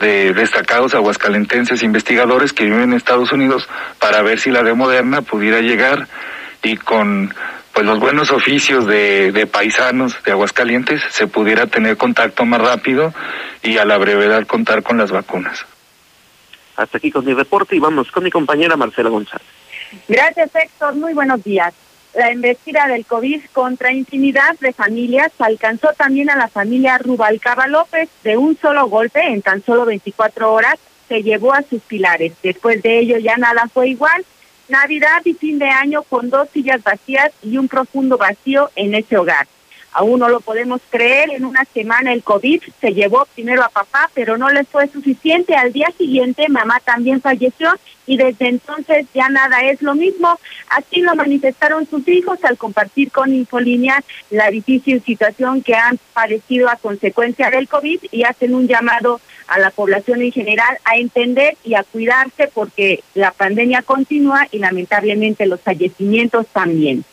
de 0.01 0.33
destacados 0.33 0.95
aguascalentenses 0.95 1.83
investigadores 1.83 2.53
que 2.53 2.65
viven 2.65 2.83
en 2.83 2.93
Estados 2.93 3.33
Unidos 3.33 3.69
para 3.99 4.23
ver 4.23 4.39
si 4.39 4.51
la 4.51 4.63
de 4.63 4.75
Moderna 4.75 5.23
pudiera 5.23 5.61
llegar 5.61 6.07
y 6.63 6.77
con 6.77 7.35
pues 7.79 7.87
los 7.87 8.01
buenos 8.01 8.33
oficios 8.33 8.89
de, 8.89 9.31
de 9.31 9.47
paisanos 9.47 10.21
de 10.25 10.33
Aguascalientes 10.33 11.01
se 11.11 11.29
pudiera 11.29 11.69
tener 11.69 11.97
contacto 11.97 12.45
más 12.45 12.61
rápido 12.61 13.15
y 13.63 13.79
a 13.79 13.85
la 13.85 13.97
brevedad 13.99 14.49
contar 14.49 14.83
con 14.83 14.99
las 14.99 15.13
vacunas. 15.13 15.65
Hasta 16.75 16.99
aquí 16.99 17.13
con 17.13 17.25
mi 17.25 17.35
reporte 17.35 17.77
y 17.77 17.79
vamos 17.79 18.11
con 18.11 18.25
mi 18.25 18.33
compañera 18.33 18.77
Marcela 18.77 19.11
González. 19.11 19.47
Gracias, 20.09 20.51
Héctor. 20.57 20.97
Muy 20.97 21.15
buenos 21.15 21.45
días. 21.45 21.73
La 22.17 22.33
embestida 22.33 22.89
del 22.89 23.07
COVID 23.07 23.43
contra 23.53 23.93
intimidad 23.93 24.59
de 24.59 24.73
familias 24.73 25.31
alcanzó 25.39 25.91
también 25.97 26.31
a 26.31 26.37
la 26.37 26.49
familia 26.49 26.99
Rubalcaba 26.99 27.69
López. 27.69 28.09
De 28.25 28.37
un 28.37 28.59
solo 28.59 28.89
golpe, 28.89 29.25
en 29.25 29.41
tan 29.41 29.63
solo 29.63 29.85
24 29.85 30.53
horas, 30.53 30.81
se 31.07 31.23
llevó 31.23 31.55
a 31.55 31.63
sus 31.63 31.81
pilares. 31.83 32.33
Después 32.43 32.83
de 32.83 32.99
ello 32.99 33.19
ya 33.19 33.37
nada 33.37 33.69
fue 33.73 33.91
igual. 33.91 34.25
Navidad 34.69 35.23
y 35.25 35.35
fin 35.35 35.59
de 35.59 35.69
año 35.69 36.03
con 36.03 36.31
dos 36.31 36.49
sillas 36.53 36.83
vacías 36.83 37.33
y 37.43 37.57
un 37.57 37.69
profundo 37.69 38.19
vacío 38.19 38.71
en 38.77 38.95
ese 38.95 39.17
hogar. 39.17 39.47
Aún 39.93 40.21
no 40.21 40.29
lo 40.29 40.41
podemos 40.41 40.81
creer, 40.91 41.31
en 41.31 41.45
una 41.45 41.65
semana 41.65 42.13
el 42.13 42.23
COVID 42.23 42.63
se 42.81 42.93
llevó 42.93 43.27
primero 43.35 43.65
a 43.65 43.71
papá, 43.71 44.11
pero 44.15 44.37
no 44.37 44.51
le 44.51 44.65
fue 44.65 44.87
suficiente. 44.87 45.57
Al 45.57 45.73
día 45.73 45.91
siguiente 45.97 46.49
mamá 46.49 46.79
también 46.81 47.21
falleció 47.23 47.73
y 48.07 48.17
desde 48.17 48.49
entonces 48.49 49.07
ya 49.15 49.29
nada 49.29 49.63
es 49.63 49.81
lo 49.81 49.95
mismo. 49.95 50.39
Así 50.69 51.01
lo 51.01 51.15
manifestaron 51.15 51.89
sus 51.89 52.07
hijos 52.07 52.39
al 52.45 52.59
compartir 52.59 53.11
con 53.11 53.35
Infolínea 53.35 54.05
la 54.31 54.51
difícil 54.51 55.03
situación 55.03 55.63
que 55.63 55.75
han 55.75 55.99
padecido 56.13 56.69
a 56.69 56.77
consecuencia 56.77 57.51
del 57.51 57.67
COVID 57.67 58.01
y 58.11 58.25
hacen 58.25 58.55
un 58.55 58.69
llamado 58.69 59.21
a 59.49 59.59
la 59.59 59.71
población 59.71 60.23
en 60.23 60.33
general 60.33 60.79
a 60.85 60.97
entender 60.97 61.57
y 61.65 61.75
a 61.75 61.83
cuidarse 61.83 62.49
porque 62.53 63.03
la 63.15 63.33
pandemia 63.33 63.83
continúa 63.83 64.47
y 64.53 64.59
lamentablemente 64.59 65.47
los 65.47 65.61
fallecimientos 65.61 66.47
también. 66.49 67.05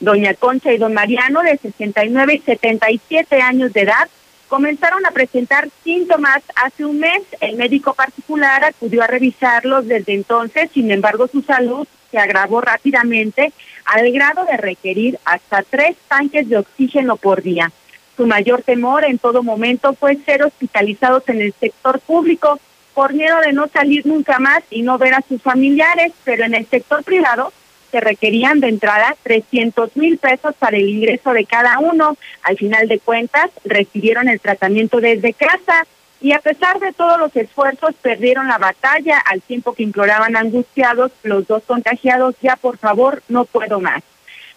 Doña 0.00 0.34
Concha 0.34 0.72
y 0.72 0.78
don 0.78 0.94
Mariano, 0.94 1.42
de 1.42 1.56
69 1.56 2.34
y 2.34 2.38
77 2.40 3.42
años 3.42 3.72
de 3.72 3.80
edad, 3.80 4.08
comenzaron 4.46 5.04
a 5.06 5.10
presentar 5.10 5.68
síntomas 5.82 6.42
hace 6.56 6.84
un 6.84 7.00
mes. 7.00 7.22
El 7.40 7.56
médico 7.56 7.94
particular 7.94 8.64
acudió 8.64 9.02
a 9.02 9.06
revisarlos 9.06 9.86
desde 9.86 10.14
entonces, 10.14 10.70
sin 10.72 10.90
embargo 10.90 11.26
su 11.26 11.42
salud 11.42 11.86
se 12.10 12.18
agravó 12.18 12.60
rápidamente 12.60 13.52
al 13.84 14.10
grado 14.12 14.44
de 14.44 14.56
requerir 14.56 15.18
hasta 15.24 15.62
tres 15.62 15.96
tanques 16.08 16.48
de 16.48 16.58
oxígeno 16.58 17.16
por 17.16 17.42
día. 17.42 17.72
Su 18.18 18.26
mayor 18.26 18.62
temor 18.62 19.04
en 19.04 19.20
todo 19.20 19.44
momento 19.44 19.94
fue 19.94 20.16
ser 20.16 20.42
hospitalizados 20.42 21.22
en 21.28 21.40
el 21.40 21.54
sector 21.54 22.00
público 22.00 22.58
por 22.92 23.14
miedo 23.14 23.38
de 23.38 23.52
no 23.52 23.68
salir 23.68 24.04
nunca 24.06 24.40
más 24.40 24.64
y 24.70 24.82
no 24.82 24.98
ver 24.98 25.14
a 25.14 25.22
sus 25.22 25.40
familiares, 25.40 26.12
pero 26.24 26.44
en 26.44 26.54
el 26.54 26.66
sector 26.66 27.04
privado 27.04 27.52
se 27.92 28.00
requerían 28.00 28.58
de 28.58 28.70
entrada 28.70 29.14
300 29.22 29.96
mil 29.96 30.18
pesos 30.18 30.52
para 30.58 30.78
el 30.78 30.88
ingreso 30.88 31.32
de 31.32 31.44
cada 31.44 31.78
uno. 31.78 32.16
Al 32.42 32.56
final 32.56 32.88
de 32.88 32.98
cuentas, 32.98 33.50
recibieron 33.64 34.28
el 34.28 34.40
tratamiento 34.40 35.00
desde 35.00 35.32
casa 35.32 35.86
y 36.20 36.32
a 36.32 36.40
pesar 36.40 36.80
de 36.80 36.92
todos 36.92 37.20
los 37.20 37.36
esfuerzos, 37.36 37.94
perdieron 38.02 38.48
la 38.48 38.58
batalla 38.58 39.20
al 39.20 39.42
tiempo 39.42 39.74
que 39.74 39.84
imploraban 39.84 40.34
angustiados 40.34 41.12
los 41.22 41.46
dos 41.46 41.62
contagiados, 41.68 42.34
ya 42.42 42.56
por 42.56 42.78
favor, 42.78 43.22
no 43.28 43.44
puedo 43.44 43.78
más. 43.78 44.02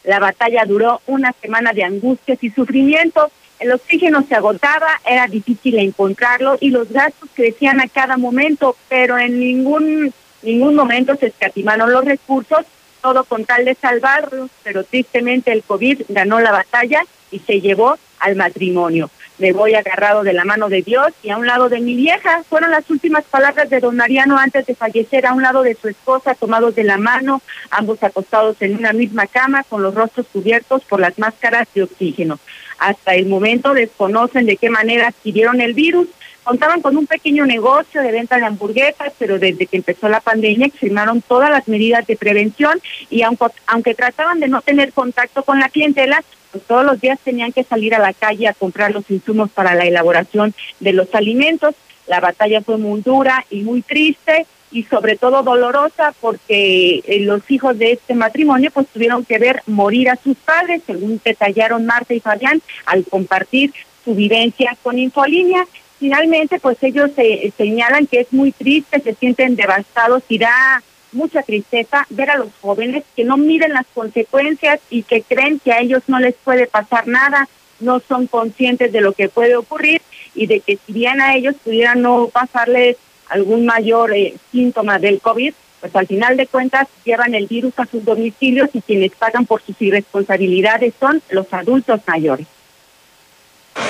La 0.04 0.18
batalla 0.18 0.66
duró 0.66 1.00
una 1.06 1.32
semana 1.34 1.74
de 1.74 1.84
angustias 1.84 2.44
y 2.44 2.50
sufrimientos. 2.50 3.32
El 3.62 3.72
oxígeno 3.72 4.26
se 4.28 4.36
agotaba, 4.36 5.00
era 5.06 5.28
difícil 5.28 5.78
encontrarlo 5.78 6.58
y 6.60 6.72
los 6.72 6.92
gastos 6.92 7.30
crecían 7.36 7.80
a 7.80 7.88
cada 7.88 8.18
momento, 8.18 8.76
pero 8.90 9.18
en 9.18 9.40
ningún 9.40 10.14
ningún 10.42 10.74
momento 10.74 11.16
se 11.16 11.28
escatimaron 11.28 11.94
los 11.94 12.04
recursos 12.04 12.66
todo 13.02 13.24
con 13.24 13.46
tal 13.46 13.66
de 13.66 13.76
salvarlos, 13.76 14.50
pero 14.64 14.84
tristemente 14.84 15.52
el 15.52 15.64
COVID 15.64 16.04
ganó 16.10 16.40
la 16.40 16.52
batalla 16.52 17.04
y 17.32 17.40
se 17.40 17.62
llevó 17.62 17.98
al 18.20 18.36
matrimonio. 18.36 19.10
Me 19.42 19.54
voy 19.54 19.74
agarrado 19.74 20.22
de 20.22 20.34
la 20.34 20.46
mano 20.46 20.70
de 20.70 20.84
Dios 20.84 21.08
y 21.24 21.32
a 21.32 21.38
un 21.38 21.48
lado 21.48 21.68
de 21.68 21.80
mi 21.80 21.96
vieja. 21.96 22.44
Fueron 22.48 22.70
las 22.70 22.88
últimas 22.92 23.24
palabras 23.24 23.72
de 23.72 23.80
don 23.80 23.96
Mariano 23.96 24.38
antes 24.38 24.68
de 24.68 24.76
fallecer 24.76 25.26
a 25.26 25.34
un 25.34 25.42
lado 25.42 25.64
de 25.64 25.74
su 25.74 25.88
esposa, 25.88 26.36
tomados 26.36 26.76
de 26.76 26.84
la 26.84 27.00
mano, 27.00 27.42
ambos 27.72 28.04
acostados 28.04 28.62
en 28.62 28.78
una 28.78 28.94
misma 28.94 29.26
cama, 29.26 29.64
con 29.64 29.82
los 29.82 29.96
rostros 29.96 30.28
cubiertos 30.32 30.84
por 30.86 31.00
las 31.00 31.18
máscaras 31.18 31.68
de 31.74 31.82
oxígeno. 31.82 32.38
Hasta 32.78 33.16
el 33.16 33.26
momento 33.26 33.74
desconocen 33.74 34.46
de 34.46 34.58
qué 34.58 34.70
manera 34.70 35.08
adquirieron 35.08 35.60
el 35.60 35.74
virus, 35.74 36.08
Contaban 36.52 36.82
con 36.82 36.98
un 36.98 37.08
pequeño 37.08 37.46
negocio 37.46 38.02
de 38.02 38.12
venta 38.12 38.36
de 38.36 38.44
hamburguesas, 38.44 39.14
pero 39.18 39.40
desde 39.40 39.68
que 39.68 39.78
empezó 39.78 40.10
la 40.10 40.20
pandemia 40.20 40.68
extremaron 40.68 41.22
todas 41.22 41.50
las 41.50 41.66
medidas 41.70 42.06
de 42.06 42.18
prevención 42.18 42.82
y 43.10 43.22
aunque, 43.22 43.46
aunque 43.68 43.96
trataban 43.96 44.42
de 44.42 44.50
no 44.50 44.62
tener 44.62 44.92
contacto 44.92 45.44
con 45.44 45.62
la 45.62 45.70
clientela, 45.70 46.22
pues 46.52 46.66
todos 46.66 46.84
los 46.84 47.00
días 47.00 47.18
tenían 47.24 47.54
que 47.54 47.64
salir 47.64 47.96
a 47.96 48.00
la 48.00 48.12
calle 48.12 48.50
a 48.50 48.54
comprar 48.54 48.92
los 48.92 49.10
insumos 49.10 49.50
para 49.50 49.76
la 49.76 49.86
elaboración 49.86 50.54
de 50.82 50.92
los 50.92 51.16
alimentos. 51.16 51.74
La 52.08 52.20
batalla 52.20 52.60
fue 52.60 52.78
muy 52.78 53.00
dura 53.00 53.46
y 53.50 53.62
muy 53.62 53.82
triste 53.82 54.46
y 54.74 54.84
sobre 54.84 55.16
todo 55.16 55.44
dolorosa 55.44 56.14
porque 56.20 57.02
eh, 57.08 57.22
los 57.22 57.50
hijos 57.50 57.80
de 57.80 57.94
este 57.94 58.14
matrimonio 58.14 58.72
pues 58.72 58.88
tuvieron 58.90 59.24
que 59.24 59.40
ver 59.40 59.64
morir 59.68 60.10
a 60.10 60.18
sus 60.18 60.36
padres, 60.36 60.82
según 60.86 61.22
detallaron 61.24 61.86
Marta 61.86 62.14
y 62.14 62.20
Fabián 62.20 62.62
al 62.86 63.06
compartir 63.06 63.74
su 64.04 64.16
vivencia 64.16 64.76
con 64.84 65.00
Infolínea 65.00 65.66
finalmente, 66.02 66.60
pues 66.60 66.82
ellos 66.82 67.12
se 67.16 67.54
señalan 67.56 68.08
que 68.08 68.22
es 68.22 68.34
muy 68.34 68.52
triste, 68.52 69.00
se 69.00 69.14
sienten 69.14 69.56
devastados 69.56 70.24
y 70.28 70.40
da 70.40 70.82
mucha 71.12 71.44
tristeza 71.44 72.08
ver 72.10 72.32
a 72.32 72.38
los 72.38 72.48
jóvenes 72.60 73.04
que 73.16 73.24
no 73.24 73.38
miden 73.38 73.74
las 73.74 73.86
consecuencias 73.94 74.80
y 74.90 75.04
que 75.04 75.22
creen 75.22 75.60
que 75.60 75.72
a 75.72 75.80
ellos 75.80 76.02
no 76.08 76.20
les 76.20 76.34
puede 76.34 76.66
pasar 76.66 77.08
nada, 77.08 77.48
no 77.80 78.00
son 78.00 78.26
conscientes 78.26 78.92
de 78.92 79.02
lo 79.02 79.14
que 79.14 79.30
puede 79.30 79.56
ocurrir 79.56 80.02
y 80.34 80.48
de 80.48 80.62
que 80.62 80.80
si 80.84 80.92
bien 80.92 81.22
a 81.22 81.36
ellos 81.36 81.54
pudiera 81.64 81.94
no 81.94 82.30
pasarles 82.30 82.98
algún 83.30 83.68
mayor 83.68 84.12
eh, 84.12 84.34
síntoma 84.52 84.98
del 84.98 85.22
COVID, 85.22 85.54
pues 85.82 85.96
al 85.96 86.08
final 86.08 86.36
de 86.36 86.48
cuentas 86.48 86.88
llevan 87.06 87.36
el 87.36 87.46
virus 87.46 87.74
a 87.78 87.86
sus 87.86 88.04
domicilios 88.04 88.70
y 88.74 88.82
quienes 88.82 89.12
pagan 89.12 89.46
por 89.46 89.62
sus 89.62 89.80
irresponsabilidades 89.80 90.96
son 91.00 91.22
los 91.30 91.54
adultos 91.54 92.02
mayores. 92.08 92.48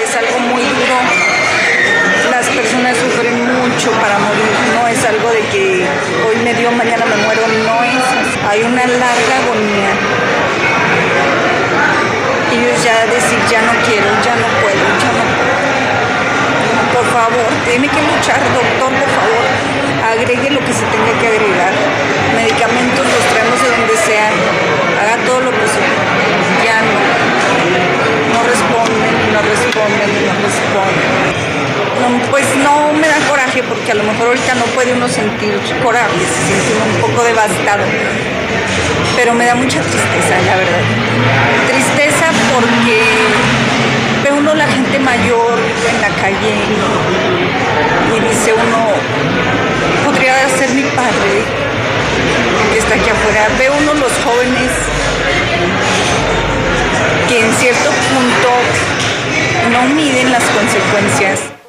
Es 0.04 0.16
algo 0.18 0.40
muy 0.40 0.62
duro 0.62 1.41
las 2.32 2.48
personas 2.48 2.96
sufren 2.96 3.36
mucho 3.44 3.92
para 4.00 4.18
morir, 4.18 4.52
no 4.74 4.88
es 4.88 5.04
algo 5.04 5.30
de 5.32 5.42
que 5.52 5.86
hoy 6.26 6.36
me 6.44 6.54
dio, 6.54 6.72
mañana 6.72 7.06
me 7.06 7.18
muero, 7.18 7.44
no 7.68 7.84
es, 7.84 8.04
hay 8.50 8.64
una 8.64 8.88
larga 8.88 9.34
agonía. 9.44 9.92
Ellos 12.56 12.84
ya 12.84 13.06
decir, 13.12 13.38
ya 13.52 13.62
no 13.68 13.74
quiero, 13.84 14.08
ya 14.24 14.36
no 14.40 14.48
puedo, 14.64 14.86
ya 15.04 15.12
no 15.12 15.24
puedo. 15.36 15.60
Por 16.96 17.06
favor, 17.12 17.50
tiene 17.68 17.88
que 17.90 18.02
luchar, 18.02 18.40
doctor, 18.56 18.92
por 18.96 19.12
favor, 19.12 19.44
agregue 20.16 20.52
lo 20.52 20.64
que 20.64 20.74
se 20.74 20.86
tenga 20.88 21.12
que 21.20 21.28
agregar. 21.28 21.74
Medicamentos 22.34 23.06
los 23.12 23.24
traemos 23.28 23.60
de 23.62 23.70
donde 23.76 23.96
sea, 24.08 24.32
haga 25.04 25.18
todo 25.28 25.42
lo 25.42 25.52
posible. 25.52 26.00
Ya 26.64 26.80
no, 26.80 26.98
no 28.34 28.40
responden, 28.48 29.14
no 29.36 29.40
responden, 29.44 30.10
no 30.28 30.34
responden 30.48 31.51
pues 32.30 32.46
no 32.64 32.94
me 32.94 33.08
da 33.08 33.18
coraje 33.30 33.64
porque 33.64 33.92
a 33.92 33.96
lo 33.96 34.04
mejor 34.04 34.28
ahorita 34.28 34.56
no 34.56 34.66
puede 34.66 34.94
uno 34.94 35.08
sentir 35.08 35.54
coraje, 35.84 36.20
se 36.20 36.48
siente 36.48 36.72
un 36.84 37.02
poco 37.02 37.24
devastado. 37.24 37.84
Pero 39.16 39.34
me 39.34 39.46
da 39.46 39.56
mucha 39.56 39.82
tristeza, 39.82 40.36
la 40.46 40.56
verdad. 40.58 40.82
Tristeza 41.70 42.26
porque 42.54 43.02
ve 44.24 44.32
uno 44.32 44.54
la 44.56 44.68
gente 44.68 45.00
mayor 45.00 45.60
en 45.90 46.02
la 46.02 46.10
calle 46.22 46.54
y 48.16 48.20
dice 48.30 48.54
uno, 48.54 48.88
podría 50.06 50.50
ser 50.50 50.70
mi 50.72 50.84
padre 50.84 51.44
que 52.72 52.80
está 52.80 52.96
aquí 52.96 53.10
afuera. 53.10 53.48
Ve 53.60 53.70
uno 53.70 53.94
los 53.96 54.14
jóvenes 54.26 54.72
que 57.28 57.46
en 57.46 57.54
cierto 57.54 57.90
punto 57.90 58.50
no 59.72 59.94
miden 59.94 60.32
las 60.32 60.44
consecuencias 60.44 61.61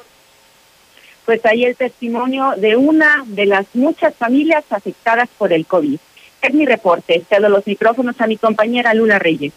pues 1.25 1.45
ahí 1.45 1.65
el 1.65 1.75
testimonio 1.75 2.53
de 2.57 2.75
una 2.75 3.23
de 3.27 3.45
las 3.45 3.65
muchas 3.73 4.15
familias 4.15 4.63
afectadas 4.69 5.29
por 5.37 5.53
el 5.53 5.65
COVID. 5.65 5.97
Es 6.41 6.53
mi 6.53 6.65
reporte. 6.65 7.23
Cedo 7.29 7.47
los 7.49 7.65
micrófonos 7.65 8.19
a 8.19 8.27
mi 8.27 8.37
compañera 8.37 8.93
Lula 8.93 9.19
Reyes. 9.19 9.53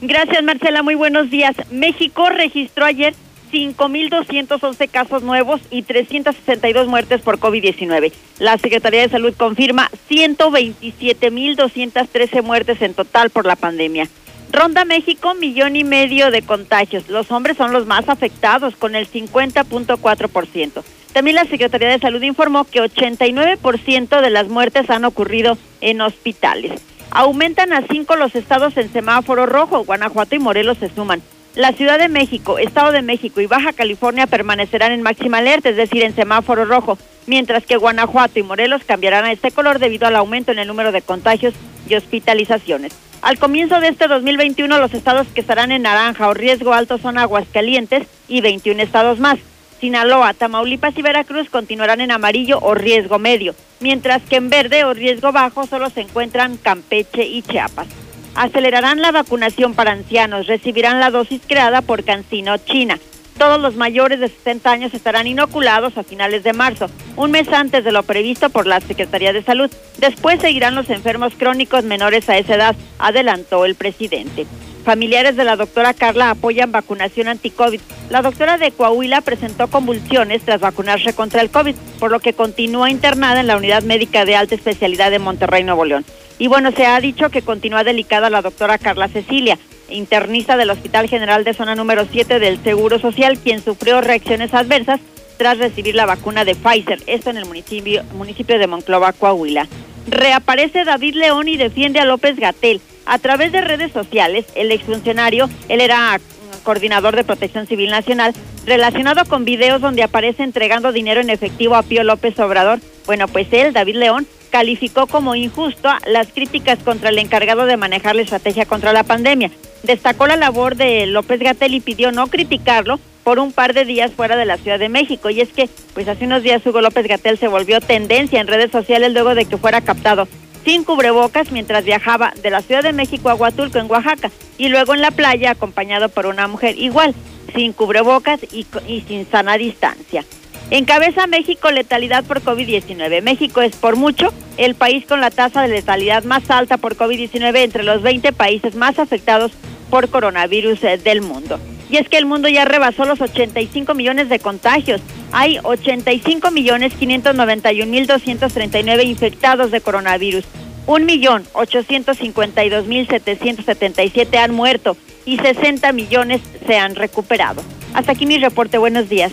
Gracias, 0.00 0.42
Marcela. 0.42 0.82
Muy 0.82 0.96
buenos 0.96 1.30
días. 1.30 1.54
México 1.70 2.28
registró 2.28 2.84
ayer 2.84 3.14
5.211 3.52 4.90
casos 4.90 5.22
nuevos 5.22 5.60
y 5.70 5.82
362 5.82 6.88
muertes 6.88 7.20
por 7.20 7.38
COVID-19. 7.38 8.12
La 8.40 8.58
Secretaría 8.58 9.02
de 9.02 9.08
Salud 9.08 9.32
confirma 9.36 9.88
127.213 10.10 12.42
muertes 12.42 12.82
en 12.82 12.94
total 12.94 13.30
por 13.30 13.46
la 13.46 13.54
pandemia. 13.54 14.08
Ronda 14.50 14.84
México, 14.84 15.34
millón 15.34 15.76
y 15.76 15.84
medio 15.84 16.30
de 16.30 16.42
contagios. 16.42 17.08
Los 17.08 17.32
hombres 17.32 17.56
son 17.56 17.72
los 17.72 17.86
más 17.86 18.08
afectados, 18.08 18.76
con 18.76 18.94
el 18.94 19.10
50.4%. 19.10 20.84
También 21.14 21.36
la 21.36 21.44
Secretaría 21.44 21.88
de 21.88 22.00
Salud 22.00 22.20
informó 22.22 22.64
que 22.64 22.80
89% 22.80 24.20
de 24.20 24.30
las 24.30 24.48
muertes 24.48 24.90
han 24.90 25.04
ocurrido 25.04 25.56
en 25.80 26.00
hospitales. 26.00 26.82
Aumentan 27.12 27.72
a 27.72 27.82
cinco 27.82 28.16
los 28.16 28.34
estados 28.34 28.76
en 28.76 28.92
semáforo 28.92 29.46
rojo. 29.46 29.84
Guanajuato 29.84 30.34
y 30.34 30.40
Morelos 30.40 30.78
se 30.78 30.90
suman. 30.90 31.22
La 31.54 31.70
Ciudad 31.70 32.00
de 32.00 32.08
México, 32.08 32.58
Estado 32.58 32.90
de 32.90 33.02
México 33.02 33.40
y 33.40 33.46
Baja 33.46 33.72
California 33.72 34.26
permanecerán 34.26 34.90
en 34.90 35.02
máxima 35.02 35.38
alerta, 35.38 35.68
es 35.68 35.76
decir, 35.76 36.02
en 36.02 36.16
semáforo 36.16 36.64
rojo, 36.64 36.98
mientras 37.28 37.64
que 37.64 37.76
Guanajuato 37.76 38.40
y 38.40 38.42
Morelos 38.42 38.82
cambiarán 38.84 39.24
a 39.24 39.30
este 39.30 39.52
color 39.52 39.78
debido 39.78 40.08
al 40.08 40.16
aumento 40.16 40.50
en 40.50 40.58
el 40.58 40.66
número 40.66 40.90
de 40.90 41.02
contagios 41.02 41.54
y 41.88 41.94
hospitalizaciones. 41.94 42.92
Al 43.22 43.38
comienzo 43.38 43.78
de 43.78 43.86
este 43.86 44.08
2021, 44.08 44.80
los 44.80 44.92
estados 44.94 45.28
que 45.28 45.42
estarán 45.42 45.70
en 45.70 45.82
naranja 45.82 46.26
o 46.26 46.34
riesgo 46.34 46.74
alto 46.74 46.98
son 46.98 47.18
Aguascalientes 47.18 48.08
y 48.26 48.40
21 48.40 48.82
estados 48.82 49.20
más. 49.20 49.38
Sinaloa, 49.84 50.32
Tamaulipas 50.32 50.96
y 50.96 51.02
Veracruz 51.02 51.50
continuarán 51.50 52.00
en 52.00 52.10
amarillo 52.10 52.58
o 52.62 52.74
riesgo 52.74 53.18
medio, 53.18 53.54
mientras 53.80 54.22
que 54.22 54.36
en 54.36 54.48
verde 54.48 54.82
o 54.82 54.94
riesgo 54.94 55.30
bajo 55.30 55.66
solo 55.66 55.90
se 55.90 56.00
encuentran 56.00 56.56
Campeche 56.56 57.26
y 57.26 57.42
Chiapas. 57.42 57.86
Acelerarán 58.34 59.02
la 59.02 59.12
vacunación 59.12 59.74
para 59.74 59.92
ancianos, 59.92 60.46
recibirán 60.46 61.00
la 61.00 61.10
dosis 61.10 61.42
creada 61.46 61.82
por 61.82 62.02
Cancino 62.02 62.56
China. 62.56 62.98
Todos 63.36 63.60
los 63.60 63.76
mayores 63.76 64.20
de 64.20 64.28
60 64.28 64.70
años 64.70 64.94
estarán 64.94 65.26
inoculados 65.26 65.98
a 65.98 66.02
finales 66.02 66.44
de 66.44 66.54
marzo, 66.54 66.86
un 67.16 67.32
mes 67.32 67.48
antes 67.52 67.84
de 67.84 67.92
lo 67.92 68.04
previsto 68.04 68.48
por 68.48 68.66
la 68.66 68.80
Secretaría 68.80 69.34
de 69.34 69.42
Salud. 69.42 69.70
Después 69.98 70.40
seguirán 70.40 70.74
los 70.74 70.88
enfermos 70.88 71.34
crónicos 71.36 71.84
menores 71.84 72.26
a 72.30 72.38
esa 72.38 72.54
edad, 72.54 72.76
adelantó 72.98 73.66
el 73.66 73.74
presidente. 73.74 74.46
Familiares 74.84 75.34
de 75.34 75.44
la 75.44 75.56
doctora 75.56 75.94
Carla 75.94 76.28
apoyan 76.28 76.70
vacunación 76.70 77.28
anti-COVID. 77.28 77.80
La 78.10 78.20
doctora 78.20 78.58
de 78.58 78.70
Coahuila 78.70 79.22
presentó 79.22 79.68
convulsiones 79.68 80.42
tras 80.42 80.60
vacunarse 80.60 81.14
contra 81.14 81.40
el 81.40 81.48
COVID, 81.48 81.74
por 81.98 82.10
lo 82.10 82.20
que 82.20 82.34
continúa 82.34 82.90
internada 82.90 83.40
en 83.40 83.46
la 83.46 83.56
unidad 83.56 83.82
médica 83.82 84.26
de 84.26 84.36
alta 84.36 84.54
especialidad 84.54 85.10
de 85.10 85.18
Monterrey, 85.18 85.64
Nuevo 85.64 85.86
León. 85.86 86.04
Y 86.38 86.48
bueno, 86.48 86.70
se 86.72 86.84
ha 86.84 87.00
dicho 87.00 87.30
que 87.30 87.40
continúa 87.40 87.82
delicada 87.82 88.28
la 88.28 88.42
doctora 88.42 88.76
Carla 88.76 89.08
Cecilia, 89.08 89.58
internista 89.88 90.58
del 90.58 90.68
Hospital 90.68 91.08
General 91.08 91.44
de 91.44 91.54
Zona 91.54 91.74
número 91.74 92.06
7 92.10 92.38
del 92.38 92.62
Seguro 92.62 92.98
Social, 92.98 93.38
quien 93.38 93.64
sufrió 93.64 94.02
reacciones 94.02 94.52
adversas 94.52 95.00
tras 95.38 95.56
recibir 95.56 95.94
la 95.94 96.04
vacuna 96.04 96.44
de 96.44 96.56
Pfizer, 96.56 97.02
esto 97.06 97.30
en 97.30 97.38
el 97.38 97.46
municipio, 97.46 98.02
municipio 98.14 98.58
de 98.58 98.66
Monclova, 98.66 99.14
Coahuila. 99.14 99.66
Reaparece 100.08 100.84
David 100.84 101.14
León 101.14 101.48
y 101.48 101.56
defiende 101.56 102.00
a 102.00 102.04
López 102.04 102.36
Gatel. 102.36 102.82
A 103.06 103.18
través 103.18 103.52
de 103.52 103.60
redes 103.60 103.92
sociales, 103.92 104.46
el 104.54 104.72
exfuncionario, 104.72 105.48
él 105.68 105.80
era 105.80 106.18
coordinador 106.62 107.14
de 107.14 107.24
Protección 107.24 107.66
Civil 107.66 107.90
Nacional, 107.90 108.32
relacionado 108.66 109.24
con 109.26 109.44
videos 109.44 109.80
donde 109.80 110.02
aparece 110.02 110.42
entregando 110.42 110.92
dinero 110.92 111.20
en 111.20 111.30
efectivo 111.30 111.76
a 111.76 111.82
Pío 111.82 112.02
López 112.02 112.38
Obrador. 112.38 112.80
Bueno, 113.06 113.28
pues 113.28 113.48
él, 113.52 113.72
David 113.72 113.96
León, 113.96 114.26
calificó 114.50 115.06
como 115.06 115.34
injusto 115.34 115.90
las 116.06 116.28
críticas 116.28 116.78
contra 116.78 117.10
el 117.10 117.18
encargado 117.18 117.66
de 117.66 117.76
manejar 117.76 118.16
la 118.16 118.22
estrategia 118.22 118.64
contra 118.64 118.92
la 118.92 119.02
pandemia. 119.02 119.50
Destacó 119.82 120.26
la 120.26 120.36
labor 120.36 120.76
de 120.76 121.06
López 121.06 121.40
Gatel 121.40 121.74
y 121.74 121.80
pidió 121.80 122.12
no 122.12 122.28
criticarlo 122.28 122.98
por 123.24 123.38
un 123.38 123.52
par 123.52 123.74
de 123.74 123.84
días 123.84 124.12
fuera 124.12 124.36
de 124.36 124.44
la 124.44 124.56
Ciudad 124.56 124.78
de 124.78 124.88
México. 124.88 125.28
Y 125.28 125.40
es 125.40 125.50
que, 125.50 125.68
pues 125.92 126.08
hace 126.08 126.24
unos 126.24 126.42
días 126.42 126.64
Hugo 126.64 126.80
López 126.80 127.06
Gatel 127.06 127.36
se 127.36 127.48
volvió 127.48 127.80
tendencia 127.80 128.40
en 128.40 128.46
redes 128.46 128.70
sociales 128.70 129.12
luego 129.12 129.34
de 129.34 129.44
que 129.44 129.58
fuera 129.58 129.80
captado 129.80 130.28
sin 130.64 130.84
cubrebocas 130.84 131.52
mientras 131.52 131.84
viajaba 131.84 132.32
de 132.42 132.50
la 132.50 132.62
Ciudad 132.62 132.82
de 132.82 132.92
México 132.92 133.30
a 133.30 133.34
Huatulco, 133.34 133.78
en 133.78 133.90
Oaxaca, 133.90 134.30
y 134.58 134.68
luego 134.68 134.94
en 134.94 135.02
la 135.02 135.10
playa 135.10 135.50
acompañado 135.50 136.08
por 136.08 136.26
una 136.26 136.48
mujer 136.48 136.78
igual, 136.78 137.14
sin 137.54 137.72
cubrebocas 137.72 138.40
y, 138.52 138.66
y 138.88 139.02
sin 139.02 139.30
sana 139.30 139.56
distancia. 139.58 140.24
Encabeza 140.70 141.26
México 141.26 141.70
letalidad 141.70 142.24
por 142.24 142.42
COVID-19. 142.42 143.22
México 143.22 143.60
es 143.60 143.76
por 143.76 143.96
mucho 143.96 144.32
el 144.56 144.74
país 144.74 145.04
con 145.06 145.20
la 145.20 145.30
tasa 145.30 145.62
de 145.62 145.68
letalidad 145.68 146.24
más 146.24 146.50
alta 146.50 146.78
por 146.78 146.96
COVID-19 146.96 147.58
entre 147.58 147.82
los 147.82 148.02
20 148.02 148.32
países 148.32 148.74
más 148.74 148.98
afectados 148.98 149.52
por 149.90 150.08
coronavirus 150.08 150.82
eh, 150.84 150.98
del 150.98 151.20
mundo. 151.20 151.60
Y 151.90 151.96
es 151.98 152.08
que 152.08 152.18
el 152.18 152.26
mundo 152.26 152.48
ya 152.48 152.64
rebasó 152.64 153.04
los 153.04 153.20
85 153.20 153.94
millones 153.94 154.28
de 154.28 154.38
contagios. 154.38 155.00
Hay 155.32 155.58
85 155.62 156.50
millones 156.50 156.94
591 156.94 157.90
mil 157.90 158.06
239 158.06 159.04
infectados 159.04 159.70
de 159.70 159.80
coronavirus. 159.80 160.44
Un 160.86 161.06
millón 161.06 161.44
852 161.52 162.86
mil 162.86 163.06
777 163.06 164.38
han 164.38 164.54
muerto 164.54 164.96
y 165.24 165.38
60 165.38 165.92
millones 165.92 166.40
se 166.66 166.76
han 166.76 166.94
recuperado. 166.94 167.62
Hasta 167.94 168.12
aquí 168.12 168.26
mi 168.26 168.38
reporte. 168.38 168.78
Buenos 168.78 169.08
días. 169.08 169.32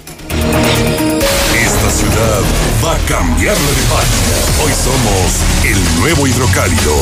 Esta 1.54 1.92
ciudad 1.92 2.42
va 2.84 2.96
a 2.96 3.00
cambiarle 3.08 3.68
de 3.68 3.84
página. 3.90 4.38
Hoy 4.64 4.72
somos 4.84 5.42
el 5.66 6.00
nuevo 6.00 6.28
hidrocálido. 6.28 6.96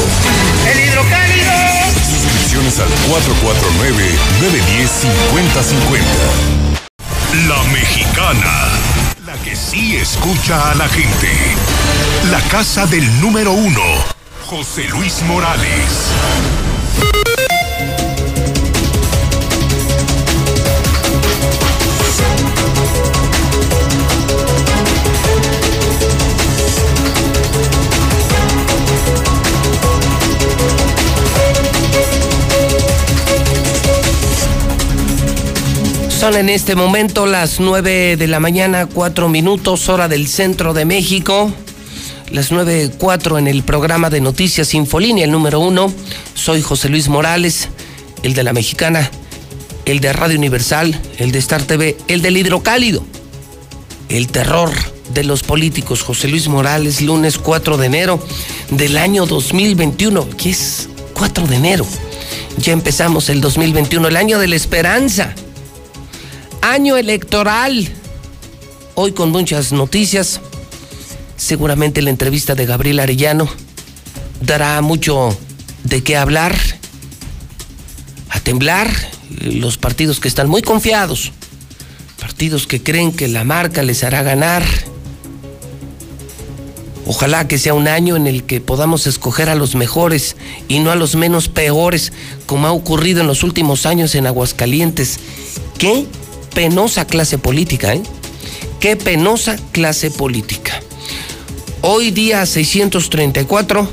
¡El 0.72 0.80
hidrocálido! 0.88 1.52
Suscripciones 2.60 2.80
al 2.80 2.90
449-910-5050. 5.90 7.48
La 7.48 7.64
mexicana. 7.72 8.68
La 9.26 9.34
que 9.44 9.56
sí 9.56 9.96
escucha 9.96 10.72
a 10.72 10.76
la 10.76 10.90
gente. 10.90 11.30
La 12.32 12.42
casa 12.50 12.86
del 12.86 13.22
número 13.22 13.54
uno. 13.54 13.84
José 14.46 14.90
Luis 14.90 15.22
Morales. 15.24 16.12
Son 36.20 36.36
en 36.36 36.50
este 36.50 36.76
momento 36.76 37.26
las 37.26 37.62
9 37.62 38.18
de 38.18 38.28
la 38.28 38.42
mañana, 38.42 38.88
4 38.88 39.30
minutos, 39.30 39.88
hora 39.88 40.10
del 40.10 40.28
centro 40.28 40.74
de 40.74 40.84
México. 40.84 41.50
Las 42.30 42.52
9.4 42.52 43.40
en 43.40 43.48
el 43.48 43.64
programa 43.64 44.10
de 44.10 44.20
Noticias 44.20 44.74
Infolínea, 44.74 45.24
el 45.24 45.32
número 45.32 45.62
uno. 45.62 45.94
Soy 46.34 46.62
José 46.62 46.90
Luis 46.90 47.08
Morales, 47.08 47.70
el 48.22 48.34
de 48.34 48.44
la 48.44 48.52
Mexicana, 48.52 49.10
el 49.86 50.02
de 50.02 50.12
Radio 50.12 50.38
Universal, 50.38 51.00
el 51.20 51.32
de 51.32 51.40
Star 51.40 51.64
TV, 51.64 51.96
el 52.10 52.22
del 52.22 52.36
Hidrocálido. 52.36 53.02
El 54.10 54.28
terror 54.28 54.72
de 55.14 55.24
los 55.24 55.42
políticos. 55.42 56.02
José 56.02 56.28
Luis 56.28 56.50
Morales, 56.50 57.00
lunes 57.02 57.38
4 57.38 57.78
de 57.78 57.86
enero 57.86 58.22
del 58.72 58.98
año 58.98 59.26
2021, 59.26 60.30
que 60.32 60.50
es 60.50 60.90
4 61.14 61.48
de 61.48 61.56
enero. 61.56 61.86
Ya 62.58 62.74
empezamos 62.74 63.30
el 63.30 63.40
2021, 63.40 64.10
el 64.10 64.18
año 64.18 64.38
de 64.38 64.50
la 64.50 64.58
esperanza 64.58 65.34
año 66.62 66.98
electoral. 66.98 67.90
Hoy 68.96 69.12
con 69.12 69.32
muchas 69.32 69.72
noticias. 69.72 70.42
Seguramente 71.38 72.02
la 72.02 72.10
entrevista 72.10 72.56
de 72.56 72.66
Gabriel 72.66 73.00
Arellano 73.00 73.48
dará 74.42 74.82
mucho 74.82 75.38
de 75.84 76.04
qué 76.04 76.18
hablar. 76.18 76.56
A 78.30 78.40
temblar 78.40 78.90
los 79.42 79.78
partidos 79.78 80.20
que 80.20 80.28
están 80.28 80.50
muy 80.50 80.62
confiados. 80.62 81.32
Partidos 82.20 82.68
que 82.68 82.84
creen 82.84 83.12
que 83.12 83.28
la 83.28 83.44
marca 83.44 83.84
les 83.84 84.04
hará 84.04 84.22
ganar. 84.24 84.64
Ojalá 87.06 87.48
que 87.48 87.58
sea 87.58 87.74
un 87.74 87.88
año 87.88 88.16
en 88.16 88.28
el 88.28 88.44
que 88.44 88.62
podamos 88.62 89.08
escoger 89.08 89.50
a 89.50 89.56
los 89.56 89.74
mejores 89.74 90.36
y 90.68 90.78
no 90.80 90.92
a 90.92 90.96
los 90.96 91.16
menos 91.16 91.48
peores, 91.48 92.14
como 92.46 92.68
ha 92.68 92.72
ocurrido 92.72 93.22
en 93.22 93.28
los 93.28 93.42
últimos 93.42 93.88
años 93.88 94.14
en 94.14 94.28
Aguascalientes. 94.28 95.20
¿Qué 95.80 96.06
penosa 96.54 97.06
clase 97.06 97.38
política, 97.38 97.94
¿eh? 97.94 98.04
Qué 98.80 98.96
penosa 98.96 99.58
clase 99.72 100.12
política. 100.12 100.82
Hoy 101.82 102.12
día 102.12 102.46
634, 102.46 103.88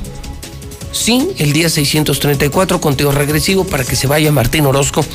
sí, 0.91 1.29
el 1.37 1.53
día 1.53 1.69
634, 1.69 2.81
conteo 2.81 3.11
regresivo 3.11 3.63
para 3.65 3.83
que 3.83 3.95
se 3.95 4.07
vaya 4.07 4.31
Martín 4.31 4.65
Orozco, 4.65 5.05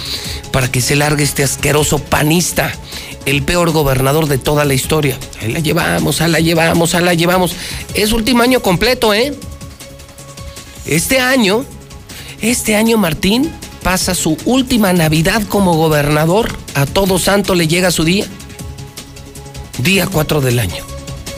para 0.52 0.70
que 0.70 0.80
se 0.80 0.96
largue 0.96 1.24
este 1.24 1.42
asqueroso 1.42 1.98
panista, 1.98 2.72
el 3.26 3.42
peor 3.42 3.70
gobernador 3.70 4.26
de 4.26 4.38
toda 4.38 4.64
la 4.64 4.74
historia. 4.74 5.18
Ahí 5.40 5.52
la 5.52 5.60
llevamos, 5.60 6.20
ahí 6.20 6.30
la 6.30 6.40
llevamos, 6.40 6.94
ahí 6.94 7.04
la 7.04 7.14
llevamos. 7.14 7.54
Es 7.94 8.12
último 8.12 8.42
año 8.42 8.60
completo, 8.60 9.12
¿eh? 9.12 9.34
Este 10.86 11.20
año, 11.20 11.64
este 12.40 12.74
año 12.74 12.98
Martín 12.98 13.52
pasa 13.82 14.14
su 14.14 14.36
última 14.44 14.92
Navidad 14.92 15.42
como 15.48 15.74
gobernador. 15.74 16.56
A 16.74 16.86
todo 16.86 17.18
santo 17.18 17.54
le 17.54 17.68
llega 17.68 17.90
su 17.90 18.04
día. 18.04 18.26
Día 19.78 20.06
4 20.06 20.40
del 20.40 20.58
año. 20.58 20.84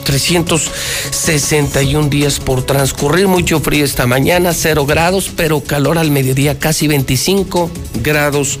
361 0.03 2.09
días 2.09 2.39
por 2.39 2.63
transcurrir. 2.63 3.27
Mucho 3.27 3.59
frío 3.59 3.83
esta 3.83 4.05
mañana, 4.05 4.53
0 4.53 4.85
grados, 4.85 5.31
pero 5.35 5.61
calor 5.61 5.97
al 5.97 6.11
mediodía, 6.11 6.59
casi 6.59 6.87
25 6.87 7.71
grados 8.03 8.59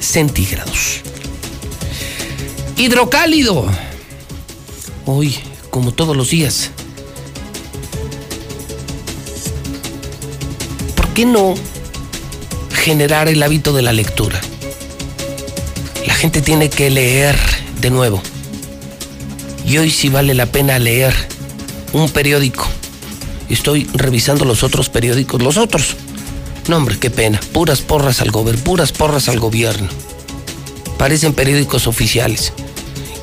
centígrados. 0.00 1.00
Hidrocálido. 2.76 3.66
Hoy, 5.06 5.36
como 5.70 5.92
todos 5.92 6.16
los 6.16 6.30
días. 6.30 6.70
¿Por 10.94 11.08
qué 11.08 11.26
no 11.26 11.54
generar 12.86 13.26
el 13.26 13.42
hábito 13.42 13.72
de 13.72 13.82
la 13.82 13.92
lectura. 13.92 14.40
gente 16.06 16.40
tiene 16.40 16.70
que 16.70 16.88
leer 16.88 17.36
de 17.80 17.90
nuevo. 17.90 18.22
Y 19.66 19.78
hoy 19.78 19.90
sí 19.90 20.08
vale 20.08 20.34
la 20.34 20.46
pena 20.46 20.78
leer 20.78 21.12
un 21.92 22.08
periódico. 22.08 22.64
Estoy 23.48 23.90
revisando 23.92 24.44
los 24.44 24.62
otros 24.62 24.88
periódicos, 24.88 25.42
los 25.42 25.56
otros. 25.56 25.96
No, 26.68 26.76
hombre, 26.76 26.96
qué 26.96 27.10
pena. 27.10 27.40
Puras 27.50 27.80
porras 27.80 28.20
al 28.20 28.30
gobierno, 28.30 28.62
puras 28.62 28.92
porras 28.92 29.28
al 29.28 29.40
gobierno. 29.40 29.88
Parecen 30.96 31.32
periódicos 31.32 31.88
oficiales. 31.88 32.52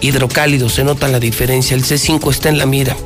Hidrocálido, 0.01 0.67
se 0.67 0.83
nota 0.83 1.07
la 1.07 1.21
diferencia. 1.21 1.73
El 1.73 1.85
C5 1.85 2.29
está 2.31 2.49
en 2.49 2.57
la 2.57 2.65
mira. 2.65 2.97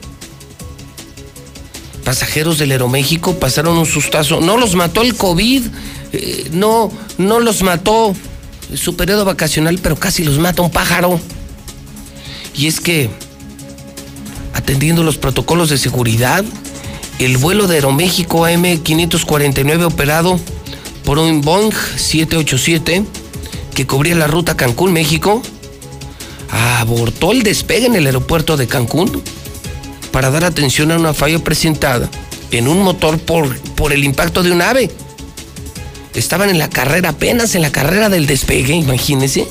Pasajeros 2.04 2.58
del 2.58 2.72
Aeroméxico 2.72 3.38
pasaron 3.38 3.78
un 3.78 3.86
sustazo. 3.86 4.40
No 4.40 4.58
los 4.58 4.74
mató 4.74 5.02
el 5.02 5.14
COVID, 5.14 5.62
eh, 6.12 6.48
no, 6.52 6.92
no 7.16 7.40
los 7.40 7.62
mató 7.62 8.14
su 8.74 8.96
periodo 8.96 9.24
vacacional, 9.24 9.78
pero 9.82 9.96
casi 9.96 10.24
los 10.24 10.38
mata 10.38 10.62
un 10.62 10.70
pájaro. 10.70 11.18
Y 12.54 12.66
es 12.66 12.80
que, 12.80 13.08
atendiendo 14.52 15.02
los 15.02 15.16
protocolos 15.16 15.70
de 15.70 15.78
seguridad, 15.78 16.44
el 17.18 17.38
vuelo 17.38 17.66
de 17.66 17.76
Aeroméxico 17.76 18.40
AM549 18.46 19.84
operado 19.84 20.38
por 21.04 21.18
un 21.18 21.40
Boeing 21.40 21.72
787 21.96 23.04
que 23.74 23.86
cubría 23.86 24.14
la 24.14 24.26
ruta 24.26 24.56
Cancún-México, 24.56 25.42
abortó 26.51 27.32
el 27.32 27.42
despegue 27.42 27.86
en 27.86 27.96
el 27.96 28.06
aeropuerto 28.06 28.56
de 28.56 28.66
Cancún 28.66 29.22
para 30.12 30.30
dar 30.30 30.44
atención 30.44 30.92
a 30.92 30.96
una 30.96 31.12
falla 31.12 31.40
presentada 31.40 32.09
en 32.51 32.68
un 32.68 32.82
motor 32.82 33.18
por, 33.18 33.56
por 33.74 33.92
el 33.92 34.05
impacto 34.05 34.42
de 34.42 34.52
un 34.52 34.62
ave. 34.62 34.90
Estaban 36.14 36.51
en 36.51 36.59
la 36.59 36.70
carrera, 36.70 37.10
apenas 37.10 37.56
en 37.56 37.62
la 37.62 37.72
carrera 37.72 38.09
del 38.09 38.26
despegue, 38.26 38.74
imagínense, 38.74 39.48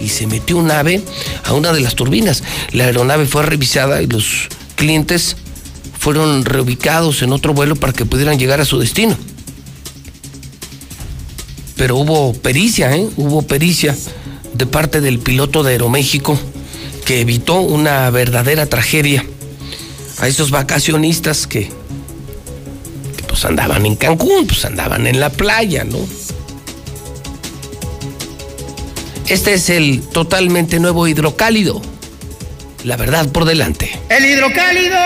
y 0.00 0.08
se 0.08 0.26
metió 0.26 0.56
un 0.56 0.70
ave 0.70 1.00
a 1.44 1.52
una 1.52 1.72
de 1.72 1.80
las 1.80 1.94
turbinas. 1.94 2.42
La 2.72 2.84
aeronave 2.84 3.26
fue 3.26 3.44
revisada 3.44 4.02
y 4.02 4.06
los 4.06 4.48
clientes 4.74 5.36
fueron 5.98 6.44
reubicados 6.44 7.22
en 7.22 7.32
otro 7.32 7.52
vuelo 7.52 7.76
para 7.76 7.92
que 7.92 8.06
pudieran 8.06 8.38
llegar 8.38 8.60
a 8.60 8.64
su 8.64 8.78
destino. 8.80 9.16
Pero 11.80 11.96
hubo 11.96 12.34
pericia, 12.34 12.94
¿eh? 12.94 13.08
Hubo 13.16 13.40
pericia 13.40 13.96
de 14.52 14.66
parte 14.66 15.00
del 15.00 15.18
piloto 15.18 15.62
de 15.62 15.72
Aeroméxico 15.72 16.38
que 17.06 17.22
evitó 17.22 17.62
una 17.62 18.10
verdadera 18.10 18.66
tragedia 18.66 19.24
a 20.18 20.28
esos 20.28 20.50
vacacionistas 20.50 21.46
que, 21.46 21.70
pues 23.26 23.46
andaban 23.46 23.86
en 23.86 23.96
Cancún, 23.96 24.46
pues 24.46 24.66
andaban 24.66 25.06
en 25.06 25.20
la 25.20 25.30
playa, 25.30 25.84
¿no? 25.84 25.96
Este 29.26 29.54
es 29.54 29.70
el 29.70 30.02
totalmente 30.02 30.80
nuevo 30.80 31.08
hidrocálido. 31.08 31.80
La 32.84 32.98
verdad 32.98 33.26
por 33.30 33.46
delante. 33.46 33.98
El 34.10 34.26
hidrocálido. 34.26 34.98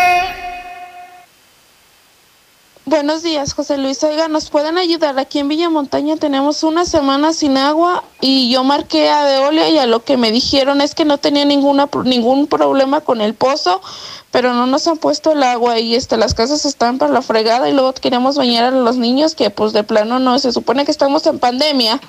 Buenos 2.95 3.25
días, 3.25 3.55
José 3.55 3.77
Luis. 3.77 4.05
Oiga, 4.05 4.29
¿nos 4.29 4.51
pueden 4.51 4.79
ayudar? 4.79 5.19
Aquí 5.19 5.41
en 5.41 5.49
Villa 5.49 5.69
Montaña 5.69 6.16
tenemos 6.16 6.62
una 6.62 6.85
semana 6.85 7.33
sin 7.33 7.57
agua 7.57 8.05
y 8.21 8.53
yo 8.53 8.62
marqué 8.62 9.11
a 9.11 9.25
Veolia 9.25 9.69
y 9.69 9.79
a 9.79 9.87
lo 9.87 10.05
que 10.05 10.16
me 10.16 10.31
dijeron 10.31 10.81
es 10.81 10.95
que 10.95 11.05
no 11.05 11.19
tenía 11.19 11.45
ninguna, 11.45 11.89
ningún 12.05 12.47
problema 12.47 13.01
con 13.01 13.21
el 13.21 13.35
pozo, 13.35 13.83
pero 14.31 14.55
no 14.55 14.66
nos 14.66 14.87
han 14.87 14.99
puesto 14.99 15.33
el 15.33 15.43
agua 15.43 15.81
y 15.81 15.97
este, 15.97 16.16
las 16.16 16.35
casas 16.35 16.65
están 16.65 16.99
para 16.99 17.12
la 17.12 17.21
fregada 17.21 17.69
y 17.69 17.73
luego 17.73 17.93
queremos 17.95 18.37
bañar 18.37 18.66
a 18.66 18.71
los 18.71 18.97
niños 18.97 19.35
que 19.35 19.51
pues 19.51 19.73
de 19.73 19.83
plano 19.83 20.21
no, 20.21 20.39
se 20.39 20.53
supone 20.53 20.85
que 20.85 20.93
estamos 20.93 21.27
en 21.27 21.41
pandemia. 21.41 22.01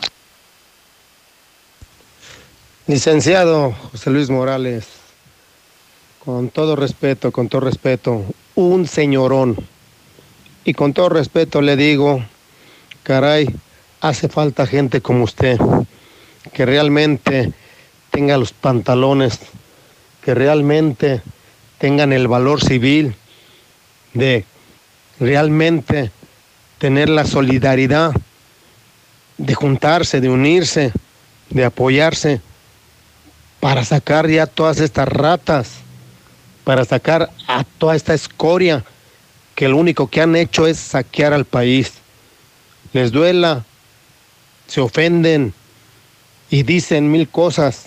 Licenciado 2.86 3.74
José 3.92 4.12
Luis 4.12 4.30
Morales, 4.30 4.86
con 6.24 6.52
todo 6.52 6.76
respeto, 6.76 7.32
con 7.32 7.50
todo 7.50 7.62
respeto, 7.62 8.22
un 8.54 8.88
señorón. 8.88 9.58
Y 10.66 10.74
con 10.74 10.94
todo 10.94 11.10
respeto 11.10 11.62
le 11.62 11.76
digo, 11.76 12.26
caray, 13.04 13.48
hace 14.02 14.28
falta 14.30 14.66
gente 14.66 15.00
como 15.00 15.24
usted, 15.24 15.60
que 16.54 16.66
realmente 16.66 17.54
tenga 18.10 18.36
los 18.40 18.52
pantalones, 18.52 19.40
que 20.24 20.34
realmente 20.34 21.22
tengan 21.78 22.14
el 22.14 22.28
valor 22.28 22.64
civil 22.64 23.16
de 24.16 24.44
realmente 25.20 26.10
tener 26.80 27.10
la 27.10 27.26
solidaridad 27.26 28.12
de 29.38 29.54
juntarse, 29.54 30.20
de 30.20 30.30
unirse, 30.30 30.92
de 31.52 31.64
apoyarse 31.64 32.42
para 33.60 33.86
sacar 33.86 34.28
ya 34.28 34.48
todas 34.48 34.80
estas 34.80 35.08
ratas, 35.10 35.74
para 36.64 36.86
sacar 36.86 37.30
a 37.48 37.64
toda 37.78 37.96
esta 37.96 38.16
escoria 38.16 38.84
que 39.56 39.70
lo 39.70 39.78
único 39.78 40.08
que 40.08 40.22
han 40.22 40.36
hecho 40.36 40.68
es 40.68 40.78
saquear 40.78 41.34
al 41.34 41.46
país. 41.46 41.94
Les 42.94 43.12
duela, 43.12 43.66
se 44.68 44.82
ofenden 44.82 45.54
y 46.50 46.64
dicen 46.64 47.12
mil 47.12 47.28
cosas, 47.30 47.86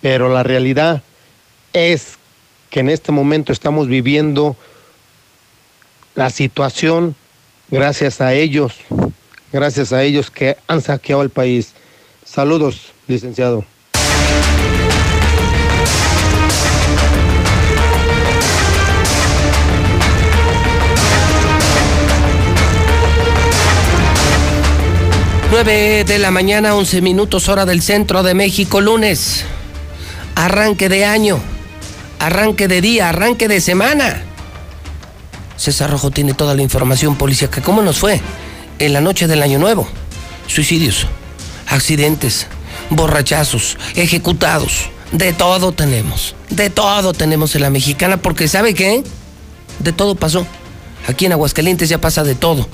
pero 0.00 0.32
la 0.32 0.42
realidad 0.42 1.02
es 1.72 2.16
que 2.70 2.80
en 2.80 2.90
este 2.90 3.12
momento 3.12 3.52
estamos 3.52 3.88
viviendo 3.88 4.56
la 6.14 6.30
situación 6.30 7.14
gracias 7.70 8.20
a 8.20 8.34
ellos, 8.34 8.74
gracias 9.52 9.92
a 9.92 10.02
ellos 10.02 10.30
que 10.30 10.56
han 10.66 10.80
saqueado 10.80 11.22
el 11.22 11.30
país. 11.30 11.72
Saludos, 12.24 12.92
licenciado. 13.06 13.64
Nueve 25.64 26.04
de 26.04 26.18
la 26.18 26.30
mañana, 26.30 26.74
11 26.74 27.00
minutos 27.00 27.48
hora 27.48 27.64
del 27.64 27.80
centro 27.80 28.22
de 28.22 28.34
México, 28.34 28.82
lunes. 28.82 29.46
Arranque 30.34 30.90
de 30.90 31.06
año, 31.06 31.40
arranque 32.18 32.68
de 32.68 32.82
día, 32.82 33.08
arranque 33.08 33.48
de 33.48 33.62
semana. 33.62 34.24
César 35.56 35.90
Rojo 35.90 36.10
tiene 36.10 36.34
toda 36.34 36.54
la 36.54 36.60
información 36.60 37.16
policíaca. 37.16 37.62
¿Cómo 37.62 37.80
nos 37.80 37.96
fue 37.96 38.20
en 38.78 38.92
la 38.92 39.00
noche 39.00 39.26
del 39.26 39.42
Año 39.42 39.58
Nuevo? 39.58 39.88
Suicidios, 40.48 41.06
accidentes, 41.66 42.46
borrachazos, 42.90 43.78
ejecutados. 43.94 44.90
De 45.12 45.32
todo 45.32 45.72
tenemos. 45.72 46.36
De 46.50 46.68
todo 46.68 47.14
tenemos 47.14 47.54
en 47.54 47.62
la 47.62 47.70
mexicana 47.70 48.18
porque 48.18 48.48
¿sabe 48.48 48.74
qué? 48.74 49.02
De 49.78 49.92
todo 49.94 50.14
pasó. 50.14 50.46
Aquí 51.08 51.24
en 51.24 51.32
Aguascalientes 51.32 51.88
ya 51.88 52.02
pasa 52.02 52.22
de 52.22 52.34
todo. 52.34 52.68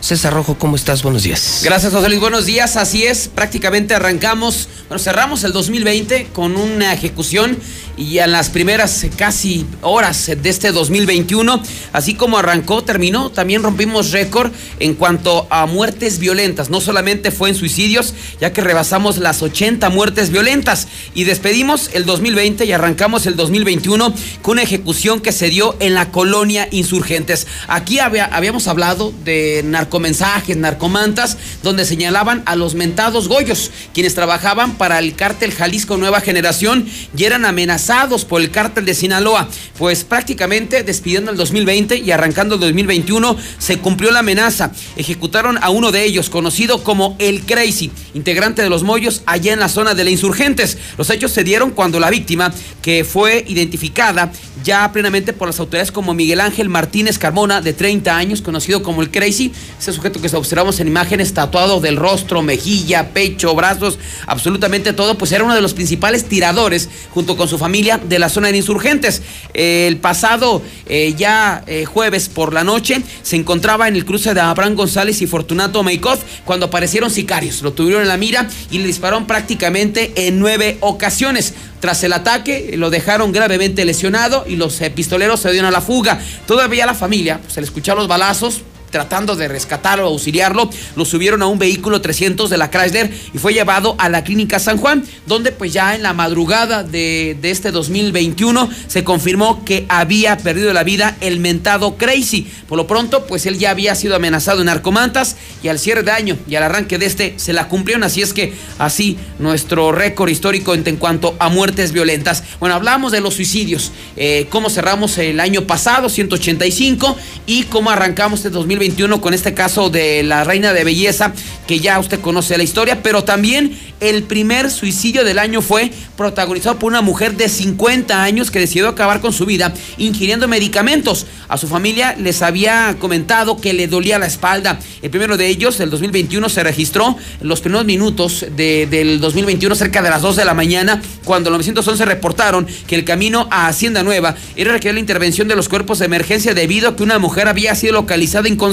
César 0.00 0.32
Rojo, 0.32 0.56
¿cómo 0.58 0.76
estás? 0.76 1.02
Buenos 1.02 1.22
días. 1.22 1.60
Gracias, 1.62 1.92
José 1.92 2.08
Luis. 2.08 2.20
Buenos 2.20 2.46
días. 2.46 2.76
Así 2.76 3.04
es, 3.04 3.28
prácticamente 3.28 3.94
arrancamos, 3.94 4.68
bueno, 4.88 5.02
cerramos 5.02 5.44
el 5.44 5.52
2020 5.52 6.28
con 6.32 6.56
una 6.56 6.92
ejecución 6.92 7.58
y 8.00 8.18
en 8.18 8.32
las 8.32 8.48
primeras 8.48 9.04
casi 9.14 9.66
horas 9.82 10.26
de 10.26 10.48
este 10.48 10.72
2021, 10.72 11.62
así 11.92 12.14
como 12.14 12.38
arrancó, 12.38 12.82
terminó, 12.82 13.30
también 13.30 13.62
rompimos 13.62 14.10
récord 14.10 14.50
en 14.78 14.94
cuanto 14.94 15.46
a 15.50 15.66
muertes 15.66 16.18
violentas. 16.18 16.70
No 16.70 16.80
solamente 16.80 17.30
fue 17.30 17.50
en 17.50 17.54
suicidios, 17.54 18.14
ya 18.40 18.54
que 18.54 18.62
rebasamos 18.62 19.18
las 19.18 19.42
80 19.42 19.90
muertes 19.90 20.30
violentas 20.30 20.88
y 21.14 21.24
despedimos 21.24 21.90
el 21.92 22.06
2020 22.06 22.64
y 22.64 22.72
arrancamos 22.72 23.26
el 23.26 23.36
2021 23.36 24.14
con 24.40 24.52
una 24.52 24.62
ejecución 24.62 25.20
que 25.20 25.32
se 25.32 25.50
dio 25.50 25.76
en 25.78 25.92
la 25.92 26.10
colonia 26.10 26.68
Insurgentes. 26.70 27.46
Aquí 27.68 27.98
había- 27.98 28.24
habíamos 28.24 28.66
hablado 28.66 29.12
de 29.26 29.60
narcomensajes, 29.66 30.56
narcomantas, 30.56 31.36
donde 31.62 31.84
señalaban 31.84 32.42
a 32.46 32.56
los 32.56 32.74
mentados 32.74 33.28
Goyos, 33.28 33.70
quienes 33.92 34.14
trabajaban 34.14 34.78
para 34.78 34.98
el 35.00 35.14
cártel 35.14 35.52
Jalisco 35.52 35.98
Nueva 35.98 36.22
Generación 36.22 36.88
y 37.14 37.24
eran 37.24 37.44
amenazados 37.44 37.89
por 38.28 38.40
el 38.40 38.52
cártel 38.52 38.84
de 38.84 38.94
Sinaloa. 38.94 39.48
Pues 39.76 40.04
prácticamente 40.04 40.84
despidiendo 40.84 41.32
el 41.32 41.36
2020 41.36 41.98
y 41.98 42.12
arrancando 42.12 42.54
el 42.54 42.60
2021 42.60 43.36
se 43.58 43.78
cumplió 43.78 44.12
la 44.12 44.20
amenaza. 44.20 44.70
Ejecutaron 44.94 45.58
a 45.60 45.70
uno 45.70 45.90
de 45.90 46.04
ellos, 46.04 46.30
conocido 46.30 46.84
como 46.84 47.16
el 47.18 47.44
Crazy, 47.44 47.90
integrante 48.14 48.62
de 48.62 48.70
los 48.70 48.84
Moyos 48.84 49.22
allá 49.26 49.52
en 49.52 49.58
la 49.58 49.68
zona 49.68 49.94
de 49.94 50.04
la 50.04 50.10
Insurgentes. 50.10 50.78
Los 50.98 51.10
hechos 51.10 51.32
se 51.32 51.42
dieron 51.42 51.72
cuando 51.72 51.98
la 51.98 52.10
víctima, 52.10 52.54
que 52.80 53.02
fue 53.02 53.44
identificada 53.48 54.30
ya 54.62 54.92
plenamente 54.92 55.32
por 55.32 55.48
las 55.48 55.58
autoridades 55.58 55.90
como 55.90 56.14
Miguel 56.14 56.40
Ángel 56.40 56.68
Martínez 56.68 57.18
Carmona, 57.18 57.60
de 57.60 57.72
30 57.72 58.16
años, 58.16 58.40
conocido 58.40 58.84
como 58.84 59.02
el 59.02 59.10
Crazy, 59.10 59.50
ese 59.80 59.92
sujeto 59.92 60.20
que 60.20 60.28
observamos 60.36 60.78
en 60.78 60.86
imágenes 60.86 61.34
tatuado 61.34 61.80
del 61.80 61.96
rostro, 61.96 62.42
mejilla, 62.42 63.08
pecho, 63.08 63.54
brazos, 63.56 63.98
absolutamente 64.28 64.92
todo, 64.92 65.18
pues 65.18 65.32
era 65.32 65.42
uno 65.42 65.56
de 65.56 65.60
los 65.60 65.74
principales 65.74 66.26
tiradores 66.26 66.88
junto 67.12 67.36
con 67.36 67.48
su 67.48 67.58
familia 67.58 67.79
de 67.82 68.18
la 68.18 68.28
zona 68.28 68.48
de 68.48 68.56
insurgentes. 68.56 69.22
Eh, 69.54 69.86
el 69.88 69.96
pasado 69.96 70.62
eh, 70.86 71.14
ya 71.16 71.64
eh, 71.66 71.84
jueves 71.84 72.28
por 72.28 72.52
la 72.52 72.64
noche 72.64 73.02
se 73.22 73.36
encontraba 73.36 73.88
en 73.88 73.96
el 73.96 74.04
cruce 74.04 74.34
de 74.34 74.40
Abraham 74.40 74.74
González 74.74 75.22
y 75.22 75.26
Fortunato 75.26 75.82
Meikov 75.82 76.18
cuando 76.44 76.66
aparecieron 76.66 77.10
sicarios, 77.10 77.62
lo 77.62 77.72
tuvieron 77.72 78.02
en 78.02 78.08
la 78.08 78.16
mira 78.16 78.48
y 78.70 78.78
le 78.78 78.86
dispararon 78.86 79.26
prácticamente 79.26 80.12
en 80.26 80.38
nueve 80.38 80.76
ocasiones. 80.80 81.54
Tras 81.80 82.04
el 82.04 82.12
ataque, 82.12 82.74
lo 82.76 82.90
dejaron 82.90 83.32
gravemente 83.32 83.86
lesionado 83.86 84.44
y 84.46 84.56
los 84.56 84.80
pistoleros 84.94 85.40
se 85.40 85.50
dieron 85.50 85.68
a 85.68 85.70
la 85.70 85.80
fuga. 85.80 86.20
Todavía 86.46 86.84
la 86.84 86.92
familia, 86.92 87.38
pues, 87.40 87.54
se 87.54 87.60
le 87.62 87.64
escucharon 87.64 88.00
los 88.00 88.08
balazos, 88.08 88.60
tratando 88.90 89.36
de 89.36 89.48
rescatarlo, 89.48 90.06
auxiliarlo, 90.06 90.70
lo 90.96 91.04
subieron 91.04 91.42
a 91.42 91.46
un 91.46 91.58
vehículo 91.58 92.00
300 92.00 92.50
de 92.50 92.58
la 92.58 92.70
Chrysler 92.70 93.10
y 93.32 93.38
fue 93.38 93.54
llevado 93.54 93.94
a 93.98 94.08
la 94.08 94.24
clínica 94.24 94.58
San 94.58 94.78
Juan, 94.78 95.04
donde 95.26 95.52
pues 95.52 95.72
ya 95.72 95.94
en 95.94 96.02
la 96.02 96.12
madrugada 96.12 96.82
de, 96.82 97.36
de 97.40 97.50
este 97.50 97.70
2021 97.70 98.68
se 98.86 99.04
confirmó 99.04 99.64
que 99.64 99.86
había 99.88 100.36
perdido 100.38 100.72
la 100.72 100.84
vida 100.84 101.16
el 101.20 101.40
mentado 101.40 101.96
Crazy. 101.96 102.46
Por 102.68 102.76
lo 102.76 102.86
pronto, 102.86 103.26
pues 103.26 103.46
él 103.46 103.58
ya 103.58 103.70
había 103.70 103.94
sido 103.94 104.16
amenazado 104.16 104.60
en 104.60 104.66
narcomantas 104.66 105.36
y 105.62 105.68
al 105.68 105.78
cierre 105.78 106.02
de 106.02 106.10
año 106.10 106.36
y 106.48 106.54
al 106.56 106.64
arranque 106.64 106.98
de 106.98 107.06
este 107.06 107.34
se 107.36 107.52
la 107.52 107.68
cumplieron, 107.68 108.04
así 108.04 108.22
es 108.22 108.32
que 108.32 108.54
así 108.78 109.16
nuestro 109.38 109.92
récord 109.92 110.28
histórico 110.28 110.74
en, 110.74 110.86
en 110.86 110.96
cuanto 110.96 111.36
a 111.38 111.48
muertes 111.48 111.92
violentas. 111.92 112.42
Bueno, 112.58 112.74
hablamos 112.74 113.12
de 113.12 113.20
los 113.20 113.34
suicidios, 113.34 113.92
eh, 114.16 114.46
cómo 114.50 114.70
cerramos 114.70 115.16
el 115.18 115.40
año 115.40 115.62
pasado, 115.62 116.08
185, 116.08 117.16
y 117.46 117.64
cómo 117.64 117.90
arrancamos 117.90 118.40
este 118.40 118.50
2021 118.50 118.79
con 119.20 119.34
este 119.34 119.52
caso 119.52 119.90
de 119.90 120.22
la 120.22 120.42
reina 120.42 120.72
de 120.72 120.84
belleza, 120.84 121.32
que 121.66 121.80
ya 121.80 121.98
usted 121.98 122.20
conoce 122.20 122.56
la 122.56 122.62
historia, 122.62 123.02
pero 123.02 123.24
también 123.24 123.78
el 124.00 124.22
primer 124.22 124.70
suicidio 124.70 125.22
del 125.22 125.38
año 125.38 125.60
fue 125.60 125.90
protagonizado 126.16 126.78
por 126.78 126.90
una 126.90 127.02
mujer 127.02 127.36
de 127.36 127.48
50 127.50 128.22
años 128.22 128.50
que 128.50 128.58
decidió 128.58 128.88
acabar 128.88 129.20
con 129.20 129.34
su 129.34 129.44
vida 129.44 129.74
ingiriendo 129.98 130.48
medicamentos. 130.48 131.26
A 131.48 131.58
su 131.58 131.68
familia 131.68 132.16
les 132.18 132.40
había 132.40 132.96
comentado 132.98 133.60
que 133.60 133.74
le 133.74 133.86
dolía 133.86 134.18
la 134.18 134.26
espalda. 134.26 134.78
El 135.02 135.10
primero 135.10 135.36
de 135.36 135.48
ellos, 135.48 135.78
el 135.80 135.90
2021, 135.90 136.48
se 136.48 136.62
registró 136.62 137.16
en 137.40 137.48
los 137.48 137.60
primeros 137.60 137.84
minutos 137.84 138.46
de- 138.56 138.86
del 138.90 139.20
2021, 139.20 139.74
cerca 139.74 140.00
de 140.00 140.08
las 140.08 140.22
2 140.22 140.36
de 140.36 140.46
la 140.46 140.54
mañana, 140.54 141.02
cuando 141.24 141.50
los 141.50 141.58
911 141.58 142.04
reportaron 142.06 142.66
que 142.86 142.94
el 142.94 143.04
camino 143.04 143.46
a 143.50 143.66
Hacienda 143.68 144.02
Nueva 144.02 144.34
era 144.56 144.72
requerir 144.72 144.94
la 144.94 145.00
intervención 145.00 145.48
de 145.48 145.56
los 145.56 145.68
cuerpos 145.68 145.98
de 145.98 146.06
emergencia 146.06 146.54
debido 146.54 146.88
a 146.88 146.96
que 146.96 147.02
una 147.02 147.18
mujer 147.18 147.46
había 147.46 147.74
sido 147.74 147.92
localizada 147.92 148.48
inconsciente. 148.48 148.69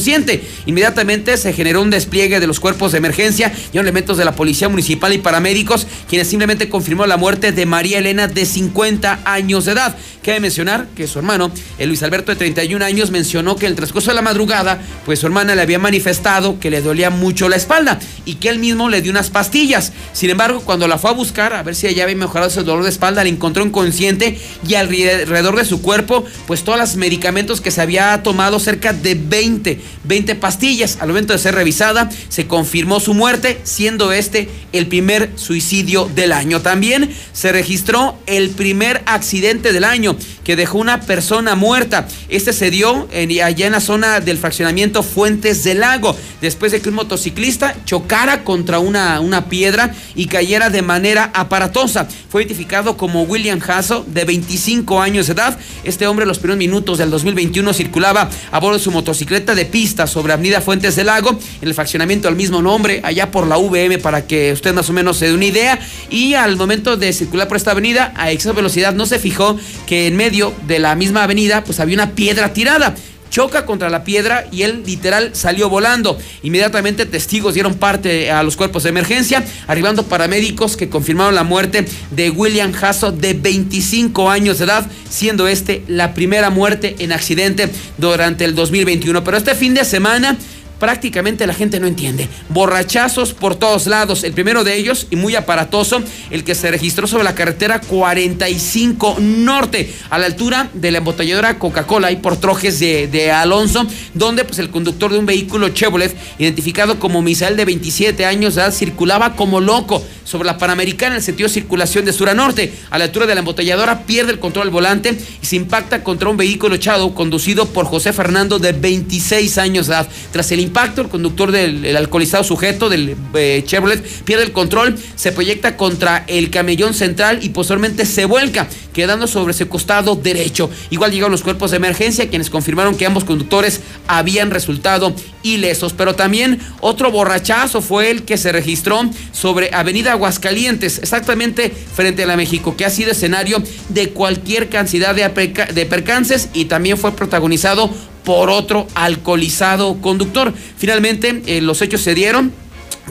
Inmediatamente 0.65 1.37
se 1.37 1.53
generó 1.53 1.81
un 1.81 1.89
despliegue 1.89 2.39
de 2.39 2.47
los 2.47 2.59
cuerpos 2.59 2.91
de 2.91 2.99
emergencia 2.99 3.51
y 3.73 3.77
elementos 3.77 4.17
de 4.17 4.25
la 4.25 4.35
policía 4.35 4.69
municipal 4.69 5.13
y 5.13 5.17
paramédicos, 5.17 5.87
quienes 6.09 6.27
simplemente 6.27 6.69
confirmó 6.69 7.05
la 7.05 7.17
muerte 7.17 7.51
de 7.51 7.65
María 7.65 7.99
Elena 7.99 8.27
de 8.27 8.45
50 8.45 9.21
años 9.25 9.65
de 9.65 9.71
edad. 9.71 9.95
Cabe 10.23 10.39
mencionar 10.41 10.87
que 10.95 11.07
su 11.07 11.19
hermano, 11.19 11.51
el 11.77 11.87
Luis 11.87 12.03
Alberto 12.03 12.31
de 12.31 12.35
31 12.35 12.83
años, 12.83 13.11
mencionó 13.11 13.55
que 13.55 13.65
en 13.65 13.71
el 13.71 13.75
transcurso 13.77 14.11
de 14.11 14.15
la 14.15 14.21
madrugada, 14.21 14.81
pues 15.05 15.19
su 15.19 15.25
hermana 15.25 15.55
le 15.55 15.61
había 15.61 15.79
manifestado 15.79 16.59
que 16.59 16.69
le 16.69 16.81
dolía 16.81 17.09
mucho 17.09 17.47
la 17.47 17.55
espalda 17.55 17.97
y 18.25 18.35
que 18.35 18.49
él 18.49 18.59
mismo 18.59 18.89
le 18.89 19.01
dio 19.01 19.11
unas 19.11 19.29
pastillas. 19.29 19.93
Sin 20.11 20.29
embargo, 20.29 20.61
cuando 20.61 20.87
la 20.87 20.97
fue 20.97 21.11
a 21.11 21.13
buscar 21.13 21.53
a 21.53 21.63
ver 21.63 21.75
si 21.75 21.87
ella 21.87 22.03
había 22.03 22.15
mejorado 22.17 22.49
ese 22.49 22.63
dolor 22.63 22.83
de 22.83 22.89
espalda, 22.89 23.23
la 23.23 23.29
encontró 23.29 23.63
inconsciente 23.63 24.37
y 24.67 24.75
alrededor 24.75 25.55
de 25.55 25.65
su 25.65 25.81
cuerpo, 25.81 26.25
pues 26.45 26.63
todos 26.63 26.77
los 26.77 26.95
medicamentos 26.97 27.61
que 27.61 27.71
se 27.71 27.81
había 27.81 28.21
tomado, 28.21 28.59
cerca 28.59 28.91
de 28.91 29.15
20, 29.15 29.79
20 30.03 30.35
pastillas. 30.35 30.97
Al 31.01 31.09
momento 31.09 31.33
de 31.33 31.39
ser 31.39 31.55
revisada, 31.55 32.09
se 32.29 32.47
confirmó 32.47 32.99
su 32.99 33.13
muerte, 33.13 33.59
siendo 33.63 34.11
este 34.11 34.49
el 34.73 34.87
primer 34.87 35.31
suicidio 35.35 36.09
del 36.13 36.31
año. 36.31 36.61
También 36.61 37.09
se 37.33 37.51
registró 37.51 38.17
el 38.25 38.49
primer 38.51 39.01
accidente 39.05 39.73
del 39.73 39.83
año 39.83 40.15
que 40.43 40.55
dejó 40.55 40.77
una 40.77 41.01
persona 41.01 41.55
muerta. 41.55 42.07
Este 42.29 42.53
se 42.53 42.71
dio 42.71 43.07
en- 43.11 43.41
allá 43.41 43.65
en 43.65 43.73
la 43.73 43.79
zona 43.81 44.19
del 44.19 44.37
fraccionamiento 44.37 45.03
Fuentes 45.03 45.63
del 45.63 45.79
Lago, 45.81 46.15
después 46.41 46.71
de 46.71 46.79
que 46.81 46.89
un 46.89 46.95
motociclista 46.95 47.75
chocara 47.85 48.43
contra 48.43 48.79
una, 48.79 49.45
piedra 49.49 49.93
y 50.15 50.25
cayera 50.27 50.69
de 50.69 50.81
manera 50.81 51.31
aparatosa. 51.33 52.07
Fue 52.29 52.41
identificado 52.43 52.97
como 52.97 53.23
William 53.23 53.59
Hasso, 53.67 54.05
de 54.07 54.25
25 54.25 55.01
años 55.01 55.27
de 55.27 55.33
edad. 55.33 55.57
Este 55.83 56.07
hombre, 56.07 56.23
en 56.23 56.29
los 56.29 56.39
primeros 56.39 56.57
minutos 56.57 56.97
del 56.97 57.09
2021, 57.09 57.73
circulaba 57.73 58.29
a 58.51 58.59
bordo 58.59 58.77
de 58.77 58.83
su 58.83 58.91
motocicleta 58.91 59.55
de 59.55 59.65
sobre 59.85 60.33
Avenida 60.33 60.59
Fuentes 60.59 60.95
del 60.95 61.05
Lago, 61.05 61.37
en 61.61 61.67
el 61.67 61.75
fraccionamiento 61.75 62.27
del 62.27 62.35
mismo 62.35 62.61
nombre, 62.63 62.99
allá 63.03 63.29
por 63.29 63.45
la 63.45 63.57
VM, 63.57 63.99
para 63.99 64.25
que 64.25 64.51
usted 64.51 64.73
más 64.73 64.89
o 64.89 64.93
menos 64.93 65.17
se 65.17 65.27
dé 65.27 65.33
una 65.33 65.45
idea. 65.45 65.79
Y 66.09 66.33
al 66.33 66.57
momento 66.57 66.97
de 66.97 67.13
circular 67.13 67.47
por 67.47 67.57
esta 67.57 67.71
avenida, 67.71 68.11
a 68.15 68.31
exceso 68.31 68.55
velocidad, 68.55 68.95
no 68.95 69.05
se 69.05 69.19
fijó 69.19 69.55
que 69.85 70.07
en 70.07 70.15
medio 70.15 70.51
de 70.65 70.79
la 70.79 70.95
misma 70.95 71.23
avenida, 71.23 71.63
pues 71.63 71.79
había 71.79 71.95
una 71.95 72.11
piedra 72.11 72.53
tirada 72.53 72.95
choca 73.29 73.65
contra 73.65 73.89
la 73.89 74.03
piedra 74.03 74.45
y 74.51 74.63
él 74.63 74.83
literal 74.85 75.31
salió 75.33 75.69
volando. 75.69 76.17
Inmediatamente 76.43 77.05
testigos 77.05 77.53
dieron 77.53 77.75
parte 77.75 78.31
a 78.31 78.43
los 78.43 78.55
cuerpos 78.55 78.83
de 78.83 78.89
emergencia, 78.89 79.43
arribando 79.67 80.03
paramédicos 80.03 80.77
que 80.77 80.89
confirmaron 80.89 81.35
la 81.35 81.43
muerte 81.43 81.85
de 82.11 82.29
William 82.29 82.73
Hasso 82.79 83.11
de 83.11 83.33
25 83.33 84.29
años 84.29 84.59
de 84.59 84.65
edad, 84.65 84.89
siendo 85.09 85.47
este 85.47 85.83
la 85.87 86.13
primera 86.13 86.49
muerte 86.49 86.95
en 86.99 87.11
accidente 87.11 87.69
durante 87.97 88.45
el 88.45 88.55
2021. 88.55 89.23
Pero 89.23 89.37
este 89.37 89.55
fin 89.55 89.73
de 89.73 89.85
semana 89.85 90.37
prácticamente 90.79 91.47
la 91.47 91.53
gente 91.53 91.79
no 91.79 91.87
entiende. 91.87 92.27
Borrachazos 92.49 93.33
por 93.33 93.55
todos 93.55 93.87
lados. 93.87 94.23
El 94.23 94.33
primero 94.33 94.63
de 94.63 94.75
ellos, 94.75 95.07
y 95.09 95.15
muy 95.15 95.35
aparatoso, 95.35 96.01
el 96.31 96.43
que 96.43 96.55
se 96.55 96.71
registró 96.71 97.07
sobre 97.07 97.23
la 97.23 97.35
carretera 97.35 97.81
45 97.81 99.17
Norte, 99.19 99.93
a 100.09 100.17
la 100.17 100.25
altura 100.25 100.69
de 100.73 100.91
la 100.91 100.99
embotelladora 100.99 101.59
Coca-Cola 101.59 102.11
y 102.11 102.17
por 102.17 102.37
trojes 102.37 102.79
de, 102.79 103.07
de 103.07 103.31
Alonso, 103.31 103.85
donde 104.13 104.45
pues, 104.45 104.59
el 104.59 104.69
conductor 104.69 105.11
de 105.11 105.19
un 105.19 105.25
vehículo 105.25 105.69
Chevrolet, 105.69 106.15
identificado 106.39 106.99
como 106.99 107.21
Misael 107.21 107.57
de 107.57 107.65
27 107.65 108.25
años 108.25 108.55
de 108.55 108.61
edad, 108.61 108.73
circulaba 108.73 109.35
como 109.35 109.59
loco 109.59 110.03
sobre 110.23 110.45
la 110.45 110.57
Panamericana 110.57 111.13
en 111.13 111.17
el 111.17 111.23
sentido 111.23 111.47
de 111.47 111.53
circulación 111.53 112.05
de 112.05 112.13
sur 112.13 112.29
a 112.29 112.33
norte. 112.33 112.73
A 112.89 112.97
la 112.97 113.05
altura 113.05 113.25
de 113.25 113.33
la 113.33 113.39
embotelladora 113.39 114.03
pierde 114.03 114.33
el 114.33 114.39
control 114.39 114.67
del 114.67 114.73
volante 114.73 115.17
y 115.41 115.45
se 115.45 115.55
impacta 115.55 116.03
contra 116.03 116.29
un 116.29 116.37
vehículo 116.37 116.75
echado 116.75 117.13
conducido 117.15 117.67
por 117.67 117.85
José 117.85 118.13
Fernando 118.13 118.59
de 118.59 118.73
26 118.73 119.57
años 119.57 119.87
de 119.87 119.93
edad. 119.93 120.09
Tras 120.31 120.51
el 120.51 120.59
impacto, 120.67 121.01
el 121.01 121.09
conductor 121.09 121.51
del 121.51 121.85
el 121.85 121.97
alcoholizado 121.97 122.43
sujeto 122.43 122.89
del 122.89 123.15
eh, 123.33 123.63
Chevrolet 123.65 124.03
pierde 124.23 124.43
el 124.43 124.51
control, 124.51 124.97
se 125.15 125.31
proyecta 125.31 125.77
contra 125.77 126.23
el 126.27 126.49
camellón 126.49 126.93
central 126.93 127.39
y 127.41 127.49
posteriormente 127.49 128.05
se 128.05 128.25
vuelca, 128.25 128.67
quedando 128.93 129.27
sobre 129.27 129.53
su 129.53 129.67
costado 129.67 130.15
derecho. 130.15 130.69
Igual 130.89 131.11
llegaron 131.11 131.31
los 131.31 131.43
cuerpos 131.43 131.71
de 131.71 131.77
emergencia, 131.77 132.29
quienes 132.29 132.49
confirmaron 132.49 132.95
que 132.95 133.05
ambos 133.05 133.23
conductores 133.23 133.81
habían 134.07 134.51
resultado 134.51 135.13
ilesos. 135.43 135.93
Pero 135.93 136.15
también 136.15 136.59
otro 136.81 137.11
borrachazo 137.11 137.81
fue 137.81 138.11
el 138.11 138.23
que 138.23 138.37
se 138.37 138.51
registró 138.51 139.01
sobre 139.31 139.69
Avenida 139.73 140.13
Aguascalientes, 140.13 140.99
exactamente 140.99 141.69
frente 141.69 142.23
a 142.23 142.27
la 142.27 142.37
México, 142.37 142.75
que 142.75 142.85
ha 142.85 142.89
sido 142.89 143.11
escenario 143.11 143.61
de 143.89 144.09
cualquier 144.09 144.69
cantidad 144.69 145.13
de, 145.13 145.27
de 145.73 145.85
percances 145.85 146.49
y 146.53 146.65
también 146.65 146.97
fue 146.97 147.11
protagonizado 147.13 147.89
por 148.27 148.49
otro 148.49 148.87
alcoholizado 148.93 150.01
conductor. 150.01 150.53
Finalmente, 150.77 151.43
eh, 151.45 151.61
los 151.61 151.81
hechos 151.81 152.01
se 152.01 152.13
dieron 152.13 152.51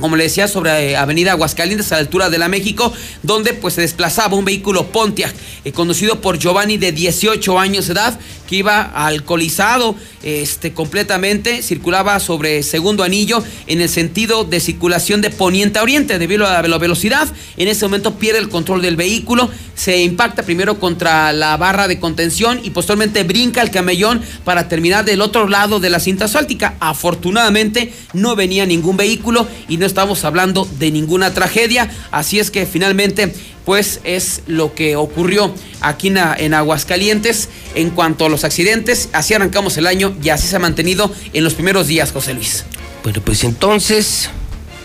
como 0.00 0.16
le 0.16 0.24
decía, 0.24 0.48
sobre 0.48 0.90
eh, 0.90 0.96
Avenida 0.96 1.32
Aguascalientes, 1.32 1.92
a 1.92 1.96
la 1.96 2.02
altura 2.02 2.30
de 2.30 2.38
la 2.38 2.48
México, 2.48 2.92
donde 3.22 3.54
pues 3.54 3.74
se 3.74 3.80
desplazaba 3.80 4.36
un 4.36 4.44
vehículo 4.44 4.86
Pontiac, 4.88 5.34
eh, 5.64 5.72
conducido 5.72 6.20
por 6.20 6.38
Giovanni 6.38 6.76
de 6.76 6.92
18 6.92 7.58
años 7.58 7.86
de 7.86 7.92
edad, 7.94 8.18
que 8.46 8.56
iba 8.56 8.82
alcoholizado 8.82 9.96
este, 10.22 10.72
completamente, 10.72 11.62
circulaba 11.62 12.18
sobre 12.20 12.62
segundo 12.62 13.02
anillo 13.02 13.42
en 13.66 13.80
el 13.80 13.88
sentido 13.88 14.44
de 14.44 14.60
circulación 14.60 15.20
de 15.20 15.30
poniente 15.30 15.78
a 15.78 15.82
oriente, 15.82 16.18
debido 16.18 16.46
a 16.46 16.62
la 16.62 16.78
velocidad. 16.78 17.28
En 17.56 17.68
ese 17.68 17.84
momento 17.84 18.14
pierde 18.14 18.38
el 18.38 18.48
control 18.48 18.82
del 18.82 18.96
vehículo, 18.96 19.50
se 19.74 20.02
impacta 20.02 20.42
primero 20.42 20.78
contra 20.78 21.32
la 21.32 21.56
barra 21.56 21.86
de 21.88 22.00
contención 22.00 22.60
y 22.62 22.70
posteriormente 22.70 23.24
brinca 23.24 23.62
el 23.62 23.70
camellón 23.70 24.22
para 24.44 24.68
terminar 24.68 25.04
del 25.04 25.20
otro 25.20 25.48
lado 25.48 25.80
de 25.80 25.90
la 25.90 26.00
cinta 26.00 26.24
asfáltica. 26.26 26.74
Afortunadamente 26.80 27.92
no 28.12 28.36
venía 28.36 28.66
ningún 28.66 28.96
vehículo 28.96 29.46
y 29.68 29.76
no 29.76 29.85
estamos 29.86 30.24
hablando 30.24 30.68
de 30.78 30.90
ninguna 30.90 31.32
tragedia, 31.32 31.90
así 32.10 32.38
es 32.38 32.50
que 32.50 32.66
finalmente 32.66 33.32
pues 33.64 34.00
es 34.04 34.42
lo 34.46 34.74
que 34.74 34.94
ocurrió 34.94 35.52
aquí 35.80 36.06
en, 36.08 36.18
en 36.18 36.54
Aguascalientes 36.54 37.48
en 37.74 37.90
cuanto 37.90 38.24
a 38.24 38.28
los 38.28 38.44
accidentes. 38.44 39.08
Así 39.12 39.34
arrancamos 39.34 39.76
el 39.76 39.88
año 39.88 40.14
y 40.22 40.28
así 40.28 40.46
se 40.46 40.56
ha 40.56 40.60
mantenido 40.60 41.12
en 41.32 41.42
los 41.42 41.54
primeros 41.54 41.88
días, 41.88 42.12
José 42.12 42.32
Luis. 42.32 42.64
Bueno, 43.02 43.20
pues 43.22 43.42
entonces, 43.42 44.30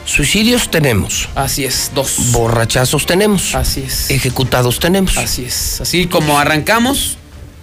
suicidios 0.06 0.72
tenemos. 0.72 1.30
Así 1.36 1.64
es, 1.64 1.92
dos. 1.94 2.32
Borrachazos 2.32 3.06
tenemos. 3.06 3.54
Así 3.54 3.84
es. 3.86 4.10
Ejecutados 4.10 4.80
tenemos. 4.80 5.16
Así 5.18 5.46
es. 5.46 5.80
Así 5.80 6.08
como 6.08 6.40
arrancamos. 6.40 7.18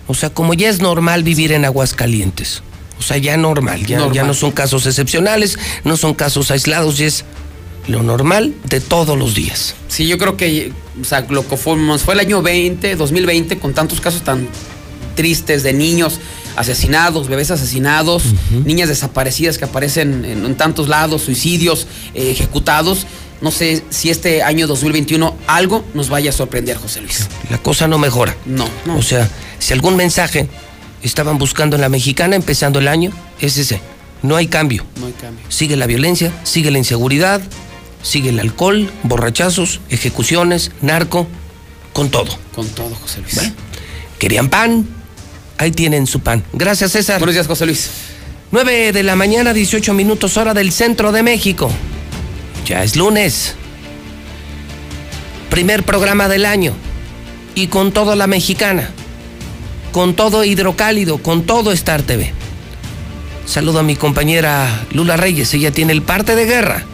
O 0.06 0.14
sea, 0.14 0.30
como 0.30 0.54
ya 0.54 0.68
es 0.68 0.80
normal 0.80 1.22
vivir 1.22 1.52
en 1.52 1.64
Aguascalientes. 1.64 2.62
O 2.98 3.02
sea, 3.02 3.16
ya 3.16 3.36
normal, 3.36 3.86
ya, 3.86 3.98
Normal. 3.98 4.14
ya 4.16 4.24
no 4.24 4.34
son 4.34 4.50
casos 4.50 4.86
excepcionales, 4.86 5.58
no 5.84 5.96
son 5.96 6.14
casos 6.14 6.50
aislados, 6.50 6.98
ya 6.98 7.06
es 7.06 7.24
lo 7.86 8.02
normal 8.02 8.54
de 8.68 8.80
todos 8.80 9.16
los 9.18 9.34
días. 9.34 9.74
Sí, 9.88 10.06
yo 10.06 10.18
creo 10.18 10.36
que 10.36 10.72
o 11.00 11.04
sea, 11.04 11.24
lo 11.28 11.46
que 11.46 11.56
fue, 11.56 11.76
fue 11.98 12.14
el 12.14 12.20
año 12.20 12.42
20, 12.42 12.96
2020, 12.96 13.58
con 13.58 13.72
tantos 13.72 14.00
casos 14.00 14.22
tan 14.22 14.48
tristes 15.14 15.62
de 15.62 15.72
niños 15.72 16.20
asesinados, 16.56 17.28
bebés 17.28 17.50
asesinados, 17.50 18.24
niñas 18.64 18.88
desaparecidas 18.88 19.58
que 19.58 19.64
aparecen 19.64 20.24
en, 20.24 20.44
en 20.44 20.54
tantos 20.56 20.88
lados, 20.88 21.22
suicidios 21.22 21.86
eh, 22.14 22.30
ejecutados. 22.30 23.06
No 23.40 23.52
sé 23.52 23.82
si 23.90 24.10
este 24.10 24.42
año 24.42 24.66
2021 24.66 25.36
algo 25.46 25.84
nos 25.94 26.08
vaya 26.08 26.30
a 26.30 26.32
sorprender, 26.32 26.76
José 26.76 27.00
Luis. 27.00 27.28
La 27.50 27.58
cosa 27.58 27.86
no 27.86 27.98
mejora. 27.98 28.36
No, 28.44 28.68
no. 28.84 28.96
O 28.98 29.02
sea, 29.02 29.28
si 29.60 29.72
algún 29.72 29.94
mensaje 29.96 30.48
estaban 31.02 31.38
buscando 31.38 31.76
en 31.76 31.82
la 31.82 31.88
mexicana 31.88 32.36
empezando 32.36 32.78
el 32.78 32.88
año, 32.88 33.12
es 33.40 33.56
ese. 33.56 33.80
No 34.22 34.36
hay 34.36 34.48
cambio. 34.48 34.84
No 34.98 35.06
hay 35.06 35.12
cambio. 35.12 35.44
Sigue 35.48 35.76
la 35.76 35.86
violencia, 35.86 36.32
sigue 36.42 36.70
la 36.70 36.78
inseguridad, 36.78 37.40
sigue 38.02 38.30
el 38.30 38.40
alcohol, 38.40 38.90
borrachazos, 39.02 39.80
ejecuciones, 39.90 40.72
narco, 40.82 41.26
con 41.92 42.10
todo. 42.10 42.36
Con 42.54 42.68
todo, 42.68 42.94
José 42.94 43.20
Luis. 43.20 43.52
¿Querían 44.18 44.48
pan? 44.48 44.86
Ahí 45.58 45.70
tienen 45.70 46.06
su 46.06 46.20
pan. 46.20 46.44
Gracias, 46.52 46.92
César. 46.92 47.18
Buenos 47.18 47.34
días, 47.34 47.46
José 47.46 47.66
Luis. 47.66 47.90
9 48.50 48.92
de 48.92 49.02
la 49.02 49.16
mañana, 49.16 49.52
18 49.52 49.92
minutos 49.94 50.36
hora 50.36 50.54
del 50.54 50.72
centro 50.72 51.12
de 51.12 51.22
México. 51.22 51.70
Ya 52.66 52.82
es 52.82 52.96
lunes. 52.96 53.54
Primer 55.50 55.82
programa 55.84 56.28
del 56.28 56.46
año. 56.46 56.72
Y 57.54 57.66
con 57.66 57.92
todo 57.92 58.14
la 58.14 58.26
mexicana. 58.26 58.90
Con 59.92 60.14
todo 60.14 60.44
hidrocálido, 60.44 61.18
con 61.18 61.44
todo 61.44 61.72
Star 61.72 62.02
TV. 62.02 62.32
Saludo 63.46 63.78
a 63.78 63.82
mi 63.82 63.96
compañera 63.96 64.84
Lula 64.92 65.16
Reyes. 65.16 65.52
Ella 65.54 65.70
tiene 65.70 65.92
el 65.92 66.02
parte 66.02 66.36
de 66.36 66.44
guerra. 66.44 66.84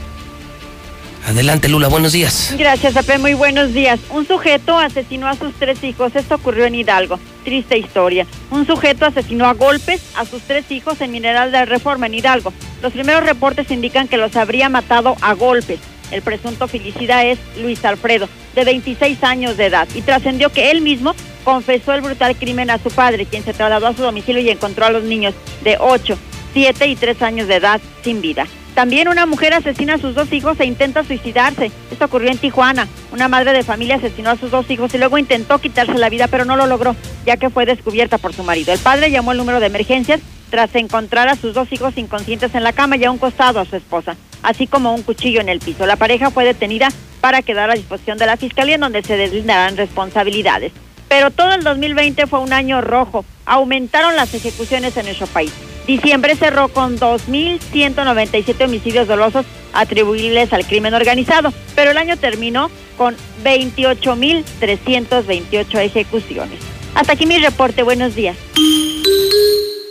Adelante, 1.26 1.68
Lula, 1.68 1.88
buenos 1.88 2.12
días. 2.12 2.54
Gracias, 2.56 2.92
Pepe. 2.92 3.18
Muy 3.18 3.34
buenos 3.34 3.72
días. 3.72 3.98
Un 4.10 4.26
sujeto 4.26 4.78
asesinó 4.78 5.26
a 5.26 5.34
sus 5.34 5.54
tres 5.54 5.82
hijos. 5.82 6.14
Esto 6.14 6.34
ocurrió 6.34 6.66
en 6.66 6.74
Hidalgo. 6.74 7.18
Triste 7.44 7.78
historia. 7.78 8.26
Un 8.50 8.66
sujeto 8.66 9.06
asesinó 9.06 9.46
a 9.46 9.54
golpes 9.54 10.02
a 10.16 10.26
sus 10.26 10.42
tres 10.42 10.70
hijos 10.70 11.00
en 11.00 11.10
Mineral 11.10 11.50
de 11.50 11.64
Reforma, 11.64 12.06
en 12.06 12.14
Hidalgo. 12.14 12.52
Los 12.82 12.92
primeros 12.92 13.24
reportes 13.24 13.70
indican 13.70 14.06
que 14.06 14.18
los 14.18 14.36
habría 14.36 14.68
matado 14.68 15.16
a 15.22 15.32
golpes. 15.32 15.80
El 16.10 16.22
presunto 16.22 16.68
filicida 16.68 17.24
es 17.24 17.38
Luis 17.60 17.84
Alfredo, 17.84 18.28
de 18.54 18.64
26 18.64 19.22
años 19.24 19.56
de 19.56 19.66
edad, 19.66 19.88
y 19.94 20.02
trascendió 20.02 20.50
que 20.50 20.70
él 20.70 20.80
mismo 20.80 21.14
confesó 21.44 21.92
el 21.92 22.00
brutal 22.00 22.36
crimen 22.36 22.70
a 22.70 22.78
su 22.78 22.90
padre, 22.90 23.26
quien 23.26 23.44
se 23.44 23.52
trasladó 23.52 23.88
a 23.88 23.94
su 23.94 24.02
domicilio 24.02 24.42
y 24.42 24.50
encontró 24.50 24.86
a 24.86 24.90
los 24.90 25.04
niños 25.04 25.34
de 25.62 25.76
8, 25.78 26.16
7 26.52 26.86
y 26.86 26.96
3 26.96 27.22
años 27.22 27.48
de 27.48 27.56
edad 27.56 27.80
sin 28.02 28.20
vida. 28.20 28.46
También 28.74 29.06
una 29.06 29.24
mujer 29.24 29.54
asesina 29.54 29.94
a 29.94 29.98
sus 29.98 30.16
dos 30.16 30.32
hijos 30.32 30.58
e 30.58 30.64
intenta 30.64 31.04
suicidarse. 31.04 31.70
Esto 31.92 32.06
ocurrió 32.06 32.30
en 32.30 32.38
Tijuana. 32.38 32.88
Una 33.12 33.28
madre 33.28 33.52
de 33.52 33.62
familia 33.62 33.96
asesinó 33.96 34.30
a 34.30 34.36
sus 34.36 34.50
dos 34.50 34.68
hijos 34.68 34.92
y 34.94 34.98
luego 34.98 35.16
intentó 35.16 35.60
quitarse 35.60 35.94
la 35.94 36.08
vida, 36.08 36.26
pero 36.26 36.44
no 36.44 36.56
lo 36.56 36.66
logró, 36.66 36.96
ya 37.24 37.36
que 37.36 37.50
fue 37.50 37.66
descubierta 37.66 38.18
por 38.18 38.34
su 38.34 38.42
marido. 38.42 38.72
El 38.72 38.80
padre 38.80 39.12
llamó 39.12 39.30
al 39.30 39.36
número 39.36 39.60
de 39.60 39.66
emergencias 39.66 40.20
tras 40.54 40.72
encontrar 40.76 41.26
a 41.26 41.34
sus 41.34 41.52
dos 41.52 41.66
hijos 41.72 41.98
inconscientes 41.98 42.54
en 42.54 42.62
la 42.62 42.72
cama 42.72 42.96
y 42.96 43.02
a 43.02 43.10
un 43.10 43.18
costado 43.18 43.58
a 43.58 43.64
su 43.64 43.74
esposa, 43.74 44.14
así 44.40 44.68
como 44.68 44.94
un 44.94 45.02
cuchillo 45.02 45.40
en 45.40 45.48
el 45.48 45.58
piso. 45.58 45.84
La 45.84 45.96
pareja 45.96 46.30
fue 46.30 46.44
detenida 46.44 46.90
para 47.20 47.42
quedar 47.42 47.70
a 47.70 47.74
disposición 47.74 48.18
de 48.18 48.26
la 48.26 48.36
fiscalía 48.36 48.76
en 48.76 48.82
donde 48.82 49.02
se 49.02 49.16
deslindarán 49.16 49.76
responsabilidades. 49.76 50.70
Pero 51.08 51.32
todo 51.32 51.54
el 51.54 51.64
2020 51.64 52.28
fue 52.28 52.38
un 52.38 52.52
año 52.52 52.80
rojo. 52.82 53.24
Aumentaron 53.46 54.14
las 54.14 54.32
ejecuciones 54.32 54.96
en 54.96 55.06
nuestro 55.06 55.26
país. 55.26 55.52
Diciembre 55.88 56.36
cerró 56.36 56.68
con 56.68 57.00
2.197 57.00 58.64
homicidios 58.64 59.08
dolosos 59.08 59.44
atribuibles 59.72 60.52
al 60.52 60.64
crimen 60.66 60.94
organizado, 60.94 61.52
pero 61.74 61.90
el 61.90 61.98
año 61.98 62.16
terminó 62.16 62.70
con 62.96 63.16
28.328 63.42 65.80
ejecuciones. 65.80 66.60
Hasta 66.94 67.14
aquí 67.14 67.26
mi 67.26 67.40
reporte. 67.40 67.82
Buenos 67.82 68.14
días. 68.14 68.36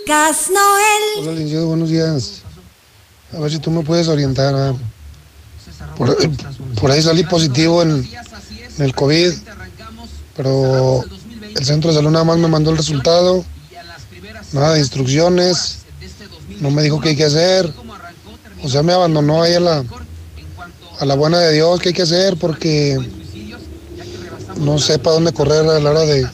Gas 0.06 0.50
Noel. 0.50 1.20
Hola, 1.20 1.32
licenciado, 1.32 1.68
buenos 1.68 1.90
días. 1.90 2.42
A 3.32 3.40
ver 3.40 3.52
si 3.52 3.60
tú 3.60 3.72
me 3.72 3.84
puedes 3.84 4.08
orientar. 4.08 4.76
Por, 5.98 6.92
ahí 6.92 7.02
salí 7.02 7.24
positivo 7.24 7.82
en, 7.84 8.08
en 8.78 8.84
el 8.84 8.94
COVID, 8.94 9.32
pero 10.36 11.04
el 11.56 11.66
centro 11.66 11.92
de 11.92 11.98
salud 11.98 12.12
nada 12.12 12.26
más 12.26 12.38
me 12.38 12.48
mandó 12.48 12.72
el 12.72 12.78
resultado, 12.78 13.46
nada 14.52 14.74
de 14.74 14.80
instrucciones, 14.80 15.80
no 16.60 16.72
me 16.72 16.82
dijo 16.82 17.00
qué 17.00 17.10
hay 17.10 17.16
que 17.16 17.26
hacer. 17.26 17.72
O 18.64 18.70
sea, 18.70 18.82
me 18.82 18.94
abandonó 18.94 19.44
ahí 19.44 19.54
a 19.54 19.60
la, 19.60 19.84
a 21.00 21.06
la 21.06 21.16
buena 21.16 21.40
de 21.40 21.54
Dios, 21.54 21.80
qué 21.80 21.90
hay 21.90 21.96
que 21.96 22.02
hacer, 22.02 22.38
porque 22.38 22.98
no 24.58 24.80
sé 24.80 25.00
para 25.00 25.16
dónde 25.16 25.34
correr 25.34 25.68
a 25.70 25.80
la 25.80 25.92
hora 25.92 26.02
de, 26.02 26.28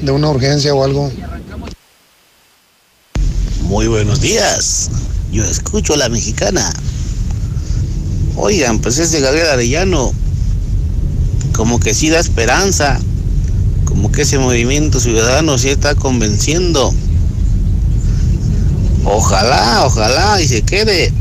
de 0.00 0.10
una 0.12 0.30
urgencia 0.30 0.74
o 0.74 0.84
algo. 0.84 1.10
Muy 3.68 3.88
buenos 3.88 4.20
días. 4.20 4.90
Yo 5.32 5.42
escucho 5.42 5.94
a 5.94 5.96
la 5.96 6.08
mexicana. 6.08 6.72
Oigan, 8.36 8.78
pues 8.78 8.96
ese 8.98 9.20
Gabriel 9.20 9.48
Arellano, 9.48 10.12
como 11.52 11.80
que 11.80 11.92
sí 11.92 12.08
da 12.08 12.20
esperanza, 12.20 13.00
como 13.84 14.12
que 14.12 14.22
ese 14.22 14.38
movimiento 14.38 15.00
ciudadano 15.00 15.58
sí 15.58 15.68
está 15.68 15.96
convenciendo. 15.96 16.94
Ojalá, 19.04 19.82
ojalá 19.84 20.40
y 20.40 20.46
se 20.46 20.62
quede. 20.62 21.12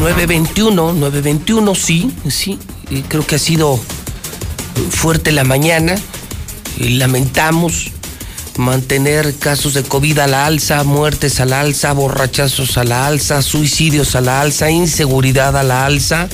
921, 0.00 0.94
921, 0.94 1.74
sí, 1.74 2.10
sí, 2.28 2.58
creo 3.08 3.26
que 3.26 3.36
ha 3.36 3.38
sido 3.38 3.80
fuerte 4.90 5.32
la 5.32 5.44
mañana. 5.44 5.94
Lamentamos 6.78 7.92
mantener 8.56 9.34
casos 9.36 9.74
de 9.74 9.82
COVID 9.82 10.18
a 10.18 10.26
la 10.26 10.46
alza, 10.46 10.84
muertes 10.84 11.40
a 11.40 11.46
la 11.46 11.60
alza, 11.60 11.92
borrachazos 11.92 12.76
a 12.76 12.84
la 12.84 13.06
alza, 13.06 13.42
suicidios 13.42 14.14
a 14.16 14.20
la 14.20 14.40
alza, 14.40 14.70
inseguridad 14.70 15.56
a 15.56 15.62
la 15.62 15.86
alza. 15.86 16.28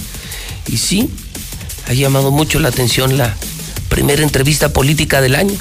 Y 0.67 0.79
sí, 0.79 1.11
ha 1.89 1.93
llamado 1.93 2.31
mucho 2.31 2.59
la 2.59 2.69
atención 2.69 3.17
la 3.17 3.35
primera 3.89 4.23
entrevista 4.23 4.71
política 4.71 5.21
del 5.21 5.35
año. 5.35 5.55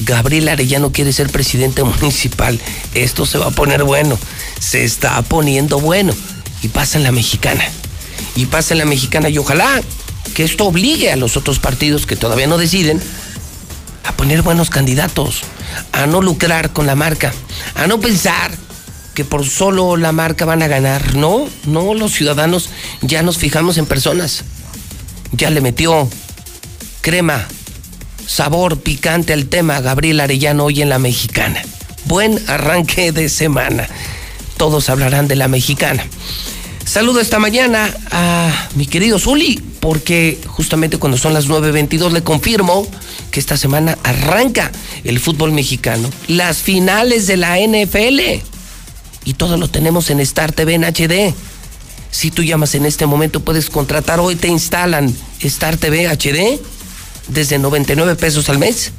Gabriel 0.00 0.48
Arellano 0.48 0.92
quiere 0.92 1.12
ser 1.12 1.30
presidente 1.30 1.84
municipal. 1.84 2.58
Esto 2.94 3.26
se 3.26 3.38
va 3.38 3.48
a 3.48 3.52
poner 3.52 3.84
bueno. 3.84 4.18
Se 4.58 4.84
está 4.84 5.20
poniendo 5.22 5.80
bueno. 5.80 6.12
Y 6.62 6.68
pasa 6.68 6.98
en 6.98 7.04
la 7.04 7.12
mexicana. 7.12 7.64
Y 8.36 8.46
pasa 8.46 8.74
en 8.74 8.78
la 8.78 8.84
mexicana. 8.84 9.28
Y 9.28 9.38
ojalá 9.38 9.80
que 10.34 10.44
esto 10.44 10.66
obligue 10.66 11.10
a 11.10 11.16
los 11.16 11.36
otros 11.36 11.58
partidos 11.58 12.06
que 12.06 12.16
todavía 12.16 12.46
no 12.46 12.58
deciden 12.58 13.00
a 14.04 14.12
poner 14.12 14.42
buenos 14.42 14.70
candidatos, 14.70 15.42
a 15.92 16.06
no 16.06 16.22
lucrar 16.22 16.72
con 16.72 16.86
la 16.86 16.94
marca, 16.94 17.32
a 17.74 17.86
no 17.86 18.00
pensar 18.00 18.52
que 19.14 19.24
por 19.24 19.46
solo 19.46 19.96
la 19.96 20.12
marca 20.12 20.44
van 20.44 20.62
a 20.62 20.68
ganar. 20.68 21.14
No, 21.14 21.48
no, 21.66 21.94
los 21.94 22.12
ciudadanos 22.12 22.70
ya 23.02 23.22
nos 23.22 23.38
fijamos 23.38 23.76
en 23.78 23.86
personas. 23.86 24.44
Ya 25.32 25.50
le 25.50 25.60
metió 25.60 26.08
crema, 27.00 27.46
sabor 28.26 28.80
picante 28.80 29.32
al 29.32 29.46
tema 29.46 29.80
Gabriel 29.80 30.20
Arellano 30.20 30.64
hoy 30.64 30.82
en 30.82 30.88
la 30.88 30.98
mexicana. 30.98 31.62
Buen 32.04 32.42
arranque 32.48 33.12
de 33.12 33.28
semana. 33.28 33.88
Todos 34.56 34.88
hablarán 34.90 35.28
de 35.28 35.36
la 35.36 35.48
mexicana. 35.48 36.04
Saludo 36.90 37.20
esta 37.20 37.38
mañana 37.38 37.88
a 38.10 38.68
mi 38.74 38.84
querido 38.84 39.20
Zuli, 39.20 39.62
porque 39.78 40.40
justamente 40.48 40.98
cuando 40.98 41.16
son 41.16 41.32
las 41.32 41.46
9.22 41.46 42.10
le 42.10 42.24
confirmo 42.24 42.84
que 43.30 43.38
esta 43.38 43.56
semana 43.56 43.96
arranca 44.02 44.72
el 45.04 45.20
fútbol 45.20 45.52
mexicano, 45.52 46.10
las 46.26 46.56
finales 46.56 47.28
de 47.28 47.36
la 47.36 47.58
NFL. 47.60 48.42
Y 49.24 49.34
todo 49.34 49.56
lo 49.56 49.68
tenemos 49.68 50.10
en 50.10 50.18
Star 50.18 50.50
TV 50.50 50.74
en 50.74 50.82
HD. 50.82 51.32
Si 52.10 52.32
tú 52.32 52.42
llamas 52.42 52.74
en 52.74 52.84
este 52.84 53.06
momento, 53.06 53.38
puedes 53.38 53.70
contratar 53.70 54.18
hoy, 54.18 54.34
te 54.34 54.48
instalan 54.48 55.14
Star 55.42 55.76
TV 55.76 56.08
HD 56.08 56.60
desde 57.28 57.60
99 57.60 58.16
pesos 58.16 58.48
al 58.48 58.58
mes. 58.58 58.90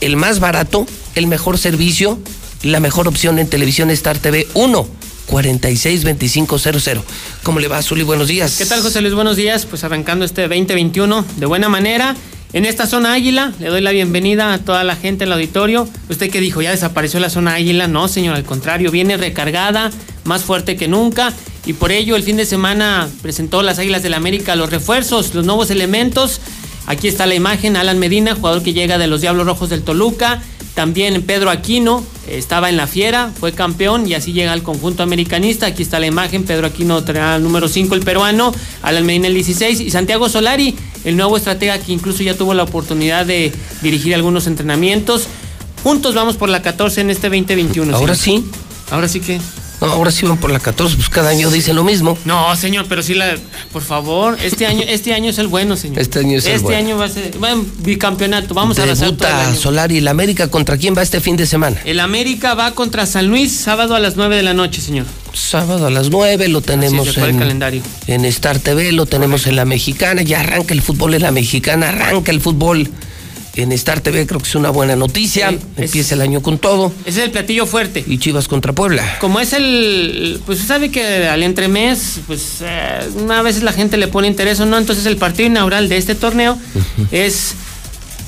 El 0.00 0.14
más 0.14 0.38
barato, 0.38 0.86
el 1.16 1.26
mejor 1.26 1.58
servicio, 1.58 2.16
la 2.62 2.78
mejor 2.78 3.08
opción 3.08 3.40
en 3.40 3.50
televisión 3.50 3.90
Star 3.90 4.18
TV 4.18 4.46
1. 4.54 5.07
462500. 5.28 7.02
¿Cómo 7.42 7.60
le 7.60 7.68
va, 7.68 7.82
Zuli? 7.82 8.02
Buenos 8.02 8.28
días. 8.28 8.56
¿Qué 8.56 8.66
tal, 8.66 8.80
José 8.80 9.00
Luis? 9.00 9.14
Buenos 9.14 9.36
días. 9.36 9.66
Pues 9.66 9.84
arrancando 9.84 10.24
este 10.24 10.42
2021 10.42 11.24
de 11.36 11.46
buena 11.46 11.68
manera. 11.68 12.16
En 12.54 12.64
esta 12.64 12.86
zona 12.86 13.12
Águila, 13.12 13.52
le 13.60 13.66
doy 13.66 13.82
la 13.82 13.90
bienvenida 13.90 14.54
a 14.54 14.58
toda 14.58 14.82
la 14.82 14.96
gente 14.96 15.24
en 15.24 15.28
el 15.28 15.34
auditorio. 15.34 15.86
¿Usted 16.08 16.30
qué 16.30 16.40
dijo? 16.40 16.62
¿Ya 16.62 16.70
desapareció 16.70 17.20
la 17.20 17.28
zona 17.28 17.54
Águila? 17.54 17.88
No, 17.88 18.08
señor, 18.08 18.36
al 18.36 18.44
contrario, 18.44 18.90
viene 18.90 19.18
recargada, 19.18 19.90
más 20.24 20.44
fuerte 20.44 20.74
que 20.76 20.88
nunca. 20.88 21.34
Y 21.66 21.74
por 21.74 21.92
ello, 21.92 22.16
el 22.16 22.22
fin 22.22 22.38
de 22.38 22.46
semana 22.46 23.06
presentó 23.20 23.62
las 23.62 23.78
Águilas 23.78 24.02
del 24.02 24.14
América 24.14 24.56
los 24.56 24.70
refuerzos, 24.70 25.34
los 25.34 25.44
nuevos 25.44 25.70
elementos. 25.70 26.40
Aquí 26.86 27.06
está 27.06 27.26
la 27.26 27.34
imagen, 27.34 27.76
Alan 27.76 27.98
Medina, 27.98 28.34
jugador 28.34 28.62
que 28.62 28.72
llega 28.72 28.96
de 28.96 29.08
los 29.08 29.20
Diablos 29.20 29.44
Rojos 29.44 29.68
del 29.68 29.82
Toluca. 29.82 30.40
También 30.74 31.22
Pedro 31.22 31.50
Aquino 31.50 32.04
estaba 32.28 32.68
en 32.68 32.76
la 32.76 32.86
fiera, 32.86 33.32
fue 33.38 33.52
campeón 33.52 34.06
y 34.06 34.14
así 34.14 34.32
llega 34.32 34.52
al 34.52 34.62
conjunto 34.62 35.02
americanista. 35.02 35.66
Aquí 35.66 35.82
está 35.82 35.98
la 35.98 36.06
imagen, 36.06 36.44
Pedro 36.44 36.66
Aquino 36.68 37.02
traerá 37.02 37.36
el 37.36 37.42
número 37.42 37.68
5, 37.68 37.94
el 37.94 38.02
peruano, 38.02 38.54
Alan 38.82 39.04
Medina 39.04 39.26
el 39.26 39.34
16 39.34 39.80
y 39.80 39.90
Santiago 39.90 40.28
Solari, 40.28 40.76
el 41.04 41.16
nuevo 41.16 41.36
estratega 41.36 41.78
que 41.78 41.92
incluso 41.92 42.22
ya 42.22 42.36
tuvo 42.36 42.54
la 42.54 42.62
oportunidad 42.62 43.26
de 43.26 43.52
dirigir 43.82 44.14
algunos 44.14 44.46
entrenamientos. 44.46 45.26
Juntos 45.82 46.14
vamos 46.14 46.36
por 46.36 46.48
la 46.48 46.62
14 46.62 47.00
en 47.00 47.10
este 47.10 47.28
2021. 47.28 47.96
Ahora 47.96 48.14
sí. 48.14 48.44
Ahora 48.90 49.08
sí 49.08 49.20
que. 49.20 49.40
No, 49.80 49.86
ahora 49.88 50.10
sí 50.10 50.26
van 50.26 50.38
por 50.38 50.50
la 50.50 50.58
14, 50.58 50.96
pues 50.96 51.08
cada 51.08 51.30
año 51.30 51.50
dicen 51.50 51.76
lo 51.76 51.84
mismo. 51.84 52.18
No, 52.24 52.54
señor, 52.56 52.86
pero 52.88 53.02
sí 53.02 53.14
la. 53.14 53.36
Por 53.72 53.82
favor, 53.82 54.36
este 54.42 54.66
año, 54.66 54.82
este 54.86 55.14
año 55.14 55.30
es 55.30 55.38
el 55.38 55.46
bueno, 55.46 55.76
señor. 55.76 56.00
Este 56.00 56.18
año 56.20 56.38
es 56.38 56.46
el 56.46 56.52
Este 56.52 56.64
bueno. 56.64 56.78
año 56.78 56.98
va 56.98 57.04
a 57.04 57.08
ser. 57.08 57.36
Bueno, 57.38 57.64
bicampeonato. 57.78 58.54
Vamos 58.54 58.78
a 58.78 58.82
arrasar 58.82 59.12
todo 59.12 59.28
el 59.28 59.34
Debuta. 59.36 59.54
Solari, 59.54 60.00
¿la 60.00 60.10
América 60.10 60.48
contra 60.48 60.76
quién 60.76 60.96
va 60.96 61.02
este 61.02 61.20
fin 61.20 61.36
de 61.36 61.46
semana? 61.46 61.76
El 61.84 62.00
América 62.00 62.54
va 62.54 62.72
contra 62.72 63.06
San 63.06 63.28
Luis 63.28 63.52
sábado 63.52 63.94
a 63.94 64.00
las 64.00 64.16
9 64.16 64.36
de 64.36 64.42
la 64.42 64.54
noche, 64.54 64.80
señor. 64.80 65.06
Sábado 65.32 65.86
a 65.86 65.90
las 65.90 66.10
9 66.10 66.48
lo 66.48 66.60
tenemos 66.60 67.16
en, 67.16 67.38
calendario. 67.38 67.82
en 68.06 68.24
Star 68.24 68.58
TV, 68.58 68.90
lo 68.92 69.06
tenemos 69.06 69.46
en 69.46 69.54
la 69.56 69.64
mexicana, 69.64 70.22
ya 70.22 70.40
arranca 70.40 70.74
el 70.74 70.82
fútbol 70.82 71.14
en 71.14 71.22
la 71.22 71.30
mexicana, 71.30 71.90
arranca 71.90 72.32
el 72.32 72.40
fútbol 72.40 72.90
en 73.62 73.72
Star 73.72 74.00
TV, 74.00 74.26
creo 74.26 74.40
que 74.40 74.48
es 74.48 74.54
una 74.54 74.70
buena 74.70 74.96
noticia, 74.96 75.56
empieza 75.76 76.14
el 76.14 76.20
año 76.20 76.42
con 76.42 76.58
todo. 76.58 76.92
Ese 77.04 77.20
es 77.20 77.24
el 77.26 77.30
platillo 77.30 77.66
fuerte. 77.66 78.04
Y 78.06 78.18
Chivas 78.18 78.48
contra 78.48 78.72
Puebla. 78.72 79.18
Como 79.20 79.40
es 79.40 79.52
el. 79.52 80.40
Pues 80.46 80.60
sabe 80.60 80.90
que 80.90 81.26
al 81.28 81.42
entremés, 81.42 82.20
pues 82.26 82.58
eh, 82.60 83.00
a 83.30 83.42
veces 83.42 83.62
la 83.62 83.72
gente 83.72 83.96
le 83.96 84.08
pone 84.08 84.28
interés 84.28 84.60
o 84.60 84.66
no. 84.66 84.78
Entonces 84.78 85.06
el 85.06 85.16
partido 85.16 85.46
inaugural 85.48 85.88
de 85.88 85.96
este 85.96 86.14
torneo 86.14 86.58
es 87.10 87.54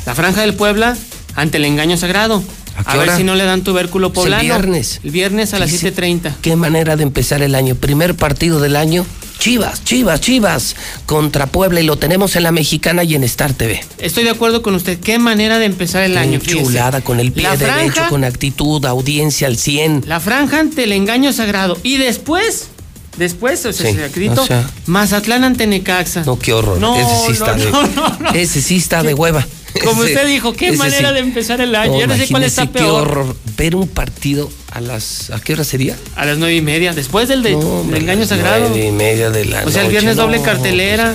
la 0.07 0.15
Franja 0.15 0.40
del 0.40 0.55
Puebla 0.55 0.97
ante 1.36 1.59
el 1.59 1.65
engaño 1.65 1.97
sagrado. 1.97 2.43
¿A 2.85 2.93
A, 2.93 2.97
ver 2.97 3.11
si 3.16 3.24
no 3.24 3.35
le 3.35 3.44
dan 3.44 3.62
tuberculo 3.62 4.07
Es 4.07 4.12
el 4.12 4.15
poblano. 4.15 4.43
viernes. 4.43 5.01
El 5.05 5.11
viernes 5.11 5.52
a 5.55 5.59
las 5.59 5.70
Fíjese 5.70 5.94
7.30. 5.94 6.35
Qué 6.40 6.57
manera 6.57 6.97
de 6.97 7.02
empezar 7.02 7.43
el 7.43 7.55
año. 7.55 7.74
Primer 7.74 8.15
partido 8.15 8.61
del 8.61 8.77
año. 8.77 9.05
Chivas, 9.40 9.82
Chivas, 9.84 10.20
Chivas 10.20 10.76
contra 11.06 11.46
Puebla 11.46 11.80
y 11.80 11.84
lo 11.84 11.96
tenemos 11.96 12.36
en 12.36 12.42
la 12.44 12.52
mexicana 12.52 13.02
y 13.04 13.14
en 13.14 13.24
Star 13.24 13.52
TV. 13.54 13.82
Estoy 13.98 14.22
de 14.24 14.30
acuerdo 14.30 14.62
con 14.62 14.74
usted. 14.74 15.00
Qué 15.00 15.18
manera 15.18 15.58
de 15.58 15.64
empezar 15.64 16.02
el 16.04 16.12
Qué 16.12 16.18
año. 16.18 16.40
fíjese. 16.40 16.62
chulada, 16.62 17.00
con 17.00 17.18
el 17.18 17.32
pie 17.32 17.44
La 17.44 17.56
derecho, 17.56 17.94
franja- 17.94 18.08
con 18.10 18.22
actitud, 18.24 18.84
audiencia 18.84 19.46
al 19.48 19.56
100. 19.56 20.04
La 20.06 20.20
franja 20.20 20.60
ante 20.60 20.84
el 20.84 20.92
engaño 20.92 21.32
sagrado. 21.32 21.76
Y 21.82 21.96
después, 21.96 22.68
después, 23.16 23.64
o 23.64 23.72
sea, 23.72 23.90
Sí, 23.90 23.96
se 23.96 24.04
acreditó, 24.04 24.42
o 24.42 24.46
sea. 24.46 24.68
Mazatlán 24.86 25.42
ante 25.44 25.66
Necaxa. 25.66 26.22
No, 26.24 26.38
qué 26.38 26.52
horror. 26.52 26.78
No, 26.78 26.96
ese 26.96 27.26
sí 27.26 27.32
está 27.32 27.56
no, 27.56 27.64
de, 27.64 27.94
no. 27.94 28.30
Ese 28.34 28.60
sí 28.62 28.76
está 28.76 29.02
de 29.02 29.14
hueva. 29.14 29.46
Como 29.84 30.02
Ese- 30.04 30.14
usted 30.14 30.26
dijo, 30.26 30.52
qué 30.52 30.72
manera 30.72 31.08
sí. 31.08 31.14
de 31.14 31.20
empezar 31.20 31.60
el 31.62 31.74
año. 31.76 31.98
Yo 31.98 32.06
no 32.06 32.14
sé 32.16 32.26
cuál 32.28 32.42
está 32.42 32.64
imagínese 32.64 32.66
peor. 32.86 33.04
Qué 33.06 33.10
horror. 33.10 33.36
Ver 33.56 33.76
un 33.76 33.88
partido 33.88 34.50
a 34.70 34.80
las. 34.80 35.30
¿A 35.30 35.40
qué 35.40 35.52
hora 35.55 35.64
sería? 35.64 35.97
A 36.16 36.24
las 36.24 36.38
nueve 36.38 36.55
y 36.56 36.60
media, 36.62 36.92
después 36.92 37.28
del, 37.28 37.42
de, 37.42 37.52
No, 37.52 37.82
del 37.84 38.02
engaño 38.02 38.20
las 38.20 38.28
sagrado. 38.28 38.68
nueve 38.68 38.86
y 38.86 38.92
media 38.92 39.30
de 39.30 39.44
la 39.47 39.64
O 39.64 39.70
sea, 39.70 39.82
el 39.82 39.88
noche, 39.88 39.90
viernes 39.90 40.16
doble 40.16 40.38
no, 40.38 40.42
cartelera. 40.44 41.14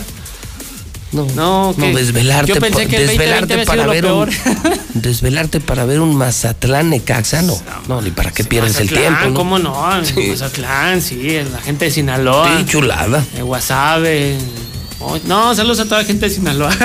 No, 1.11 1.25
No, 1.33 1.67
no, 1.71 1.75
que- 1.77 1.93
desvelarte, 1.93 2.53
Yo 2.53 2.59
pensé 2.59 2.83
pa- 2.83 2.89
que 2.89 2.95
el 2.97 3.07
2020 3.07 3.55
desvelarte 3.55 3.65
para 3.65 3.87
ver 3.87 4.05
un, 4.05 4.29
desvelarte 4.95 5.59
para 5.61 5.85
ver 5.85 6.01
un 6.01 6.13
Mazatlán 6.15 6.89
Necaxa, 6.89 7.41
no, 7.41 7.57
no, 7.87 8.01
ni 8.01 8.11
para 8.11 8.31
que 8.31 8.43
pierdas 8.43 8.75
el 8.81 8.85
Mazatlán, 8.89 9.13
tiempo, 9.19 9.29
¿no? 9.29 9.33
¿Cómo 9.35 9.59
no? 9.59 10.03
Sí. 10.03 10.27
Mazatlán, 10.31 11.01
sí, 11.01 11.39
la 11.51 11.61
gente 11.61 11.85
de 11.85 11.91
Sinaloa. 11.91 12.57
Sí, 12.59 12.65
chulada. 12.65 13.23
De 13.33 13.43
Guasave. 13.43 14.35
No, 15.25 15.53
saludos 15.55 15.79
a 15.81 15.85
toda 15.85 15.99
la 16.01 16.05
gente 16.05 16.27
de 16.27 16.35
Sinaloa. 16.35 16.75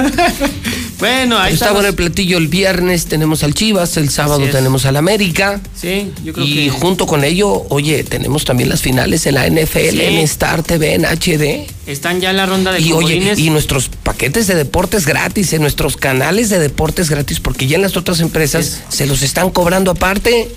bueno, 1.00 1.38
ahí 1.38 1.54
Está 1.54 1.66
estamos. 1.66 1.74
bueno 1.82 1.88
el 1.88 1.94
platillo. 1.94 2.38
El 2.38 2.48
viernes 2.48 3.06
tenemos 3.06 3.42
al 3.42 3.54
Chivas, 3.54 3.96
el 3.96 4.10
sábado 4.10 4.46
tenemos 4.50 4.84
al 4.86 4.96
América. 4.96 5.60
Sí, 5.74 6.12
yo 6.24 6.32
creo 6.32 6.46
y 6.46 6.54
que. 6.66 6.70
junto 6.70 7.06
con 7.06 7.24
ello, 7.24 7.64
oye, 7.70 8.04
tenemos 8.04 8.44
también 8.44 8.68
las 8.68 8.82
finales 8.82 9.26
en 9.26 9.34
la 9.34 9.46
NFL, 9.46 9.90
Sí. 9.90 10.00
en 10.02 10.18
Star 10.18 10.62
TV, 10.62 10.94
en 10.94 11.04
HD. 11.04 11.66
Están 11.86 12.20
ya 12.20 12.30
en 12.30 12.36
la 12.36 12.46
ronda 12.46 12.72
de 12.72 12.80
Y 12.80 12.92
oye, 12.92 13.34
y 13.36 13.50
nuestros 13.50 13.88
paquetes 13.88 14.46
de 14.46 14.54
deportes 14.54 15.06
gratis, 15.06 15.52
en 15.52 15.62
nuestros 15.62 15.96
canales 15.96 16.50
de 16.50 16.58
deportes 16.58 17.10
gratis, 17.10 17.40
porque 17.40 17.66
ya 17.66 17.76
en 17.76 17.82
las 17.82 17.96
otras 17.96 18.20
empresas 18.20 18.80
se 18.88 19.06
los 19.06 19.22
están 19.22 19.50
cobrando 19.50 19.90
aparte. 19.90 20.48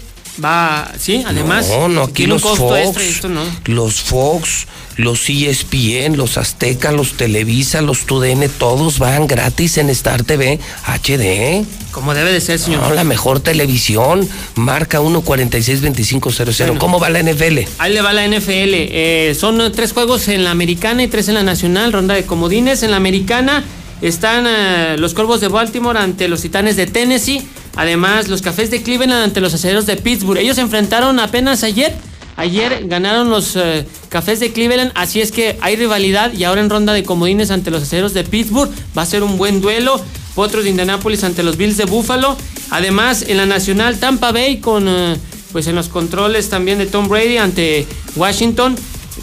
Va, 0.44 0.92
sí, 0.98 1.24
además. 1.26 1.68
No, 1.70 1.88
no, 1.88 2.04
aquí 2.04 2.26
los 2.26 2.42
Fox, 2.42 2.80
extra 2.80 3.04
y 3.04 3.08
esto 3.08 3.30
no. 3.30 3.42
los 3.66 4.02
Fox, 4.02 4.68
los 4.98 5.30
E 5.30 5.50
ESPN, 5.50 6.18
los 6.18 6.38
Azteca, 6.38 6.92
los 6.92 7.14
Televisa, 7.14 7.82
los 7.82 8.06
TUDN, 8.06 8.50
todos 8.58 9.00
van 9.00 9.28
gratis 9.28 9.78
en 9.78 9.90
Star 9.90 10.24
TV 10.24 10.60
HD. 10.86 11.66
Como 11.92 12.16
debe 12.16 12.32
de 12.32 12.42
ser, 12.42 12.58
señor. 12.58 12.82
No, 12.82 12.94
la 12.96 13.04
mejor 13.04 13.40
televisión, 13.40 14.28
marca 14.56 15.00
1462500. 15.00 16.58
Bueno. 16.58 16.80
¿Cómo 16.80 17.00
va 17.00 17.10
la 17.10 17.22
NFL? 17.22 17.60
Ahí 17.78 17.94
le 17.94 18.02
va 18.02 18.14
la 18.14 18.28
NFL. 18.28 18.74
Eh, 18.74 19.36
son 19.40 19.62
eh, 19.62 19.70
tres 19.70 19.94
juegos 19.94 20.28
en 20.28 20.44
la 20.44 20.52
americana 20.52 21.04
y 21.04 21.08
tres 21.08 21.28
en 21.28 21.36
la 21.36 21.44
nacional, 21.44 21.94
ronda 21.94 22.16
de 22.16 22.26
comodines. 22.26 22.82
En 22.82 22.92
la 22.92 22.98
americana 22.98 23.64
están 24.02 24.46
eh, 24.48 24.96
los 24.98 25.14
Corvos 25.14 25.42
de 25.42 25.48
Baltimore 25.48 26.00
ante 26.00 26.28
los 26.28 26.42
Titanes 26.42 26.76
de 26.76 26.88
Tennessee. 26.88 27.48
Además, 27.76 28.28
los 28.28 28.42
Cafés 28.42 28.70
de 28.72 28.84
Cleveland 28.84 29.24
ante 29.24 29.42
los 29.42 29.54
Acereros 29.54 29.86
de 29.86 29.96
Pittsburgh. 29.96 30.38
Ellos 30.38 30.56
se 30.56 30.62
enfrentaron 30.62 31.20
apenas 31.20 31.64
ayer. 31.64 31.94
Ayer 32.36 32.88
ganaron 32.88 33.30
los 33.30 33.56
eh, 33.56 33.86
Cafés 34.10 34.40
de 34.40 34.52
Cleveland, 34.52 34.92
así 34.96 35.22
es 35.22 35.32
que 35.32 35.58
hay 35.62 35.76
rivalidad 35.76 36.34
y 36.34 36.44
ahora 36.46 36.62
en 36.62 36.70
ronda 36.70 36.92
de 36.94 37.04
comodines 37.04 37.52
ante 37.52 37.70
los 37.70 37.84
Acereros 37.84 38.14
de 38.16 38.24
Pittsburgh 38.24 38.72
va 38.98 39.04
a 39.04 39.06
ser 39.06 39.24
un 39.24 39.38
buen 39.38 39.62
duelo. 39.62 40.02
Potros 40.34 40.64
de 40.64 40.72
Indianápolis 40.72 41.24
ante 41.24 41.44
los 41.44 41.58
Bills 41.58 41.78
de 41.78 41.86
Buffalo. 41.86 42.36
Además, 42.72 43.24
en 43.28 43.38
la 43.38 43.46
nacional 43.46 44.00
Tampa 44.00 44.32
Bay 44.32 44.58
con 44.58 44.88
eh, 44.88 45.16
pues 45.54 45.68
en 45.68 45.76
los 45.76 45.88
controles 45.88 46.50
también 46.50 46.80
de 46.80 46.88
Tom 46.88 47.08
Brady 47.08 47.38
ante 47.38 47.86
Washington, 48.16 48.76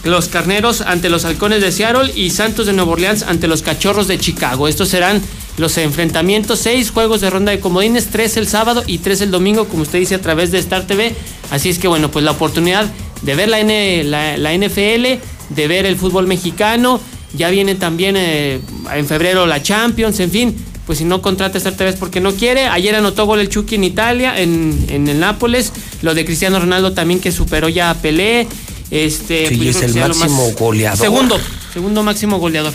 los 0.04 0.28
Carneros 0.28 0.80
ante 0.80 1.10
los 1.10 1.24
Halcones 1.24 1.60
de 1.60 1.72
Seattle 1.72 2.12
y 2.14 2.30
Santos 2.30 2.66
de 2.66 2.72
Nueva 2.72 2.92
Orleans 2.92 3.22
ante 3.22 3.48
los 3.48 3.62
Cachorros 3.62 4.08
de 4.08 4.18
Chicago. 4.18 4.68
Estos 4.68 4.88
serán 4.88 5.20
los 5.58 5.76
enfrentamientos, 5.78 6.60
seis 6.60 6.90
juegos 6.90 7.20
de 7.20 7.30
ronda 7.30 7.52
de 7.52 7.60
comodines, 7.60 8.06
tres 8.06 8.36
el 8.36 8.48
sábado 8.48 8.82
y 8.86 8.98
tres 8.98 9.20
el 9.20 9.30
domingo, 9.30 9.68
como 9.68 9.82
usted 9.82 9.98
dice, 9.98 10.14
a 10.14 10.20
través 10.20 10.50
de 10.50 10.58
Star 10.58 10.86
TV. 10.86 11.14
Así 11.50 11.68
es 11.68 11.78
que 11.78 11.88
bueno, 11.88 12.10
pues 12.10 12.24
la 12.24 12.30
oportunidad 12.30 12.90
de 13.22 13.34
ver 13.34 13.48
la, 13.48 13.58
NFL, 13.60 15.20
de 15.50 15.68
ver 15.68 15.84
el 15.84 15.96
fútbol 15.96 16.26
mexicano, 16.26 17.00
ya 17.36 17.50
viene 17.50 17.74
también 17.74 18.16
eh, 18.16 18.60
en 18.94 19.06
febrero 19.06 19.46
la 19.46 19.62
Champions, 19.62 20.18
en 20.20 20.30
fin, 20.30 20.56
pues 20.86 20.98
si 20.98 21.04
no 21.04 21.20
contrata 21.20 21.58
esta 21.58 21.70
vez 21.84 21.96
porque 21.96 22.20
no 22.20 22.32
quiere. 22.32 22.66
Ayer 22.66 22.94
anotó 22.94 23.26
gol 23.26 23.40
el 23.40 23.48
Chucky 23.48 23.74
en 23.76 23.84
Italia, 23.84 24.40
en, 24.40 24.86
en 24.88 25.06
el 25.08 25.20
Nápoles. 25.20 25.72
Lo 26.02 26.14
de 26.14 26.24
Cristiano 26.24 26.58
Ronaldo 26.58 26.92
también 26.94 27.20
que 27.20 27.30
superó 27.30 27.68
ya 27.68 27.90
a 27.90 27.94
Pelé. 27.94 28.48
Este, 28.90 29.46
Sí, 29.48 29.56
pues 29.56 29.76
es 29.76 29.82
el 29.82 29.94
máximo 29.94 30.46
más- 30.48 30.56
goleador. 30.56 30.98
Segundo, 30.98 31.38
segundo 31.72 32.02
máximo 32.02 32.38
goleador. 32.38 32.72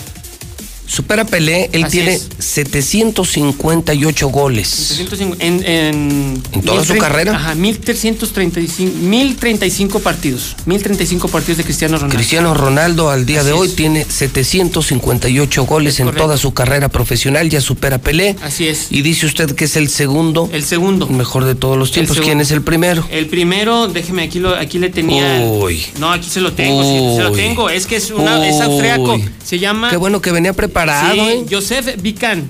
Supera 0.87 1.23
a 1.23 1.25
Pelé, 1.25 1.69
él 1.73 1.83
Así 1.83 1.97
tiene 1.97 2.13
es. 2.13 2.29
758 2.39 4.27
goles. 4.29 4.67
705 4.67 5.37
En, 5.39 5.63
en, 5.65 6.43
¿En 6.53 6.61
toda 6.61 6.83
su 6.83 6.93
1300 6.93 6.97
carrera? 6.99 7.35
Ajá, 7.35 7.55
1335, 7.55 8.97
1035 8.99 9.99
partidos. 9.99 10.55
1035 10.65 11.27
partidos 11.27 11.57
de 11.57 11.63
Cristiano 11.63 11.97
Ronaldo. 11.97 12.15
Cristiano 12.15 12.53
Ronaldo 12.53 13.09
al 13.09 13.25
día 13.25 13.43
de 13.43 13.51
hoy 13.51 13.69
tiene 13.69 14.05
758 14.05 15.65
goles 15.65 15.99
en 15.99 16.11
toda 16.13 16.37
su 16.37 16.53
carrera 16.53 16.89
profesional, 16.89 17.49
ya 17.49 17.61
supera 17.61 17.97
a 17.97 17.99
Pelé. 17.99 18.35
Así 18.41 18.67
es. 18.67 18.87
Y 18.91 19.01
dice 19.01 19.25
usted 19.25 19.51
que 19.55 19.65
es 19.65 19.75
el 19.75 19.89
segundo. 19.89 20.49
El 20.51 20.63
segundo. 20.63 21.07
Mejor 21.07 21.45
de 21.45 21.55
todos 21.55 21.77
los 21.77 21.91
tiempos. 21.91 22.19
¿Quién 22.19 22.41
es 22.41 22.51
el 22.51 22.61
primero? 22.61 23.05
El 23.11 23.27
primero, 23.27 23.87
déjeme, 23.87 24.23
aquí, 24.23 24.39
lo, 24.39 24.55
aquí 24.55 24.79
le 24.79 24.89
tenía. 24.89 25.41
Uy. 25.41 25.83
No, 25.99 26.11
aquí 26.11 26.29
se 26.29 26.41
lo 26.41 26.53
tengo, 26.53 26.83
sí, 26.83 27.17
se 27.17 27.23
lo 27.23 27.31
tengo. 27.31 27.69
Es 27.69 27.85
que 27.85 27.95
es, 27.95 28.11
una, 28.11 28.47
es 28.47 28.61
austriaco. 28.61 29.19
Se 29.43 29.59
llama. 29.59 29.89
Qué 29.89 29.97
bueno 29.97 30.21
que 30.21 30.31
venía 30.31 30.53
preparado, 30.53 30.74
Sí, 31.13 31.19
¿eh? 31.19 31.45
Josef 31.49 32.01
Vican. 32.01 32.47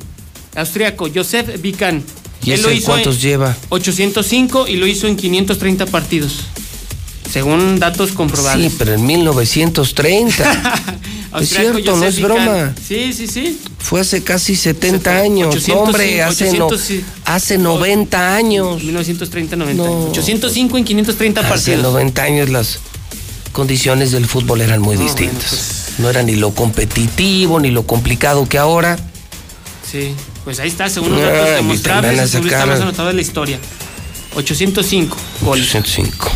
Austriaco, 0.55 1.09
Josef 1.13 1.61
Vican. 1.61 2.03
¿Y 2.43 2.51
Él 2.51 2.61
lo 2.61 2.71
hizo 2.71 2.87
cuántos 2.87 3.15
en 3.15 3.21
lleva? 3.21 3.55
805 3.69 4.67
y 4.67 4.75
lo 4.77 4.87
hizo 4.87 5.07
en 5.07 5.15
530 5.15 5.85
partidos. 5.87 6.45
Según 7.31 7.79
datos 7.79 8.11
comprobados. 8.11 8.61
Sí, 8.61 8.73
pero 8.77 8.93
en 8.93 9.05
1930. 9.05 10.83
es 11.41 11.49
cierto, 11.49 11.95
no 11.97 12.05
es 12.05 12.15
Vican. 12.17 12.31
broma. 12.35 12.73
Sí, 12.87 13.11
sí, 13.13 13.27
sí. 13.27 13.59
Fue 13.79 13.99
hace 14.01 14.23
casi 14.23 14.55
70 14.55 15.17
años. 15.17 15.47
805, 15.55 15.75
no, 15.75 15.81
hombre, 15.85 16.21
hace, 16.23 16.45
no- 16.57 16.67
800, 16.67 16.81
sí. 16.81 17.03
hace 17.25 17.57
90 17.57 18.35
años. 18.35 18.83
1930, 18.83 19.55
90. 19.55 19.83
No. 19.83 20.09
805 20.11 20.77
en 20.77 20.83
530 20.85 21.41
Hace 21.41 21.49
partidos. 21.49 21.83
90 21.83 22.23
años 22.23 22.49
las 22.49 22.79
condiciones 23.51 24.11
del 24.11 24.25
fútbol 24.27 24.61
eran 24.61 24.81
muy 24.81 24.95
No, 24.95 25.03
distintas. 25.03 25.74
No 25.97 26.09
era 26.09 26.23
ni 26.23 26.35
lo 26.35 26.53
competitivo 26.53 27.59
ni 27.59 27.71
lo 27.71 27.85
complicado 27.87 28.47
que 28.49 28.57
ahora. 28.57 28.97
Sí, 29.89 30.13
pues 30.43 30.59
ahí 30.59 30.67
está, 30.67 30.89
según 30.89 31.11
los 31.11 31.21
datos 31.21 31.49
mi 31.49 31.55
demostrables, 31.55 32.33
el 32.35 32.43
sacar- 32.49 32.67
más 32.67 32.81
anotado 32.81 33.07
de 33.09 33.13
la 33.13 33.21
historia. 33.21 33.59
805 34.35 35.15
goles. 35.41 35.65
805. 35.75 36.31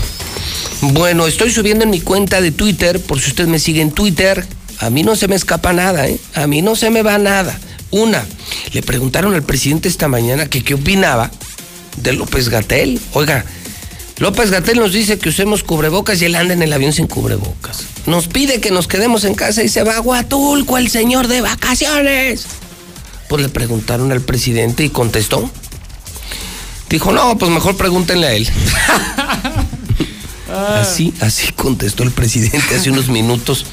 Bueno, 0.93 1.27
estoy 1.27 1.51
subiendo 1.51 1.83
en 1.83 1.89
mi 1.89 1.99
cuenta 1.99 2.39
de 2.41 2.51
Twitter, 2.51 3.01
por 3.01 3.19
si 3.19 3.29
usted 3.31 3.47
me 3.47 3.59
sigue 3.59 3.81
en 3.81 3.91
Twitter. 3.91 4.45
A 4.79 4.89
mí 4.89 5.03
no 5.03 5.17
se 5.17 5.27
me 5.27 5.35
escapa 5.35 5.73
nada, 5.73 6.07
¿eh? 6.07 6.17
A 6.35 6.47
mí 6.47 6.61
no 6.61 6.75
se 6.77 6.89
me 6.89 7.01
va 7.01 7.17
nada. 7.17 7.59
Una, 7.91 8.25
le 8.71 8.81
preguntaron 8.81 9.33
al 9.33 9.43
presidente 9.43 9.89
esta 9.89 10.07
mañana 10.07 10.45
que 10.45 10.63
qué 10.63 10.75
opinaba 10.75 11.29
de 11.97 12.13
López 12.13 12.47
Gatel. 12.47 13.01
Oiga, 13.11 13.43
López 14.19 14.51
Gatel 14.51 14.77
nos 14.79 14.91
dice 14.91 15.17
que 15.17 15.29
usemos 15.29 15.63
cubrebocas 15.63 16.21
y 16.21 16.25
él 16.25 16.35
anda 16.35 16.53
en 16.53 16.61
el 16.61 16.73
avión 16.73 16.91
sin 16.91 17.07
cubrebocas. 17.07 17.85
Nos 18.05 18.27
pide 18.27 18.59
que 18.59 18.69
nos 18.69 18.87
quedemos 18.87 19.23
en 19.23 19.33
casa 19.33 19.63
y 19.63 19.69
se 19.69 19.83
va 19.83 19.95
a 19.95 20.01
Huatulco 20.01 20.77
el 20.77 20.89
señor 20.89 21.27
de 21.27 21.39
vacaciones. 21.41 22.45
Pues 23.29 23.41
le 23.41 23.49
preguntaron 23.49 24.11
al 24.11 24.21
presidente 24.21 24.83
y 24.83 24.89
contestó. 24.89 25.49
Dijo, 26.89 27.13
no, 27.13 27.37
pues 27.37 27.49
mejor 27.51 27.77
pregúntenle 27.77 28.27
a 28.27 28.33
él. 28.33 28.49
Así, 30.51 31.13
así 31.19 31.51
contestó 31.51 32.01
el 32.01 32.09
presidente 32.09 32.75
hace 32.75 32.89
unos 32.89 33.07
minutos. 33.07 33.67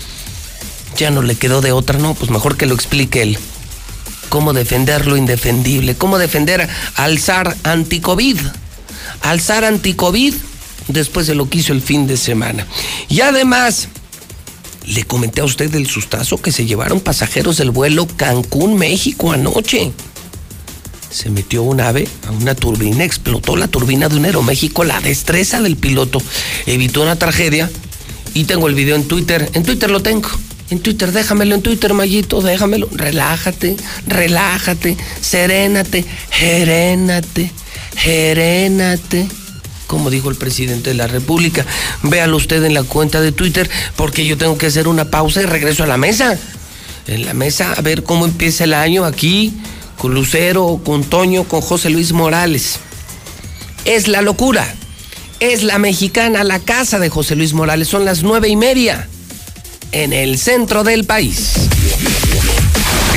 Ya 0.98 1.10
no 1.10 1.22
le 1.22 1.34
quedó 1.34 1.62
de 1.62 1.72
otra, 1.72 1.98
no, 1.98 2.12
pues 2.12 2.30
mejor 2.30 2.58
que 2.58 2.66
lo 2.66 2.74
explique 2.74 3.22
él. 3.22 3.38
Cómo 4.28 4.52
defender 4.52 5.06
lo 5.06 5.16
indefendible, 5.16 5.94
cómo 5.94 6.18
defender 6.18 6.68
al 6.96 7.18
zar 7.18 7.56
anticovid. 7.62 8.38
Al 9.20 9.40
zar 9.40 9.64
anticovid 9.64 10.34
después 10.88 11.26
de 11.26 11.34
lo 11.34 11.48
que 11.48 11.58
hizo 11.58 11.72
el 11.72 11.82
fin 11.82 12.06
de 12.06 12.16
semana. 12.16 12.66
Y 13.08 13.20
además, 13.20 13.88
le 14.86 15.04
comenté 15.04 15.40
a 15.40 15.44
usted 15.44 15.70
del 15.70 15.88
sustazo 15.88 16.40
que 16.40 16.52
se 16.52 16.66
llevaron 16.66 17.00
pasajeros 17.00 17.56
del 17.56 17.70
vuelo 17.70 18.06
Cancún, 18.06 18.76
México 18.76 19.32
anoche. 19.32 19.92
Se 21.10 21.30
metió 21.30 21.62
un 21.62 21.80
ave 21.80 22.08
a 22.28 22.30
una 22.30 22.54
turbina, 22.54 23.04
explotó 23.04 23.56
la 23.56 23.68
turbina 23.68 24.08
de 24.08 24.16
un 24.16 24.24
Aeroméxico, 24.24 24.84
la 24.84 25.00
destreza 25.00 25.60
del 25.62 25.76
piloto 25.76 26.20
evitó 26.66 27.02
una 27.02 27.16
tragedia. 27.16 27.70
Y 28.34 28.44
tengo 28.44 28.68
el 28.68 28.74
video 28.74 28.96
en 28.96 29.08
Twitter, 29.08 29.48
en 29.54 29.62
Twitter 29.62 29.90
lo 29.90 30.02
tengo, 30.02 30.28
en 30.68 30.80
Twitter, 30.80 31.10
déjamelo 31.12 31.54
en 31.54 31.62
Twitter, 31.62 31.94
Mayito, 31.94 32.42
déjamelo, 32.42 32.88
relájate, 32.92 33.76
relájate, 34.06 34.96
serénate, 35.22 36.04
gerénate, 36.30 37.50
gerénate, 37.96 39.28
como 39.86 40.10
dijo 40.10 40.30
el 40.30 40.36
presidente 40.36 40.90
de 40.90 40.94
la 40.94 41.06
República. 41.06 41.64
Véalo 42.02 42.36
usted 42.36 42.62
en 42.64 42.74
la 42.74 42.82
cuenta 42.82 43.20
de 43.20 43.32
Twitter 43.32 43.68
porque 43.96 44.24
yo 44.24 44.36
tengo 44.36 44.58
que 44.58 44.66
hacer 44.66 44.88
una 44.88 45.10
pausa 45.10 45.42
y 45.42 45.46
regreso 45.46 45.82
a 45.82 45.86
la 45.86 45.96
mesa. 45.96 46.38
En 47.06 47.24
la 47.24 47.34
mesa 47.34 47.72
a 47.72 47.80
ver 47.82 48.02
cómo 48.02 48.24
empieza 48.24 48.64
el 48.64 48.74
año 48.74 49.04
aquí 49.04 49.54
con 49.98 50.14
Lucero, 50.14 50.80
con 50.84 51.04
Toño, 51.04 51.44
con 51.44 51.60
José 51.60 51.90
Luis 51.90 52.12
Morales. 52.12 52.78
Es 53.84 54.08
la 54.08 54.22
locura. 54.22 54.74
Es 55.38 55.62
la 55.62 55.78
mexicana, 55.78 56.44
la 56.44 56.58
casa 56.60 56.98
de 56.98 57.08
José 57.08 57.36
Luis 57.36 57.52
Morales. 57.52 57.88
Son 57.88 58.04
las 58.04 58.22
nueve 58.22 58.48
y 58.48 58.56
media 58.56 59.08
en 59.92 60.12
el 60.12 60.38
centro 60.38 60.82
del 60.82 61.04
país. 61.04 61.52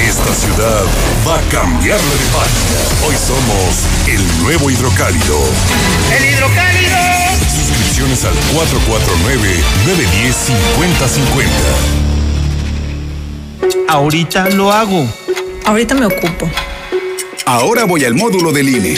Esta 0.10 0.34
ciudad 0.34 0.86
va 1.28 1.38
a 1.38 1.42
cambiarle 1.52 2.10
de 2.10 2.26
página. 2.34 2.80
Hoy 3.06 3.16
somos 3.16 3.86
el 4.08 4.42
nuevo 4.42 4.72
hidrocálido. 4.72 5.38
¡El 6.18 6.26
hidrocálido! 6.34 6.98
Suscripciones 7.56 8.26
al 8.26 8.34
449-910-5050. 13.68 13.88
Ahorita 13.88 14.50
lo 14.50 14.72
hago. 14.72 15.08
Ahorita 15.66 15.94
me 15.94 16.08
ocupo. 16.08 16.50
Ahora 17.46 17.84
voy 17.84 18.04
al 18.04 18.16
módulo 18.16 18.52
del 18.52 18.68
INE. 18.68 18.98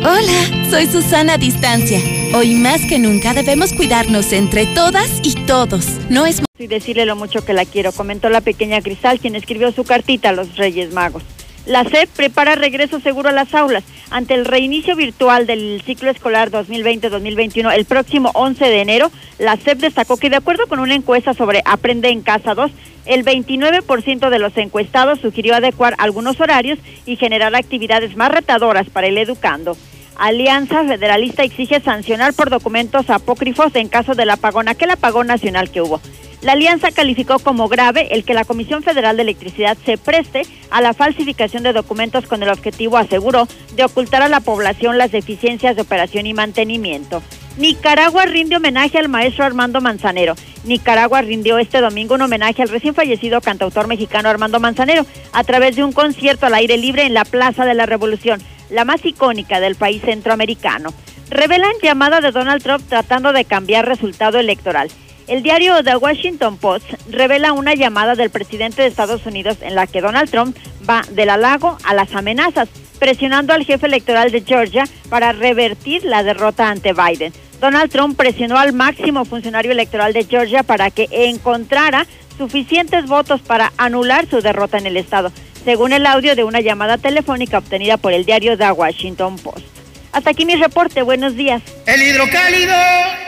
Hola, 0.00 0.70
soy 0.70 0.86
Susana 0.86 1.38
Distancia. 1.38 1.98
Hoy 2.32 2.54
más 2.54 2.82
que 2.86 3.00
nunca 3.00 3.34
debemos 3.34 3.72
cuidarnos 3.72 4.32
entre 4.32 4.64
todas 4.66 5.20
y 5.24 5.34
todos. 5.44 5.86
No 6.08 6.24
es 6.24 6.40
y 6.56 6.66
decirle 6.68 7.04
lo 7.04 7.16
mucho 7.16 7.44
que 7.44 7.52
la 7.52 7.64
quiero, 7.64 7.92
comentó 7.92 8.28
la 8.28 8.40
pequeña 8.40 8.80
Cristal, 8.80 9.18
quien 9.18 9.34
escribió 9.34 9.72
su 9.72 9.84
cartita 9.84 10.28
a 10.28 10.32
los 10.32 10.56
Reyes 10.56 10.92
Magos. 10.92 11.22
La 11.66 11.84
SEP 11.84 12.08
prepara 12.10 12.54
regreso 12.54 13.00
seguro 13.00 13.28
a 13.28 13.32
las 13.32 13.54
aulas. 13.54 13.84
Ante 14.10 14.34
el 14.34 14.46
reinicio 14.46 14.96
virtual 14.96 15.46
del 15.46 15.82
ciclo 15.84 16.10
escolar 16.10 16.50
2020-2021 16.50 17.74
el 17.74 17.84
próximo 17.84 18.30
11 18.34 18.64
de 18.64 18.80
enero, 18.80 19.10
la 19.38 19.56
SEP 19.56 19.78
destacó 19.78 20.16
que 20.16 20.30
de 20.30 20.36
acuerdo 20.36 20.66
con 20.66 20.78
una 20.78 20.94
encuesta 20.94 21.34
sobre 21.34 21.62
Aprende 21.66 22.08
en 22.08 22.22
Casa 22.22 22.54
2, 22.54 22.70
el 23.04 23.24
29% 23.24 24.30
de 24.30 24.38
los 24.38 24.56
encuestados 24.56 25.20
sugirió 25.20 25.54
adecuar 25.54 25.94
algunos 25.98 26.40
horarios 26.40 26.78
y 27.06 27.16
generar 27.16 27.54
actividades 27.54 28.16
más 28.16 28.30
retadoras 28.30 28.88
para 28.90 29.06
el 29.06 29.18
educando. 29.18 29.76
Alianza 30.16 30.84
Federalista 30.84 31.44
exige 31.44 31.80
sancionar 31.80 32.34
por 32.34 32.50
documentos 32.50 33.08
apócrifos 33.08 33.74
en 33.76 33.88
caso 33.88 34.14
del 34.14 34.30
apagón, 34.30 34.68
aquel 34.68 34.90
apagón 34.90 35.28
nacional 35.28 35.70
que 35.70 35.80
hubo. 35.80 36.00
La 36.40 36.52
alianza 36.52 36.92
calificó 36.92 37.40
como 37.40 37.68
grave 37.68 38.08
el 38.12 38.24
que 38.24 38.34
la 38.34 38.44
Comisión 38.44 38.84
Federal 38.84 39.16
de 39.16 39.22
Electricidad 39.22 39.76
se 39.84 39.98
preste 39.98 40.42
a 40.70 40.80
la 40.80 40.94
falsificación 40.94 41.64
de 41.64 41.72
documentos 41.72 42.26
con 42.26 42.42
el 42.42 42.48
objetivo, 42.48 42.96
aseguró, 42.96 43.48
de 43.74 43.84
ocultar 43.84 44.22
a 44.22 44.28
la 44.28 44.40
población 44.40 44.98
las 44.98 45.10
deficiencias 45.10 45.74
de 45.74 45.82
operación 45.82 46.26
y 46.26 46.34
mantenimiento. 46.34 47.22
Nicaragua 47.56 48.24
rinde 48.24 48.56
homenaje 48.56 48.98
al 48.98 49.08
maestro 49.08 49.44
Armando 49.44 49.80
Manzanero. 49.80 50.36
Nicaragua 50.62 51.22
rindió 51.22 51.58
este 51.58 51.80
domingo 51.80 52.14
un 52.14 52.22
homenaje 52.22 52.62
al 52.62 52.68
recién 52.68 52.94
fallecido 52.94 53.40
cantautor 53.40 53.88
mexicano 53.88 54.28
Armando 54.28 54.60
Manzanero 54.60 55.04
a 55.32 55.42
través 55.42 55.74
de 55.74 55.82
un 55.82 55.90
concierto 55.90 56.46
al 56.46 56.54
aire 56.54 56.76
libre 56.76 57.04
en 57.04 57.14
la 57.14 57.24
Plaza 57.24 57.64
de 57.64 57.74
la 57.74 57.86
Revolución, 57.86 58.40
la 58.70 58.84
más 58.84 59.04
icónica 59.04 59.58
del 59.58 59.74
país 59.74 60.02
centroamericano. 60.02 60.90
Revelan 61.30 61.72
llamada 61.82 62.20
de 62.20 62.30
Donald 62.30 62.62
Trump 62.62 62.84
tratando 62.88 63.32
de 63.32 63.44
cambiar 63.44 63.88
resultado 63.88 64.38
electoral. 64.38 64.88
El 65.28 65.42
diario 65.42 65.84
The 65.84 65.96
Washington 65.96 66.56
Post 66.56 66.86
revela 67.10 67.52
una 67.52 67.74
llamada 67.74 68.14
del 68.14 68.30
presidente 68.30 68.80
de 68.80 68.88
Estados 68.88 69.26
Unidos 69.26 69.58
en 69.60 69.74
la 69.74 69.86
que 69.86 70.00
Donald 70.00 70.30
Trump 70.30 70.56
va 70.88 71.02
del 71.10 71.28
halago 71.28 71.76
a 71.84 71.92
las 71.92 72.14
amenazas, 72.14 72.70
presionando 72.98 73.52
al 73.52 73.66
jefe 73.66 73.86
electoral 73.86 74.30
de 74.30 74.40
Georgia 74.40 74.84
para 75.10 75.32
revertir 75.32 76.02
la 76.04 76.22
derrota 76.22 76.70
ante 76.70 76.94
Biden. 76.94 77.34
Donald 77.60 77.92
Trump 77.92 78.16
presionó 78.16 78.56
al 78.56 78.72
máximo 78.72 79.26
funcionario 79.26 79.72
electoral 79.72 80.14
de 80.14 80.24
Georgia 80.24 80.62
para 80.62 80.90
que 80.90 81.08
encontrara 81.10 82.06
suficientes 82.38 83.04
votos 83.04 83.42
para 83.42 83.74
anular 83.76 84.26
su 84.30 84.40
derrota 84.40 84.78
en 84.78 84.86
el 84.86 84.96
estado, 84.96 85.30
según 85.62 85.92
el 85.92 86.06
audio 86.06 86.36
de 86.36 86.44
una 86.44 86.62
llamada 86.62 86.96
telefónica 86.96 87.58
obtenida 87.58 87.98
por 87.98 88.14
el 88.14 88.24
diario 88.24 88.56
The 88.56 88.72
Washington 88.72 89.36
Post. 89.36 89.66
Hasta 90.10 90.30
aquí 90.30 90.46
mi 90.46 90.56
reporte, 90.56 91.02
buenos 91.02 91.36
días. 91.36 91.60
El 91.84 92.00
hidrocálido. 92.00 93.27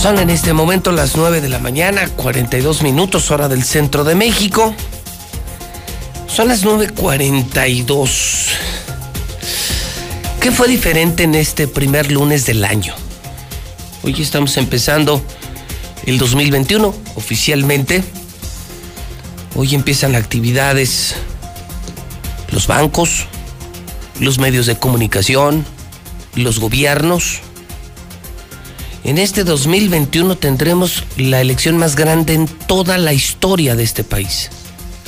Son 0.00 0.18
en 0.18 0.30
este 0.30 0.54
momento 0.54 0.92
las 0.92 1.14
9 1.14 1.42
de 1.42 1.50
la 1.50 1.58
mañana, 1.58 2.08
42 2.08 2.80
minutos 2.80 3.30
hora 3.30 3.48
del 3.48 3.62
centro 3.62 4.02
de 4.02 4.14
México. 4.14 4.74
Son 6.26 6.48
las 6.48 6.64
9.42. 6.64 8.46
¿Qué 10.40 10.50
fue 10.52 10.68
diferente 10.68 11.24
en 11.24 11.34
este 11.34 11.68
primer 11.68 12.10
lunes 12.10 12.46
del 12.46 12.64
año? 12.64 12.94
Hoy 14.02 14.14
estamos 14.22 14.56
empezando 14.56 15.22
el 16.06 16.16
2021 16.16 16.94
oficialmente. 17.16 18.02
Hoy 19.54 19.74
empiezan 19.74 20.14
actividades 20.14 21.14
los 22.52 22.66
bancos, 22.66 23.26
los 24.18 24.38
medios 24.38 24.64
de 24.64 24.78
comunicación, 24.78 25.66
los 26.36 26.58
gobiernos. 26.58 27.42
En 29.02 29.16
este 29.16 29.44
2021 29.44 30.36
tendremos 30.36 31.04
la 31.16 31.40
elección 31.40 31.78
más 31.78 31.96
grande 31.96 32.34
en 32.34 32.46
toda 32.46 32.98
la 32.98 33.14
historia 33.14 33.74
de 33.74 33.82
este 33.82 34.04
país. 34.04 34.50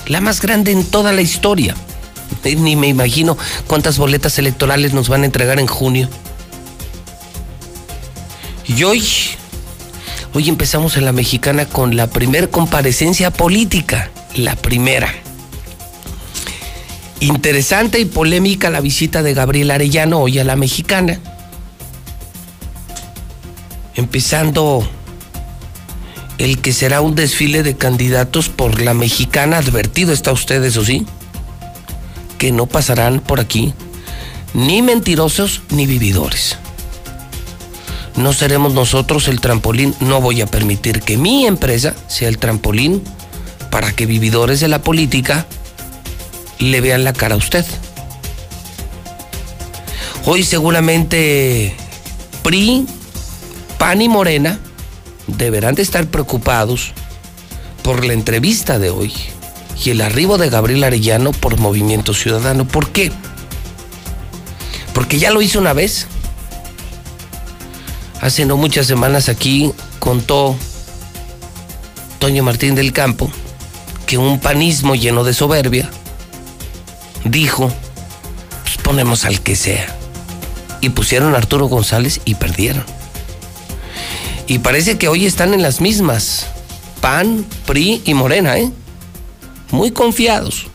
La 0.06 0.20
más 0.20 0.40
grande 0.40 0.72
en 0.72 0.84
toda 0.84 1.12
la 1.12 1.20
historia. 1.20 1.76
Ni 2.44 2.74
me 2.74 2.88
imagino 2.88 3.36
cuántas 3.66 3.98
boletas 3.98 4.38
electorales 4.38 4.94
nos 4.94 5.08
van 5.08 5.22
a 5.22 5.26
entregar 5.26 5.60
en 5.60 5.66
junio. 5.66 6.08
Y 8.66 8.82
hoy, 8.84 9.04
hoy 10.32 10.48
empezamos 10.48 10.96
en 10.96 11.04
la 11.04 11.12
mexicana 11.12 11.66
con 11.66 11.94
la 11.94 12.06
primer 12.06 12.48
comparecencia 12.48 13.30
política. 13.30 14.10
La 14.34 14.56
primera. 14.56 15.12
Interesante 17.20 18.00
y 18.00 18.06
polémica 18.06 18.70
la 18.70 18.80
visita 18.80 19.22
de 19.22 19.34
Gabriel 19.34 19.70
Arellano 19.70 20.18
hoy 20.18 20.38
a 20.38 20.44
la 20.44 20.56
mexicana 20.56 21.20
empezando 23.94 24.88
el 26.38 26.58
que 26.58 26.72
será 26.72 27.00
un 27.00 27.14
desfile 27.14 27.62
de 27.62 27.76
candidatos 27.76 28.48
por 28.48 28.80
la 28.80 28.94
mexicana. 28.94 29.58
Advertido 29.58 30.12
está 30.12 30.32
usted, 30.32 30.62
eso 30.64 30.84
sí, 30.84 31.06
que 32.38 32.52
no 32.52 32.66
pasarán 32.66 33.20
por 33.20 33.40
aquí 33.40 33.74
ni 34.54 34.82
mentirosos 34.82 35.62
ni 35.70 35.86
vividores. 35.86 36.58
No 38.16 38.32
seremos 38.32 38.74
nosotros 38.74 39.28
el 39.28 39.40
trampolín, 39.40 39.94
no 40.00 40.20
voy 40.20 40.42
a 40.42 40.46
permitir 40.46 41.00
que 41.00 41.16
mi 41.16 41.46
empresa 41.46 41.94
sea 42.08 42.28
el 42.28 42.38
trampolín 42.38 43.02
para 43.70 43.92
que 43.92 44.04
vividores 44.04 44.60
de 44.60 44.68
la 44.68 44.82
política 44.82 45.46
le 46.58 46.80
vean 46.80 47.04
la 47.04 47.14
cara 47.14 47.36
a 47.36 47.38
usted. 47.38 47.64
Hoy 50.26 50.44
seguramente 50.44 51.74
PRI, 52.42 52.86
PAN 53.82 54.00
y 54.00 54.08
Morena 54.08 54.60
deberán 55.26 55.74
de 55.74 55.82
estar 55.82 56.06
preocupados 56.06 56.92
por 57.82 58.04
la 58.04 58.12
entrevista 58.12 58.78
de 58.78 58.90
hoy 58.90 59.12
y 59.84 59.90
el 59.90 60.02
arribo 60.02 60.38
de 60.38 60.50
Gabriel 60.50 60.84
Arellano 60.84 61.32
por 61.32 61.58
Movimiento 61.58 62.14
Ciudadano. 62.14 62.64
¿Por 62.64 62.90
qué? 62.90 63.10
Porque 64.94 65.18
ya 65.18 65.32
lo 65.32 65.42
hizo 65.42 65.58
una 65.58 65.72
vez. 65.72 66.06
Hace 68.20 68.46
no 68.46 68.56
muchas 68.56 68.86
semanas 68.86 69.28
aquí 69.28 69.72
contó 69.98 70.54
Toño 72.20 72.44
Martín 72.44 72.76
del 72.76 72.92
Campo 72.92 73.32
que 74.06 74.16
un 74.16 74.38
panismo 74.38 74.94
lleno 74.94 75.24
de 75.24 75.34
soberbia 75.34 75.90
dijo, 77.24 77.72
pues 78.62 78.76
ponemos 78.76 79.24
al 79.24 79.40
que 79.40 79.56
sea. 79.56 79.92
Y 80.80 80.90
pusieron 80.90 81.34
a 81.34 81.38
Arturo 81.38 81.66
González 81.66 82.20
y 82.24 82.36
perdieron. 82.36 83.01
Y 84.46 84.58
parece 84.58 84.98
que 84.98 85.08
hoy 85.08 85.26
están 85.26 85.54
en 85.54 85.62
las 85.62 85.80
mismas. 85.80 86.46
PAN, 87.00 87.44
PRI 87.66 88.02
y 88.04 88.14
Morena, 88.14 88.58
¿eh? 88.58 88.70
Muy 89.70 89.90
confiados 89.90 90.66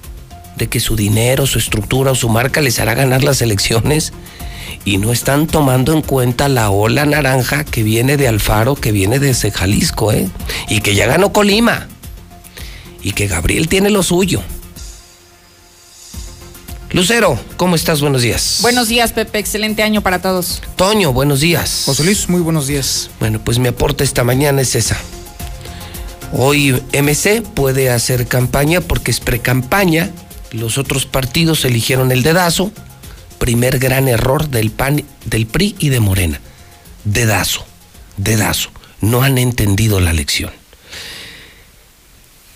de 0.58 0.68
que 0.68 0.80
su 0.80 0.96
dinero, 0.96 1.46
su 1.46 1.60
estructura 1.60 2.12
o 2.12 2.16
su 2.16 2.30
marca 2.30 2.62
les 2.62 2.80
hará 2.80 2.96
ganar 2.96 3.24
las 3.24 3.42
elecciones 3.42 4.12
y 4.86 4.98
no 4.98 5.12
están 5.12 5.48
tomando 5.48 5.94
en 5.94 6.02
cuenta 6.02 6.50
la 6.50 6.70
ola 6.70 7.06
naranja 7.06 7.64
que 7.64 7.84
viene 7.84 8.18
de 8.18 8.28
Alfaro, 8.28 8.76
que 8.76 8.92
viene 8.92 9.20
desde 9.20 9.52
Jalisco, 9.52 10.12
¿eh? 10.12 10.30
Y 10.70 10.82
que 10.82 10.96
ya 10.96 11.06
ganó 11.06 11.32
Colima. 11.32 11.88
Y 13.04 13.12
que 13.12 13.28
Gabriel 13.28 13.68
tiene 13.68 13.90
lo 13.90 14.04
suyo. 14.04 14.42
Lucero, 16.92 17.38
¿cómo 17.58 17.76
estás? 17.76 18.00
Buenos 18.00 18.22
días. 18.22 18.60
Buenos 18.62 18.88
días, 18.88 19.12
Pepe. 19.12 19.40
Excelente 19.40 19.84
año 19.84 20.02
para 20.02 20.22
todos. 20.22 20.62
Toño, 20.78 21.12
buenos 21.12 21.42
días. 21.42 21.84
José 21.86 22.04
Luis, 22.06 22.30
muy 22.30 22.40
buenos 22.40 22.68
días. 22.68 23.10
Bueno, 23.20 23.40
pues 23.44 23.60
mi 23.60 23.68
aporte 23.68 24.04
esta 24.04 24.24
mañana 24.24 24.62
es 24.62 24.74
esa. 24.76 24.98
Hoy 26.32 26.82
MC 26.94 27.42
puede 27.42 27.90
hacer 27.90 28.28
campaña 28.28 28.80
porque 28.80 29.12
es 29.12 29.20
pre-campaña. 29.20 30.12
Los 30.52 30.78
otros 30.78 31.06
partidos 31.06 31.66
eligieron 31.66 32.12
el 32.12 32.24
dedazo. 32.24 32.72
Primer 33.38 33.80
gran 33.80 34.08
error 34.08 34.50
del 34.50 34.72
PAN, 34.72 35.04
del 35.26 35.46
PRI 35.46 35.76
y 35.80 35.90
de 35.90 36.00
Morena. 36.00 36.40
Dedazo, 37.04 37.66
dedazo. 38.16 38.70
No 39.02 39.24
han 39.24 39.38
entendido 39.38 40.00
la 40.00 40.14
lección. 40.14 40.52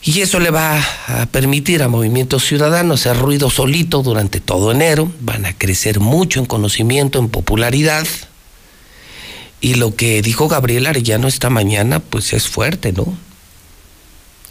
Y 0.03 0.21
eso 0.21 0.39
le 0.39 0.49
va 0.49 0.83
a 1.07 1.27
permitir 1.27 1.83
a 1.83 1.88
Movimiento 1.88 2.39
Ciudadano 2.39 2.95
hacer 2.95 3.17
ruido 3.17 3.51
solito 3.51 4.01
durante 4.01 4.39
todo 4.39 4.71
enero. 4.71 5.11
Van 5.19 5.45
a 5.45 5.55
crecer 5.55 5.99
mucho 5.99 6.39
en 6.39 6.47
conocimiento, 6.47 7.19
en 7.19 7.30
popularidad. 7.30 8.07
Y 9.59 9.75
lo 9.75 9.95
que 9.95 10.23
dijo 10.23 10.47
Gabriel 10.47 10.88
Arellano 10.88 11.27
esta 11.27 11.51
mañana, 11.51 11.99
pues 11.99 12.33
es 12.33 12.47
fuerte, 12.47 12.93
¿no? 12.93 13.15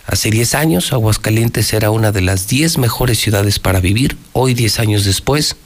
Hace 0.06 0.30
10 0.30 0.54
años, 0.54 0.92
Aguascalientes 0.92 1.72
era 1.72 1.90
una 1.90 2.12
de 2.12 2.20
las 2.20 2.46
10 2.46 2.78
mejores 2.78 3.18
ciudades 3.18 3.58
para 3.58 3.80
vivir. 3.80 4.16
Hoy, 4.32 4.54
10 4.54 4.78
años 4.78 5.04
después, 5.04 5.56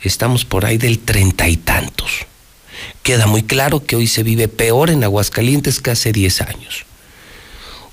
estamos 0.00 0.44
por 0.44 0.64
ahí 0.64 0.78
del 0.78 1.00
treinta 1.00 1.48
y 1.48 1.56
tantos. 1.56 2.26
Queda 3.02 3.26
muy 3.26 3.42
claro 3.42 3.84
que 3.84 3.96
hoy 3.96 4.06
se 4.06 4.22
vive 4.22 4.46
peor 4.46 4.90
en 4.90 5.02
Aguascalientes 5.02 5.80
que 5.80 5.90
hace 5.90 6.12
10 6.12 6.40
años 6.42 6.86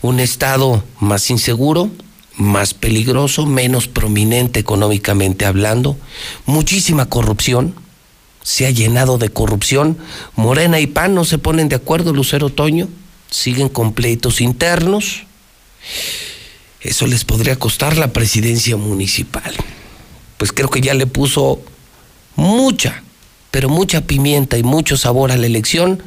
un 0.01 0.19
estado 0.19 0.83
más 0.99 1.29
inseguro, 1.29 1.89
más 2.35 2.73
peligroso, 2.73 3.45
menos 3.45 3.87
prominente 3.87 4.59
económicamente 4.59 5.45
hablando, 5.45 5.97
muchísima 6.45 7.07
corrupción, 7.07 7.75
se 8.43 8.65
ha 8.65 8.71
llenado 8.71 9.17
de 9.17 9.29
corrupción, 9.29 9.97
Morena 10.35 10.79
y 10.79 10.87
PAN 10.87 11.13
no 11.13 11.25
se 11.25 11.37
ponen 11.37 11.69
de 11.69 11.75
acuerdo, 11.75 12.13
Lucero 12.13 12.49
Toño, 12.49 12.87
siguen 13.29 13.69
completos 13.69 14.41
internos, 14.41 15.23
eso 16.81 17.05
les 17.05 17.23
podría 17.23 17.57
costar 17.57 17.97
la 17.97 18.11
presidencia 18.11 18.75
municipal. 18.75 19.53
Pues 20.37 20.51
creo 20.51 20.69
que 20.69 20.81
ya 20.81 20.95
le 20.95 21.05
puso 21.05 21.61
mucha, 22.35 23.03
pero 23.51 23.69
mucha 23.69 24.01
pimienta 24.01 24.57
y 24.57 24.63
mucho 24.63 24.97
sabor 24.97 25.31
a 25.31 25.37
la 25.37 25.45
elección 25.45 26.01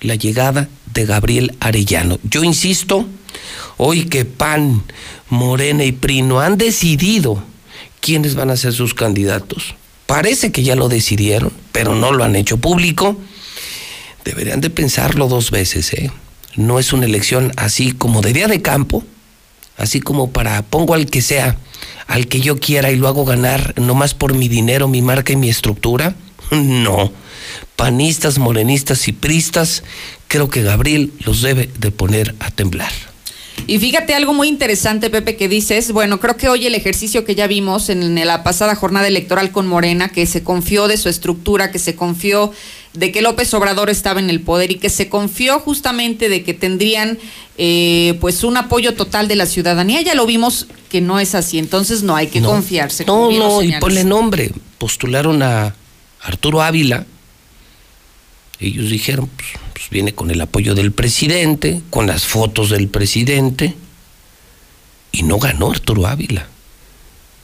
la 0.00 0.14
llegada 0.14 0.68
de 0.94 1.06
Gabriel 1.06 1.56
Arellano. 1.60 2.18
Yo 2.22 2.44
insisto, 2.44 3.06
hoy 3.76 4.04
que 4.04 4.24
PAN, 4.24 4.82
Morena 5.28 5.84
y 5.84 5.92
PRI 5.92 6.22
no 6.22 6.40
han 6.40 6.58
decidido 6.58 7.42
quiénes 8.00 8.34
van 8.34 8.50
a 8.50 8.56
ser 8.56 8.72
sus 8.72 8.94
candidatos. 8.94 9.74
Parece 10.06 10.50
que 10.50 10.62
ya 10.62 10.74
lo 10.74 10.88
decidieron, 10.88 11.52
pero 11.72 11.94
no 11.94 12.12
lo 12.12 12.24
han 12.24 12.34
hecho 12.34 12.56
público. 12.58 13.16
Deberían 14.24 14.60
de 14.60 14.70
pensarlo 14.70 15.28
dos 15.28 15.50
veces, 15.50 15.92
¿eh? 15.92 16.10
No 16.56 16.78
es 16.78 16.92
una 16.92 17.06
elección 17.06 17.52
así 17.56 17.92
como 17.92 18.20
de 18.20 18.32
día 18.32 18.48
de 18.48 18.60
campo, 18.60 19.04
así 19.76 20.00
como 20.00 20.30
para 20.30 20.62
pongo 20.62 20.94
al 20.94 21.06
que 21.06 21.22
sea, 21.22 21.56
al 22.08 22.26
que 22.26 22.40
yo 22.40 22.58
quiera 22.58 22.90
y 22.90 22.96
lo 22.96 23.06
hago 23.06 23.24
ganar 23.24 23.72
nomás 23.80 24.14
por 24.14 24.34
mi 24.34 24.48
dinero, 24.48 24.88
mi 24.88 25.00
marca 25.00 25.32
y 25.32 25.36
mi 25.36 25.48
estructura. 25.48 26.16
No. 26.56 27.12
Panistas, 27.76 28.38
morenistas 28.38 29.08
y 29.08 29.12
pristas, 29.12 29.82
creo 30.28 30.50
que 30.50 30.62
Gabriel 30.62 31.12
los 31.24 31.40
debe 31.42 31.70
de 31.78 31.90
poner 31.90 32.34
a 32.40 32.50
temblar. 32.50 32.92
Y 33.66 33.78
fíjate 33.78 34.14
algo 34.14 34.32
muy 34.32 34.48
interesante, 34.48 35.10
Pepe, 35.10 35.36
que 35.36 35.48
dices. 35.48 35.92
Bueno, 35.92 36.18
creo 36.20 36.36
que 36.36 36.48
hoy 36.48 36.66
el 36.66 36.74
ejercicio 36.74 37.24
que 37.24 37.34
ya 37.34 37.46
vimos 37.46 37.88
en 37.88 38.14
la 38.26 38.42
pasada 38.42 38.74
jornada 38.74 39.06
electoral 39.06 39.50
con 39.52 39.66
Morena, 39.66 40.08
que 40.08 40.26
se 40.26 40.42
confió 40.42 40.88
de 40.88 40.96
su 40.96 41.08
estructura, 41.08 41.70
que 41.70 41.78
se 41.78 41.94
confió 41.94 42.52
de 42.94 43.12
que 43.12 43.22
López 43.22 43.52
Obrador 43.54 43.88
estaba 43.90 44.18
en 44.18 44.30
el 44.30 44.40
poder 44.40 44.72
y 44.72 44.76
que 44.76 44.88
se 44.90 45.08
confió 45.08 45.60
justamente 45.60 46.28
de 46.28 46.42
que 46.42 46.54
tendrían 46.54 47.18
eh, 47.58 48.16
pues 48.20 48.44
un 48.44 48.56
apoyo 48.56 48.94
total 48.94 49.28
de 49.28 49.36
la 49.36 49.46
ciudadanía. 49.46 50.00
Ya 50.02 50.14
lo 50.14 50.26
vimos 50.26 50.66
que 50.88 51.00
no 51.00 51.20
es 51.20 51.34
así, 51.34 51.58
entonces 51.58 52.02
no 52.02 52.16
hay 52.16 52.26
que 52.28 52.40
No. 52.40 52.48
confiarse. 52.48 53.04
No, 53.04 53.30
no, 53.30 53.62
y 53.62 53.72
ponle 53.78 54.04
nombre. 54.04 54.50
Postularon 54.78 55.42
a 55.42 55.74
Arturo 56.22 56.62
Ávila. 56.62 57.06
Ellos 58.58 58.90
dijeron, 58.90 59.28
pues, 59.36 59.48
pues 59.72 59.90
viene 59.90 60.14
con 60.14 60.30
el 60.30 60.40
apoyo 60.40 60.74
del 60.74 60.92
presidente, 60.92 61.80
con 61.90 62.06
las 62.06 62.24
fotos 62.24 62.70
del 62.70 62.88
presidente. 62.88 63.74
Y 65.12 65.22
no 65.22 65.38
ganó 65.38 65.70
Arturo 65.70 66.06
Ávila. 66.06 66.46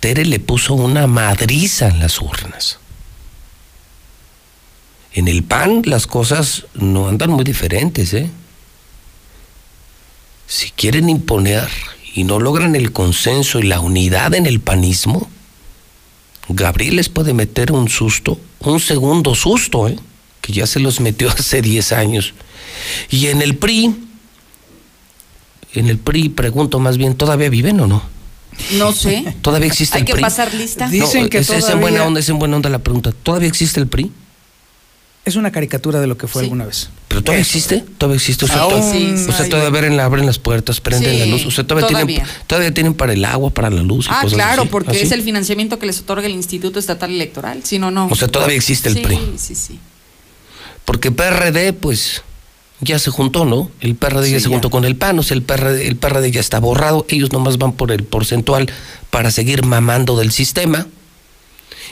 Tere 0.01 0.25
le 0.25 0.39
puso 0.39 0.75
una 0.75 1.07
madriza 1.07 1.89
en 1.89 1.99
las 2.01 2.21
urnas. 2.21 2.79
En 5.15 5.29
el 5.29 5.43
PAN 5.43 5.83
las 5.87 6.07
cosas 6.07 6.67
no 6.75 7.09
andan 7.09 7.31
muy 7.31 7.45
diferentes, 7.45 8.13
¿eh? 8.13 8.29
Si 10.47 10.71
quieren 10.71 11.09
imponer 11.09 11.69
y 12.15 12.25
no 12.25 12.39
logran 12.39 12.77
el 12.77 12.93
consenso 12.93 13.59
y 13.59 13.63
la 13.63 13.81
unidad 13.81 14.35
en 14.35 14.47
el 14.47 14.61
panismo, 14.61 15.29
Gabriel 16.49 16.97
les 16.97 17.09
puede 17.09 17.35
meter 17.35 17.73
un 17.73 17.89
susto, 17.89 18.39
un 18.61 18.81
segundo 18.81 19.35
susto, 19.35 19.89
¿eh? 19.89 19.97
que 20.41 20.53
ya 20.53 20.67
se 20.67 20.81
los 20.81 21.01
metió 21.01 21.29
hace 21.37 21.63
10 21.63 21.93
años. 21.93 22.35
Y 23.11 23.27
en 23.27 23.43
el 23.43 23.57
PRI, 23.57 23.95
en 25.75 25.89
el 25.89 25.99
PRI 25.99 26.29
pregunto 26.29 26.79
más 26.79 26.97
bien, 26.99 27.15
¿todavía 27.15 27.49
viven 27.49 27.81
o 27.81 27.87
no? 27.87 28.03
No 28.73 28.93
sé. 28.93 29.35
¿Todavía 29.43 29.67
existe 29.69 29.97
Hay 29.97 30.03
el 30.03 30.07
que 30.07 30.13
PRI? 30.13 30.23
pasar 30.23 30.55
lista. 30.55 30.87
No, 30.87 30.93
Dicen 30.93 31.29
que 31.29 31.39
es, 31.39 31.51
es 31.51 31.69
en 31.69 31.81
buena 31.81 32.05
onda, 32.05 32.21
es 32.21 32.29
en 32.29 32.39
buena 32.39 32.57
onda 32.57 32.71
la 32.71 32.79
pregunta. 32.79 33.13
¿Todavía 33.13 33.49
existe 33.49 33.81
el 33.81 33.87
PRI? 33.87 34.11
Es 35.25 35.37
una 35.37 35.51
caricatura 35.51 36.01
de 36.01 36.07
lo 36.07 36.17
que 36.17 36.29
fue 36.29 36.43
alguna 36.43 36.65
vez. 36.65 36.89
¿Pero 37.09 37.23
todavía 37.23 37.43
existe? 37.43 37.85
¿Todavía 37.99 38.17
existe? 38.17 38.45
O 38.45 38.49
sea, 38.49 38.63
Aún 38.63 38.83
Sí, 38.83 39.15
o 39.29 39.33
sea, 39.33 39.49
todavía 39.49 39.69
abren, 39.69 40.01
abren 40.01 40.27
las 40.27 40.39
puertas, 40.39 40.81
prenden 40.81 41.13
Sí, 41.13 41.19
la 41.21 41.27
luz. 41.27 41.47
O 41.47 41.51
sea, 41.51 41.65
todavía, 41.67 41.89
todavía. 41.89 42.17
Tienen, 42.25 42.33
todavía 42.47 42.75
tienen 42.75 42.95
para 42.95 43.13
el 43.13 43.25
agua, 43.25 43.51
para 43.51 43.71
la 43.71 43.83
luz 43.83 44.07
y 44.07 44.09
Ah, 44.11 44.21
cosas 44.23 44.35
claro, 44.35 44.63
así. 44.63 44.71
porque 44.71 44.91
¿Ah, 44.91 44.95
sí? 44.95 45.01
es 45.07 45.13
el 45.13 45.23
financiamiento 45.23 45.79
que 45.79 45.87
les 45.87 46.01
otorga 46.01 46.27
el 46.27 46.33
Instituto 46.33 46.79
Estatal 46.79 47.11
Electoral, 47.11 47.61
si 47.65 47.79
no, 47.79 47.91
no. 47.91 48.09
O 48.11 48.15
sea, 48.17 48.29
todavía 48.29 48.57
existe 48.57 48.89
el 48.89 48.97
sí, 48.97 49.01
PRI. 49.03 49.19
Sí, 49.37 49.55
sí, 49.55 49.79
Porque 50.85 51.11
PRD, 51.13 51.73
pues, 51.73 52.23
ya 52.81 52.99
se 52.99 53.11
juntó, 53.11 53.45
¿no? 53.45 53.71
El 53.81 53.95
PRD 53.95 54.29
ya 54.31 54.37
Sí, 54.39 54.43
se 54.45 54.49
ya. 54.49 54.55
juntó 54.55 54.71
con 54.71 54.85
el 54.85 54.97
PAN, 54.97 55.19
o 55.19 55.23
sea, 55.23 55.37
el 55.37 55.43
PRD, 55.43 55.87
el 55.89 55.97
PRD 55.97 56.31
ya 56.33 56.41
está 56.41 56.59
borrado. 56.59 57.07
Ellos 57.09 57.33
nomás 57.33 57.57
van 57.59 57.73
por 57.73 57.93
el 57.93 58.03
porcentual 58.05 58.71
para 59.11 59.31
seguir 59.31 59.65
mamando 59.65 60.19
del 60.19 60.33
sistema. 60.33 60.87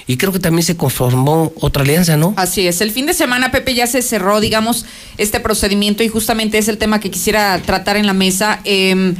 Y 0.06 0.16
creo 0.16 0.32
que 0.32 0.38
también 0.38 0.64
se 0.64 0.76
conformó 0.76 1.52
otra 1.60 1.82
alianza, 1.82 2.16
¿no? 2.16 2.34
Así 2.36 2.66
es. 2.66 2.80
El 2.80 2.90
fin 2.90 3.06
de 3.06 3.14
semana, 3.14 3.50
Pepe, 3.50 3.74
ya 3.74 3.86
se 3.86 4.02
cerró, 4.02 4.40
digamos, 4.40 4.84
este 5.16 5.40
procedimiento 5.40 6.02
y 6.02 6.08
justamente 6.08 6.58
es 6.58 6.68
el 6.68 6.76
tema 6.76 7.00
que 7.00 7.10
quisiera 7.10 7.60
tratar 7.62 7.96
en 7.96 8.06
la 8.06 8.12
mesa. 8.12 8.60
Eh, 8.64 9.14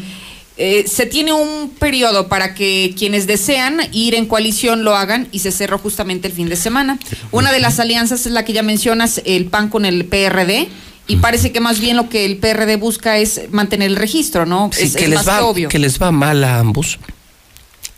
eh, 0.56 0.84
se 0.86 1.06
tiene 1.06 1.32
un 1.32 1.70
periodo 1.70 2.28
para 2.28 2.54
que 2.54 2.94
quienes 2.96 3.26
desean 3.26 3.80
ir 3.90 4.14
en 4.14 4.26
coalición 4.26 4.84
lo 4.84 4.94
hagan 4.94 5.26
y 5.32 5.40
se 5.40 5.50
cerró 5.50 5.78
justamente 5.78 6.28
el 6.28 6.34
fin 6.34 6.48
de 6.48 6.54
semana. 6.54 6.98
Una 7.32 7.50
de 7.50 7.58
las 7.58 7.80
alianzas 7.80 8.24
es 8.26 8.32
la 8.32 8.44
que 8.44 8.52
ya 8.52 8.62
mencionas, 8.62 9.20
el 9.24 9.46
PAN 9.46 9.68
con 9.68 9.84
el 9.84 10.04
PRD. 10.04 10.68
Y 11.06 11.16
parece 11.16 11.52
que 11.52 11.60
más 11.60 11.80
bien 11.80 11.96
lo 11.96 12.08
que 12.08 12.24
el 12.24 12.38
PRD 12.38 12.76
busca 12.76 13.18
es 13.18 13.42
mantener 13.50 13.90
el 13.90 13.96
registro, 13.96 14.46
¿no? 14.46 14.70
Sí, 14.72 14.84
es, 14.84 14.96
que 14.96 15.04
es 15.04 15.10
les 15.10 15.18
más 15.18 15.28
va, 15.28 15.38
que 15.38 15.44
obvio. 15.44 15.68
que 15.68 15.78
les 15.78 16.00
va 16.00 16.12
mal 16.12 16.42
a 16.44 16.60
ambos. 16.60 16.98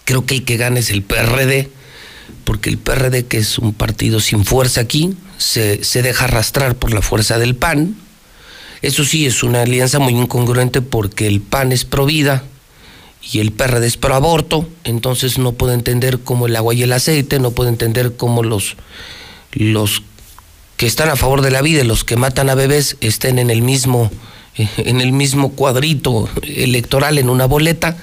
Creo 0.05 0.25
que 0.25 0.35
el 0.35 0.45
que 0.45 0.57
gana 0.57 0.81
es 0.81 0.91
el 0.91 1.03
PRD, 1.03 1.69
porque 2.45 2.71
el 2.71 2.79
PRD, 2.79 3.27
que 3.27 3.39
es 3.39 3.59
un 3.59 3.73
partido 3.73 4.21
sin 4.21 4.45
fuerza 4.45 4.81
aquí, 4.81 5.17
se, 5.39 5.85
se 5.85 6.03
deja 6.03 6.25
arrastrar 6.25 6.77
por 6.77 6.93
la 6.93 7.03
fuerza 7.03 7.39
del 7.39 7.55
PAN. 7.55 7.97
Eso 8.83 9.05
sí, 9.05 9.27
es 9.27 9.43
una 9.43 9.63
alianza 9.63 9.99
muy 9.99 10.15
incongruente 10.15 10.83
porque 10.83 11.27
el 11.27 11.41
PAN 11.41 11.73
es 11.73 11.85
pro 11.85 12.07
vida 12.07 12.45
y 13.33 13.41
el 13.41 13.53
PRD 13.53 13.87
es 13.87 13.97
pro 13.97 14.15
aborto, 14.15 14.69
entonces 14.85 15.39
no 15.39 15.53
puedo 15.53 15.73
entender 15.73 16.21
cómo 16.21 16.47
el 16.47 16.57
agua 16.57 16.75
y 16.75 16.83
el 16.83 16.93
aceite, 16.93 17.39
no 17.39 17.51
puedo 17.51 17.69
entender 17.69 18.17
cómo 18.17 18.43
los, 18.43 18.77
los 19.53 20.03
que 20.77 20.87
están 20.87 21.09
a 21.09 21.17
favor 21.17 21.43
de 21.43 21.51
la 21.51 21.63
vida 21.63 21.81
y 21.81 21.87
los 21.87 22.05
que 22.05 22.17
matan 22.17 22.51
a 22.51 22.55
bebés 22.55 22.97
estén 23.01 23.39
en 23.39 23.51
el 23.51 23.63
mismo 23.63 24.11
en 24.79 25.01
el 25.01 25.13
mismo 25.13 25.53
cuadrito 25.53 26.29
electoral 26.43 27.19
en 27.19 27.29
una 27.29 27.47
boleta, 27.47 27.97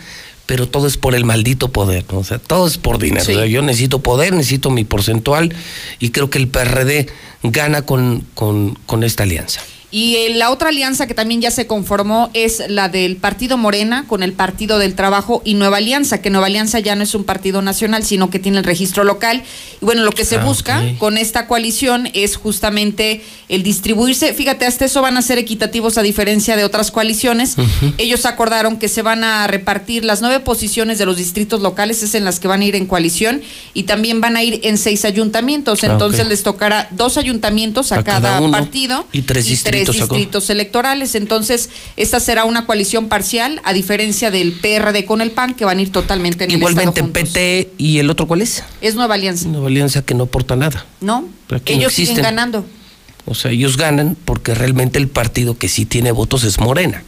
pero 0.46 0.68
todo 0.68 0.88
es 0.88 0.98
por 0.98 1.16
el 1.16 1.26
maldito 1.26 1.70
poder, 1.70 2.06
¿no? 2.12 2.20
o 2.20 2.24
sea, 2.24 2.38
todo 2.38 2.68
es 2.68 2.78
por 2.78 3.00
dinero. 3.00 3.24
Sí. 3.24 3.32
O 3.32 3.36
sea, 3.36 3.46
yo 3.46 3.62
necesito 3.62 4.00
poder, 4.00 4.34
necesito 4.34 4.70
mi 4.70 4.84
porcentual 4.84 5.54
y 6.00 6.10
creo 6.10 6.30
que 6.30 6.38
el 6.38 6.48
PRD 6.48 7.08
gana 7.44 7.84
con, 7.84 8.26
con, 8.34 8.78
con 8.86 9.04
esta 9.04 9.24
alianza. 9.24 9.62
Y 9.94 10.16
eh, 10.16 10.34
la 10.34 10.50
otra 10.50 10.70
alianza 10.70 11.06
que 11.06 11.14
también 11.14 11.40
ya 11.40 11.52
se 11.52 11.68
conformó 11.68 12.32
es 12.34 12.64
la 12.68 12.90
del 12.90 13.16
Partido 13.16 13.58
Morena 13.60 14.06
con 14.08 14.24
el 14.24 14.34
Partido 14.34 14.80
del 14.80 14.96
Trabajo 14.96 15.44
y 15.46 15.54
Nueva 15.54 15.78
Alianza, 15.78 16.20
que 16.20 16.32
Nueva 16.32 16.48
Alianza 16.48 16.80
ya 16.80 16.96
no 16.96 17.04
es 17.04 17.14
un 17.14 17.26
partido 17.26 17.62
nacional, 17.62 18.04
sino 18.04 18.32
que 18.32 18.40
tiene 18.40 18.58
el 18.58 18.64
registro 18.64 19.04
local. 19.04 19.44
Y 19.80 19.86
bueno, 19.86 20.02
lo 20.04 20.12
que 20.12 20.26
se 20.26 20.38
Ah, 20.38 20.44
busca 20.44 20.82
con 20.98 21.20
esta 21.20 21.46
coalición 21.46 22.10
es 22.16 22.38
justamente 22.38 23.22
el 23.50 23.62
distribuirse. 23.62 24.34
Fíjate, 24.34 24.66
hasta 24.66 24.86
eso 24.86 25.04
van 25.04 25.16
a 25.16 25.22
ser 25.22 25.38
equitativos 25.38 26.00
a 26.00 26.02
diferencia 26.02 26.56
de 26.56 26.64
otras 26.64 26.90
coaliciones. 26.90 27.56
Ellos 28.00 28.26
acordaron 28.26 28.78
que 28.78 28.88
se 28.88 29.04
van 29.04 29.24
a 29.24 29.46
repartir 29.46 30.06
las 30.06 30.22
nueve 30.22 30.40
posiciones 30.40 30.98
de 30.98 31.06
los 31.06 31.18
distritos 31.18 31.62
locales, 31.62 32.02
es 32.02 32.16
en 32.16 32.26
las 32.26 32.40
que 32.40 32.48
van 32.48 32.62
a 32.62 32.66
ir 32.66 32.76
en 32.76 32.88
coalición, 32.88 33.44
y 33.76 33.84
también 33.84 34.22
van 34.22 34.38
a 34.38 34.42
ir 34.44 34.60
en 34.64 34.80
seis 34.80 35.06
ayuntamientos. 35.06 35.84
Ah, 35.84 35.92
Entonces 35.92 36.28
les 36.28 36.42
tocará 36.42 36.88
dos 36.90 37.18
ayuntamientos 37.18 37.92
a, 37.92 38.00
A 38.00 38.04
cada 38.04 38.40
partido 38.50 39.06
Y 39.12 39.22
tres 39.22 39.46
distritos 39.46 39.83
sacó. 39.83 39.83
Distritos 39.92 40.50
electorales. 40.50 41.16
Entonces, 41.16 41.70
esta 41.98 42.20
será 42.20 42.46
una 42.46 42.66
coalición 42.66 43.10
parcial, 43.10 43.62
a 43.64 43.74
diferencia 43.74 44.32
del 44.32 44.54
PRD 44.54 45.06
con 45.06 45.22
el 45.22 45.32
PAN, 45.32 45.54
que 45.54 45.66
van 45.66 45.80
a 45.80 45.82
ir 45.82 45.92
totalmente 45.92 46.46
en 46.46 46.52
Igualmente 46.52 47.00
el 47.00 47.06
juntos. 47.06 47.30
PT 47.30 47.72
y 47.78 48.00
el 48.00 48.10
otro 48.10 48.28
cuál 48.28 48.42
es? 48.42 48.64
Es 48.82 48.96
Nueva 48.96 49.16
Alianza, 49.16 49.48
Nueva 49.48 49.68
alianza 49.68 50.02
que 50.04 50.14
no 50.14 50.26
aporta 50.26 50.56
nada. 50.56 50.86
¿no? 51.02 51.28
Ellos 51.66 51.94
siguen 51.94 52.18
ganando. 52.18 52.66
O 53.26 53.36
sea, 53.36 53.52
ellos 53.52 53.78
ganan 53.78 54.18
porque 54.26 54.54
realmente 54.54 55.00
el 55.00 55.08
partido 55.08 55.58
que 55.58 55.70
sí 55.70 55.86
tiene 55.86 56.12
votos 56.12 56.44
es 56.44 56.60
Morena. 56.60 57.04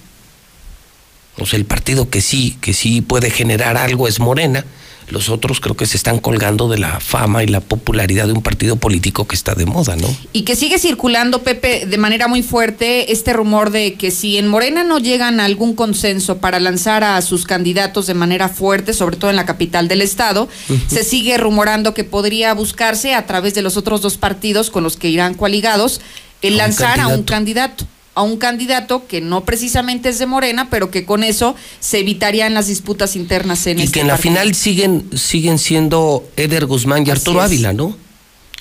O 1.37 1.45
sea, 1.45 1.57
el 1.57 1.65
partido 1.65 2.09
que 2.09 2.21
sí, 2.21 2.57
que 2.61 2.73
sí 2.73 3.01
puede 3.01 3.29
generar 3.29 3.75
algo 3.77 4.07
es 4.07 4.19
Morena. 4.19 4.65
Los 5.09 5.29
otros 5.29 5.59
creo 5.59 5.75
que 5.75 5.85
se 5.85 5.97
están 5.97 6.19
colgando 6.19 6.67
de 6.67 6.77
la 6.77 6.99
fama 6.99 7.43
y 7.43 7.47
la 7.47 7.61
popularidad 7.61 8.25
de 8.27 8.33
un 8.33 8.41
partido 8.41 8.75
político 8.75 9.27
que 9.27 9.35
está 9.35 9.53
de 9.53 9.65
moda, 9.65 9.95
¿no? 9.95 10.07
Y 10.33 10.43
que 10.43 10.55
sigue 10.55 10.79
circulando, 10.79 11.43
Pepe, 11.43 11.85
de 11.85 11.97
manera 11.97 12.27
muy 12.27 12.41
fuerte 12.41 13.11
este 13.11 13.33
rumor 13.33 13.69
de 13.69 13.93
que 13.93 14.11
si 14.11 14.37
en 14.37 14.47
Morena 14.47 14.83
no 14.83 14.97
llegan 14.97 15.39
a 15.39 15.45
algún 15.45 15.75
consenso 15.75 16.37
para 16.37 16.59
lanzar 16.59 17.03
a 17.03 17.21
sus 17.21 17.45
candidatos 17.45 18.07
de 18.07 18.13
manera 18.13 18.49
fuerte, 18.49 18.93
sobre 18.93 19.17
todo 19.17 19.29
en 19.29 19.35
la 19.35 19.45
capital 19.45 19.87
del 19.87 20.01
estado, 20.01 20.49
se 20.87 21.03
sigue 21.03 21.37
rumorando 21.37 21.93
que 21.93 22.03
podría 22.03 22.53
buscarse 22.53 23.13
a 23.13 23.25
través 23.25 23.53
de 23.53 23.61
los 23.61 23.77
otros 23.77 24.01
dos 24.01 24.17
partidos 24.17 24.69
con 24.69 24.83
los 24.83 24.97
que 24.97 25.09
irán 25.09 25.35
coaligados 25.35 26.01
el 26.41 26.53
A 26.53 26.55
un 26.55 26.57
lanzar 26.57 26.99
a 26.99 27.07
un 27.07 27.23
candidato. 27.23 27.85
A 28.15 28.23
un 28.23 28.37
candidato 28.37 29.07
que 29.07 29.19
no 29.21 29.43
precisamente 29.43 30.09
es 30.09 30.19
de 30.19 30.25
Morena, 30.25 30.69
pero 30.69 30.89
que 30.89 31.05
con 31.05 31.23
eso 31.23 31.55
se 31.81 31.99
evitarían 31.99 32.53
las 32.53 32.67
disputas 32.67 33.15
internas 33.17 33.67
en 33.67 33.79
y 33.79 33.83
este 33.83 33.93
que 33.95 33.99
en 33.99 34.07
la 34.07 34.17
final 34.17 34.55
siguen, 34.55 35.09
siguen 35.15 35.59
siendo 35.59 36.23
Eder 36.37 36.65
Guzmán 36.65 37.01
y 37.05 37.11
Así 37.11 37.19
Arturo 37.19 37.39
es. 37.39 37.45
Ávila, 37.45 37.73
¿no? 37.73 37.95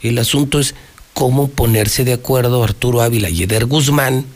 El 0.03 0.19
asunto 0.19 0.59
es 0.59 0.75
cómo 1.15 1.49
ponerse 1.49 2.05
de 2.05 2.13
acuerdo 2.13 2.65
Arturo 2.65 3.01
Ávila 3.01 3.31
y 3.31 3.45
Eder 3.45 3.67
Guzmán, 3.67 4.27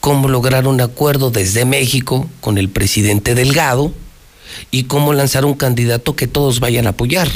cómo 0.00 0.28
lograr 0.28 0.68
un 0.68 0.80
acuerdo 0.82 1.30
desde 1.30 1.64
México 1.64 2.28
con 2.42 2.58
el 2.58 2.68
presidente 2.68 3.34
Delgado 3.34 3.92
y 4.70 4.84
cómo 4.84 5.14
lanzar 5.14 5.46
un 5.46 5.54
candidato 5.54 6.14
que 6.14 6.26
todos 6.26 6.60
vayan 6.60 6.86
a 6.86 6.90
apoyar. 6.90 7.28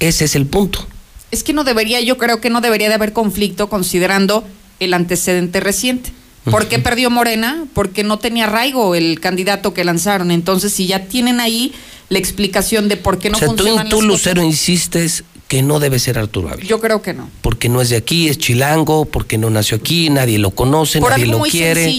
Ese 0.00 0.24
es 0.24 0.34
el 0.34 0.46
punto. 0.46 0.86
Es 1.30 1.44
que 1.44 1.52
no 1.52 1.62
debería, 1.62 2.00
yo 2.00 2.16
creo 2.16 2.40
que 2.40 2.48
no 2.48 2.62
debería 2.62 2.88
de 2.88 2.94
haber 2.94 3.12
conflicto 3.12 3.68
considerando 3.68 4.44
el 4.84 4.94
antecedente 4.94 5.60
reciente. 5.60 6.12
¿Por 6.44 6.68
qué 6.68 6.78
perdió 6.78 7.08
Morena? 7.10 7.64
Porque 7.72 8.04
no 8.04 8.18
tenía 8.18 8.44
arraigo 8.44 8.94
el 8.94 9.18
candidato 9.18 9.72
que 9.72 9.82
lanzaron. 9.82 10.30
Entonces, 10.30 10.72
si 10.74 10.86
ya 10.86 11.06
tienen 11.06 11.40
ahí 11.40 11.72
la 12.10 12.18
explicación 12.18 12.88
de 12.88 12.98
por 12.98 13.18
qué 13.18 13.30
no 13.30 13.36
o 13.36 13.40
sea, 13.40 13.48
tú, 13.48 13.56
funcionan 13.56 13.88
tú 13.88 13.96
las 14.02 14.06
Lucero, 14.08 14.42
cosas, 14.42 14.46
insistes 14.52 15.24
que 15.48 15.62
no 15.62 15.80
debe 15.80 15.98
ser 15.98 16.18
Arturo 16.18 16.50
Ávila. 16.50 16.68
yo 16.68 16.80
creo 16.80 17.00
que 17.00 17.14
no. 17.14 17.30
Porque 17.40 17.70
no 17.70 17.80
es 17.80 17.88
de 17.88 17.96
aquí, 17.96 18.28
es 18.28 18.36
chilango, 18.38 19.06
porque 19.06 19.38
no 19.38 19.48
nació 19.48 19.78
aquí, 19.78 20.10
nadie 20.10 20.38
lo 20.38 20.50
conoce, 20.50 21.00
Por 21.00 21.10
nadie 21.10 21.24
algo 21.24 21.32
lo 21.34 21.38
muy 21.40 21.50
quiere. 21.50 21.90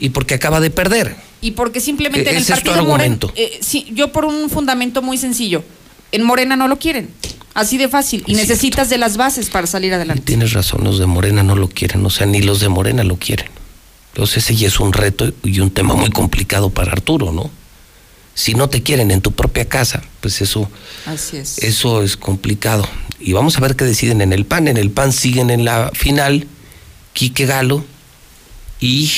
Y 0.00 0.08
porque 0.08 0.34
acaba 0.34 0.58
de 0.60 0.70
perder. 0.70 1.14
Y 1.40 1.52
porque 1.52 1.78
simplemente 1.80 2.28
E- 2.28 2.32
en 2.32 2.36
el 2.38 2.42
ese 2.42 2.54
es 2.54 2.58
tu 2.60 2.70
partido 2.70 2.84
Morena, 2.84 3.14
argumento. 3.14 3.32
eh, 3.36 3.58
sí, 3.60 3.86
yo 3.94 4.10
por 4.10 4.24
un 4.24 4.50
fundamento 4.50 5.02
muy 5.02 5.18
sencillo, 5.18 5.62
en 6.10 6.24
Morena 6.24 6.56
no 6.56 6.66
lo 6.66 6.80
quieren, 6.80 7.10
así 7.58 7.76
de 7.76 7.88
fácil, 7.88 8.22
y 8.26 8.32
Es 8.32 8.38
necesitas 8.38 8.88
de 8.88 8.98
las 8.98 9.16
bases 9.16 9.50
para 9.50 9.66
salir 9.66 9.92
adelante. 9.92 10.22
Tienes 10.22 10.52
razón, 10.52 10.84
los 10.84 10.98
de 10.98 11.06
Morena 11.06 11.42
no 11.42 11.56
lo 11.56 11.68
quieren, 11.68 12.04
o 12.06 12.10
sea, 12.10 12.26
ni 12.26 12.40
los 12.40 12.60
de 12.60 12.68
Morena 12.68 13.02
lo 13.02 13.16
quieren. 13.16 13.48
Entonces 14.12 14.44
ese 14.44 14.56
ya 14.56 14.68
es 14.68 14.80
un 14.80 14.92
reto 14.92 15.32
y 15.44 15.60
un 15.60 15.70
tema 15.70 15.94
muy 15.94 16.10
complicado 16.10 16.70
para 16.70 16.92
Arturo, 16.92 17.32
¿no? 17.32 17.50
Si 18.34 18.54
no 18.54 18.68
te 18.68 18.82
quieren 18.84 19.10
en 19.10 19.20
tu 19.20 19.32
propia 19.32 19.68
casa, 19.68 20.02
pues 20.20 20.40
eso, 20.40 20.70
Así 21.06 21.36
es. 21.38 21.58
eso 21.58 22.02
es 22.02 22.16
complicado. 22.16 22.88
Y 23.18 23.32
vamos 23.32 23.56
a 23.56 23.60
ver 23.60 23.74
qué 23.74 23.84
deciden 23.84 24.20
en 24.20 24.32
el 24.32 24.44
PAN. 24.46 24.68
En 24.68 24.76
el 24.76 24.90
PAN 24.90 25.12
siguen 25.12 25.50
en 25.50 25.64
la 25.64 25.90
final 25.92 26.46
Quique 27.12 27.46
Galo 27.46 27.84
y 28.80 29.10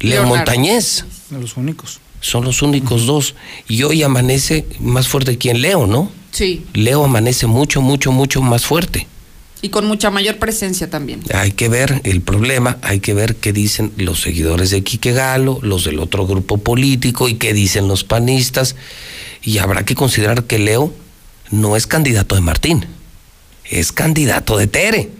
Leo 0.00 0.22
Leonardo. 0.22 0.36
Montañez. 0.36 1.04
Los 1.30 1.58
únicos. 1.58 2.00
Son 2.22 2.44
los 2.44 2.62
únicos 2.62 3.04
dos. 3.04 3.34
Y 3.68 3.82
hoy 3.82 4.02
amanece 4.02 4.66
más 4.80 5.08
fuerte 5.08 5.36
que 5.36 5.50
en 5.50 5.60
Leo, 5.60 5.86
¿no? 5.86 6.10
Sí, 6.30 6.66
Leo 6.74 7.04
amanece 7.04 7.46
mucho, 7.46 7.80
mucho, 7.80 8.12
mucho 8.12 8.42
más 8.42 8.64
fuerte. 8.64 9.06
y 9.60 9.70
con 9.70 9.86
mucha 9.86 10.10
mayor 10.10 10.38
presencia 10.38 10.88
también. 10.88 11.20
Hay 11.34 11.50
que 11.50 11.68
ver 11.68 12.00
el 12.04 12.20
problema, 12.20 12.78
hay 12.82 13.00
que 13.00 13.12
ver 13.12 13.34
qué 13.36 13.52
dicen 13.52 13.92
los 13.96 14.20
seguidores 14.20 14.70
de 14.70 14.84
Quique 14.84 15.12
Galo, 15.12 15.58
los 15.62 15.82
del 15.84 15.98
otro 15.98 16.26
grupo 16.28 16.58
político 16.58 17.28
y 17.28 17.34
qué 17.34 17.52
dicen 17.52 17.88
los 17.88 18.04
panistas. 18.04 18.76
Y 19.42 19.58
habrá 19.58 19.84
que 19.84 19.96
considerar 19.96 20.44
que 20.44 20.60
Leo 20.60 20.92
no 21.50 21.74
es 21.76 21.86
candidato 21.88 22.36
de 22.36 22.40
Martín, 22.40 22.86
es 23.64 23.90
candidato 23.90 24.56
de 24.58 24.68
Tere. 24.68 25.10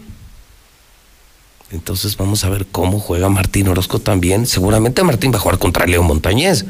Entonces 1.71 2.15
vamos 2.17 2.43
a 2.45 2.49
ver 2.49 2.65
cómo 2.65 2.99
juega 2.99 3.29
Martín 3.29 3.67
Orozco 3.67 3.99
también. 3.99 4.45
Seguramente 4.47 5.03
Martín 5.03 5.31
va 5.33 5.37
a 5.37 5.41
jugar 5.41 5.59
contra 5.59 5.85
Leo 5.85 6.01
Montañez, 6.01 6.63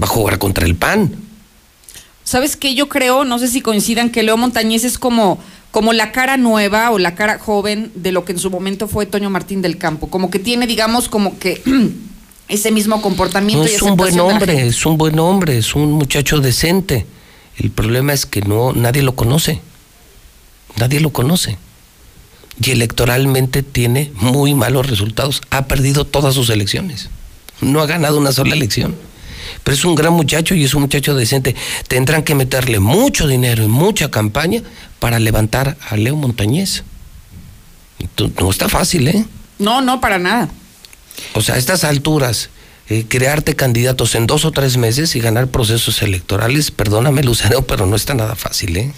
va 0.00 0.04
a 0.04 0.08
jugar 0.08 0.38
contra 0.38 0.66
el 0.66 0.74
PAN. 0.74 1.14
¿Sabes 2.32 2.56
qué? 2.56 2.74
Yo 2.74 2.88
creo, 2.88 3.26
no 3.26 3.38
sé 3.38 3.46
si 3.46 3.60
coincidan, 3.60 4.08
que 4.08 4.22
Leo 4.22 4.38
Montañez 4.38 4.84
es 4.84 4.96
como, 4.96 5.38
como 5.70 5.92
la 5.92 6.12
cara 6.12 6.38
nueva 6.38 6.90
o 6.90 6.98
la 6.98 7.14
cara 7.14 7.38
joven 7.38 7.92
de 7.94 8.10
lo 8.10 8.24
que 8.24 8.32
en 8.32 8.38
su 8.38 8.48
momento 8.48 8.88
fue 8.88 9.04
Toño 9.04 9.28
Martín 9.28 9.60
del 9.60 9.76
Campo. 9.76 10.08
Como 10.08 10.30
que 10.30 10.38
tiene, 10.38 10.66
digamos, 10.66 11.10
como 11.10 11.38
que 11.38 11.60
ese 12.48 12.70
mismo 12.70 13.02
comportamiento 13.02 13.64
No, 13.64 13.70
y 13.70 13.74
es 13.74 13.82
un 13.82 13.98
buen 13.98 14.18
hombre, 14.18 14.66
es 14.66 14.86
un 14.86 14.96
buen 14.96 15.18
hombre, 15.18 15.58
es 15.58 15.74
un 15.74 15.92
muchacho 15.92 16.40
decente. 16.40 17.04
El 17.58 17.70
problema 17.70 18.14
es 18.14 18.24
que 18.24 18.40
no, 18.40 18.72
nadie 18.72 19.02
lo 19.02 19.14
conoce. 19.14 19.60
Nadie 20.78 21.00
lo 21.00 21.10
conoce. 21.10 21.58
Y 22.64 22.70
electoralmente 22.70 23.62
tiene 23.62 24.10
muy 24.14 24.54
malos 24.54 24.88
resultados. 24.88 25.42
Ha 25.50 25.66
perdido 25.66 26.06
todas 26.06 26.34
sus 26.34 26.48
elecciones. 26.48 27.10
No 27.60 27.82
ha 27.82 27.86
ganado 27.86 28.16
una 28.16 28.32
sola 28.32 28.54
elección. 28.54 28.94
Pero 29.62 29.74
es 29.74 29.84
un 29.84 29.94
gran 29.94 30.12
muchacho 30.12 30.54
y 30.54 30.64
es 30.64 30.74
un 30.74 30.82
muchacho 30.82 31.14
decente. 31.14 31.54
Tendrán 31.88 32.22
que 32.22 32.34
meterle 32.34 32.80
mucho 32.80 33.26
dinero 33.26 33.62
y 33.62 33.68
mucha 33.68 34.10
campaña 34.10 34.62
para 34.98 35.18
levantar 35.18 35.76
a 35.88 35.96
Leo 35.96 36.16
Montañez. 36.16 36.84
No 38.40 38.50
está 38.50 38.68
fácil, 38.68 39.08
¿eh? 39.08 39.24
No, 39.58 39.80
no, 39.80 40.00
para 40.00 40.18
nada. 40.18 40.48
O 41.34 41.40
sea, 41.40 41.54
a 41.54 41.58
estas 41.58 41.84
alturas, 41.84 42.50
eh, 42.88 43.06
crearte 43.08 43.54
candidatos 43.54 44.14
en 44.16 44.26
dos 44.26 44.44
o 44.44 44.50
tres 44.50 44.76
meses 44.76 45.14
y 45.14 45.20
ganar 45.20 45.46
procesos 45.48 46.02
electorales, 46.02 46.70
perdóname, 46.70 47.22
Lucero, 47.22 47.62
pero 47.62 47.86
no 47.86 47.94
está 47.94 48.12
nada 48.14 48.34
fácil, 48.34 48.76
¿eh? 48.76 48.92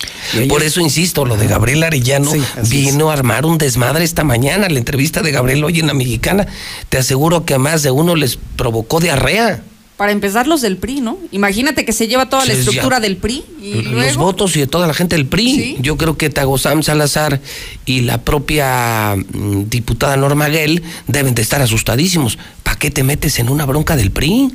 Por 0.49 0.63
eso 0.63 0.81
insisto, 0.81 1.25
lo 1.25 1.37
de 1.37 1.47
Gabriel 1.47 1.83
Arellano 1.83 2.33
vino 2.71 3.11
a 3.11 3.13
armar 3.13 3.45
un 3.45 3.59
desmadre 3.59 4.05
esta 4.05 4.25
mañana. 4.25 4.69
La 4.69 4.79
entrevista 4.79 5.23
de 5.23 5.31
Gabriel 5.33 5.63
hoy 5.65 5.81
en 5.81 5.87
la 5.87 5.95
mexicana, 5.95 6.47
te 6.89 6.99
aseguro 6.99 7.45
que 7.45 7.55
a 7.55 7.59
más 7.59 7.83
de 7.83 7.91
uno 7.91 8.17
les 8.17 8.37
provocó 8.57 9.01
diarrea. 9.01 9.63
Para 9.97 10.11
empezar, 10.11 10.49
los 10.49 10.61
del 10.61 10.77
PRI, 10.77 11.01
¿no? 11.01 11.19
Imagínate 11.31 11.85
que 11.85 11.93
se 11.93 12.09
lleva 12.09 12.29
toda 12.29 12.45
la 12.45 12.53
Sí, 12.55 12.59
estructura 12.61 12.97
ya. 12.97 13.01
del 13.01 13.17
PRI 13.17 13.45
y 13.63 13.75
Los 13.75 13.85
luego... 13.93 14.25
votos 14.25 14.57
y 14.57 14.61
de 14.61 14.67
toda 14.67 14.89
la 14.89 14.95
gente 14.95 15.15
del 15.15 15.27
PRI. 15.27 15.77
Yo 15.81 15.97
creo 15.97 16.17
que 16.17 16.31
Tagosam 16.31 16.83
Salazar 16.83 17.41
y 17.87 18.01
la 18.01 18.19
propia 18.19 19.15
mm, 19.17 19.69
diputada 19.71 20.17
Norma 20.17 20.47
Gell 20.51 20.83
deben 21.07 21.37
de 21.37 21.43
estar 21.43 21.63
asustadísimos. 21.63 22.39
¿Para 22.65 22.77
qué 22.77 22.91
te 22.91 23.05
metes 23.05 23.39
en 23.39 23.49
una 23.49 23.67
bronca 23.67 23.95
del 23.95 24.11
PRI? 24.11 24.53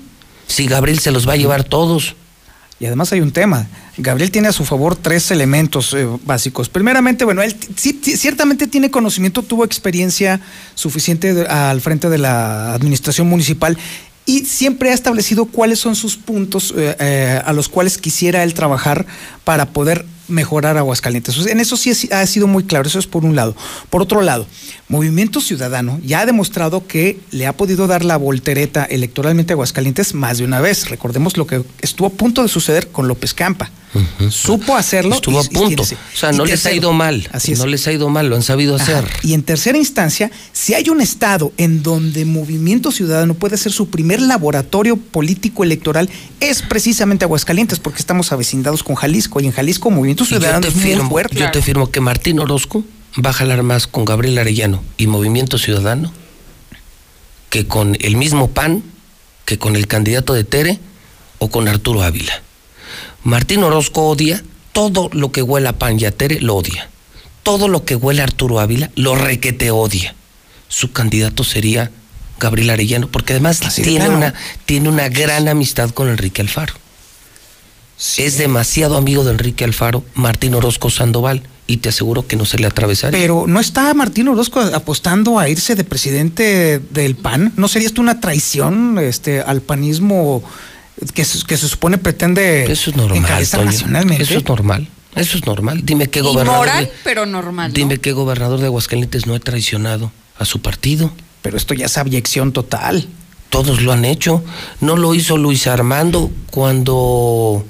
Si 0.48 0.66
Gabriel 0.68 1.00
se 1.00 1.11
los 1.11 1.26
va 1.27 1.34
a 1.34 1.38
llevar 1.38 1.64
todos. 1.64 2.16
Y 2.82 2.85
además 2.85 3.11
hay 3.14 3.19
un 3.22 3.32
tema. 3.32 3.68
Gabriel 3.98 4.32
tiene 4.32 4.48
a 4.48 4.53
su 4.53 4.64
favor 4.66 4.95
tres 4.95 5.32
elementos 5.32 5.93
eh, 5.93 6.08
básicos. 6.26 6.69
Primeramente, 6.69 7.26
bueno, 7.26 7.42
él 7.42 7.56
sí, 7.76 8.00
ciertamente 8.03 8.68
tiene 8.68 8.90
conocimiento, 8.90 9.43
tuvo 9.43 9.66
experiencia 9.66 10.40
suficiente 10.76 11.34
de- 11.34 11.45
al 11.45 11.82
frente 11.82 12.09
de 12.09 12.18
la 12.18 12.74
administración 12.74 13.27
municipal 13.27 13.77
y 14.30 14.45
siempre 14.45 14.91
ha 14.91 14.93
establecido 14.93 15.45
cuáles 15.45 15.80
son 15.80 15.95
sus 15.95 16.16
puntos 16.16 16.72
eh, 16.77 16.95
eh, 16.99 17.41
a 17.43 17.51
los 17.51 17.67
cuales 17.67 17.98
quisiera 17.98 18.43
él 18.43 18.53
trabajar 18.53 19.08
para 19.43 19.66
poder 19.66 20.06
mejorar 20.30 20.77
Aguascalientes. 20.77 21.38
En 21.48 21.59
eso 21.59 21.75
sí 21.77 21.91
ha 22.11 22.25
sido 22.25 22.48
muy 22.48 22.64
claro, 22.64 22.88
eso 22.88 22.99
es 22.99 23.08
por 23.08 23.25
un 23.25 23.35
lado. 23.35 23.56
Por 23.90 24.01
otro 24.01 24.22
lado, 24.22 24.45
Movimiento 24.88 25.41
Ciudadano 25.41 25.99
ya 26.03 26.22
ha 26.22 26.25
demostrado 26.25 26.88
que 26.88 27.19
le 27.32 27.45
ha 27.48 27.53
podido 27.53 27.88
dar 27.88 28.03
la 28.06 28.17
voltereta 28.17 28.85
electoralmente 28.85 29.53
a 29.53 29.56
Aguascalientes 29.56 30.14
más 30.14 30.38
de 30.40 30.45
una 30.45 30.61
vez. 30.61 30.90
Recordemos 30.90 31.38
lo 31.38 31.45
que 31.48 31.61
estuvo 31.82 32.08
a 32.08 32.11
punto 32.11 32.41
de 32.41 32.48
suceder 32.49 32.88
con 32.90 33.08
López 33.08 33.33
Campa. 33.33 33.72
Supo 34.30 34.75
hacerlo. 34.75 35.16
Estuvo 35.16 35.41
y- 35.41 35.45
a 35.45 35.49
punto. 35.49 35.82
O 35.83 35.88
sea, 36.17 36.32
no 36.32 36.45
les 36.45 36.64
ha 36.67 36.72
ido 36.72 36.93
mal. 36.93 37.27
Así 37.32 37.53
es. 37.53 37.59
No 37.59 37.66
les 37.66 37.88
ha 37.88 37.91
ido 37.91 38.08
mal, 38.09 38.30
lo 38.30 38.35
han 38.35 38.43
sabido 38.43 38.75
hacer. 38.75 38.98
Ajá. 39.06 39.08
Y 39.24 39.33
en 39.33 39.41
tercera 39.41 39.77
instancia, 39.80 40.30
si 40.53 40.75
hay 40.75 40.90
un 40.90 41.01
estado 41.01 41.51
en 41.58 41.82
donde 41.82 42.25
Movimiento 42.25 42.91
Ciudadano 42.91 43.33
puede 43.33 43.58
ser 43.58 43.72
su 43.72 43.90
primer 43.90 44.22
laboratorio 44.22 44.95
político 44.98 45.64
electoral, 45.64 46.08
es 46.40 46.61
precisamente 46.61 47.25
Aguascalientes, 47.25 47.80
porque 47.80 47.99
estamos 47.99 48.32
avecindados 48.32 48.83
con 48.83 48.95
Jalisco. 48.95 49.40
Y 49.41 49.48
en 49.48 49.51
Jalisco 49.53 49.90
Movimiento 49.90 50.18
Y 50.25 50.39
yo 50.39 50.59
te 50.59 50.72
firmo, 50.72 51.09
fuerte. 51.09 51.35
yo 51.35 51.51
te 51.51 51.61
firmo 51.61 51.91
que 51.91 52.01
Martín 52.01 52.39
Orozco 52.39 52.83
va 53.23 53.31
a 53.31 53.33
jalar 53.33 53.64
más 53.64 53.88
con 53.88 54.06
Gabriel 54.06 54.38
Arellano 54.38 54.83
y 54.98 55.07
Movimiento 55.07 55.57
Ciudadano 55.57 56.11
que 57.49 57.67
con 57.67 57.98
el 57.99 58.15
mismo 58.15 58.51
PAN, 58.51 58.83
que 59.45 59.57
con 59.57 59.75
el 59.75 59.88
candidato 59.88 60.33
de 60.33 60.43
Tere 60.43 60.80
o 61.39 61.49
con 61.49 61.67
Arturo 61.67 62.03
Ávila. 62.03 62.41
Martín 63.23 63.64
Orozco 63.64 64.07
odia 64.07 64.43
todo 64.72 65.09
lo 65.14 65.31
que 65.31 65.41
huela 65.41 65.72
a 65.72 65.73
PAN 65.73 65.99
y 65.99 66.06
a 66.06 66.11
Tere, 66.11 66.39
lo 66.41 66.56
odia. 66.56 66.89
Todo 67.43 67.67
lo 67.67 67.85
que 67.85 67.95
huele 67.95 68.22
a 68.22 68.25
Arturo 68.25 68.59
Ávila, 68.59 68.91
lo 68.95 69.15
requete 69.15 69.72
odia. 69.72 70.15
Su 70.67 70.91
candidato 70.91 71.43
sería 71.43 71.91
Gabriel 72.39 72.69
Arellano, 72.69 73.07
porque 73.07 73.33
además 73.33 73.61
Así 73.64 73.81
tiene, 73.81 74.09
una, 74.09 74.33
tiene 74.65 74.89
una 74.89 75.09
gran 75.09 75.48
amistad 75.48 75.89
con 75.89 76.09
Enrique 76.09 76.41
Alfaro. 76.41 76.73
Es 78.18 78.38
demasiado 78.38 78.95
amigo 78.98 79.24
de 79.24 79.32
Enrique 79.32 79.64
Alfaro, 79.66 80.03
Martín 80.16 80.56
Orozco 80.56 80.90
Sandoval, 80.90 81.44
y 81.68 81.78
te 81.78 81.90
aseguro 81.90 82.26
que 82.26 82.36
no 82.36 82.45
se 82.45 82.58
le 82.58 82.66
atravesaría. 82.68 83.19
Pero 83.19 83.45
¿no 83.48 83.60
está 83.60 83.94
Martín 83.94 84.28
Orozco 84.30 84.60
apostando 84.61 85.38
a 85.38 85.50
irse 85.50 85.76
de 85.76 85.84
presidente 85.84 86.80
del 86.92 87.16
PAN? 87.16 87.53
¿No 87.58 87.68
sería 87.68 87.88
esto 87.88 88.02
una 88.02 88.19
traición 88.22 88.98
este, 89.00 89.42
al 89.42 89.61
panismo 89.61 90.42
que, 91.14 91.26
se- 91.26 91.45
que 91.45 91.58
se 91.58 91.68
supone 91.68 91.98
pretende 91.98 92.72
Eso 92.72 92.90
es 92.90 92.95
normal, 92.95 93.18
encabezar 93.18 93.60
Toño. 93.60 93.72
nacionalmente? 93.72 94.24
Eso 94.24 94.38
es 94.40 94.48
normal. 94.48 94.88
Eso 95.16 95.38
es 95.38 95.45
normal. 95.45 95.82
Dime 95.84 96.08
qué 96.08 96.22
gobernador. 96.22 96.68
Inmoral, 96.68 96.86
de- 96.86 96.92
pero 97.03 97.26
normal. 97.26 97.69
¿no? 97.69 97.74
Dime 97.76 97.98
qué 98.00 98.14
gobernador 98.14 98.60
de 98.60 98.68
Aguascalientes 98.68 99.28
no 99.28 99.36
ha 99.36 99.40
traicionado 99.40 100.11
a 100.38 100.45
su 100.45 100.61
partido. 100.61 101.11
Pero 101.42 101.58
esto 101.58 101.74
ya 101.74 101.86
es 101.88 101.98
abyección 101.98 102.52
total. 102.53 103.08
Todos 103.50 103.82
lo 103.82 103.92
han 103.92 104.06
hecho. 104.06 104.44
No 104.82 104.98
lo 104.98 105.14
hizo 105.16 105.38
Luis 105.38 105.68
Armando 105.68 106.32
cuando, 106.52 107.66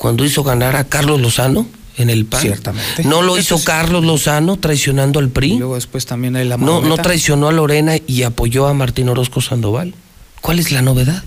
cuando 0.00 0.24
hizo 0.24 0.42
ganar 0.42 0.76
a 0.76 0.84
Carlos 0.84 1.20
Lozano 1.20 1.66
en 1.98 2.08
el 2.08 2.24
PAN. 2.24 2.40
Ciertamente. 2.40 3.04
No 3.04 3.20
lo 3.20 3.36
hizo 3.36 3.58
sí. 3.58 3.66
Carlos 3.66 4.02
Lozano 4.02 4.56
traicionando 4.56 5.18
al 5.18 5.28
PRI. 5.28 5.52
Y 5.52 5.58
luego 5.58 5.74
después 5.74 6.06
también 6.06 6.36
hay 6.36 6.48
la 6.48 6.56
No, 6.56 6.80
no 6.80 6.96
traicionó 6.96 7.48
a 7.48 7.52
Lorena 7.52 7.96
y 8.06 8.22
apoyó 8.22 8.66
a 8.66 8.72
Martín 8.72 9.10
Orozco 9.10 9.42
Sandoval. 9.42 9.94
¿Cuál 10.40 10.58
es 10.58 10.72
la 10.72 10.80
novedad? 10.80 11.22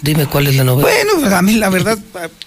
Dime 0.00 0.24
cuál 0.24 0.46
es 0.46 0.56
la 0.56 0.64
novedad. 0.64 0.88
Bueno, 0.88 1.36
a 1.36 1.42
mí 1.42 1.56
la 1.56 1.68
verdad, 1.68 1.98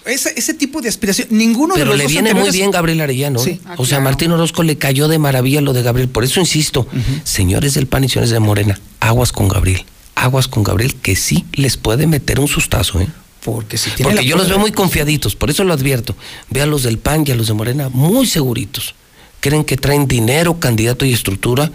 ese, 0.06 0.34
ese 0.36 0.54
tipo 0.54 0.80
de 0.80 0.88
aspiración, 0.88 1.28
ninguno 1.30 1.74
de 1.74 1.82
Pero 1.82 1.90
los 1.90 1.98
le 1.98 2.04
dos 2.04 2.12
viene 2.12 2.34
muy 2.34 2.50
bien 2.50 2.72
Gabriel 2.72 3.00
Arellano. 3.00 3.38
Sí. 3.38 3.50
¿eh? 3.50 3.60
Ah, 3.66 3.74
o 3.76 3.84
sea, 3.84 3.98
a 3.98 4.00
claro. 4.00 4.04
Martín 4.10 4.32
Orozco 4.32 4.64
le 4.64 4.76
cayó 4.76 5.06
de 5.06 5.20
maravilla 5.20 5.60
lo 5.60 5.72
de 5.72 5.84
Gabriel. 5.84 6.08
Por 6.08 6.24
eso 6.24 6.40
insisto, 6.40 6.88
señores 7.22 7.74
del 7.74 7.86
PAN 7.86 8.02
y 8.02 8.08
señores 8.08 8.30
de 8.30 8.40
Morena, 8.40 8.80
aguas 8.98 9.30
con 9.30 9.46
Gabriel. 9.46 9.84
Aguas 10.16 10.48
con 10.48 10.64
Gabriel, 10.64 10.96
que 10.96 11.14
sí 11.14 11.44
les 11.52 11.76
puede 11.76 12.08
meter 12.08 12.40
un 12.40 12.48
sustazo, 12.48 13.00
¿eh? 13.00 13.06
Porque 13.44 13.78
si 13.78 13.90
tiene 13.90 14.12
Porque 14.12 14.26
yo 14.26 14.36
los 14.36 14.48
veo 14.48 14.58
muy 14.58 14.72
confiaditos, 14.72 15.34
por 15.34 15.50
eso 15.50 15.64
lo 15.64 15.72
advierto. 15.72 16.14
Ve 16.50 16.62
a 16.62 16.66
los 16.66 16.82
del 16.82 16.98
PAN 16.98 17.24
y 17.26 17.30
a 17.30 17.34
los 17.34 17.48
de 17.48 17.54
Morena 17.54 17.88
muy 17.88 18.26
seguritos. 18.26 18.94
Creen 19.40 19.64
que 19.64 19.76
traen 19.76 20.06
dinero, 20.06 20.60
candidato 20.60 21.04
y 21.04 21.12
estructura. 21.12 21.70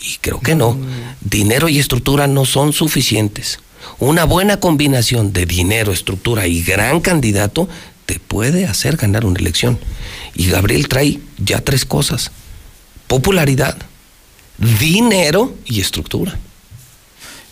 Y 0.00 0.18
creo 0.20 0.40
que 0.40 0.54
no. 0.54 0.78
Dinero 1.20 1.68
y 1.68 1.78
estructura 1.78 2.26
no 2.26 2.44
son 2.44 2.72
suficientes. 2.72 3.58
Una 3.98 4.24
buena 4.24 4.58
combinación 4.60 5.32
de 5.32 5.46
dinero, 5.46 5.92
estructura 5.92 6.46
y 6.46 6.62
gran 6.62 7.00
candidato 7.00 7.68
te 8.06 8.18
puede 8.18 8.66
hacer 8.66 8.96
ganar 8.96 9.24
una 9.24 9.40
elección. 9.40 9.78
Y 10.34 10.48
Gabriel 10.48 10.88
trae 10.88 11.20
ya 11.38 11.60
tres 11.60 11.84
cosas. 11.84 12.30
Popularidad, 13.06 13.76
dinero 14.58 15.54
y 15.64 15.80
estructura. 15.80 16.38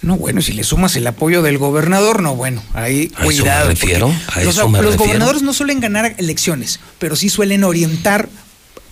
No, 0.02 0.16
bueno, 0.16 0.42
si 0.42 0.52
le 0.52 0.64
sumas 0.64 0.96
el 0.96 1.06
apoyo 1.06 1.42
del 1.42 1.58
gobernador, 1.58 2.22
no, 2.22 2.34
bueno, 2.34 2.62
ahí 2.74 3.10
A 3.14 3.20
eso 3.20 3.20
me 3.20 3.24
cuidado. 3.26 3.66
porque 3.68 3.80
refiero, 3.80 4.06
a 4.34 4.40
los, 4.40 4.56
eso 4.56 4.68
me 4.68 4.78
los 4.78 4.86
refiero. 4.92 5.04
gobernadores 5.04 5.42
no 5.42 5.52
suelen 5.52 5.78
ganar 5.80 6.14
elecciones, 6.18 6.80
pero 6.98 7.14
sí 7.14 7.28
suelen 7.28 7.62
orientar 7.62 8.28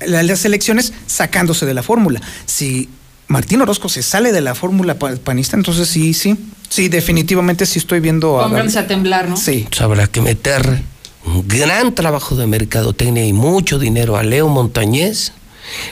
la- 0.06 0.22
las 0.22 0.44
elecciones 0.44 0.92
sacándose 1.06 1.66
de 1.66 1.74
la 1.74 1.82
fórmula. 1.82 2.20
Si 2.46 2.88
Martín 3.26 3.60
Orozco 3.60 3.88
se 3.88 4.02
sale 4.02 4.30
de 4.32 4.40
la 4.40 4.54
fórmula 4.54 4.98
pa- 5.00 5.16
panista, 5.16 5.56
entonces 5.56 5.88
sí, 5.88 6.14
sí, 6.14 6.36
sí, 6.68 6.88
definitivamente 6.88 7.66
sí 7.66 7.78
estoy 7.80 7.98
viendo 8.00 8.40
a 8.40 8.44
Pónganse 8.44 8.78
a 8.78 8.86
temblar, 8.86 9.28
¿no? 9.28 9.36
Sí. 9.36 9.66
Pues 9.68 9.80
habrá 9.80 10.06
que 10.06 10.20
meter 10.20 10.82
un 11.26 11.46
gran 11.48 11.94
trabajo 11.94 12.36
de 12.36 12.46
mercadotecnia 12.46 13.26
y 13.26 13.32
mucho 13.32 13.78
dinero 13.80 14.16
a 14.16 14.22
Leo 14.22 14.48
Montañez. 14.48 15.32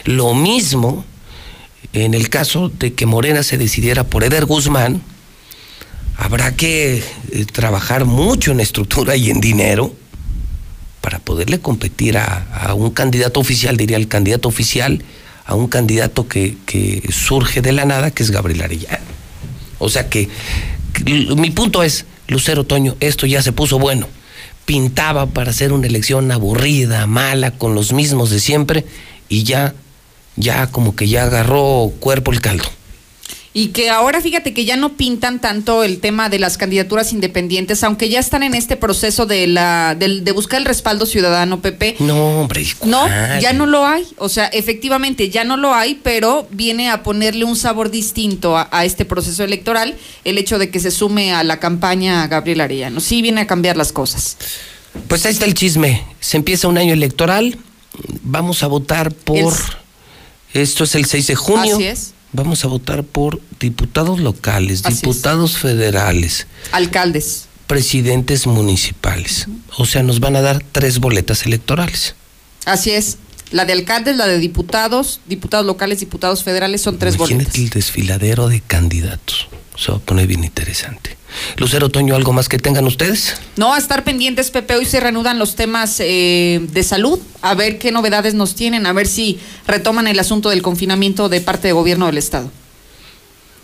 Lo 0.05 0.33
mismo 0.33 1.05
en 1.93 2.13
el 2.13 2.29
caso 2.29 2.69
de 2.69 2.93
que 2.93 3.05
Morena 3.05 3.43
se 3.43 3.57
decidiera 3.57 4.03
por 4.03 4.23
Eder 4.23 4.45
Guzmán, 4.45 5.01
habrá 6.17 6.55
que 6.55 7.03
eh, 7.31 7.45
trabajar 7.45 8.05
mucho 8.05 8.51
en 8.51 8.59
estructura 8.59 9.15
y 9.15 9.29
en 9.29 9.39
dinero 9.39 9.95
para 11.01 11.19
poderle 11.19 11.59
competir 11.59 12.17
a, 12.17 12.73
un 12.75 12.91
candidato 12.91 13.39
oficial, 13.39 13.77
diría 13.77 13.97
el 13.97 14.07
candidato 14.07 14.49
oficial, 14.49 15.03
a 15.45 15.55
un 15.55 15.67
candidato 15.67 16.27
que, 16.27 16.57
que 16.65 17.09
surge 17.11 17.61
de 17.61 17.71
la 17.71 17.85
nada, 17.85 18.11
que 18.11 18.21
es 18.21 18.31
Gabriel 18.31 18.61
Arellano. 18.61 19.05
O 19.79 19.89
sea 19.89 20.09
que, 20.09 20.29
que 20.93 21.03
mi 21.03 21.51
punto 21.51 21.81
es, 21.81 22.05
Lucero 22.27 22.65
Toño, 22.65 22.95
esto 22.99 23.25
ya 23.25 23.41
se 23.41 23.53
puso 23.53 23.79
bueno. 23.79 24.07
Pintaba 24.65 25.25
para 25.25 25.49
hacer 25.49 25.71
una 25.73 25.87
elección 25.87 26.31
aburrida, 26.31 27.07
mala, 27.07 27.51
con 27.51 27.73
los 27.73 27.93
mismos 27.93 28.29
de 28.29 28.39
siempre, 28.39 28.85
y 29.29 29.43
ya, 29.43 29.73
ya 30.39 30.65
como 30.71 30.95
que 30.95 31.07
ya 31.07 31.25
agarró 31.25 31.91
cuerpo 31.99 32.31
el 32.31 32.41
caldo. 32.41 32.65
Y 33.51 33.69
que 33.69 33.89
ahora 33.89 34.21
fíjate 34.21 34.53
que 34.53 34.63
ya 34.63 34.77
no 34.77 34.93
pintan 34.95 35.41
tanto 35.41 35.83
el 35.83 35.99
tema 35.99 36.29
de 36.29 36.37
las 36.37 36.55
candidaturas 36.55 37.11
independientes, 37.13 37.83
aunque 37.83 38.07
ya 38.07 38.19
están 38.19 38.43
en 38.43 38.53
este 38.53 38.75
proceso 38.77 39.25
de 39.25 39.47
la 39.47 39.95
del- 39.97 40.23
de 40.23 40.31
buscar 40.33 40.59
el 40.59 40.65
respaldo 40.65 41.07
ciudadano, 41.07 41.59
Pepe. 41.59 41.95
No, 41.99 42.41
hombre, 42.41 42.63
No, 42.85 43.01
¿cuál? 43.01 43.39
ya 43.41 43.51
no 43.53 43.65
lo 43.65 43.87
hay. 43.87 44.05
O 44.17 44.29
sea, 44.29 44.45
efectivamente 44.45 45.29
ya 45.31 45.43
no 45.45 45.57
lo 45.57 45.73
hay, 45.73 45.99
pero 46.03 46.47
viene 46.51 46.91
a 46.91 47.01
ponerle 47.01 47.43
un 47.43 47.55
sabor 47.55 47.89
distinto 47.89 48.55
a, 48.55 48.69
a 48.71 48.85
este 48.85 49.03
proceso 49.03 49.43
electoral 49.43 49.95
el 50.23 50.37
hecho 50.37 50.59
de 50.59 50.69
que 50.69 50.79
se 50.79 50.91
sume 50.91 51.33
a 51.33 51.43
la 51.43 51.59
campaña 51.59 52.27
Gabriel 52.27 52.61
Arellano. 52.61 52.99
Sí 52.99 53.23
viene 53.23 53.41
a 53.41 53.47
cambiar 53.47 53.75
las 53.77 53.91
cosas. 53.91 54.37
Pues 55.07 55.25
ahí 55.25 55.33
está 55.33 55.45
el 55.45 55.55
chisme. 55.55 56.03
Se 56.19 56.37
empieza 56.37 56.67
un 56.67 56.77
año 56.77 56.93
electoral. 56.93 57.57
Vamos 58.21 58.61
a 58.61 58.67
votar 58.67 59.11
por. 59.11 59.53
Esto 60.53 60.83
es 60.83 60.95
el 60.95 61.05
6 61.05 61.27
de 61.27 61.35
junio. 61.35 61.75
Así 61.75 61.85
es. 61.85 62.13
Vamos 62.31 62.63
a 62.63 62.67
votar 62.67 63.03
por 63.03 63.41
diputados 63.59 64.19
locales, 64.19 64.81
Así 64.85 64.93
es. 64.95 65.01
diputados 65.01 65.57
federales, 65.57 66.45
Alcaldes. 66.71 67.45
presidentes 67.65 68.45
municipales. 68.45 69.47
O 69.77 69.85
sea, 69.85 70.03
nos 70.03 70.19
van 70.19 70.35
a 70.35 70.41
dar 70.41 70.63
tres 70.71 70.99
boletas 70.99 71.45
electorales. 71.45 72.15
Así 72.65 72.91
es. 72.91 73.17
La 73.51 73.65
de 73.65 73.73
alcaldes, 73.73 74.15
la 74.15 74.27
de 74.27 74.37
diputados, 74.37 75.21
diputados 75.25 75.65
locales, 75.65 75.99
diputados 75.99 76.43
federales 76.43 76.81
son 76.81 76.99
tres 76.99 77.17
boletas. 77.17 77.41
Imagínate 77.41 77.63
el 77.63 77.69
desfiladero 77.71 78.47
de 78.47 78.61
candidatos. 78.61 79.47
Se 79.79 79.91
va 79.91 79.97
a 79.97 80.01
poner 80.01 80.27
bien 80.27 80.43
interesante. 80.43 81.15
Lucero 81.55 81.87
Toño, 81.89 82.13
¿algo 82.15 82.33
más 82.33 82.49
que 82.49 82.57
tengan 82.57 82.85
ustedes? 82.85 83.35
No, 83.55 83.73
a 83.73 83.77
estar 83.77 84.03
pendientes, 84.03 84.51
Pepe. 84.51 84.75
Hoy 84.75 84.85
se 84.85 84.99
reanudan 84.99 85.39
los 85.39 85.55
temas 85.55 85.99
eh, 85.99 86.59
de 86.73 86.83
salud. 86.83 87.17
A 87.41 87.55
ver 87.55 87.79
qué 87.79 87.91
novedades 87.93 88.33
nos 88.33 88.55
tienen. 88.55 88.85
A 88.85 88.91
ver 88.93 89.07
si 89.07 89.39
retoman 89.67 90.07
el 90.07 90.19
asunto 90.19 90.49
del 90.49 90.61
confinamiento 90.61 91.29
de 91.29 91.39
parte 91.39 91.69
del 91.69 91.75
gobierno 91.75 92.07
del 92.07 92.17
Estado. 92.17 92.51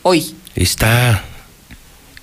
Hoy. 0.04 0.34
¿Está 0.56 1.26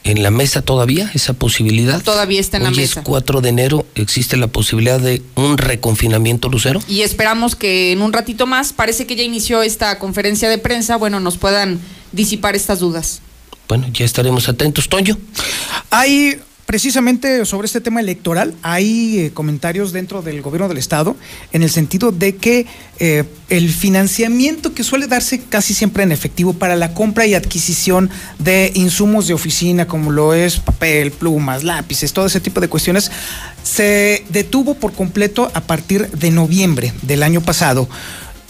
en 0.04 0.22
la 0.22 0.30
mesa 0.30 0.62
todavía 0.62 1.10
esa 1.12 1.34
posibilidad? 1.34 2.02
Todavía 2.02 2.40
está 2.40 2.56
en 2.56 2.62
la 2.62 2.68
Hoy 2.70 2.76
mesa. 2.76 3.00
es 3.00 3.06
4 3.06 3.40
de 3.42 3.48
enero. 3.50 3.86
¿Existe 3.94 4.38
la 4.38 4.46
posibilidad 4.46 5.00
de 5.00 5.22
un 5.34 5.58
reconfinamiento, 5.58 6.48
Lucero? 6.48 6.80
Y 6.88 7.02
esperamos 7.02 7.56
que 7.56 7.92
en 7.92 8.00
un 8.00 8.14
ratito 8.14 8.46
más, 8.46 8.72
parece 8.72 9.06
que 9.06 9.16
ya 9.16 9.22
inició 9.22 9.62
esta 9.62 9.98
conferencia 9.98 10.48
de 10.48 10.56
prensa, 10.56 10.96
bueno, 10.96 11.20
nos 11.20 11.36
puedan 11.36 11.78
disipar 12.12 12.56
estas 12.56 12.78
dudas. 12.78 13.20
Bueno, 13.72 13.88
ya 13.90 14.04
estaremos 14.04 14.50
atentos, 14.50 14.86
Toño. 14.90 15.16
Hay, 15.88 16.36
precisamente 16.66 17.46
sobre 17.46 17.64
este 17.64 17.80
tema 17.80 18.00
electoral, 18.00 18.52
hay 18.60 19.18
eh, 19.18 19.30
comentarios 19.32 19.92
dentro 19.94 20.20
del 20.20 20.42
gobierno 20.42 20.68
del 20.68 20.76
Estado 20.76 21.16
en 21.54 21.62
el 21.62 21.70
sentido 21.70 22.12
de 22.12 22.36
que 22.36 22.66
eh, 22.98 23.24
el 23.48 23.70
financiamiento 23.70 24.74
que 24.74 24.84
suele 24.84 25.06
darse 25.06 25.40
casi 25.40 25.72
siempre 25.72 26.02
en 26.02 26.12
efectivo 26.12 26.52
para 26.52 26.76
la 26.76 26.92
compra 26.92 27.24
y 27.24 27.32
adquisición 27.32 28.10
de 28.38 28.72
insumos 28.74 29.26
de 29.26 29.32
oficina, 29.32 29.86
como 29.86 30.10
lo 30.10 30.34
es 30.34 30.58
papel, 30.58 31.10
plumas, 31.10 31.64
lápices, 31.64 32.12
todo 32.12 32.26
ese 32.26 32.40
tipo 32.40 32.60
de 32.60 32.68
cuestiones, 32.68 33.10
se 33.62 34.22
detuvo 34.28 34.74
por 34.74 34.92
completo 34.92 35.50
a 35.54 35.62
partir 35.62 36.10
de 36.10 36.30
noviembre 36.30 36.92
del 37.00 37.22
año 37.22 37.40
pasado. 37.40 37.88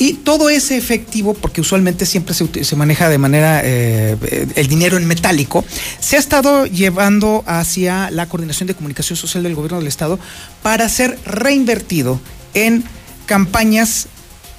Y 0.03 0.15
todo 0.15 0.51
ese 0.51 0.77
efectivo, 0.77 1.33
porque 1.33 1.61
usualmente 1.61 2.07
siempre 2.07 2.35
se, 2.35 2.65
se 2.65 2.75
maneja 2.75 3.09
de 3.09 3.19
manera 3.19 3.61
eh, 3.63 4.17
el 4.57 4.67
dinero 4.67 4.97
en 4.97 5.07
metálico, 5.07 5.65
se 6.01 6.17
ha 6.17 6.19
estado 6.19 6.67
llevando 6.67 7.45
hacia 7.47 8.11
la 8.11 8.29
Coordinación 8.29 8.67
de 8.67 8.75
Comunicación 8.75 9.17
Social 9.17 9.45
del 9.45 9.55
Gobierno 9.55 9.79
del 9.79 9.87
Estado 9.87 10.19
para 10.61 10.89
ser 10.89 11.21
reinvertido 11.25 12.21
en 12.53 12.83
campañas 13.27 14.09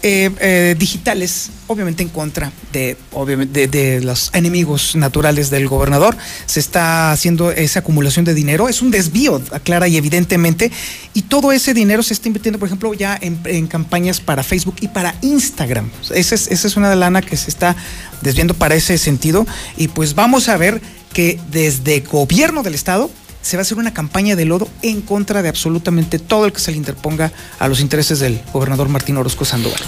eh, 0.06 0.30
eh, 0.42 0.76
digitales, 0.78 1.50
obviamente 1.68 2.04
en 2.04 2.10
contra 2.10 2.52
de, 2.74 2.98
obviamente, 3.14 3.68
de, 3.70 4.02
los 4.02 4.32
enemigos 4.34 4.98
naturales 4.98 5.50
del 5.50 5.70
gobernador. 5.70 6.18
Se 6.46 6.60
está 6.60 7.14
haciendo 7.14 7.52
esa 7.52 7.80
acumulación 7.80 8.26
de 8.26 8.34
dinero, 8.34 8.68
es 8.68 8.82
un 8.82 8.92
desvío, 8.92 9.42
clara 9.64 9.88
y 9.88 9.96
evidentemente, 9.96 10.74
y 11.14 11.22
todo 11.22 11.54
ese 11.54 11.74
dinero 11.74 12.04
se 12.04 12.14
está 12.14 12.28
invirtiendo, 12.28 12.60
por 12.60 12.68
ejemplo, 12.68 12.94
ya 12.94 13.18
en, 13.22 13.40
en 13.46 13.68
campañas 13.68 14.20
para 14.20 14.44
Facebook 14.44 14.76
y 14.82 14.90
para 14.90 15.16
Instagram. 15.22 15.90
Esa 16.14 16.36
es, 16.36 16.48
esa 16.52 16.68
es 16.68 16.76
una 16.76 16.94
lana 16.96 17.22
que 17.22 17.38
se 17.38 17.50
está 17.50 17.74
desviando 18.22 18.56
para 18.56 18.76
ese 18.76 18.98
sentido, 18.98 19.48
y 19.78 19.88
pues 19.88 20.16
vamos 20.16 20.50
a 20.50 20.58
ver 20.58 20.82
que 21.14 21.40
desde 21.50 22.02
gobierno 22.02 22.62
del 22.62 22.76
Estado 22.76 23.10
se 23.44 23.58
va 23.58 23.62
a 23.62 23.64
hacer 23.64 23.78
una 23.78 23.94
campaña 23.94 24.36
de 24.36 24.46
lodo 24.46 24.68
en 24.82 25.02
contra 25.02 25.44
de 25.44 25.50
absolutamente 25.50 26.18
todo 26.18 26.48
el 26.48 26.54
que 26.54 26.60
se 26.60 26.72
le 26.72 26.78
interponga 26.78 27.32
a 27.60 27.68
los 27.68 27.82
intereses 27.82 28.20
del 28.20 28.42
gobernador 28.52 28.90
Martín 28.90 29.18
Orozco 29.18 29.46
Sandoval. 29.46 29.80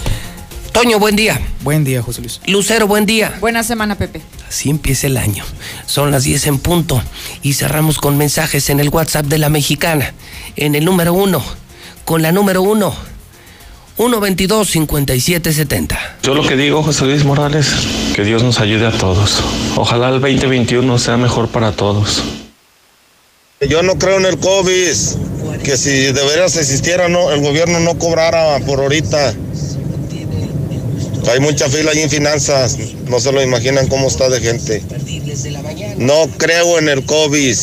Toño, 0.72 0.98
buen 0.98 1.16
día. 1.16 1.40
Buen 1.62 1.84
día, 1.84 2.02
José 2.02 2.20
Luis. 2.20 2.42
Lucero, 2.46 2.86
buen 2.86 3.06
día. 3.06 3.34
Buena 3.40 3.62
semana, 3.62 3.94
Pepe. 3.96 4.20
Así 4.46 4.68
empieza 4.68 5.06
el 5.06 5.16
año. 5.16 5.42
Son 5.86 6.10
las 6.10 6.24
10 6.24 6.48
en 6.48 6.58
punto 6.58 7.02
y 7.42 7.54
cerramos 7.54 7.96
con 7.96 8.18
mensajes 8.18 8.68
en 8.68 8.78
el 8.78 8.90
WhatsApp 8.90 9.24
de 9.24 9.38
la 9.38 9.48
mexicana. 9.48 10.12
En 10.54 10.74
el 10.74 10.84
número 10.84 11.14
uno, 11.14 11.42
con 12.04 12.20
la 12.20 12.30
número 12.30 12.60
uno, 12.60 12.94
122-5770. 13.96 15.96
Yo 16.22 16.34
lo 16.34 16.46
que 16.46 16.56
digo, 16.56 16.82
José 16.82 17.06
Luis 17.06 17.24
Morales, 17.24 17.72
que 18.14 18.22
Dios 18.24 18.42
nos 18.42 18.60
ayude 18.60 18.86
a 18.86 18.92
todos. 18.92 19.42
Ojalá 19.76 20.10
el 20.10 20.20
2021 20.20 20.98
sea 20.98 21.16
mejor 21.16 21.48
para 21.48 21.72
todos. 21.72 22.22
Yo 23.60 23.82
no 23.82 23.96
creo 23.96 24.18
en 24.18 24.26
el 24.26 24.38
COVID, 24.38 24.92
que 25.64 25.78
si 25.78 26.12
de 26.12 26.12
veras 26.12 26.56
existiera, 26.56 27.08
no, 27.08 27.32
el 27.32 27.40
gobierno 27.40 27.80
no 27.80 27.98
cobrara 27.98 28.58
por 28.66 28.80
ahorita. 28.80 29.34
Hay 31.30 31.40
mucha 31.40 31.66
fila 31.70 31.92
ahí 31.92 32.02
en 32.02 32.10
finanzas, 32.10 32.76
no 33.08 33.18
se 33.18 33.32
lo 33.32 33.42
imaginan 33.42 33.88
cómo 33.88 34.08
está 34.08 34.28
de 34.28 34.40
gente. 34.40 34.82
No 35.96 36.28
creo 36.36 36.78
en 36.78 36.90
el 36.90 37.06
COVID. 37.06 37.56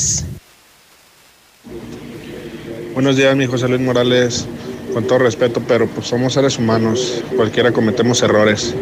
Buenos 2.96 3.16
días, 3.16 3.36
mi 3.36 3.46
José 3.46 3.68
Luis 3.68 3.82
Morales. 3.82 4.48
Con 4.94 5.06
todo 5.06 5.20
respeto, 5.20 5.62
pero 5.68 5.88
pues 5.88 6.08
somos 6.08 6.34
seres 6.34 6.58
humanos. 6.60 7.24
Cualquiera 7.36 7.72
cometemos 7.72 8.22
errores. 8.22 8.76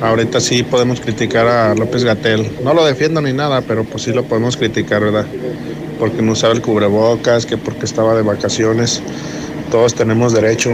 Ahorita 0.00 0.40
sí 0.40 0.62
podemos 0.62 1.00
criticar 1.00 1.46
a 1.46 1.74
López 1.74 2.04
Gatel. 2.04 2.50
No 2.62 2.72
lo 2.72 2.84
defiendo 2.84 3.20
ni 3.20 3.32
nada, 3.32 3.60
pero 3.62 3.84
pues 3.84 4.04
sí 4.04 4.12
lo 4.12 4.24
podemos 4.24 4.56
criticar, 4.56 5.02
¿verdad? 5.02 5.26
Porque 5.98 6.22
no 6.22 6.32
usaba 6.32 6.54
el 6.54 6.62
cubrebocas, 6.62 7.46
que 7.46 7.58
porque 7.58 7.84
estaba 7.84 8.14
de 8.14 8.22
vacaciones. 8.22 9.02
Todos 9.70 9.94
tenemos 9.94 10.32
derecho. 10.32 10.70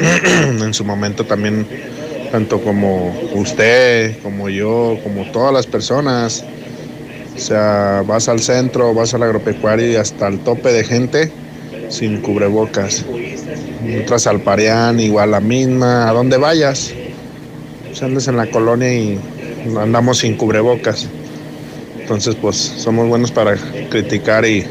en 0.62 0.72
su 0.72 0.84
momento 0.84 1.24
también, 1.24 1.66
tanto 2.32 2.60
como 2.60 3.14
usted, 3.34 4.18
como 4.22 4.48
yo, 4.48 4.98
como 5.02 5.30
todas 5.30 5.52
las 5.52 5.66
personas. 5.66 6.44
O 7.34 7.38
sea, 7.38 8.02
vas 8.06 8.28
al 8.28 8.40
centro, 8.40 8.94
vas 8.94 9.14
al 9.14 9.22
agropecuario 9.22 9.90
y 9.90 9.96
hasta 9.96 10.28
el 10.28 10.40
tope 10.40 10.72
de 10.72 10.84
gente 10.84 11.30
sin 11.88 12.20
cubrebocas. 12.20 13.04
Entras 13.84 14.26
al 14.26 14.40
Parián, 14.40 15.00
igual 15.00 15.30
la 15.32 15.40
misma, 15.40 16.08
a 16.08 16.12
donde 16.12 16.36
vayas. 16.36 16.92
Pues 17.98 18.28
en 18.28 18.36
la 18.36 18.46
colonia 18.46 18.92
y 18.92 19.20
andamos 19.78 20.18
sin 20.18 20.36
cubrebocas. 20.36 21.06
Entonces, 22.00 22.34
pues 22.34 22.56
somos 22.56 23.08
buenos 23.08 23.30
para 23.30 23.56
criticar 23.88 24.44
y, 24.44 24.66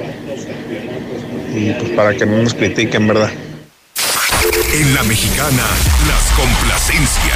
y 1.56 1.76
pues 1.80 1.92
para 1.92 2.14
que 2.16 2.26
no 2.26 2.42
nos 2.42 2.54
critiquen, 2.54 3.08
¿verdad? 3.08 3.30
En 4.74 4.96
la 4.96 5.04
mexicana, 5.04 5.64
las 6.08 6.32
complacencias. 6.38 7.29